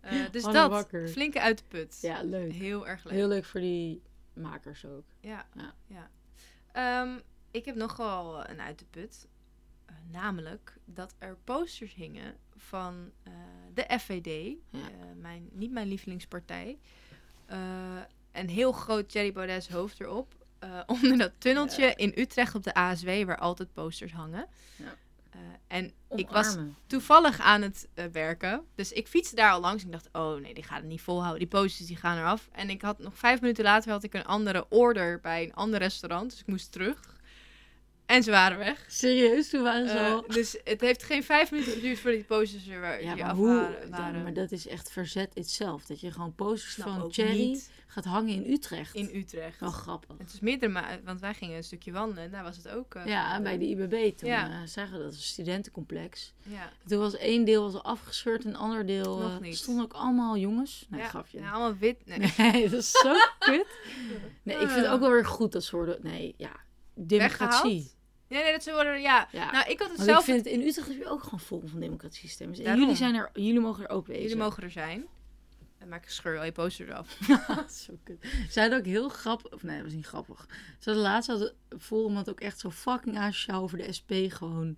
Eh, 0.00 0.12
dus 0.30 0.42
Hanna 0.42 0.60
dat, 0.60 0.70
Bakker. 0.70 1.08
flinke 1.08 1.40
uit 1.40 1.58
de 1.58 1.64
put. 1.68 1.98
Ja, 2.00 2.22
leuk. 2.22 2.52
Heel 2.52 2.86
erg 2.88 3.04
leuk. 3.04 3.12
Heel 3.12 3.28
leuk 3.28 3.44
voor 3.44 3.60
die 3.60 4.02
makers 4.32 4.84
ook. 4.86 5.04
Ja. 5.20 5.46
Ja. 5.54 5.74
ja. 5.86 6.10
Ik 7.52 7.64
heb 7.64 7.74
nog 7.74 7.96
wel 7.96 8.48
een 8.48 8.60
uit 8.60 8.78
de 8.78 8.84
put. 8.90 9.26
Eh, 9.86 9.94
namelijk 10.10 10.76
dat 10.84 11.14
er 11.18 11.36
posters 11.44 11.94
hingen 11.94 12.36
van 12.56 13.10
eh, 13.22 13.32
de 13.74 13.98
FVD. 13.98 14.56
Ja. 14.70 14.78
eh, 14.80 14.86
mijn, 15.20 15.48
niet 15.52 15.70
mijn 15.72 15.88
lievelingspartij. 15.88 16.78
Eh, 17.46 17.58
een 18.32 18.48
heel 18.48 18.72
groot 18.72 19.08
Thierry 19.08 19.32
Baudet 19.32 19.68
hoofd 19.68 20.00
erop. 20.00 20.34
eh, 20.58 20.80
onder 21.02 21.18
dat 21.18 21.32
tunneltje 21.38 21.82
Ja. 21.84 21.96
in 21.96 22.12
Utrecht 22.16 22.54
op 22.54 22.62
de 22.62 22.74
ASW, 22.74 23.06
waar 23.24 23.38
altijd 23.38 23.72
posters 23.72 24.12
hangen. 24.12 24.46
Ja. 24.76 24.94
Eh, 25.30 25.40
en 25.66 25.92
ik 26.10 26.28
was 26.28 26.56
toevallig 26.86 27.40
aan 27.40 27.62
het 27.62 27.88
eh, 27.94 28.04
werken. 28.06 28.64
Dus 28.74 28.92
ik 28.92 29.08
fietste 29.08 29.34
daar 29.36 29.50
al 29.52 29.60
langs. 29.60 29.82
En 29.82 29.86
ik 29.88 29.92
dacht, 29.92 30.08
oh 30.12 30.40
nee, 30.40 30.54
die 30.54 30.62
gaat 30.62 30.78
het 30.78 30.86
niet 30.88 31.00
volhouden. 31.00 31.38
Die 31.38 31.48
posters 31.48 31.88
die 31.88 31.96
gaan 31.96 32.18
eraf. 32.18 32.48
En 32.52 32.70
ik 32.70 32.82
had 32.82 32.98
nog 32.98 33.18
vijf 33.18 33.40
minuten 33.40 33.64
later 33.64 33.90
had 33.90 34.02
ik 34.02 34.14
een 34.14 34.24
andere 34.24 34.66
order 34.68 35.20
bij 35.20 35.42
een 35.44 35.54
ander 35.54 35.78
restaurant. 35.78 36.30
Dus 36.30 36.40
ik 36.40 36.46
moest 36.46 36.72
terug. 36.72 37.11
En 38.06 38.22
ze 38.22 38.30
waren 38.30 38.58
weg. 38.58 38.84
Serieus, 38.88 39.48
toen 39.48 39.62
waren 39.62 39.88
ze 39.88 39.98
Eh, 39.98 40.12
al... 40.12 40.24
dus 40.28 40.56
het 40.64 40.80
heeft 40.80 41.02
geen 41.02 41.24
vijf 41.24 41.50
minuten 41.50 41.72
geduurd 41.72 41.98
voordat 41.98 42.18
die 42.18 42.28
posters 42.28 42.66
er 42.68 42.80
wa- 42.80 42.92
Ja, 42.92 43.14
maar 43.14 43.34
hoe... 43.34 43.76
waren. 43.90 44.22
maar 44.22 44.32
dat 44.34 44.52
is 44.52 44.66
echt 44.66 44.90
verzet 44.90 45.30
itself. 45.34 45.84
Dat 45.86 46.00
je 46.00 46.10
gewoon 46.12 46.34
posters 46.34 46.74
van 46.74 47.12
Cherry 47.12 47.36
niet. 47.46 47.70
gaat 47.86 48.04
hangen 48.04 48.34
in 48.44 48.52
Utrecht. 48.52 48.94
in 48.94 49.10
Utrecht. 49.14 49.60
Wel 49.60 49.70
grappig. 49.70 50.18
Het 50.18 50.32
is 50.32 50.40
meerdere 50.40 51.00
want 51.04 51.20
wij 51.20 51.34
gingen 51.34 51.56
een 51.56 51.64
stukje 51.64 51.92
wandelen 51.92 52.24
en 52.24 52.30
daar 52.30 52.42
was 52.42 52.56
het 52.56 52.68
ook. 52.68 52.94
eh, 52.94 53.06
Ja, 53.06 53.40
bij 53.40 53.58
de 53.58 53.64
IBB 53.68 54.16
toen 54.18 54.28
Ja. 54.28 54.50
eh, 54.50 54.56
zagen 54.66 54.98
we 54.98 55.04
dat, 55.04 55.12
een 55.12 55.18
studentencomplex. 55.20 56.32
Ja, 56.42 56.72
Toen 56.86 56.98
was 56.98 57.16
één 57.16 57.44
deel 57.44 57.62
was 57.62 57.74
al 57.74 57.84
afgescheurd 57.84 58.44
en 58.44 58.50
een 58.50 58.56
ander 58.56 58.86
deel... 58.86 59.18
Nog 59.18 59.40
niet. 59.40 59.56
stonden 59.56 59.84
ook 59.84 59.92
allemaal 59.92 60.36
jongens. 60.36 60.86
Nee, 60.88 61.00
ja. 61.00 61.08
grapje. 61.08 61.38
Ja, 61.38 61.50
allemaal 61.50 61.76
wit. 61.76 61.96
Nee. 62.06 62.32
Nee, 62.52 62.68
dat 62.68 62.80
is 62.80 62.90
zo 62.90 63.12
kut. 63.38 63.66
Nee, 64.42 64.56
ik 64.56 64.68
vind 64.68 64.80
het 64.84 64.86
ook 64.94 65.00
wel 65.00 65.10
weer 65.10 65.26
goed 65.26 65.52
dat 65.52 65.64
ze 65.64 65.76
worden... 65.76 65.98
Nee, 66.02 66.34
ja. 66.36 66.50
Democratie. 66.94 67.48
Weggehaald? 67.62 67.96
Nee, 68.28 68.42
nee, 68.42 68.52
dat 68.52 68.62
ze 68.62 68.72
worden. 68.72 69.00
Ja. 69.00 69.28
Ja. 69.32 69.50
Nou, 69.50 69.70
ik 69.70 69.78
had 69.78 69.88
het 69.88 69.96
Want 69.96 70.08
zelf. 70.08 70.18
ik 70.18 70.24
vind 70.24 70.44
het 70.44 70.54
in 70.54 70.60
Utrecht 70.60 70.88
heb 70.88 70.96
je 70.98 71.06
ook 71.08 71.22
gewoon 71.22 71.40
vol 71.40 71.62
van 71.66 71.80
democratiesystemen. 71.80 72.54
En 72.56 72.62
Daarom. 72.62 72.80
jullie, 72.82 72.96
zijn 72.96 73.14
er, 73.14 73.30
jullie 73.32 73.60
mogen 73.60 73.84
er 73.84 73.90
ook 73.90 74.06
wezen. 74.06 74.22
Jullie 74.22 74.36
mogen 74.36 74.62
er 74.62 74.70
zijn. 74.70 75.06
En 75.78 75.88
maak 75.88 76.02
ik 76.04 76.10
scheur 76.10 76.38
al 76.38 76.44
je 76.44 76.52
poster 76.52 76.88
eraf. 76.88 77.18
Zo 77.86 77.92
kut. 78.04 78.26
Ze 78.50 78.60
hadden 78.60 78.78
ook 78.78 78.84
heel 78.84 79.08
grappig... 79.08 79.52
Of 79.52 79.62
nee, 79.62 79.74
dat 79.76 79.84
was 79.84 79.94
niet 79.94 80.06
grappig. 80.06 80.46
Ze 80.78 80.84
hadden 80.90 81.02
laatst 81.02 81.28
hadden 81.30 81.54
Volemand 81.70 82.30
ook 82.30 82.40
echt 82.40 82.58
zo 82.58 82.70
fucking 82.70 83.18
asociaal 83.18 83.62
over 83.62 83.78
de 83.78 83.92
SP 83.98 84.10
gewoon 84.28 84.76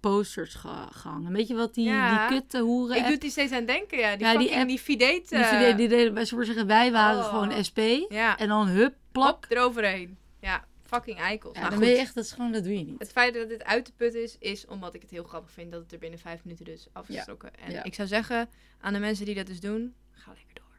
posters 0.00 0.54
ge- 0.54 0.86
gehangen. 0.90 1.32
Weet 1.32 1.48
je 1.48 1.54
wat 1.54 1.74
die, 1.74 1.84
Ja. 1.88 2.28
die 2.28 2.38
kutte 2.38 2.58
hoeren 2.60 2.96
Ik 2.96 3.06
doe 3.06 3.18
die 3.18 3.30
steeds 3.30 3.52
aan 3.52 3.64
denken, 3.64 3.98
ja. 3.98 4.16
Die 4.16 4.26
Ja, 4.26 4.38
die 4.38 4.56
app- 4.56 4.68
die 4.68 4.78
Fideet. 4.78 5.28
die, 5.28 5.38
eh, 5.38 5.76
die, 5.76 5.88
deden 5.88 6.26
zullen 6.26 6.44
we 6.44 6.50
zeggen, 6.50 6.66
wij 6.66 6.92
waren 6.92 7.18
Oh. 7.24 7.28
gewoon 7.28 7.64
SP. 7.68 7.78
Ja, 8.08 8.38
En 8.38 8.48
dan 8.48 8.66
hup, 8.68 8.94
plak. 9.12 9.40
plak 9.40 9.58
eroverheen. 9.58 10.18
Ja, 10.40 10.64
fucking 10.94 11.18
eikels. 11.18 11.54
Ja, 11.54 11.60
nou, 11.60 11.70
dan 11.70 11.78
goed. 11.78 11.88
ben 11.88 11.96
je 11.98 12.02
echt, 12.02 12.14
dat 12.14 12.24
is 12.24 12.32
gewoon, 12.32 12.52
dat 12.52 12.64
doe 12.64 12.78
je 12.78 12.84
niet. 12.84 12.98
Het 12.98 13.12
feit 13.12 13.34
dat 13.34 13.48
dit 13.48 13.64
uit 13.64 13.86
de 13.86 13.92
put 13.96 14.14
is, 14.14 14.36
is 14.38 14.66
omdat 14.66 14.94
ik 14.94 15.02
het 15.02 15.10
heel 15.10 15.24
grappig 15.24 15.50
vind 15.50 15.72
dat 15.72 15.82
het 15.82 15.92
er 15.92 15.98
binnen 15.98 16.18
vijf 16.18 16.44
minuten 16.44 16.64
dus 16.64 16.88
afgestoken. 16.92 17.54
En 17.58 17.70
Ja. 17.72 17.82
ik 17.84 17.94
zou 17.94 18.08
zeggen 18.08 18.48
aan 18.80 18.92
de 18.92 18.98
mensen 18.98 19.24
die 19.26 19.34
dat 19.34 19.46
dus 19.46 19.60
doen, 19.60 19.94
ga 20.10 20.32
lekker 20.36 20.54
door. 20.54 20.76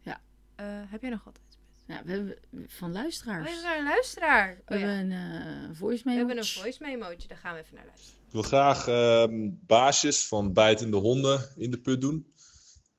Ja. 0.00 0.20
Eh, 0.54 0.90
heb 0.90 1.00
jij 1.00 1.10
nog 1.10 1.24
wat? 1.24 1.38
Ja, 1.86 2.02
we 2.04 2.10
hebben 2.10 2.36
van 2.66 2.88
Oh, 2.88 2.94
luisteraars. 2.94 3.44
we 3.44 3.50
hebben 3.50 3.78
een 3.78 3.84
luisteraar. 3.84 4.60
we 4.66 4.74
Oh, 4.74 4.80
ja. 4.80 4.86
hebben 4.86 5.10
een 5.10 5.70
eh 5.70 5.76
voice 5.76 6.02
We 6.04 6.08
mail. 6.10 6.18
hebben 6.18 6.38
een 6.38 6.44
voice 6.44 6.78
memootje, 6.82 7.28
daar 7.28 7.38
gaan 7.38 7.54
we 7.54 7.60
even 7.60 7.74
naar 7.74 7.86
luisteren. 7.86 8.18
Ik 8.26 8.32
wil 8.32 8.42
graag 8.42 8.86
ehm, 8.88 9.48
baasjes 9.66 10.26
van 10.26 10.52
bijtende 10.52 10.96
honden 10.96 11.48
in 11.56 11.70
de 11.70 11.78
put 11.80 12.00
doen. 12.00 12.32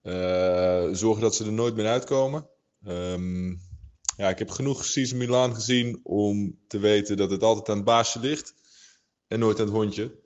Eh, 0.01 0.87
zorgen 0.91 1.21
dat 1.21 1.35
ze 1.35 1.45
er 1.45 1.51
nooit 1.51 1.75
meer 1.75 1.87
uitkomen. 1.87 2.47
Ehm, 2.83 3.55
ja, 4.21 4.29
ik 4.29 4.39
heb 4.39 4.49
genoeg 4.49 4.85
Season 4.85 5.17
Milan 5.17 5.55
gezien 5.55 5.99
om 6.03 6.59
te 6.67 6.79
weten 6.79 7.17
dat 7.17 7.31
het 7.31 7.43
altijd 7.43 7.69
aan 7.69 7.75
het 7.75 7.85
baasje 7.85 8.19
ligt. 8.19 8.53
En 9.27 9.39
nooit 9.39 9.59
aan 9.59 9.65
het 9.65 9.75
hondje. 9.75 10.19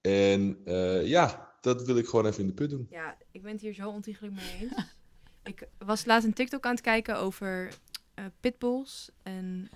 En 0.00 0.60
eh, 0.64 1.06
ja, 1.06 1.54
dat 1.60 1.86
wil 1.86 1.96
ik 1.96 2.06
gewoon 2.06 2.26
even 2.26 2.40
in 2.40 2.46
de 2.46 2.52
put 2.52 2.70
doen. 2.70 2.86
Ja, 2.90 3.16
ik 3.30 3.42
ben 3.42 3.52
het 3.52 3.60
hier 3.60 3.74
zo 3.74 3.88
ontiegelijk 3.88 4.34
mee 4.34 4.56
eens. 4.60 4.72
ik 5.52 5.68
was 5.78 6.04
laatst 6.04 6.26
een 6.26 6.32
TikTok 6.32 6.64
aan 6.64 6.74
het 6.74 6.80
kijken 6.80 7.16
over 7.16 7.74
eh, 8.14 8.24
pitbulls. 8.40 9.10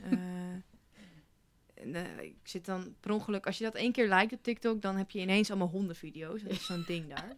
En, 1.77 1.95
eh, 1.95 2.23
ik 2.23 2.37
zit 2.43 2.65
dan 2.65 2.95
per 3.01 3.11
ongeluk... 3.11 3.47
Als 3.47 3.59
je 3.59 3.65
dat 3.65 3.75
één 3.75 3.93
keer 3.93 4.09
liked 4.09 4.33
op 4.33 4.43
TikTok, 4.43 4.83
dan 4.83 4.97
heb 4.97 5.11
je 5.11 5.21
ineens 5.21 5.51
allemaal 5.51 5.69
hondenvideo's. 5.69 6.43
Dat 6.43 6.53
is 6.53 6.67
zo'n 6.67 6.85
ding 6.87 7.09
daar. 7.09 7.35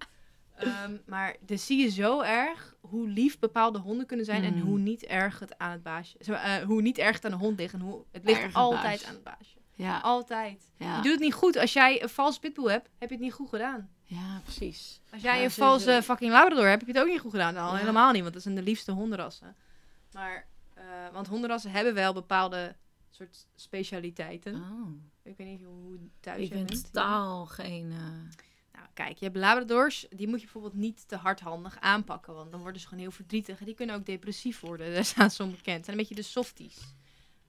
Ehm, 0.59 0.97
maar 1.07 1.37
dan 1.41 1.59
zie 1.59 1.79
je 1.79 1.89
zo 1.91 2.21
erg 2.21 2.75
hoe 2.81 3.09
lief 3.09 3.39
bepaalde 3.39 3.79
honden 3.79 4.07
kunnen 4.07 4.27
zijn... 4.27 4.45
en 4.45 4.61
hoe 4.61 4.79
niet 4.79 5.03
erg 5.05 5.39
het 5.39 5.59
aan 5.59 5.71
het 5.71 5.83
baasje... 5.83 6.17
zo, 6.21 6.33
eh, 6.33 6.57
hoe 6.57 6.83
niet 6.83 6.99
erg 6.99 7.15
het 7.17 7.25
aan 7.25 7.31
de 7.31 7.37
hond 7.37 7.59
ligt. 7.59 7.73
En 7.75 7.81
hoe, 7.81 8.05
het 8.13 8.25
ligt 8.25 8.55
altijd 8.55 9.05
aan 9.05 9.15
het 9.15 9.23
baasje. 9.25 9.57
Ja, 9.75 9.99
Altijd. 9.99 10.71
ja. 10.77 10.97
Je 10.97 11.03
doet 11.03 11.13
het 11.13 11.21
niet 11.21 11.35
goed. 11.35 11.57
Als 11.57 11.73
jij 11.73 12.03
een 12.03 12.09
vals 12.09 12.39
pitbull 12.39 12.71
hebt, 12.71 12.89
heb 12.99 13.09
je 13.09 13.15
het 13.15 13.25
niet 13.25 13.33
goed 13.33 13.49
gedaan. 13.49 13.91
ja, 14.03 14.41
precies. 14.43 15.01
Als 15.13 15.23
jij 15.23 15.39
Ja, 15.39 15.45
een 15.45 15.51
sowieso. 15.51 15.85
valse 15.85 16.03
fucking 16.03 16.33
Labrador 16.33 16.67
hebt, 16.67 16.79
heb 16.81 16.87
je 16.91 16.95
het 16.99 17.03
ook 17.03 17.13
niet 17.13 17.21
goed 17.21 17.31
gedaan. 17.31 17.57
Al 17.57 17.73
Ja. 17.73 17.79
helemaal 17.79 18.13
niet, 18.13 18.23
want 18.23 18.35
dat 18.35 18.43
zijn 18.43 18.55
de 18.55 18.63
liefste 18.63 18.93
hondenrassen. 18.93 19.57
Maar, 20.13 20.47
eh, 20.75 20.85
want 21.13 21.27
hondenrassen 21.27 21.71
hebben 21.71 21.95
wel 21.95 22.13
bepaalde 22.13 22.77
soort 23.11 23.47
specialiteiten. 23.55 24.55
Oh, 24.55 24.89
Ik 25.23 25.37
weet 25.37 25.47
niet 25.47 25.63
hoe 25.63 25.99
thuis 26.21 26.43
ik 26.43 26.51
ben 26.51 26.67
totaal 26.67 27.47
geen... 27.47 27.91
eh, 27.93 27.99
kijk, 29.05 29.19
je 29.19 29.25
hebt 29.25 29.37
Labradors, 29.37 30.07
die 30.11 30.29
moet 30.29 30.39
je 30.39 30.45
bijvoorbeeld 30.45 30.75
niet 30.75 31.09
te 31.09 31.17
hardhandig 31.17 31.81
aanpakken, 31.81 32.35
want 32.35 32.51
dan 32.51 32.61
worden 32.61 32.81
ze 32.81 32.87
gewoon 32.87 33.03
heel 33.03 33.13
verdrietig. 33.13 33.59
En 33.59 33.65
die 33.65 33.75
kunnen 33.75 33.97
ook 33.97 34.07
depressief 34.07 34.61
worden, 34.61 34.93
daar 34.95 35.05
staan 35.05 35.31
ze 35.31 35.43
onbekend. 35.43 35.77
Het 35.77 35.85
zijn 35.85 35.99
een 35.99 36.03
beetje 36.03 36.23
de 36.23 36.29
softies. 36.29 36.77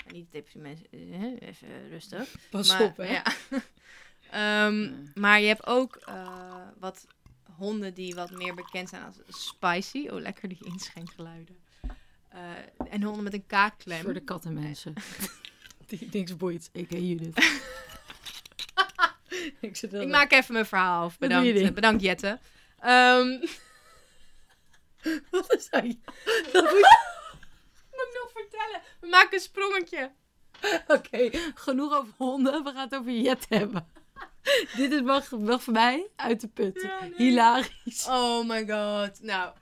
En 0.06 0.14
niet 0.14 0.32
depressieve 0.32 0.68
mensen, 0.68 0.88
eh, 0.92 1.48
even 1.48 1.90
rustig. 1.90 2.36
Pas 2.50 2.68
Maar, 2.68 2.82
op, 2.82 2.98
hè. 2.98 3.12
Ja. 3.12 3.24
Ehm. 4.32 4.92
Maar 5.14 5.42
je 5.42 5.48
hebt 5.48 5.68
ook 5.68 5.96
eh, 5.96 6.68
wat 6.80 7.08
honden 7.56 7.94
die 7.94 8.16
wat 8.16 8.32
meer 8.32 8.56
bekend 8.56 8.90
zijn 8.90 9.04
als 9.04 9.16
spicy. 9.28 10.08
Oh, 10.08 10.20
lekker 10.20 10.50
die 10.50 10.66
inschenkgeluiden. 10.66 11.58
Eh 12.30 12.40
en 12.90 13.04
honden 13.04 13.24
met 13.24 13.34
een 13.34 13.46
kaakklem. 13.46 14.02
Voor 14.02 14.14
de 14.14 14.24
kattenmensen. 14.24 14.94
Die 15.88 16.10
niks 16.12 16.38
boeit. 16.38 16.70
Ik 16.72 16.90
heet 16.90 17.08
Judith. 17.08 17.38
ik 19.60 19.76
zit 19.76 19.94
Ik 19.94 20.08
maak 20.08 20.32
even 20.32 20.54
mijn 20.54 20.66
verhaal 20.66 21.04
af. 21.04 21.18
Dat 21.18 21.30
Bedankt, 21.30 21.74
bedankt 21.74 22.02
Jette. 22.02 22.40
Ehm 22.80 23.28
Wat 25.32 25.54
is 25.54 25.70
dat? 25.72 25.84
moet 25.84 25.94
ik 28.08 28.20
nog 28.22 28.32
vertellen? 28.34 28.82
We 29.00 29.08
maken 29.08 29.34
een 29.34 29.40
sprongetje. 29.40 30.12
Oké, 30.88 31.30
genoeg 31.56 31.94
over 31.98 32.14
honden. 32.18 32.64
We 32.64 32.72
gaan 32.72 32.90
het 32.90 32.96
over 32.96 33.12
Jet 33.12 33.46
hebben. 33.50 33.88
Dit 34.76 34.92
is 34.92 35.02
wel, 35.02 35.22
wel 35.30 35.60
voor 35.60 35.74
mij 35.74 36.08
uit 36.16 36.42
de 36.42 36.48
put. 36.48 36.82
Ja, 36.82 37.00
nee. 37.02 37.14
Hilarisch. 37.18 38.06
Oh 38.08 38.48
my 38.48 38.68
god. 38.68 39.22
Nou, 39.22 39.54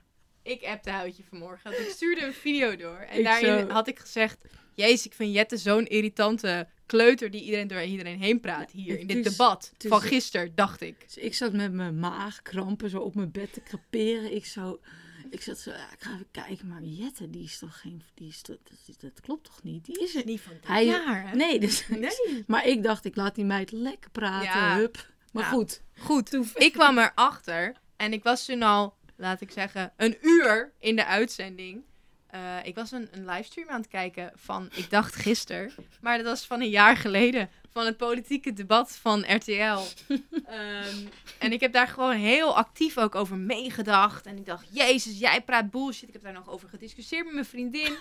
ik 0.42 0.62
appte 0.64 0.90
Houtje 0.90 1.22
vanmorgen. 1.28 1.70
Want 1.70 1.78
ik 1.86 1.90
stuurde 1.90 2.22
een 2.24 2.32
video 2.34 2.76
door. 2.76 2.96
En 2.98 3.18
Ik 3.18 3.24
daarin 3.24 3.66
zo- 3.66 3.72
had 3.72 3.88
ik 3.88 3.98
gezegd... 3.98 4.44
Jezus, 4.78 5.06
ik 5.06 5.14
vind 5.14 5.34
Jette 5.34 5.56
zo'n 5.56 5.86
irritante 5.86 6.68
kleuter 6.86 7.30
die 7.30 7.42
iedereen 7.42 7.68
door 7.68 7.82
iedereen 7.82 8.18
heen 8.22 8.40
praat 8.40 8.70
hier 8.70 8.92
in 8.94 8.98
Het 8.98 9.08
dit 9.08 9.26
is- 9.26 9.30
debat 9.36 9.70
het 9.72 9.84
is- 9.84 9.90
van 9.90 10.00
gisteren, 10.00 10.54
dacht 10.54 10.80
ik. 10.80 11.00
Dus 11.04 11.16
ik 11.16 11.34
zat 11.34 11.52
met 11.52 11.72
mijn 11.72 11.98
maagkrampen 11.98 12.90
zo 12.90 12.98
op 12.98 13.14
mijn 13.14 13.30
bed 13.30 13.52
te 13.52 13.62
creperen. 13.62 14.34
Ik, 14.34 14.46
zo, 14.46 14.80
ik 15.30 15.42
zat 15.42 15.58
zo, 15.58 15.70
ja, 15.70 15.92
ik 15.92 15.98
ga 16.02 16.12
even 16.14 16.26
kijken. 16.30 16.66
Maar 16.68 16.82
Jette, 16.82 17.30
die 17.30 17.44
is 17.44 17.58
toch 17.58 17.80
geen... 17.80 18.02
Die 18.14 18.28
is 18.28 18.42
dat, 18.42 18.58
dat 18.98 19.20
klopt 19.20 19.44
toch 19.44 19.62
niet? 19.62 19.84
Die 19.84 20.02
is 20.02 20.14
er 20.14 20.24
Niet 20.24 20.40
van 20.40 20.52
dit 20.52 20.66
Hij- 20.66 20.84
jaar, 20.86 21.28
hè? 21.28 21.36
Nee, 21.36 21.60
dus, 21.60 21.88
Nee. 21.88 22.10
maar 22.46 22.66
ik 22.66 22.82
dacht, 22.82 23.04
ik 23.04 23.16
laat 23.16 23.34
die 23.34 23.44
meid 23.44 23.72
lekker 23.72 24.10
praten. 24.10 24.44
Ja. 24.48 24.76
Hup. 24.76 25.06
Maar 25.32 25.42
Nou, 25.42 25.54
goed. 25.54 25.82
Goed, 25.98 26.38
ik 26.54 26.72
kwam 26.72 26.98
erachter 26.98 27.72
en 27.96 28.12
ik 28.12 28.22
was 28.22 28.44
toen 28.44 28.62
al, 28.62 28.96
laat 29.16 29.40
ik 29.40 29.50
zeggen, 29.50 29.92
een 29.96 30.16
uur 30.20 30.72
in 30.78 30.96
de 30.96 31.04
uitzending. 31.06 31.82
Eh, 32.38 32.66
ik 32.66 32.74
was 32.74 32.92
een, 32.92 33.08
een 33.10 33.24
livestream 33.24 33.68
aan 33.68 33.80
het 33.80 33.90
kijken 33.90 34.32
van, 34.34 34.68
ik 34.74 34.90
dacht 34.90 35.14
gisteren, 35.14 35.72
maar 36.00 36.16
dat 36.16 36.26
was 36.26 36.46
van 36.46 36.60
een 36.60 36.68
jaar 36.68 36.96
geleden. 36.96 37.50
Van 37.72 37.86
het 37.86 37.96
politieke 37.96 38.52
debat 38.52 38.96
van 38.96 39.34
RTL. 39.34 39.52
Ehm, 40.44 41.06
en 41.38 41.52
ik 41.52 41.60
heb 41.60 41.72
daar 41.72 41.88
gewoon 41.88 42.16
heel 42.16 42.56
actief 42.56 42.98
ook 42.98 43.14
over 43.14 43.36
meegedacht. 43.36 44.26
En 44.26 44.36
ik 44.36 44.46
dacht, 44.46 44.66
jezus, 44.70 45.18
jij 45.18 45.42
praat 45.42 45.70
bullshit. 45.70 46.08
Ik 46.08 46.12
heb 46.12 46.22
daar 46.22 46.32
nog 46.32 46.48
over 46.48 46.68
gediscussieerd 46.68 47.24
met 47.24 47.34
mijn 47.34 47.46
vriendin. 47.46 47.96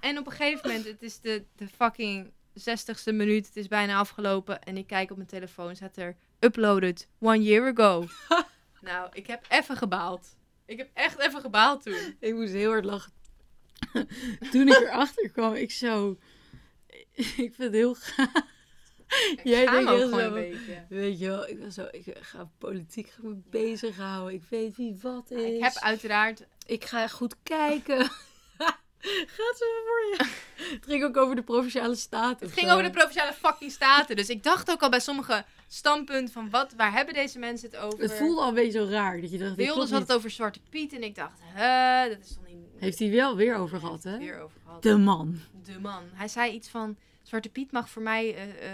En 0.00 0.18
op 0.18 0.26
een 0.26 0.32
gegeven 0.32 0.68
moment, 0.68 0.86
het 0.86 1.02
is 1.02 1.20
de, 1.20 1.44
de 1.56 1.68
fucking 1.68 2.32
60ste 2.60 3.14
minuut. 3.14 3.46
Het 3.46 3.56
is 3.56 3.68
bijna 3.68 3.98
afgelopen. 3.98 4.62
En 4.62 4.76
ik 4.76 4.86
kijk 4.86 5.10
op 5.10 5.16
mijn 5.16 5.28
telefoon, 5.28 5.76
staat 5.76 5.96
er 5.96 6.16
uploaded 6.40 7.08
one 7.20 7.42
year 7.42 7.72
ago. 7.76 8.06
nou, 8.80 9.08
ik 9.12 9.26
heb 9.26 9.46
even 9.48 9.76
gebaald. 9.76 10.36
Ik 10.66 10.78
heb 10.78 10.90
echt 10.94 11.18
even 11.18 11.40
gebaald 11.40 11.82
toen. 11.82 12.16
Ik 12.20 12.34
moest 12.34 12.52
heel 12.52 12.70
hard 12.70 12.84
lachen. 12.84 13.12
Toen 14.52 14.68
ik 14.68 14.80
erachter 14.80 15.30
kwam, 15.30 15.54
ik 15.54 15.70
zo... 15.70 16.18
Ik 17.14 17.32
vind 17.34 17.56
het 17.56 17.72
heel 17.72 17.94
gaaf. 17.94 18.32
Jij 19.44 19.66
denkt 19.66 19.90
heel 19.90 20.08
zo- 20.08 20.32
beetje. 20.32 20.86
Weet 20.88 21.18
je 21.18 21.26
wel, 21.26 21.48
ik 21.48 21.58
was 21.58 21.74
zo... 21.74 21.88
Ik 21.90 22.16
ga 22.20 22.50
politiek 22.58 23.08
ga 23.08 23.18
me 23.22 23.40
bezighouden. 23.50 24.34
Ik 24.34 24.42
weet 24.48 24.76
wie 24.76 24.98
wat 25.02 25.30
is. 25.30 25.54
Ik 25.54 25.62
heb 25.62 25.74
uiteraard... 25.74 26.46
Ik 26.66 26.84
ga 26.84 27.08
goed 27.08 27.34
kijken. 27.42 27.98
Gaat 29.36 29.56
ze 29.56 29.82
voor 29.86 30.26
je? 30.26 30.32
Het 30.74 30.84
ging 30.84 31.04
ook 31.04 31.16
over 31.16 31.36
de 31.36 31.42
Provinciale 31.42 31.94
Staten. 31.94 32.46
Het 32.46 32.58
ging 32.58 32.70
over 32.70 32.82
de 32.82 32.90
Provinciale 32.90 33.32
fucking 33.32 33.70
Staten. 33.72 34.16
Dus 34.16 34.28
ik 34.28 34.42
dacht 34.42 34.70
ook 34.70 34.82
al 34.82 34.90
bij 34.90 35.00
sommige 35.00 35.44
standpunten 35.74 36.32
van 36.32 36.50
wat, 36.50 36.72
waar 36.76 36.92
hebben 36.92 37.14
deze 37.14 37.38
mensen 37.38 37.70
het 37.70 37.78
over? 37.78 38.00
Het 38.00 38.12
voelde 38.12 38.40
al 38.40 38.48
een 38.48 38.54
beetje 38.54 38.78
zo 38.78 38.86
raar. 38.90 39.20
Dat 39.20 39.30
je 39.30 39.38
dacht, 39.38 39.54
Wilders 39.54 39.90
had 39.90 40.00
het 40.00 40.12
over 40.12 40.30
Zwarte 40.30 40.60
Piet 40.70 40.92
en 40.92 41.02
ik 41.02 41.14
dacht, 41.14 41.40
hè, 41.42 42.08
dat 42.08 42.18
is 42.18 42.34
toch 42.34 42.46
niet... 42.46 42.56
Heeft 42.78 42.98
hij 42.98 43.10
wel 43.10 43.36
weer 43.36 43.56
over 43.56 43.78
gehad, 43.78 44.02
hè? 44.02 44.18
Weer 44.18 44.40
over 44.40 44.60
gehad. 44.64 44.82
De 44.82 44.96
man. 44.96 45.38
De 45.62 45.80
man. 45.80 46.02
Hij 46.12 46.28
zei 46.28 46.52
iets 46.52 46.68
van, 46.68 46.96
Zwarte 47.22 47.48
Piet 47.48 47.72
mag 47.72 47.88
voor 47.88 48.02
mij 48.02 48.34
eh, 48.36 48.70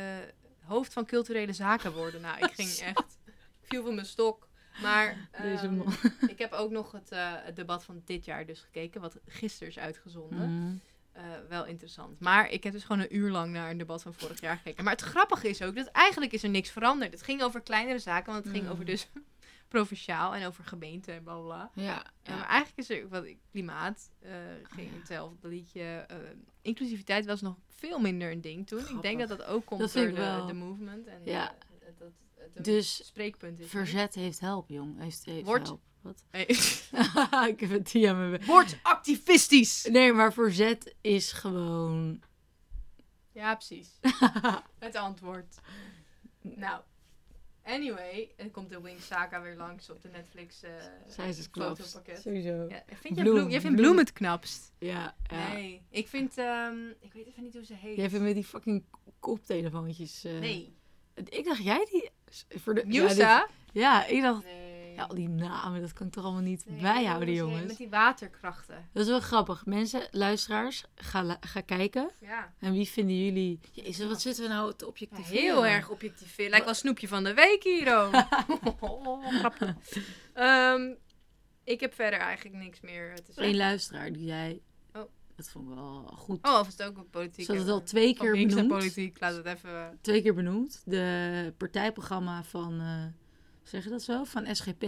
hoofd 0.64 0.92
van 0.92 1.06
culturele 1.06 1.52
zaken 1.52 1.92
worden. 1.92 2.20
Nou, 2.20 2.38
ik 2.38 2.52
ging 2.52 2.68
echt, 2.94 3.18
ik 3.60 3.68
viel 3.68 3.82
van 3.82 3.94
mijn 3.94 4.06
stok. 4.06 4.48
Maar 4.82 5.28
Deze 5.42 5.64
ehm, 5.64 5.76
man. 5.76 5.92
ik 6.28 6.38
heb 6.38 6.52
ook 6.52 6.70
nog 6.70 6.92
het, 6.92 7.10
eh, 7.10 7.32
het 7.34 7.56
debat 7.56 7.84
van 7.84 8.02
dit 8.04 8.24
jaar 8.24 8.46
dus 8.46 8.60
gekeken, 8.60 9.00
wat 9.00 9.18
gisteren 9.26 9.68
is 9.68 9.78
uitgezonden. 9.78 10.50
Mm. 10.50 10.80
Eh, 11.12 11.22
wel 11.48 11.66
interessant. 11.66 12.20
Maar 12.20 12.50
ik 12.50 12.64
heb 12.64 12.72
dus 12.72 12.84
gewoon 12.84 13.02
een 13.02 13.16
uur 13.16 13.30
lang 13.30 13.52
naar 13.52 13.70
een 13.70 13.78
debat 13.78 14.02
van 14.02 14.14
vorig 14.14 14.40
jaar 14.40 14.56
gekeken. 14.56 14.84
Maar 14.84 14.92
het 14.92 15.02
grappige 15.02 15.48
is 15.48 15.62
ook 15.62 15.74
dat 15.76 15.86
eigenlijk 15.86 16.32
is 16.32 16.42
er 16.42 16.48
niks 16.48 16.70
veranderd. 16.70 17.12
Het 17.12 17.22
ging 17.22 17.42
over 17.42 17.60
kleinere 17.60 17.98
zaken, 17.98 18.32
want 18.32 18.44
het 18.44 18.52
ging 18.54 18.64
Mm. 18.66 18.70
over 18.72 18.84
dus 18.84 19.08
provinciaal 19.68 20.34
en 20.34 20.46
over 20.46 20.64
gemeente 20.64 21.12
en 21.12 21.22
bla 21.22 21.36
bla. 21.38 21.70
Ja, 21.74 21.82
Ja, 21.84 22.04
ja. 22.22 22.36
maar 22.36 22.46
eigenlijk 22.48 22.78
is 22.88 22.90
er 22.96 23.08
wat 23.08 23.26
klimaat 23.50 24.10
uh, 24.22 24.30
ging 24.70 24.90
hetzelfde 24.98 25.48
liedje. 25.48 25.82
eh, 26.08 26.16
inclusiviteit 26.62 27.26
was 27.26 27.40
nog 27.40 27.56
veel 27.68 27.98
minder 27.98 28.30
een 28.32 28.40
ding 28.40 28.66
toen. 28.66 28.78
Ik 28.78 29.02
denk 29.02 29.18
dat 29.18 29.28
dat 29.28 29.44
ook 29.44 29.64
komt 29.66 29.80
Dat 29.80 29.92
door 29.92 30.06
de, 30.46 30.52
movement 30.52 31.06
en 31.06 31.20
Ja. 31.24 31.50
eh, 31.80 31.86
dat 31.98 32.12
het 32.54 32.64
Dus 32.64 33.06
spreekpunt 33.06 33.60
is. 33.60 33.68
verzet 33.68 34.14
heeft 34.14 34.40
help, 34.40 34.68
jong. 34.68 34.98
Heeft, 35.00 35.24
heeft 35.24 35.46
help. 35.46 35.80
Wat? 36.00 36.24
Hey. 36.30 36.44
ik 37.52 37.60
heb 37.60 37.70
het 37.70 37.90
hier 37.90 38.10
aan 38.10 38.30
mijn. 38.30 38.44
Word 38.44 38.76
activistisch! 38.82 39.84
Nee, 39.90 40.12
maar 40.12 40.32
verzet 40.32 40.94
is 41.00 41.32
gewoon... 41.32 42.22
Ja, 43.32 43.54
precies. 43.54 43.88
Het 44.78 44.94
antwoord. 44.94 45.56
Nou, 46.40 46.80
anyway, 47.62 48.32
er 48.36 48.50
komt 48.50 48.70
de 48.70 48.80
Wing 48.80 49.00
Saga 49.00 49.42
weer 49.42 49.56
langs 49.56 49.90
op 49.90 50.02
de 50.02 50.08
Netflix 50.08 50.62
eh 50.62 50.70
Zij 51.08 51.28
is 51.28 51.48
fotopakket. 51.52 52.20
Sowieso. 52.20 52.66
Ja, 52.68 52.82
vind 52.86 53.14
jij 53.14 53.24
Bloem, 53.24 53.34
bloem, 53.34 53.50
jij 53.50 53.60
vindt 53.60 53.76
bloem. 53.76 53.90
bloem 53.90 53.98
het 54.04 54.12
knapst? 54.12 54.72
Ja, 54.78 55.16
ja. 55.30 55.52
Nee, 55.52 55.82
ik 55.90 56.08
vind, 56.08 56.38
ehm, 56.38 56.88
ik 57.00 57.12
weet 57.12 57.26
even 57.26 57.42
niet 57.42 57.54
hoe 57.54 57.64
ze 57.64 57.74
heet. 57.74 57.96
Jij 57.96 58.08
vindt 58.10 58.24
met 58.24 58.34
die 58.34 58.44
fucking 58.44 58.84
koptelefoontjes... 59.18 60.24
eh, 60.24 60.38
Nee, 60.38 60.74
Ik 61.14 61.44
dacht, 61.44 61.62
jij 61.62 61.86
die... 61.90 62.10
Voor 62.48 62.74
de, 62.74 62.84
ja, 62.88 63.02
Musa? 63.02 63.38
dit- 63.38 63.48
Ja, 63.82 64.06
ik 64.06 64.22
dacht... 64.22 64.44
Nee. 64.44 64.68
Ja, 64.94 65.02
al 65.06 65.14
die 65.14 65.28
namen, 65.28 65.80
dat 65.80 65.92
kan 65.92 66.06
ik 66.06 66.12
toch 66.12 66.24
allemaal 66.24 66.42
niet 66.42 66.64
Nee, 66.66 66.80
bijhouden, 66.80 67.34
jongens. 67.34 67.66
Met 67.66 67.76
die 67.76 67.88
waterkrachten. 67.88 68.88
Dat 68.92 69.02
is 69.02 69.08
wel 69.08 69.20
grappig. 69.20 69.66
Mensen, 69.66 70.08
luisteraars, 70.10 70.84
ga, 70.94 71.36
ga 71.40 71.60
kijken. 71.60 72.10
Ja. 72.20 72.52
En 72.58 72.72
wie 72.72 72.88
vinden 72.88 73.24
jullie... 73.24 73.60
Jezus, 73.72 74.06
wat 74.08 74.20
zitten 74.20 74.42
we 74.42 74.48
nou 74.48 74.74
te 74.74 74.84
Ja, 74.84 74.90
objectiveren? 74.90 75.40
heel 75.42 75.66
erg 75.66 75.88
objectiveer. 75.90 76.48
Lijkt 76.50 76.64
wel 76.64 76.74
snoepje 76.74 77.08
van 77.08 77.24
de 77.24 77.34
week 77.34 77.62
hier 77.62 77.96
ook. 77.98 78.12
oh, 78.80 79.26
grappig. 79.34 79.74
Ehm, 80.34 80.94
ik 81.64 81.80
heb 81.80 81.94
verder 81.94 82.18
eigenlijk 82.20 82.56
niks 82.56 82.80
meer 82.80 83.14
te 83.14 83.32
Eén 83.34 83.56
luisteraar 83.56 84.12
die 84.12 84.26
zei... 84.26 84.60
Oh. 85.40 85.46
Dat 85.46 85.48
vond 85.52 85.68
ik 85.68 85.74
wel 85.74 86.02
goed. 86.16 86.38
Oh, 86.46 86.58
of 86.60 86.66
is 86.66 86.72
het 86.78 86.82
ook 86.82 86.96
een 86.96 87.10
politiek? 87.10 87.44
Ze 87.44 87.52
had 87.52 87.60
het 87.60 87.70
al 87.70 87.82
twee 87.82 88.14
keer 88.14 88.32
benoemd. 88.32 88.68
politiek, 88.68 89.20
laat 89.20 89.34
het 89.36 89.46
even... 89.46 89.98
Twee 90.00 90.22
keer 90.22 90.34
benoemd. 90.34 90.82
De 90.84 91.54
partijprogramma 91.56 92.42
van... 92.44 92.80
eh 92.80 93.04
zeg 93.62 93.84
je 93.84 93.90
dat 93.90 94.02
zo? 94.02 94.24
Van 94.24 94.54
SGP. 94.56 94.84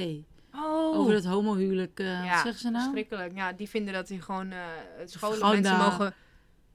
Oh, 0.55 0.98
Over 0.98 1.14
het 1.14 1.24
homohuwelijk. 1.24 1.98
eh 2.00 2.07
ja, 2.07 2.42
zeggen 2.42 2.61
ze 2.61 2.70
nou? 2.70 2.82
verschrikkelijk. 2.82 3.34
Ja, 3.34 3.53
die 3.53 3.68
vinden 3.68 3.94
dat 3.94 4.07
die 4.07 4.20
gewoon 4.20 4.50
eh, 4.50 4.59
scholen 5.05 5.36
Gewoon 5.36 5.53
mensen 5.53 5.72
na- 5.72 5.88
mogen 5.90 6.14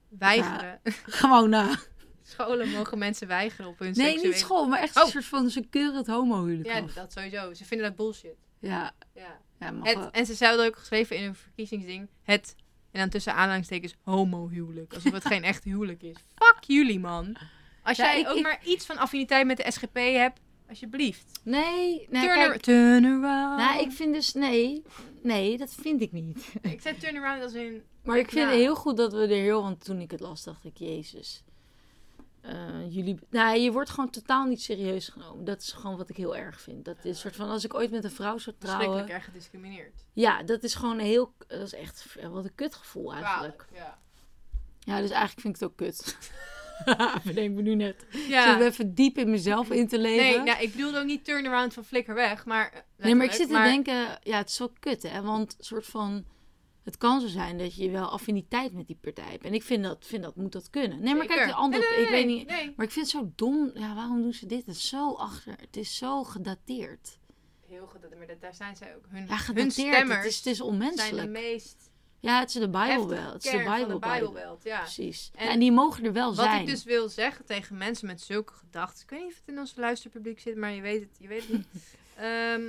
weigeren. 0.09 0.79
Gewoon 1.03 1.49
na. 1.49 1.75
scholen 2.23 2.69
mogen 2.69 2.97
mensen 2.97 3.27
weigeren 3.27 3.67
op 3.71 3.79
hun 3.79 3.87
Nee, 3.95 4.05
seksuele... 4.07 4.27
niet 4.27 4.37
school, 4.37 4.67
maar 4.67 4.79
echt 4.79 4.97
Oh. 4.97 5.03
een 5.03 5.09
soort 5.09 5.25
van... 5.25 5.49
Ze 5.49 5.61
keuren 5.69 5.95
het 5.97 6.07
homohuwelijk 6.07 6.67
Ja, 6.67 6.79
af. 6.79 6.93
dat 6.93 7.11
sowieso. 7.11 7.53
Ze 7.53 7.65
vinden 7.65 7.87
dat 7.87 7.95
bullshit. 7.95 8.35
Ja, 8.59 8.91
Ja. 9.13 9.39
Het, 9.83 10.09
en 10.11 10.25
ze 10.25 10.45
hadden 10.45 10.65
ook 10.65 10.75
geschreven 10.77 11.15
in 11.17 11.23
een 11.23 11.35
verkiezingsding... 11.35 12.09
Het, 12.23 12.55
en 12.97 13.03
dan 13.03 13.11
tussen 13.11 13.33
aanhalingstekens, 13.33 13.95
homohuwelijk. 14.03 14.93
Alsof 14.93 15.11
het 15.11 15.25
geen 15.25 15.43
echt 15.43 15.63
huwelijk 15.63 16.01
is. 16.03 16.15
Fuck 16.35 16.57
jullie, 16.67 16.99
man. 16.99 17.37
Als 17.83 17.97
Ja, 17.97 18.05
jij 18.05 18.19
ik- 18.19 18.27
ook 18.29 18.35
ik- 18.35 18.43
maar 18.43 18.59
iets 18.65 18.85
van 18.85 18.97
affiniteit 18.97 19.45
met 19.47 19.57
de 19.57 19.71
SGP 19.71 19.95
hebt, 19.95 20.39
alsjeblieft. 20.69 21.39
Nee, 21.43 22.07
nee 22.09 22.21
turn, 22.21 22.35
kijk, 22.37 22.51
ar- 22.51 22.57
turn 22.59 23.05
around. 23.05 23.57
Nou, 23.57 23.79
ik 23.81 23.91
vind 23.91 24.13
dus... 24.13 24.33
Nee, 24.33 24.83
nee, 25.23 25.57
dat 25.57 25.73
vind 25.79 26.01
ik 26.01 26.11
niet. 26.11 26.53
Ik 26.61 26.81
zei 26.81 26.97
turn 26.97 27.17
around 27.17 27.43
als 27.43 27.53
in... 27.53 27.83
Maar 28.03 28.17
ik 28.17 28.29
vind 28.31 28.45
Ja. 28.45 28.49
het 28.51 28.59
heel 28.59 28.75
goed 28.75 28.97
dat 28.97 29.13
we 29.13 29.21
er 29.21 29.27
heel... 29.27 29.61
Want 29.61 29.83
toen 29.85 29.99
ik 29.99 30.11
het 30.11 30.19
las, 30.19 30.43
dacht 30.43 30.65
ik, 30.65 30.77
jezus. 30.77 31.43
Eh, 32.47 32.95
jullie... 32.95 33.19
Nou, 33.29 33.57
je 33.57 33.71
wordt 33.71 33.89
gewoon 33.89 34.09
totaal 34.09 34.45
niet 34.45 34.61
serieus 34.61 35.09
genomen. 35.09 35.45
Dat 35.45 35.61
is 35.61 35.71
gewoon 35.71 35.97
wat 35.97 36.09
ik 36.09 36.17
heel 36.17 36.35
erg 36.35 36.61
vind. 36.61 36.85
Dat 36.85 36.97
is 36.97 37.09
een 37.09 37.15
soort 37.15 37.35
van... 37.35 37.49
Als 37.49 37.63
ik 37.63 37.73
ooit 37.73 37.91
met 37.91 38.03
een 38.03 38.11
vrouw 38.11 38.37
zou 38.37 38.55
trouwen... 38.59 39.09
Erg 39.09 39.25
gediscrimineerd. 39.25 40.05
Ja, 40.13 40.43
dat 40.43 40.63
is 40.63 40.75
gewoon 40.75 40.99
heel... 40.99 41.33
Dat 41.47 41.61
is 41.61 41.73
echt... 41.73 42.15
Wat 42.29 42.43
een 42.43 42.55
kutgevoel 42.55 43.13
eigenlijk. 43.13 43.57
Kwalijk, 43.57 43.69
Ja. 43.73 43.97
Ja, 44.79 45.01
dus 45.01 45.09
eigenlijk 45.09 45.39
vind 45.39 45.55
ik 45.55 45.61
het 45.61 45.69
ook 45.69 45.77
kut. 45.77 46.17
Bedenk 47.25 47.55
me 47.55 47.61
nu 47.61 47.75
net. 47.75 48.05
Ja. 48.27 48.59
even 48.59 48.93
diep 48.93 49.17
in 49.17 49.29
mezelf 49.29 49.69
in 49.69 49.87
te 49.87 49.99
leven. 49.99 50.25
Nee, 50.25 50.43
nou, 50.43 50.61
ik 50.61 50.71
bedoelde 50.71 50.99
ook 50.99 51.05
niet 51.05 51.25
turnaround 51.25 51.73
van 51.73 51.83
flikker 51.83 52.13
weg, 52.13 52.45
maar... 52.45 52.85
Nee, 52.97 53.15
maar 53.15 53.25
ik 53.25 53.31
zit 53.31 53.47
te 53.47 53.53
denken, 53.53 54.19
ja, 54.23 54.37
het 54.37 54.49
is 54.49 54.57
wel 54.57 54.73
kut, 54.79 55.03
hè? 55.03 55.21
Want 55.21 55.55
een 55.57 55.63
soort 55.63 55.85
van, 55.85 56.25
het 56.87 56.97
kan 56.97 57.21
zo 57.21 57.27
zijn 57.27 57.57
dat 57.57 57.75
je 57.75 57.89
wel 57.89 58.05
affiniteit 58.09 58.73
met 58.73 58.87
die 58.87 58.97
partij 59.01 59.31
hebt. 59.31 59.43
En 59.43 59.53
ik 59.53 59.63
vind 59.63 59.83
dat, 59.83 60.05
vind 60.05 60.23
dat 60.23 60.35
moet 60.35 60.51
dat 60.51 60.69
kunnen. 60.69 60.99
Nee, 60.99 61.15
maar 61.15 61.25
kijk, 61.25 61.47
de 61.47 61.53
andere, 61.53 61.83
Nee, 61.83 61.91
nee, 61.91 62.01
ik 62.05 62.09
nee, 62.11 62.25
weet 62.25 62.35
niet. 62.37 62.47
Nee. 62.47 62.73
Maar 62.75 62.85
ik 62.85 62.91
vind 62.91 63.11
het 63.11 63.15
zo 63.15 63.31
dom. 63.35 63.71
Ja, 63.73 63.95
waarom 63.95 64.21
doen 64.21 64.33
ze 64.33 64.45
dit? 64.45 64.65
Het 64.65 64.75
is 64.75 64.87
zo 64.87 65.13
achter, 65.13 65.55
het 65.59 65.77
is 65.77 65.97
zo 65.97 66.23
gedateerd. 66.23 67.17
Heel 67.67 67.85
goed, 67.87 68.17
maar 68.17 68.27
dat- 68.27 68.41
daar 68.41 68.55
zijn 68.55 68.75
zij 68.75 68.95
ook. 68.95 69.05
Hun, 69.09 69.21
Ja, 69.21 69.27
hun 69.27 69.37
gedateerd. 69.37 69.73
stemmers 69.73 70.15
Het 70.17 70.25
is, 70.25 70.35
het 70.37 70.45
is 70.45 70.57
zijn 70.57 70.69
onmenselijk. 70.69 71.25
de 71.25 71.31
meest 71.31 71.89
Ja, 72.19 72.39
het 72.39 72.47
is 72.49 72.53
de 72.61 72.69
Bijbelbelt. 72.69 73.33
Het 73.33 73.45
is 73.45 73.51
de 73.51 73.63
Bijbelbelt. 73.99 74.63
Ja. 74.63 74.79
Precies. 74.79 75.31
En 75.35 75.45
Ja, 75.45 75.51
en 75.51 75.59
die 75.59 75.71
mogen 75.71 76.03
er 76.05 76.13
wel 76.13 76.35
Wat 76.35 76.45
zijn. 76.45 76.61
ik 76.61 76.67
dus 76.67 76.83
wil 76.83 77.09
zeggen 77.09 77.45
tegen 77.45 77.77
mensen 77.77 78.07
met 78.07 78.21
zulke 78.21 78.53
gedachten. 78.53 79.03
Ik 79.03 79.09
weet 79.09 79.19
niet 79.19 79.31
of 79.31 79.37
het 79.39 79.47
in 79.47 79.59
ons 79.59 79.73
luisterpubliek 79.75 80.39
zit, 80.39 80.55
maar 80.55 80.71
je 80.71 80.81
weet 80.81 81.01
het, 81.01 81.09
je 81.19 81.27
weet 81.27 81.41
het 81.41 81.51
niet. 81.51 81.67
Ehm, 82.15 82.61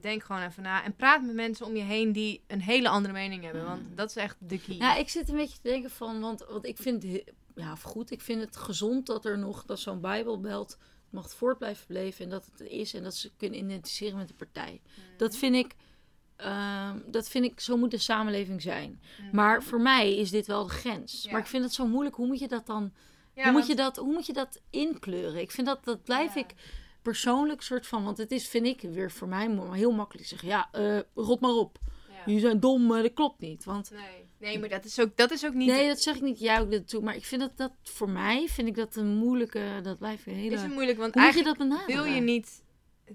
denk 0.00 0.22
gewoon 0.22 0.42
even 0.42 0.62
na. 0.62 0.84
En 0.84 0.94
praat 0.94 1.22
met 1.22 1.34
mensen 1.34 1.66
om 1.66 1.76
je 1.76 1.82
heen 1.82 2.12
die 2.12 2.42
een 2.46 2.60
hele 2.60 2.88
andere 2.88 3.14
mening 3.14 3.44
hebben. 3.44 3.64
Want 3.64 3.82
dat 3.96 4.08
is 4.08 4.16
echt 4.16 4.36
de 4.38 4.60
key. 4.60 4.76
Ja, 4.76 4.96
ik 4.96 5.08
zit 5.08 5.28
een 5.28 5.36
beetje 5.36 5.60
te 5.60 5.68
denken 5.68 5.90
van, 5.90 6.20
want, 6.20 6.44
want 6.48 6.66
ik 6.66 6.76
vind, 6.76 7.04
ja, 7.54 7.74
goed, 7.74 8.10
ik 8.10 8.20
vind 8.20 8.40
het 8.40 8.56
gezond 8.56 9.06
dat 9.06 9.24
er 9.24 9.38
nog, 9.38 9.64
dat 9.64 9.80
zo'n 9.80 10.00
Bijbelbelt 10.00 10.78
mag 11.10 11.30
voort 11.30 11.58
blijven 11.58 11.84
leven 11.88 12.24
en 12.24 12.30
dat 12.30 12.48
het 12.52 12.60
is 12.60 12.94
en 12.94 13.02
dat 13.02 13.14
ze 13.14 13.30
kunnen 13.36 13.58
identificeren 13.58 14.16
met 14.16 14.28
de 14.28 14.34
partij. 14.34 14.80
Mhm. 14.84 15.00
Dat 15.16 15.36
vind 15.36 15.54
ik, 15.54 15.74
ehm, 16.36 16.98
dat 17.06 17.28
vind 17.28 17.44
ik, 17.44 17.60
zo 17.60 17.76
moet 17.76 17.90
de 17.90 17.98
samenleving 17.98 18.62
zijn. 18.62 19.00
Mhm. 19.20 19.36
Maar 19.36 19.62
voor 19.62 19.80
mij 19.80 20.16
is 20.16 20.30
dit 20.30 20.46
wel 20.46 20.64
de 20.64 20.72
grens. 20.72 21.22
Ja. 21.22 21.30
Maar 21.30 21.40
ik 21.40 21.46
vind 21.46 21.64
het 21.64 21.72
zo 21.72 21.86
moeilijk. 21.86 22.16
Hoe 22.16 22.26
moet 22.26 22.38
je 22.38 22.48
dat 22.48 22.66
dan, 22.66 22.92
Ja, 23.34 23.42
hoe, 23.42 23.52
moet 23.52 23.66
je 23.66 23.74
dat, 23.74 23.96
hoe 23.96 24.12
moet 24.12 24.26
je 24.26 24.32
dat 24.32 24.60
inkleuren? 24.70 25.40
Ik 25.40 25.50
vind 25.50 25.66
dat, 25.66 25.84
dat 25.84 26.02
blijf 26.02 26.34
Ja. 26.34 26.40
ik 26.40 26.54
persoonlijk 27.02 27.62
soort 27.62 27.86
van, 27.86 28.04
want 28.04 28.18
het 28.18 28.30
is, 28.30 28.48
vind 28.48 28.66
ik, 28.66 28.80
weer 28.80 29.10
voor 29.10 29.28
mij 29.28 29.48
heel 29.72 29.92
makkelijk 29.92 30.26
zeggen, 30.28 30.48
ja, 30.48 30.68
eh, 30.72 30.98
rot 31.14 31.40
maar 31.40 31.50
op. 31.50 31.78
ja. 32.08 32.14
Jullie 32.26 32.40
zijn 32.40 32.60
dom, 32.60 32.86
dat 33.02 33.12
klopt 33.12 33.40
niet. 33.40 33.64
Want 33.64 33.90
Nee. 33.90 34.26
nee, 34.38 34.58
maar 34.58 34.68
dat 34.68 34.84
is 34.84 35.00
ook, 35.00 35.16
dat 35.16 35.30
is 35.30 35.46
ook 35.46 35.54
niet... 35.54 35.68
nee, 35.68 35.88
dat 35.88 36.00
zeg 36.00 36.14
ik 36.16 36.22
niet 36.22 36.38
dat 36.70 36.88
toe. 36.88 37.02
Maar 37.02 37.16
ik 37.16 37.24
vind 37.24 37.40
dat, 37.40 37.56
dat 37.56 37.72
voor 37.82 38.08
mij, 38.10 38.48
vind 38.48 38.68
ik 38.68 38.74
dat 38.74 38.96
een 38.96 39.16
moeilijke, 39.16 39.80
dat 39.82 39.98
blijft 39.98 40.26
een 40.26 40.34
hele... 40.34 40.54
is 40.54 40.62
het 40.62 40.72
moeilijk, 40.72 40.98
want 40.98 41.14
hoe 41.14 41.22
moet 41.22 41.34
je 41.34 41.38
eigenlijk 41.42 41.58
dat 41.58 41.68
benaderen? 41.68 42.04
wil 42.04 42.14
je 42.14 42.20
niet... 42.20 42.62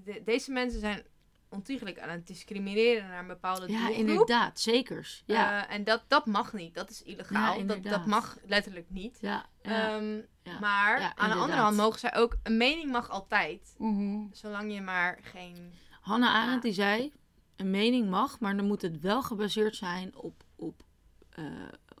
de- 0.04 0.22
deze 0.24 0.52
mensen 0.52 0.80
zijn 0.80 1.02
ontiegelijk 1.50 1.98
aan 1.98 2.08
het 2.08 2.26
discrimineren 2.26 3.08
naar 3.08 3.18
een 3.20 3.26
bepaalde 3.26 3.60
Ja, 3.72 3.78
doelgroep. 3.78 3.96
inderdaad, 3.96 4.60
zekers. 4.60 5.22
Ja, 5.26 5.66
Eh, 5.68 5.74
en 5.74 5.84
dat, 5.84 6.02
dat 6.08 6.26
mag 6.26 6.52
niet. 6.52 6.74
Dat 6.74 6.90
is 6.90 7.02
illegaal. 7.02 7.58
Ja, 7.58 7.64
dat, 7.64 7.82
dat 7.82 8.06
mag 8.06 8.36
letterlijk 8.46 8.86
niet. 8.90 9.18
ja, 9.20 9.46
ja. 9.62 9.96
Ehm, 9.96 10.16
ja. 10.42 10.58
Maar 10.60 11.00
Ja, 11.00 11.12
aan 11.16 11.30
de 11.30 11.36
andere 11.36 11.60
hand 11.60 11.76
mogen 11.76 11.98
zij 11.98 12.14
ook... 12.16 12.36
Een 12.42 12.56
mening 12.56 12.90
mag 12.92 13.10
altijd. 13.10 13.74
Mhm. 13.78 14.18
Zolang 14.32 14.72
je 14.72 14.80
maar 14.80 15.18
geen... 15.22 15.72
Hannah 16.00 16.34
Arendt 16.34 16.54
Ja. 16.54 16.60
die 16.60 16.72
zei, 16.72 17.12
een 17.56 17.70
mening 17.70 18.10
mag, 18.10 18.40
maar 18.40 18.56
dan 18.56 18.66
moet 18.66 18.82
het 18.82 19.00
wel 19.00 19.22
gebaseerd 19.22 19.76
zijn 19.76 20.16
op, 20.16 20.42
op, 20.56 20.82
eh, 21.30 21.44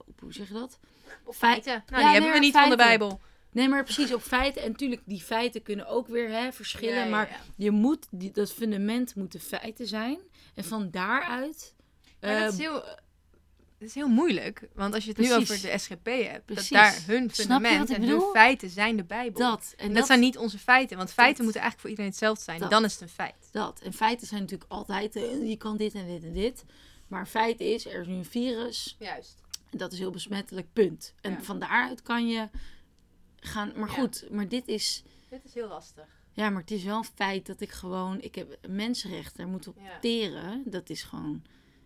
op 0.06 0.20
hoe 0.20 0.32
zeg 0.32 0.48
je 0.48 0.54
dat? 0.54 0.78
Op 1.24 1.34
Feit- 1.34 1.62
feiten. 1.64 1.72
Nou, 1.72 1.84
Ja, 1.86 1.96
die 1.96 2.04
nee, 2.04 2.12
hebben 2.12 2.32
we 2.32 2.38
niet 2.38 2.52
van 2.56 2.70
de. 2.70 2.76
Bijbel. 2.76 3.20
Nee, 3.52 3.68
maar 3.68 3.84
precies 3.84 4.14
op 4.14 4.22
feiten. 4.22 4.62
En 4.62 4.70
natuurlijk, 4.70 5.02
die 5.04 5.20
feiten 5.20 5.62
kunnen 5.62 5.86
ook 5.86 6.08
weer 6.08 6.30
hè, 6.30 6.52
verschillen. 6.52 6.94
Ja, 6.94 7.04
ja, 7.04 7.10
maar 7.10 7.40
je 7.56 7.70
moet, 7.70 8.06
die, 8.10 8.30
dat 8.30 8.52
fundament 8.52 9.14
moeten 9.14 9.40
feiten 9.40 9.86
zijn. 9.86 10.18
En 10.54 10.64
van 10.64 10.90
daaruit... 10.90 11.74
Maar 12.20 12.30
dat 12.30 12.40
eh, 12.40 12.58
is 12.58 12.58
heel... 12.58 12.84
Dat 13.78 13.88
is 13.88 13.94
heel 13.94 14.08
moeilijk, 14.08 14.68
want 14.74 14.94
als 14.94 15.04
je 15.04 15.10
het 15.10 15.18
nu 15.18 15.34
over 15.34 15.60
de 15.60 15.78
SGP 15.78 16.06
hebt, 16.06 16.44
Precies. 16.44 16.68
dat 16.68 16.78
daar 16.78 17.02
hun 17.06 17.30
fundament 17.30 17.90
en 17.90 18.02
hun 18.02 18.22
feiten 18.32 18.70
zijn 18.70 18.96
de 18.96 19.04
Bijbel. 19.04 19.40
dat. 19.40 19.74
En 19.76 19.82
En 19.82 19.86
dat, 19.86 19.96
dat, 19.96 20.06
zijn 20.06 20.20
niet 20.20 20.38
onze 20.38 20.58
feiten, 20.58 20.96
want 20.96 21.12
feiten 21.12 21.36
Dat. 21.36 21.44
moeten 21.44 21.60
eigenlijk 21.60 21.80
voor 21.80 21.90
iedereen 21.90 22.10
hetzelfde 22.10 22.44
zijn. 22.44 22.60
Dat. 22.60 22.70
Dan 22.70 22.84
is 22.84 22.92
het 22.92 23.00
een 23.00 23.08
feit. 23.08 23.48
dat. 23.52 23.80
En 23.80 23.92
feiten 23.92 24.26
zijn 24.26 24.40
natuurlijk 24.40 24.70
altijd, 24.70 25.16
eh, 25.16 25.48
je 25.48 25.56
kan 25.56 25.76
dit 25.76 25.94
en 25.94 26.06
dit 26.06 26.24
en 26.24 26.32
dit. 26.32 26.64
Maar 27.08 27.26
feit 27.26 27.60
is, 27.60 27.86
er 27.86 28.00
is 28.00 28.06
nu 28.06 28.14
een 28.14 28.24
virus. 28.24 28.96
Juist. 28.98 29.42
En 29.70 29.78
dat 29.78 29.92
is 29.92 29.98
heel 29.98 30.10
besmettelijk, 30.10 30.72
punt. 30.72 31.14
En 31.20 31.44
van 31.44 31.58
daaruit 31.58 32.02
kan 32.02 32.28
je 32.28 32.48
gaan... 33.40 33.72
Maar 33.76 33.88
Ja. 33.88 33.94
goed, 33.94 34.26
maar 34.30 34.48
dit 34.48 34.68
is... 34.68 35.02
Dit 35.30 35.44
is 35.44 35.54
heel 35.54 35.68
lastig. 35.68 36.06
Ja, 36.32 36.50
maar 36.50 36.60
het 36.60 36.70
is 36.70 36.84
wel 36.84 36.96
een 36.96 37.04
feit 37.04 37.46
dat 37.46 37.60
ik 37.60 37.70
gewoon... 37.70 38.20
Ik 38.20 38.34
heb 38.34 38.58
mensenrechten, 38.68 39.36
daar 39.36 39.46
moet 39.48 39.66
op 39.68 39.76
Ja. 39.78 39.98
teren. 40.00 40.62
Dat 40.66 40.90
is 40.90 41.02
gewoon... 41.02 41.42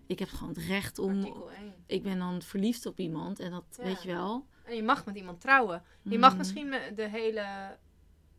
Ik 0.07 0.19
heb 0.19 0.29
gewoon 0.29 0.55
het 0.55 0.65
recht 0.65 0.99
om... 0.99 1.19
Artikel 1.19 1.51
1. 1.51 1.75
Ik 1.87 2.03
ben 2.03 2.19
dan 2.19 2.43
verliefd 2.43 2.87
op 2.87 2.99
iemand 2.99 3.39
en 3.41 3.51
dat 3.51 3.65
Ja. 3.77 3.83
weet 3.85 4.03
je 4.03 4.09
wel. 4.13 4.47
En 4.65 4.77
je 4.77 4.83
mag 4.83 5.05
met 5.07 5.17
iemand 5.17 5.41
trouwen. 5.41 5.83
Je 6.03 6.19
mag 6.19 6.33
Mm. 6.33 6.39
misschien 6.39 6.75
de 6.95 7.09
hele... 7.09 7.77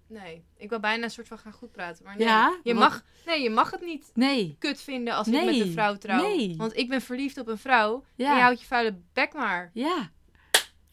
Nee, 0.08 0.44
ik 0.58 0.70
wil 0.70 0.80
bijna 0.80 1.04
een 1.04 1.10
soort 1.12 1.28
van 1.28 1.38
gaan 1.38 1.52
goed 1.54 1.72
praten. 1.72 2.04
Maar 2.06 2.18
nee, 2.18 2.28
Ja? 2.28 2.60
je, 2.64 2.74
mag... 2.74 3.04
nee 3.26 3.42
je 3.42 3.50
mag 3.50 3.72
het 3.72 3.82
niet 3.82 4.12
Nee. 4.14 4.56
kut 4.60 4.82
vinden 4.82 5.14
als 5.14 5.28
ik 5.28 5.46
met 5.46 5.56
een 5.60 5.72
vrouw 5.72 5.98
trouw. 5.98 6.22
Nee. 6.22 6.56
Want 6.58 6.78
ik 6.78 6.90
ben 6.90 7.02
verliefd 7.02 7.38
op 7.38 7.48
een 7.48 7.58
vrouw. 7.58 8.04
Ja. 8.16 8.30
En 8.30 8.36
je 8.36 8.42
houdt 8.42 8.60
je 8.60 8.66
vuile 8.66 8.98
bek 9.14 9.34
maar. 9.34 9.72
Ja. 9.74 10.12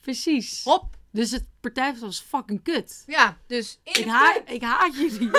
Precies. 0.00 0.64
Hop. 0.64 0.96
Dus 1.12 1.30
het 1.30 1.44
partij 1.60 1.94
was 2.00 2.20
fucking 2.20 2.62
kut. 2.62 3.02
Ja, 3.06 3.36
dus... 3.46 3.80
Ik, 3.84 3.94
de 3.94 4.10
ha 4.10 4.32
kut. 4.32 4.42
ik 4.54 4.62
haat 4.62 4.94
jullie. 4.96 5.30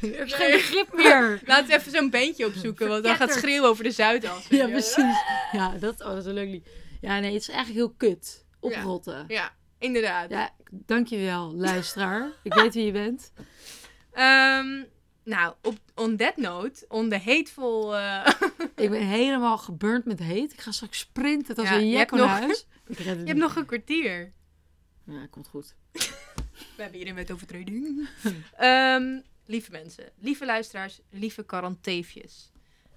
Er 0.00 0.24
is 0.26 0.32
geen 0.32 0.50
begrip 0.50 0.92
meer. 0.94 1.40
Laten 1.46 1.66
we 1.66 1.74
even 1.74 1.92
zo'n 1.92 2.10
beentje 2.10 2.46
opzoeken, 2.46 2.88
want 2.88 3.04
dan 3.04 3.16
gaat 3.16 3.32
schreeuwen 3.32 3.68
over 3.68 3.84
de 3.84 3.90
Zuidas. 3.90 4.46
Ja, 4.48 4.66
precies. 4.66 5.16
Ja, 5.52 5.68
dat, 5.80 6.00
oh, 6.00 6.06
dat 6.06 6.16
is 6.16 6.24
een 6.24 6.34
leuk 6.34 6.48
lied. 6.48 6.66
Ja, 7.00 7.18
nee, 7.18 7.32
het 7.32 7.40
is 7.42 7.48
eigenlijk 7.48 7.78
heel 7.78 7.94
kut. 8.10 8.44
Oprotten. 8.60 9.24
Ja, 9.28 9.34
Ja, 9.34 9.54
inderdaad. 9.78 10.50
dankjewel, 10.70 11.54
luisteraar. 11.54 12.30
ik 12.42 12.54
weet 12.54 12.74
wie 12.74 12.84
je 12.84 12.92
bent. 12.92 13.32
Ehm, 14.12 14.82
nou, 15.24 15.54
op, 15.62 15.78
on 15.94 16.16
that 16.16 16.36
note, 16.36 16.84
on 16.88 17.08
the 17.08 17.18
hateful... 17.18 17.96
eh, 17.96 18.26
Ik 18.84 18.90
ben 18.90 19.06
helemaal 19.06 19.58
geburnt 19.58 20.04
met 20.04 20.18
heet. 20.18 20.52
Ik 20.52 20.60
ga 20.60 20.70
straks 20.70 20.98
sprinten 20.98 21.56
als 21.56 21.68
Ja, 21.68 21.74
een 21.74 21.88
jek 21.88 22.10
naar 22.10 22.28
huis. 22.28 22.66
Ik 22.86 22.98
je 22.98 23.04
hebt 23.04 23.34
nog 23.34 23.56
een 23.56 23.66
kwartier. 23.66 24.32
Ja, 25.04 25.26
komt 25.30 25.48
goed. 25.48 25.74
We 26.76 26.82
hebben 26.82 26.98
hier 26.98 27.08
een 27.08 27.14
wetovertreding. 27.14 28.08
Ehm 28.56 29.18
lieve 29.46 29.70
mensen, 29.70 30.10
lieve 30.18 30.44
luisteraars, 30.44 31.00
lieve 31.10 31.44
karanteefjes. 31.44 32.52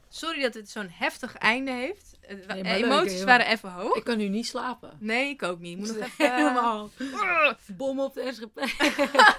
Sorry 0.09 0.41
dat 0.41 0.53
het 0.53 0.69
zo'n 0.69 0.89
heftig 0.89 1.35
einde 1.35 1.71
heeft. 1.71 2.17
Nee, 2.27 2.45
maar 2.47 2.57
leuk, 2.57 2.83
emoties 2.83 3.23
waren 3.23 3.45
even 3.45 3.71
hoog. 3.71 3.95
Ik 3.95 4.03
kan 4.03 4.17
nu 4.17 4.27
niet 4.27 4.47
slapen. 4.47 4.97
Nee, 4.99 5.29
ik 5.29 5.43
ook 5.43 5.59
niet. 5.59 5.71
Ik 5.71 5.77
moet 5.77 5.97
nog 5.97 6.07
even... 6.07 6.35
Helemaal. 6.35 6.89
Bom 7.77 7.99
op 7.99 8.13
de 8.13 8.33
SGP. 8.33 8.59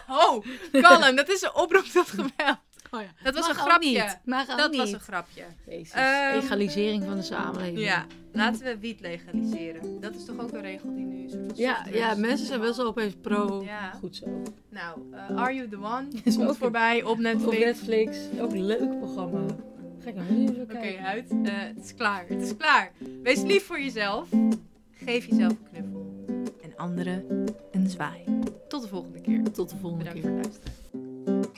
Oh, 0.08 0.44
kalm. 0.72 1.16
Dat 1.16 1.28
is 1.28 1.42
een 1.42 1.54
oproep 1.54 1.84
tot 1.84 2.08
geweld. 2.08 2.58
Oh 2.90 3.00
ja. 3.00 3.06
Dat 3.22 3.34
was 3.34 3.46
Mag 3.48 3.56
een 3.56 3.62
grapje. 3.64 3.88
Niet. 3.90 4.18
Mag 4.24 4.50
ook 4.50 4.56
Dat 4.58 4.70
niet. 4.70 4.80
was 4.80 4.92
een 4.92 5.00
grapje. 5.00 5.42
Jezus. 5.66 5.92
Ehm, 5.92 6.34
Egalisering 6.38 7.04
van 7.04 7.16
de 7.16 7.22
samenleving. 7.22 7.78
Ja, 7.78 8.06
laten 8.32 8.64
we 8.64 8.78
wiet 8.78 9.00
legaliseren. 9.00 10.00
Dat 10.00 10.14
is 10.14 10.24
toch 10.24 10.38
ook 10.40 10.52
een 10.52 10.60
regel 10.60 10.94
die 10.94 11.04
nu 11.04 11.22
een 11.22 11.30
soort 11.30 11.42
van 11.46 11.56
Ja, 11.56 11.86
ja, 11.92 12.10
is. 12.12 12.18
mensen 12.18 12.46
zijn 12.46 12.60
best 12.60 12.76
wel 12.76 12.86
opeens 12.86 13.14
pro. 13.20 13.62
Ja. 13.64 13.90
Goed 13.90 14.16
zo. 14.16 14.42
Nou, 14.68 14.98
eh, 15.12 15.36
Are 15.36 15.54
You 15.54 15.68
The 15.68 15.76
One? 15.76 16.06
Is 16.24 16.36
Komt 16.36 16.48
ook- 16.48 16.56
voorbij 16.56 17.02
op 17.02 17.18
Netflix. 17.18 17.54
Op 17.54 17.58
Netflix. 17.64 18.18
Ook 18.40 18.50
een 18.52 18.66
leuk 18.66 18.98
programma. 18.98 19.40
Ga 20.02 20.08
ik 20.08 20.14
nog 20.14 20.28
niet 20.28 20.48
eens 20.48 20.58
Oké, 20.58 20.72
kijken. 20.72 21.04
uit. 21.04 21.30
Eh, 21.30 21.36
het 21.52 21.84
is 21.84 21.94
klaar. 21.94 22.24
Het 22.28 22.42
is 22.42 22.56
klaar. 22.56 22.92
Wees 23.22 23.42
lief 23.42 23.64
voor 23.66 23.80
jezelf. 23.80 24.28
Geef 25.04 25.26
jezelf 25.26 25.50
een 25.52 25.66
knuffel. 25.72 26.14
En 26.62 26.76
anderen 26.76 27.24
een 27.70 27.88
zwaai. 27.90 28.24
Tot 28.68 28.82
de 28.82 28.88
volgende 28.88 29.20
keer. 29.20 29.42
Tot 29.52 29.68
de 29.70 29.76
volgende 29.76 30.04
Bedankt 30.04 30.20
keer. 30.26 30.30
voor 30.30 30.38
het 30.40 30.60
luisteren. 30.62 31.56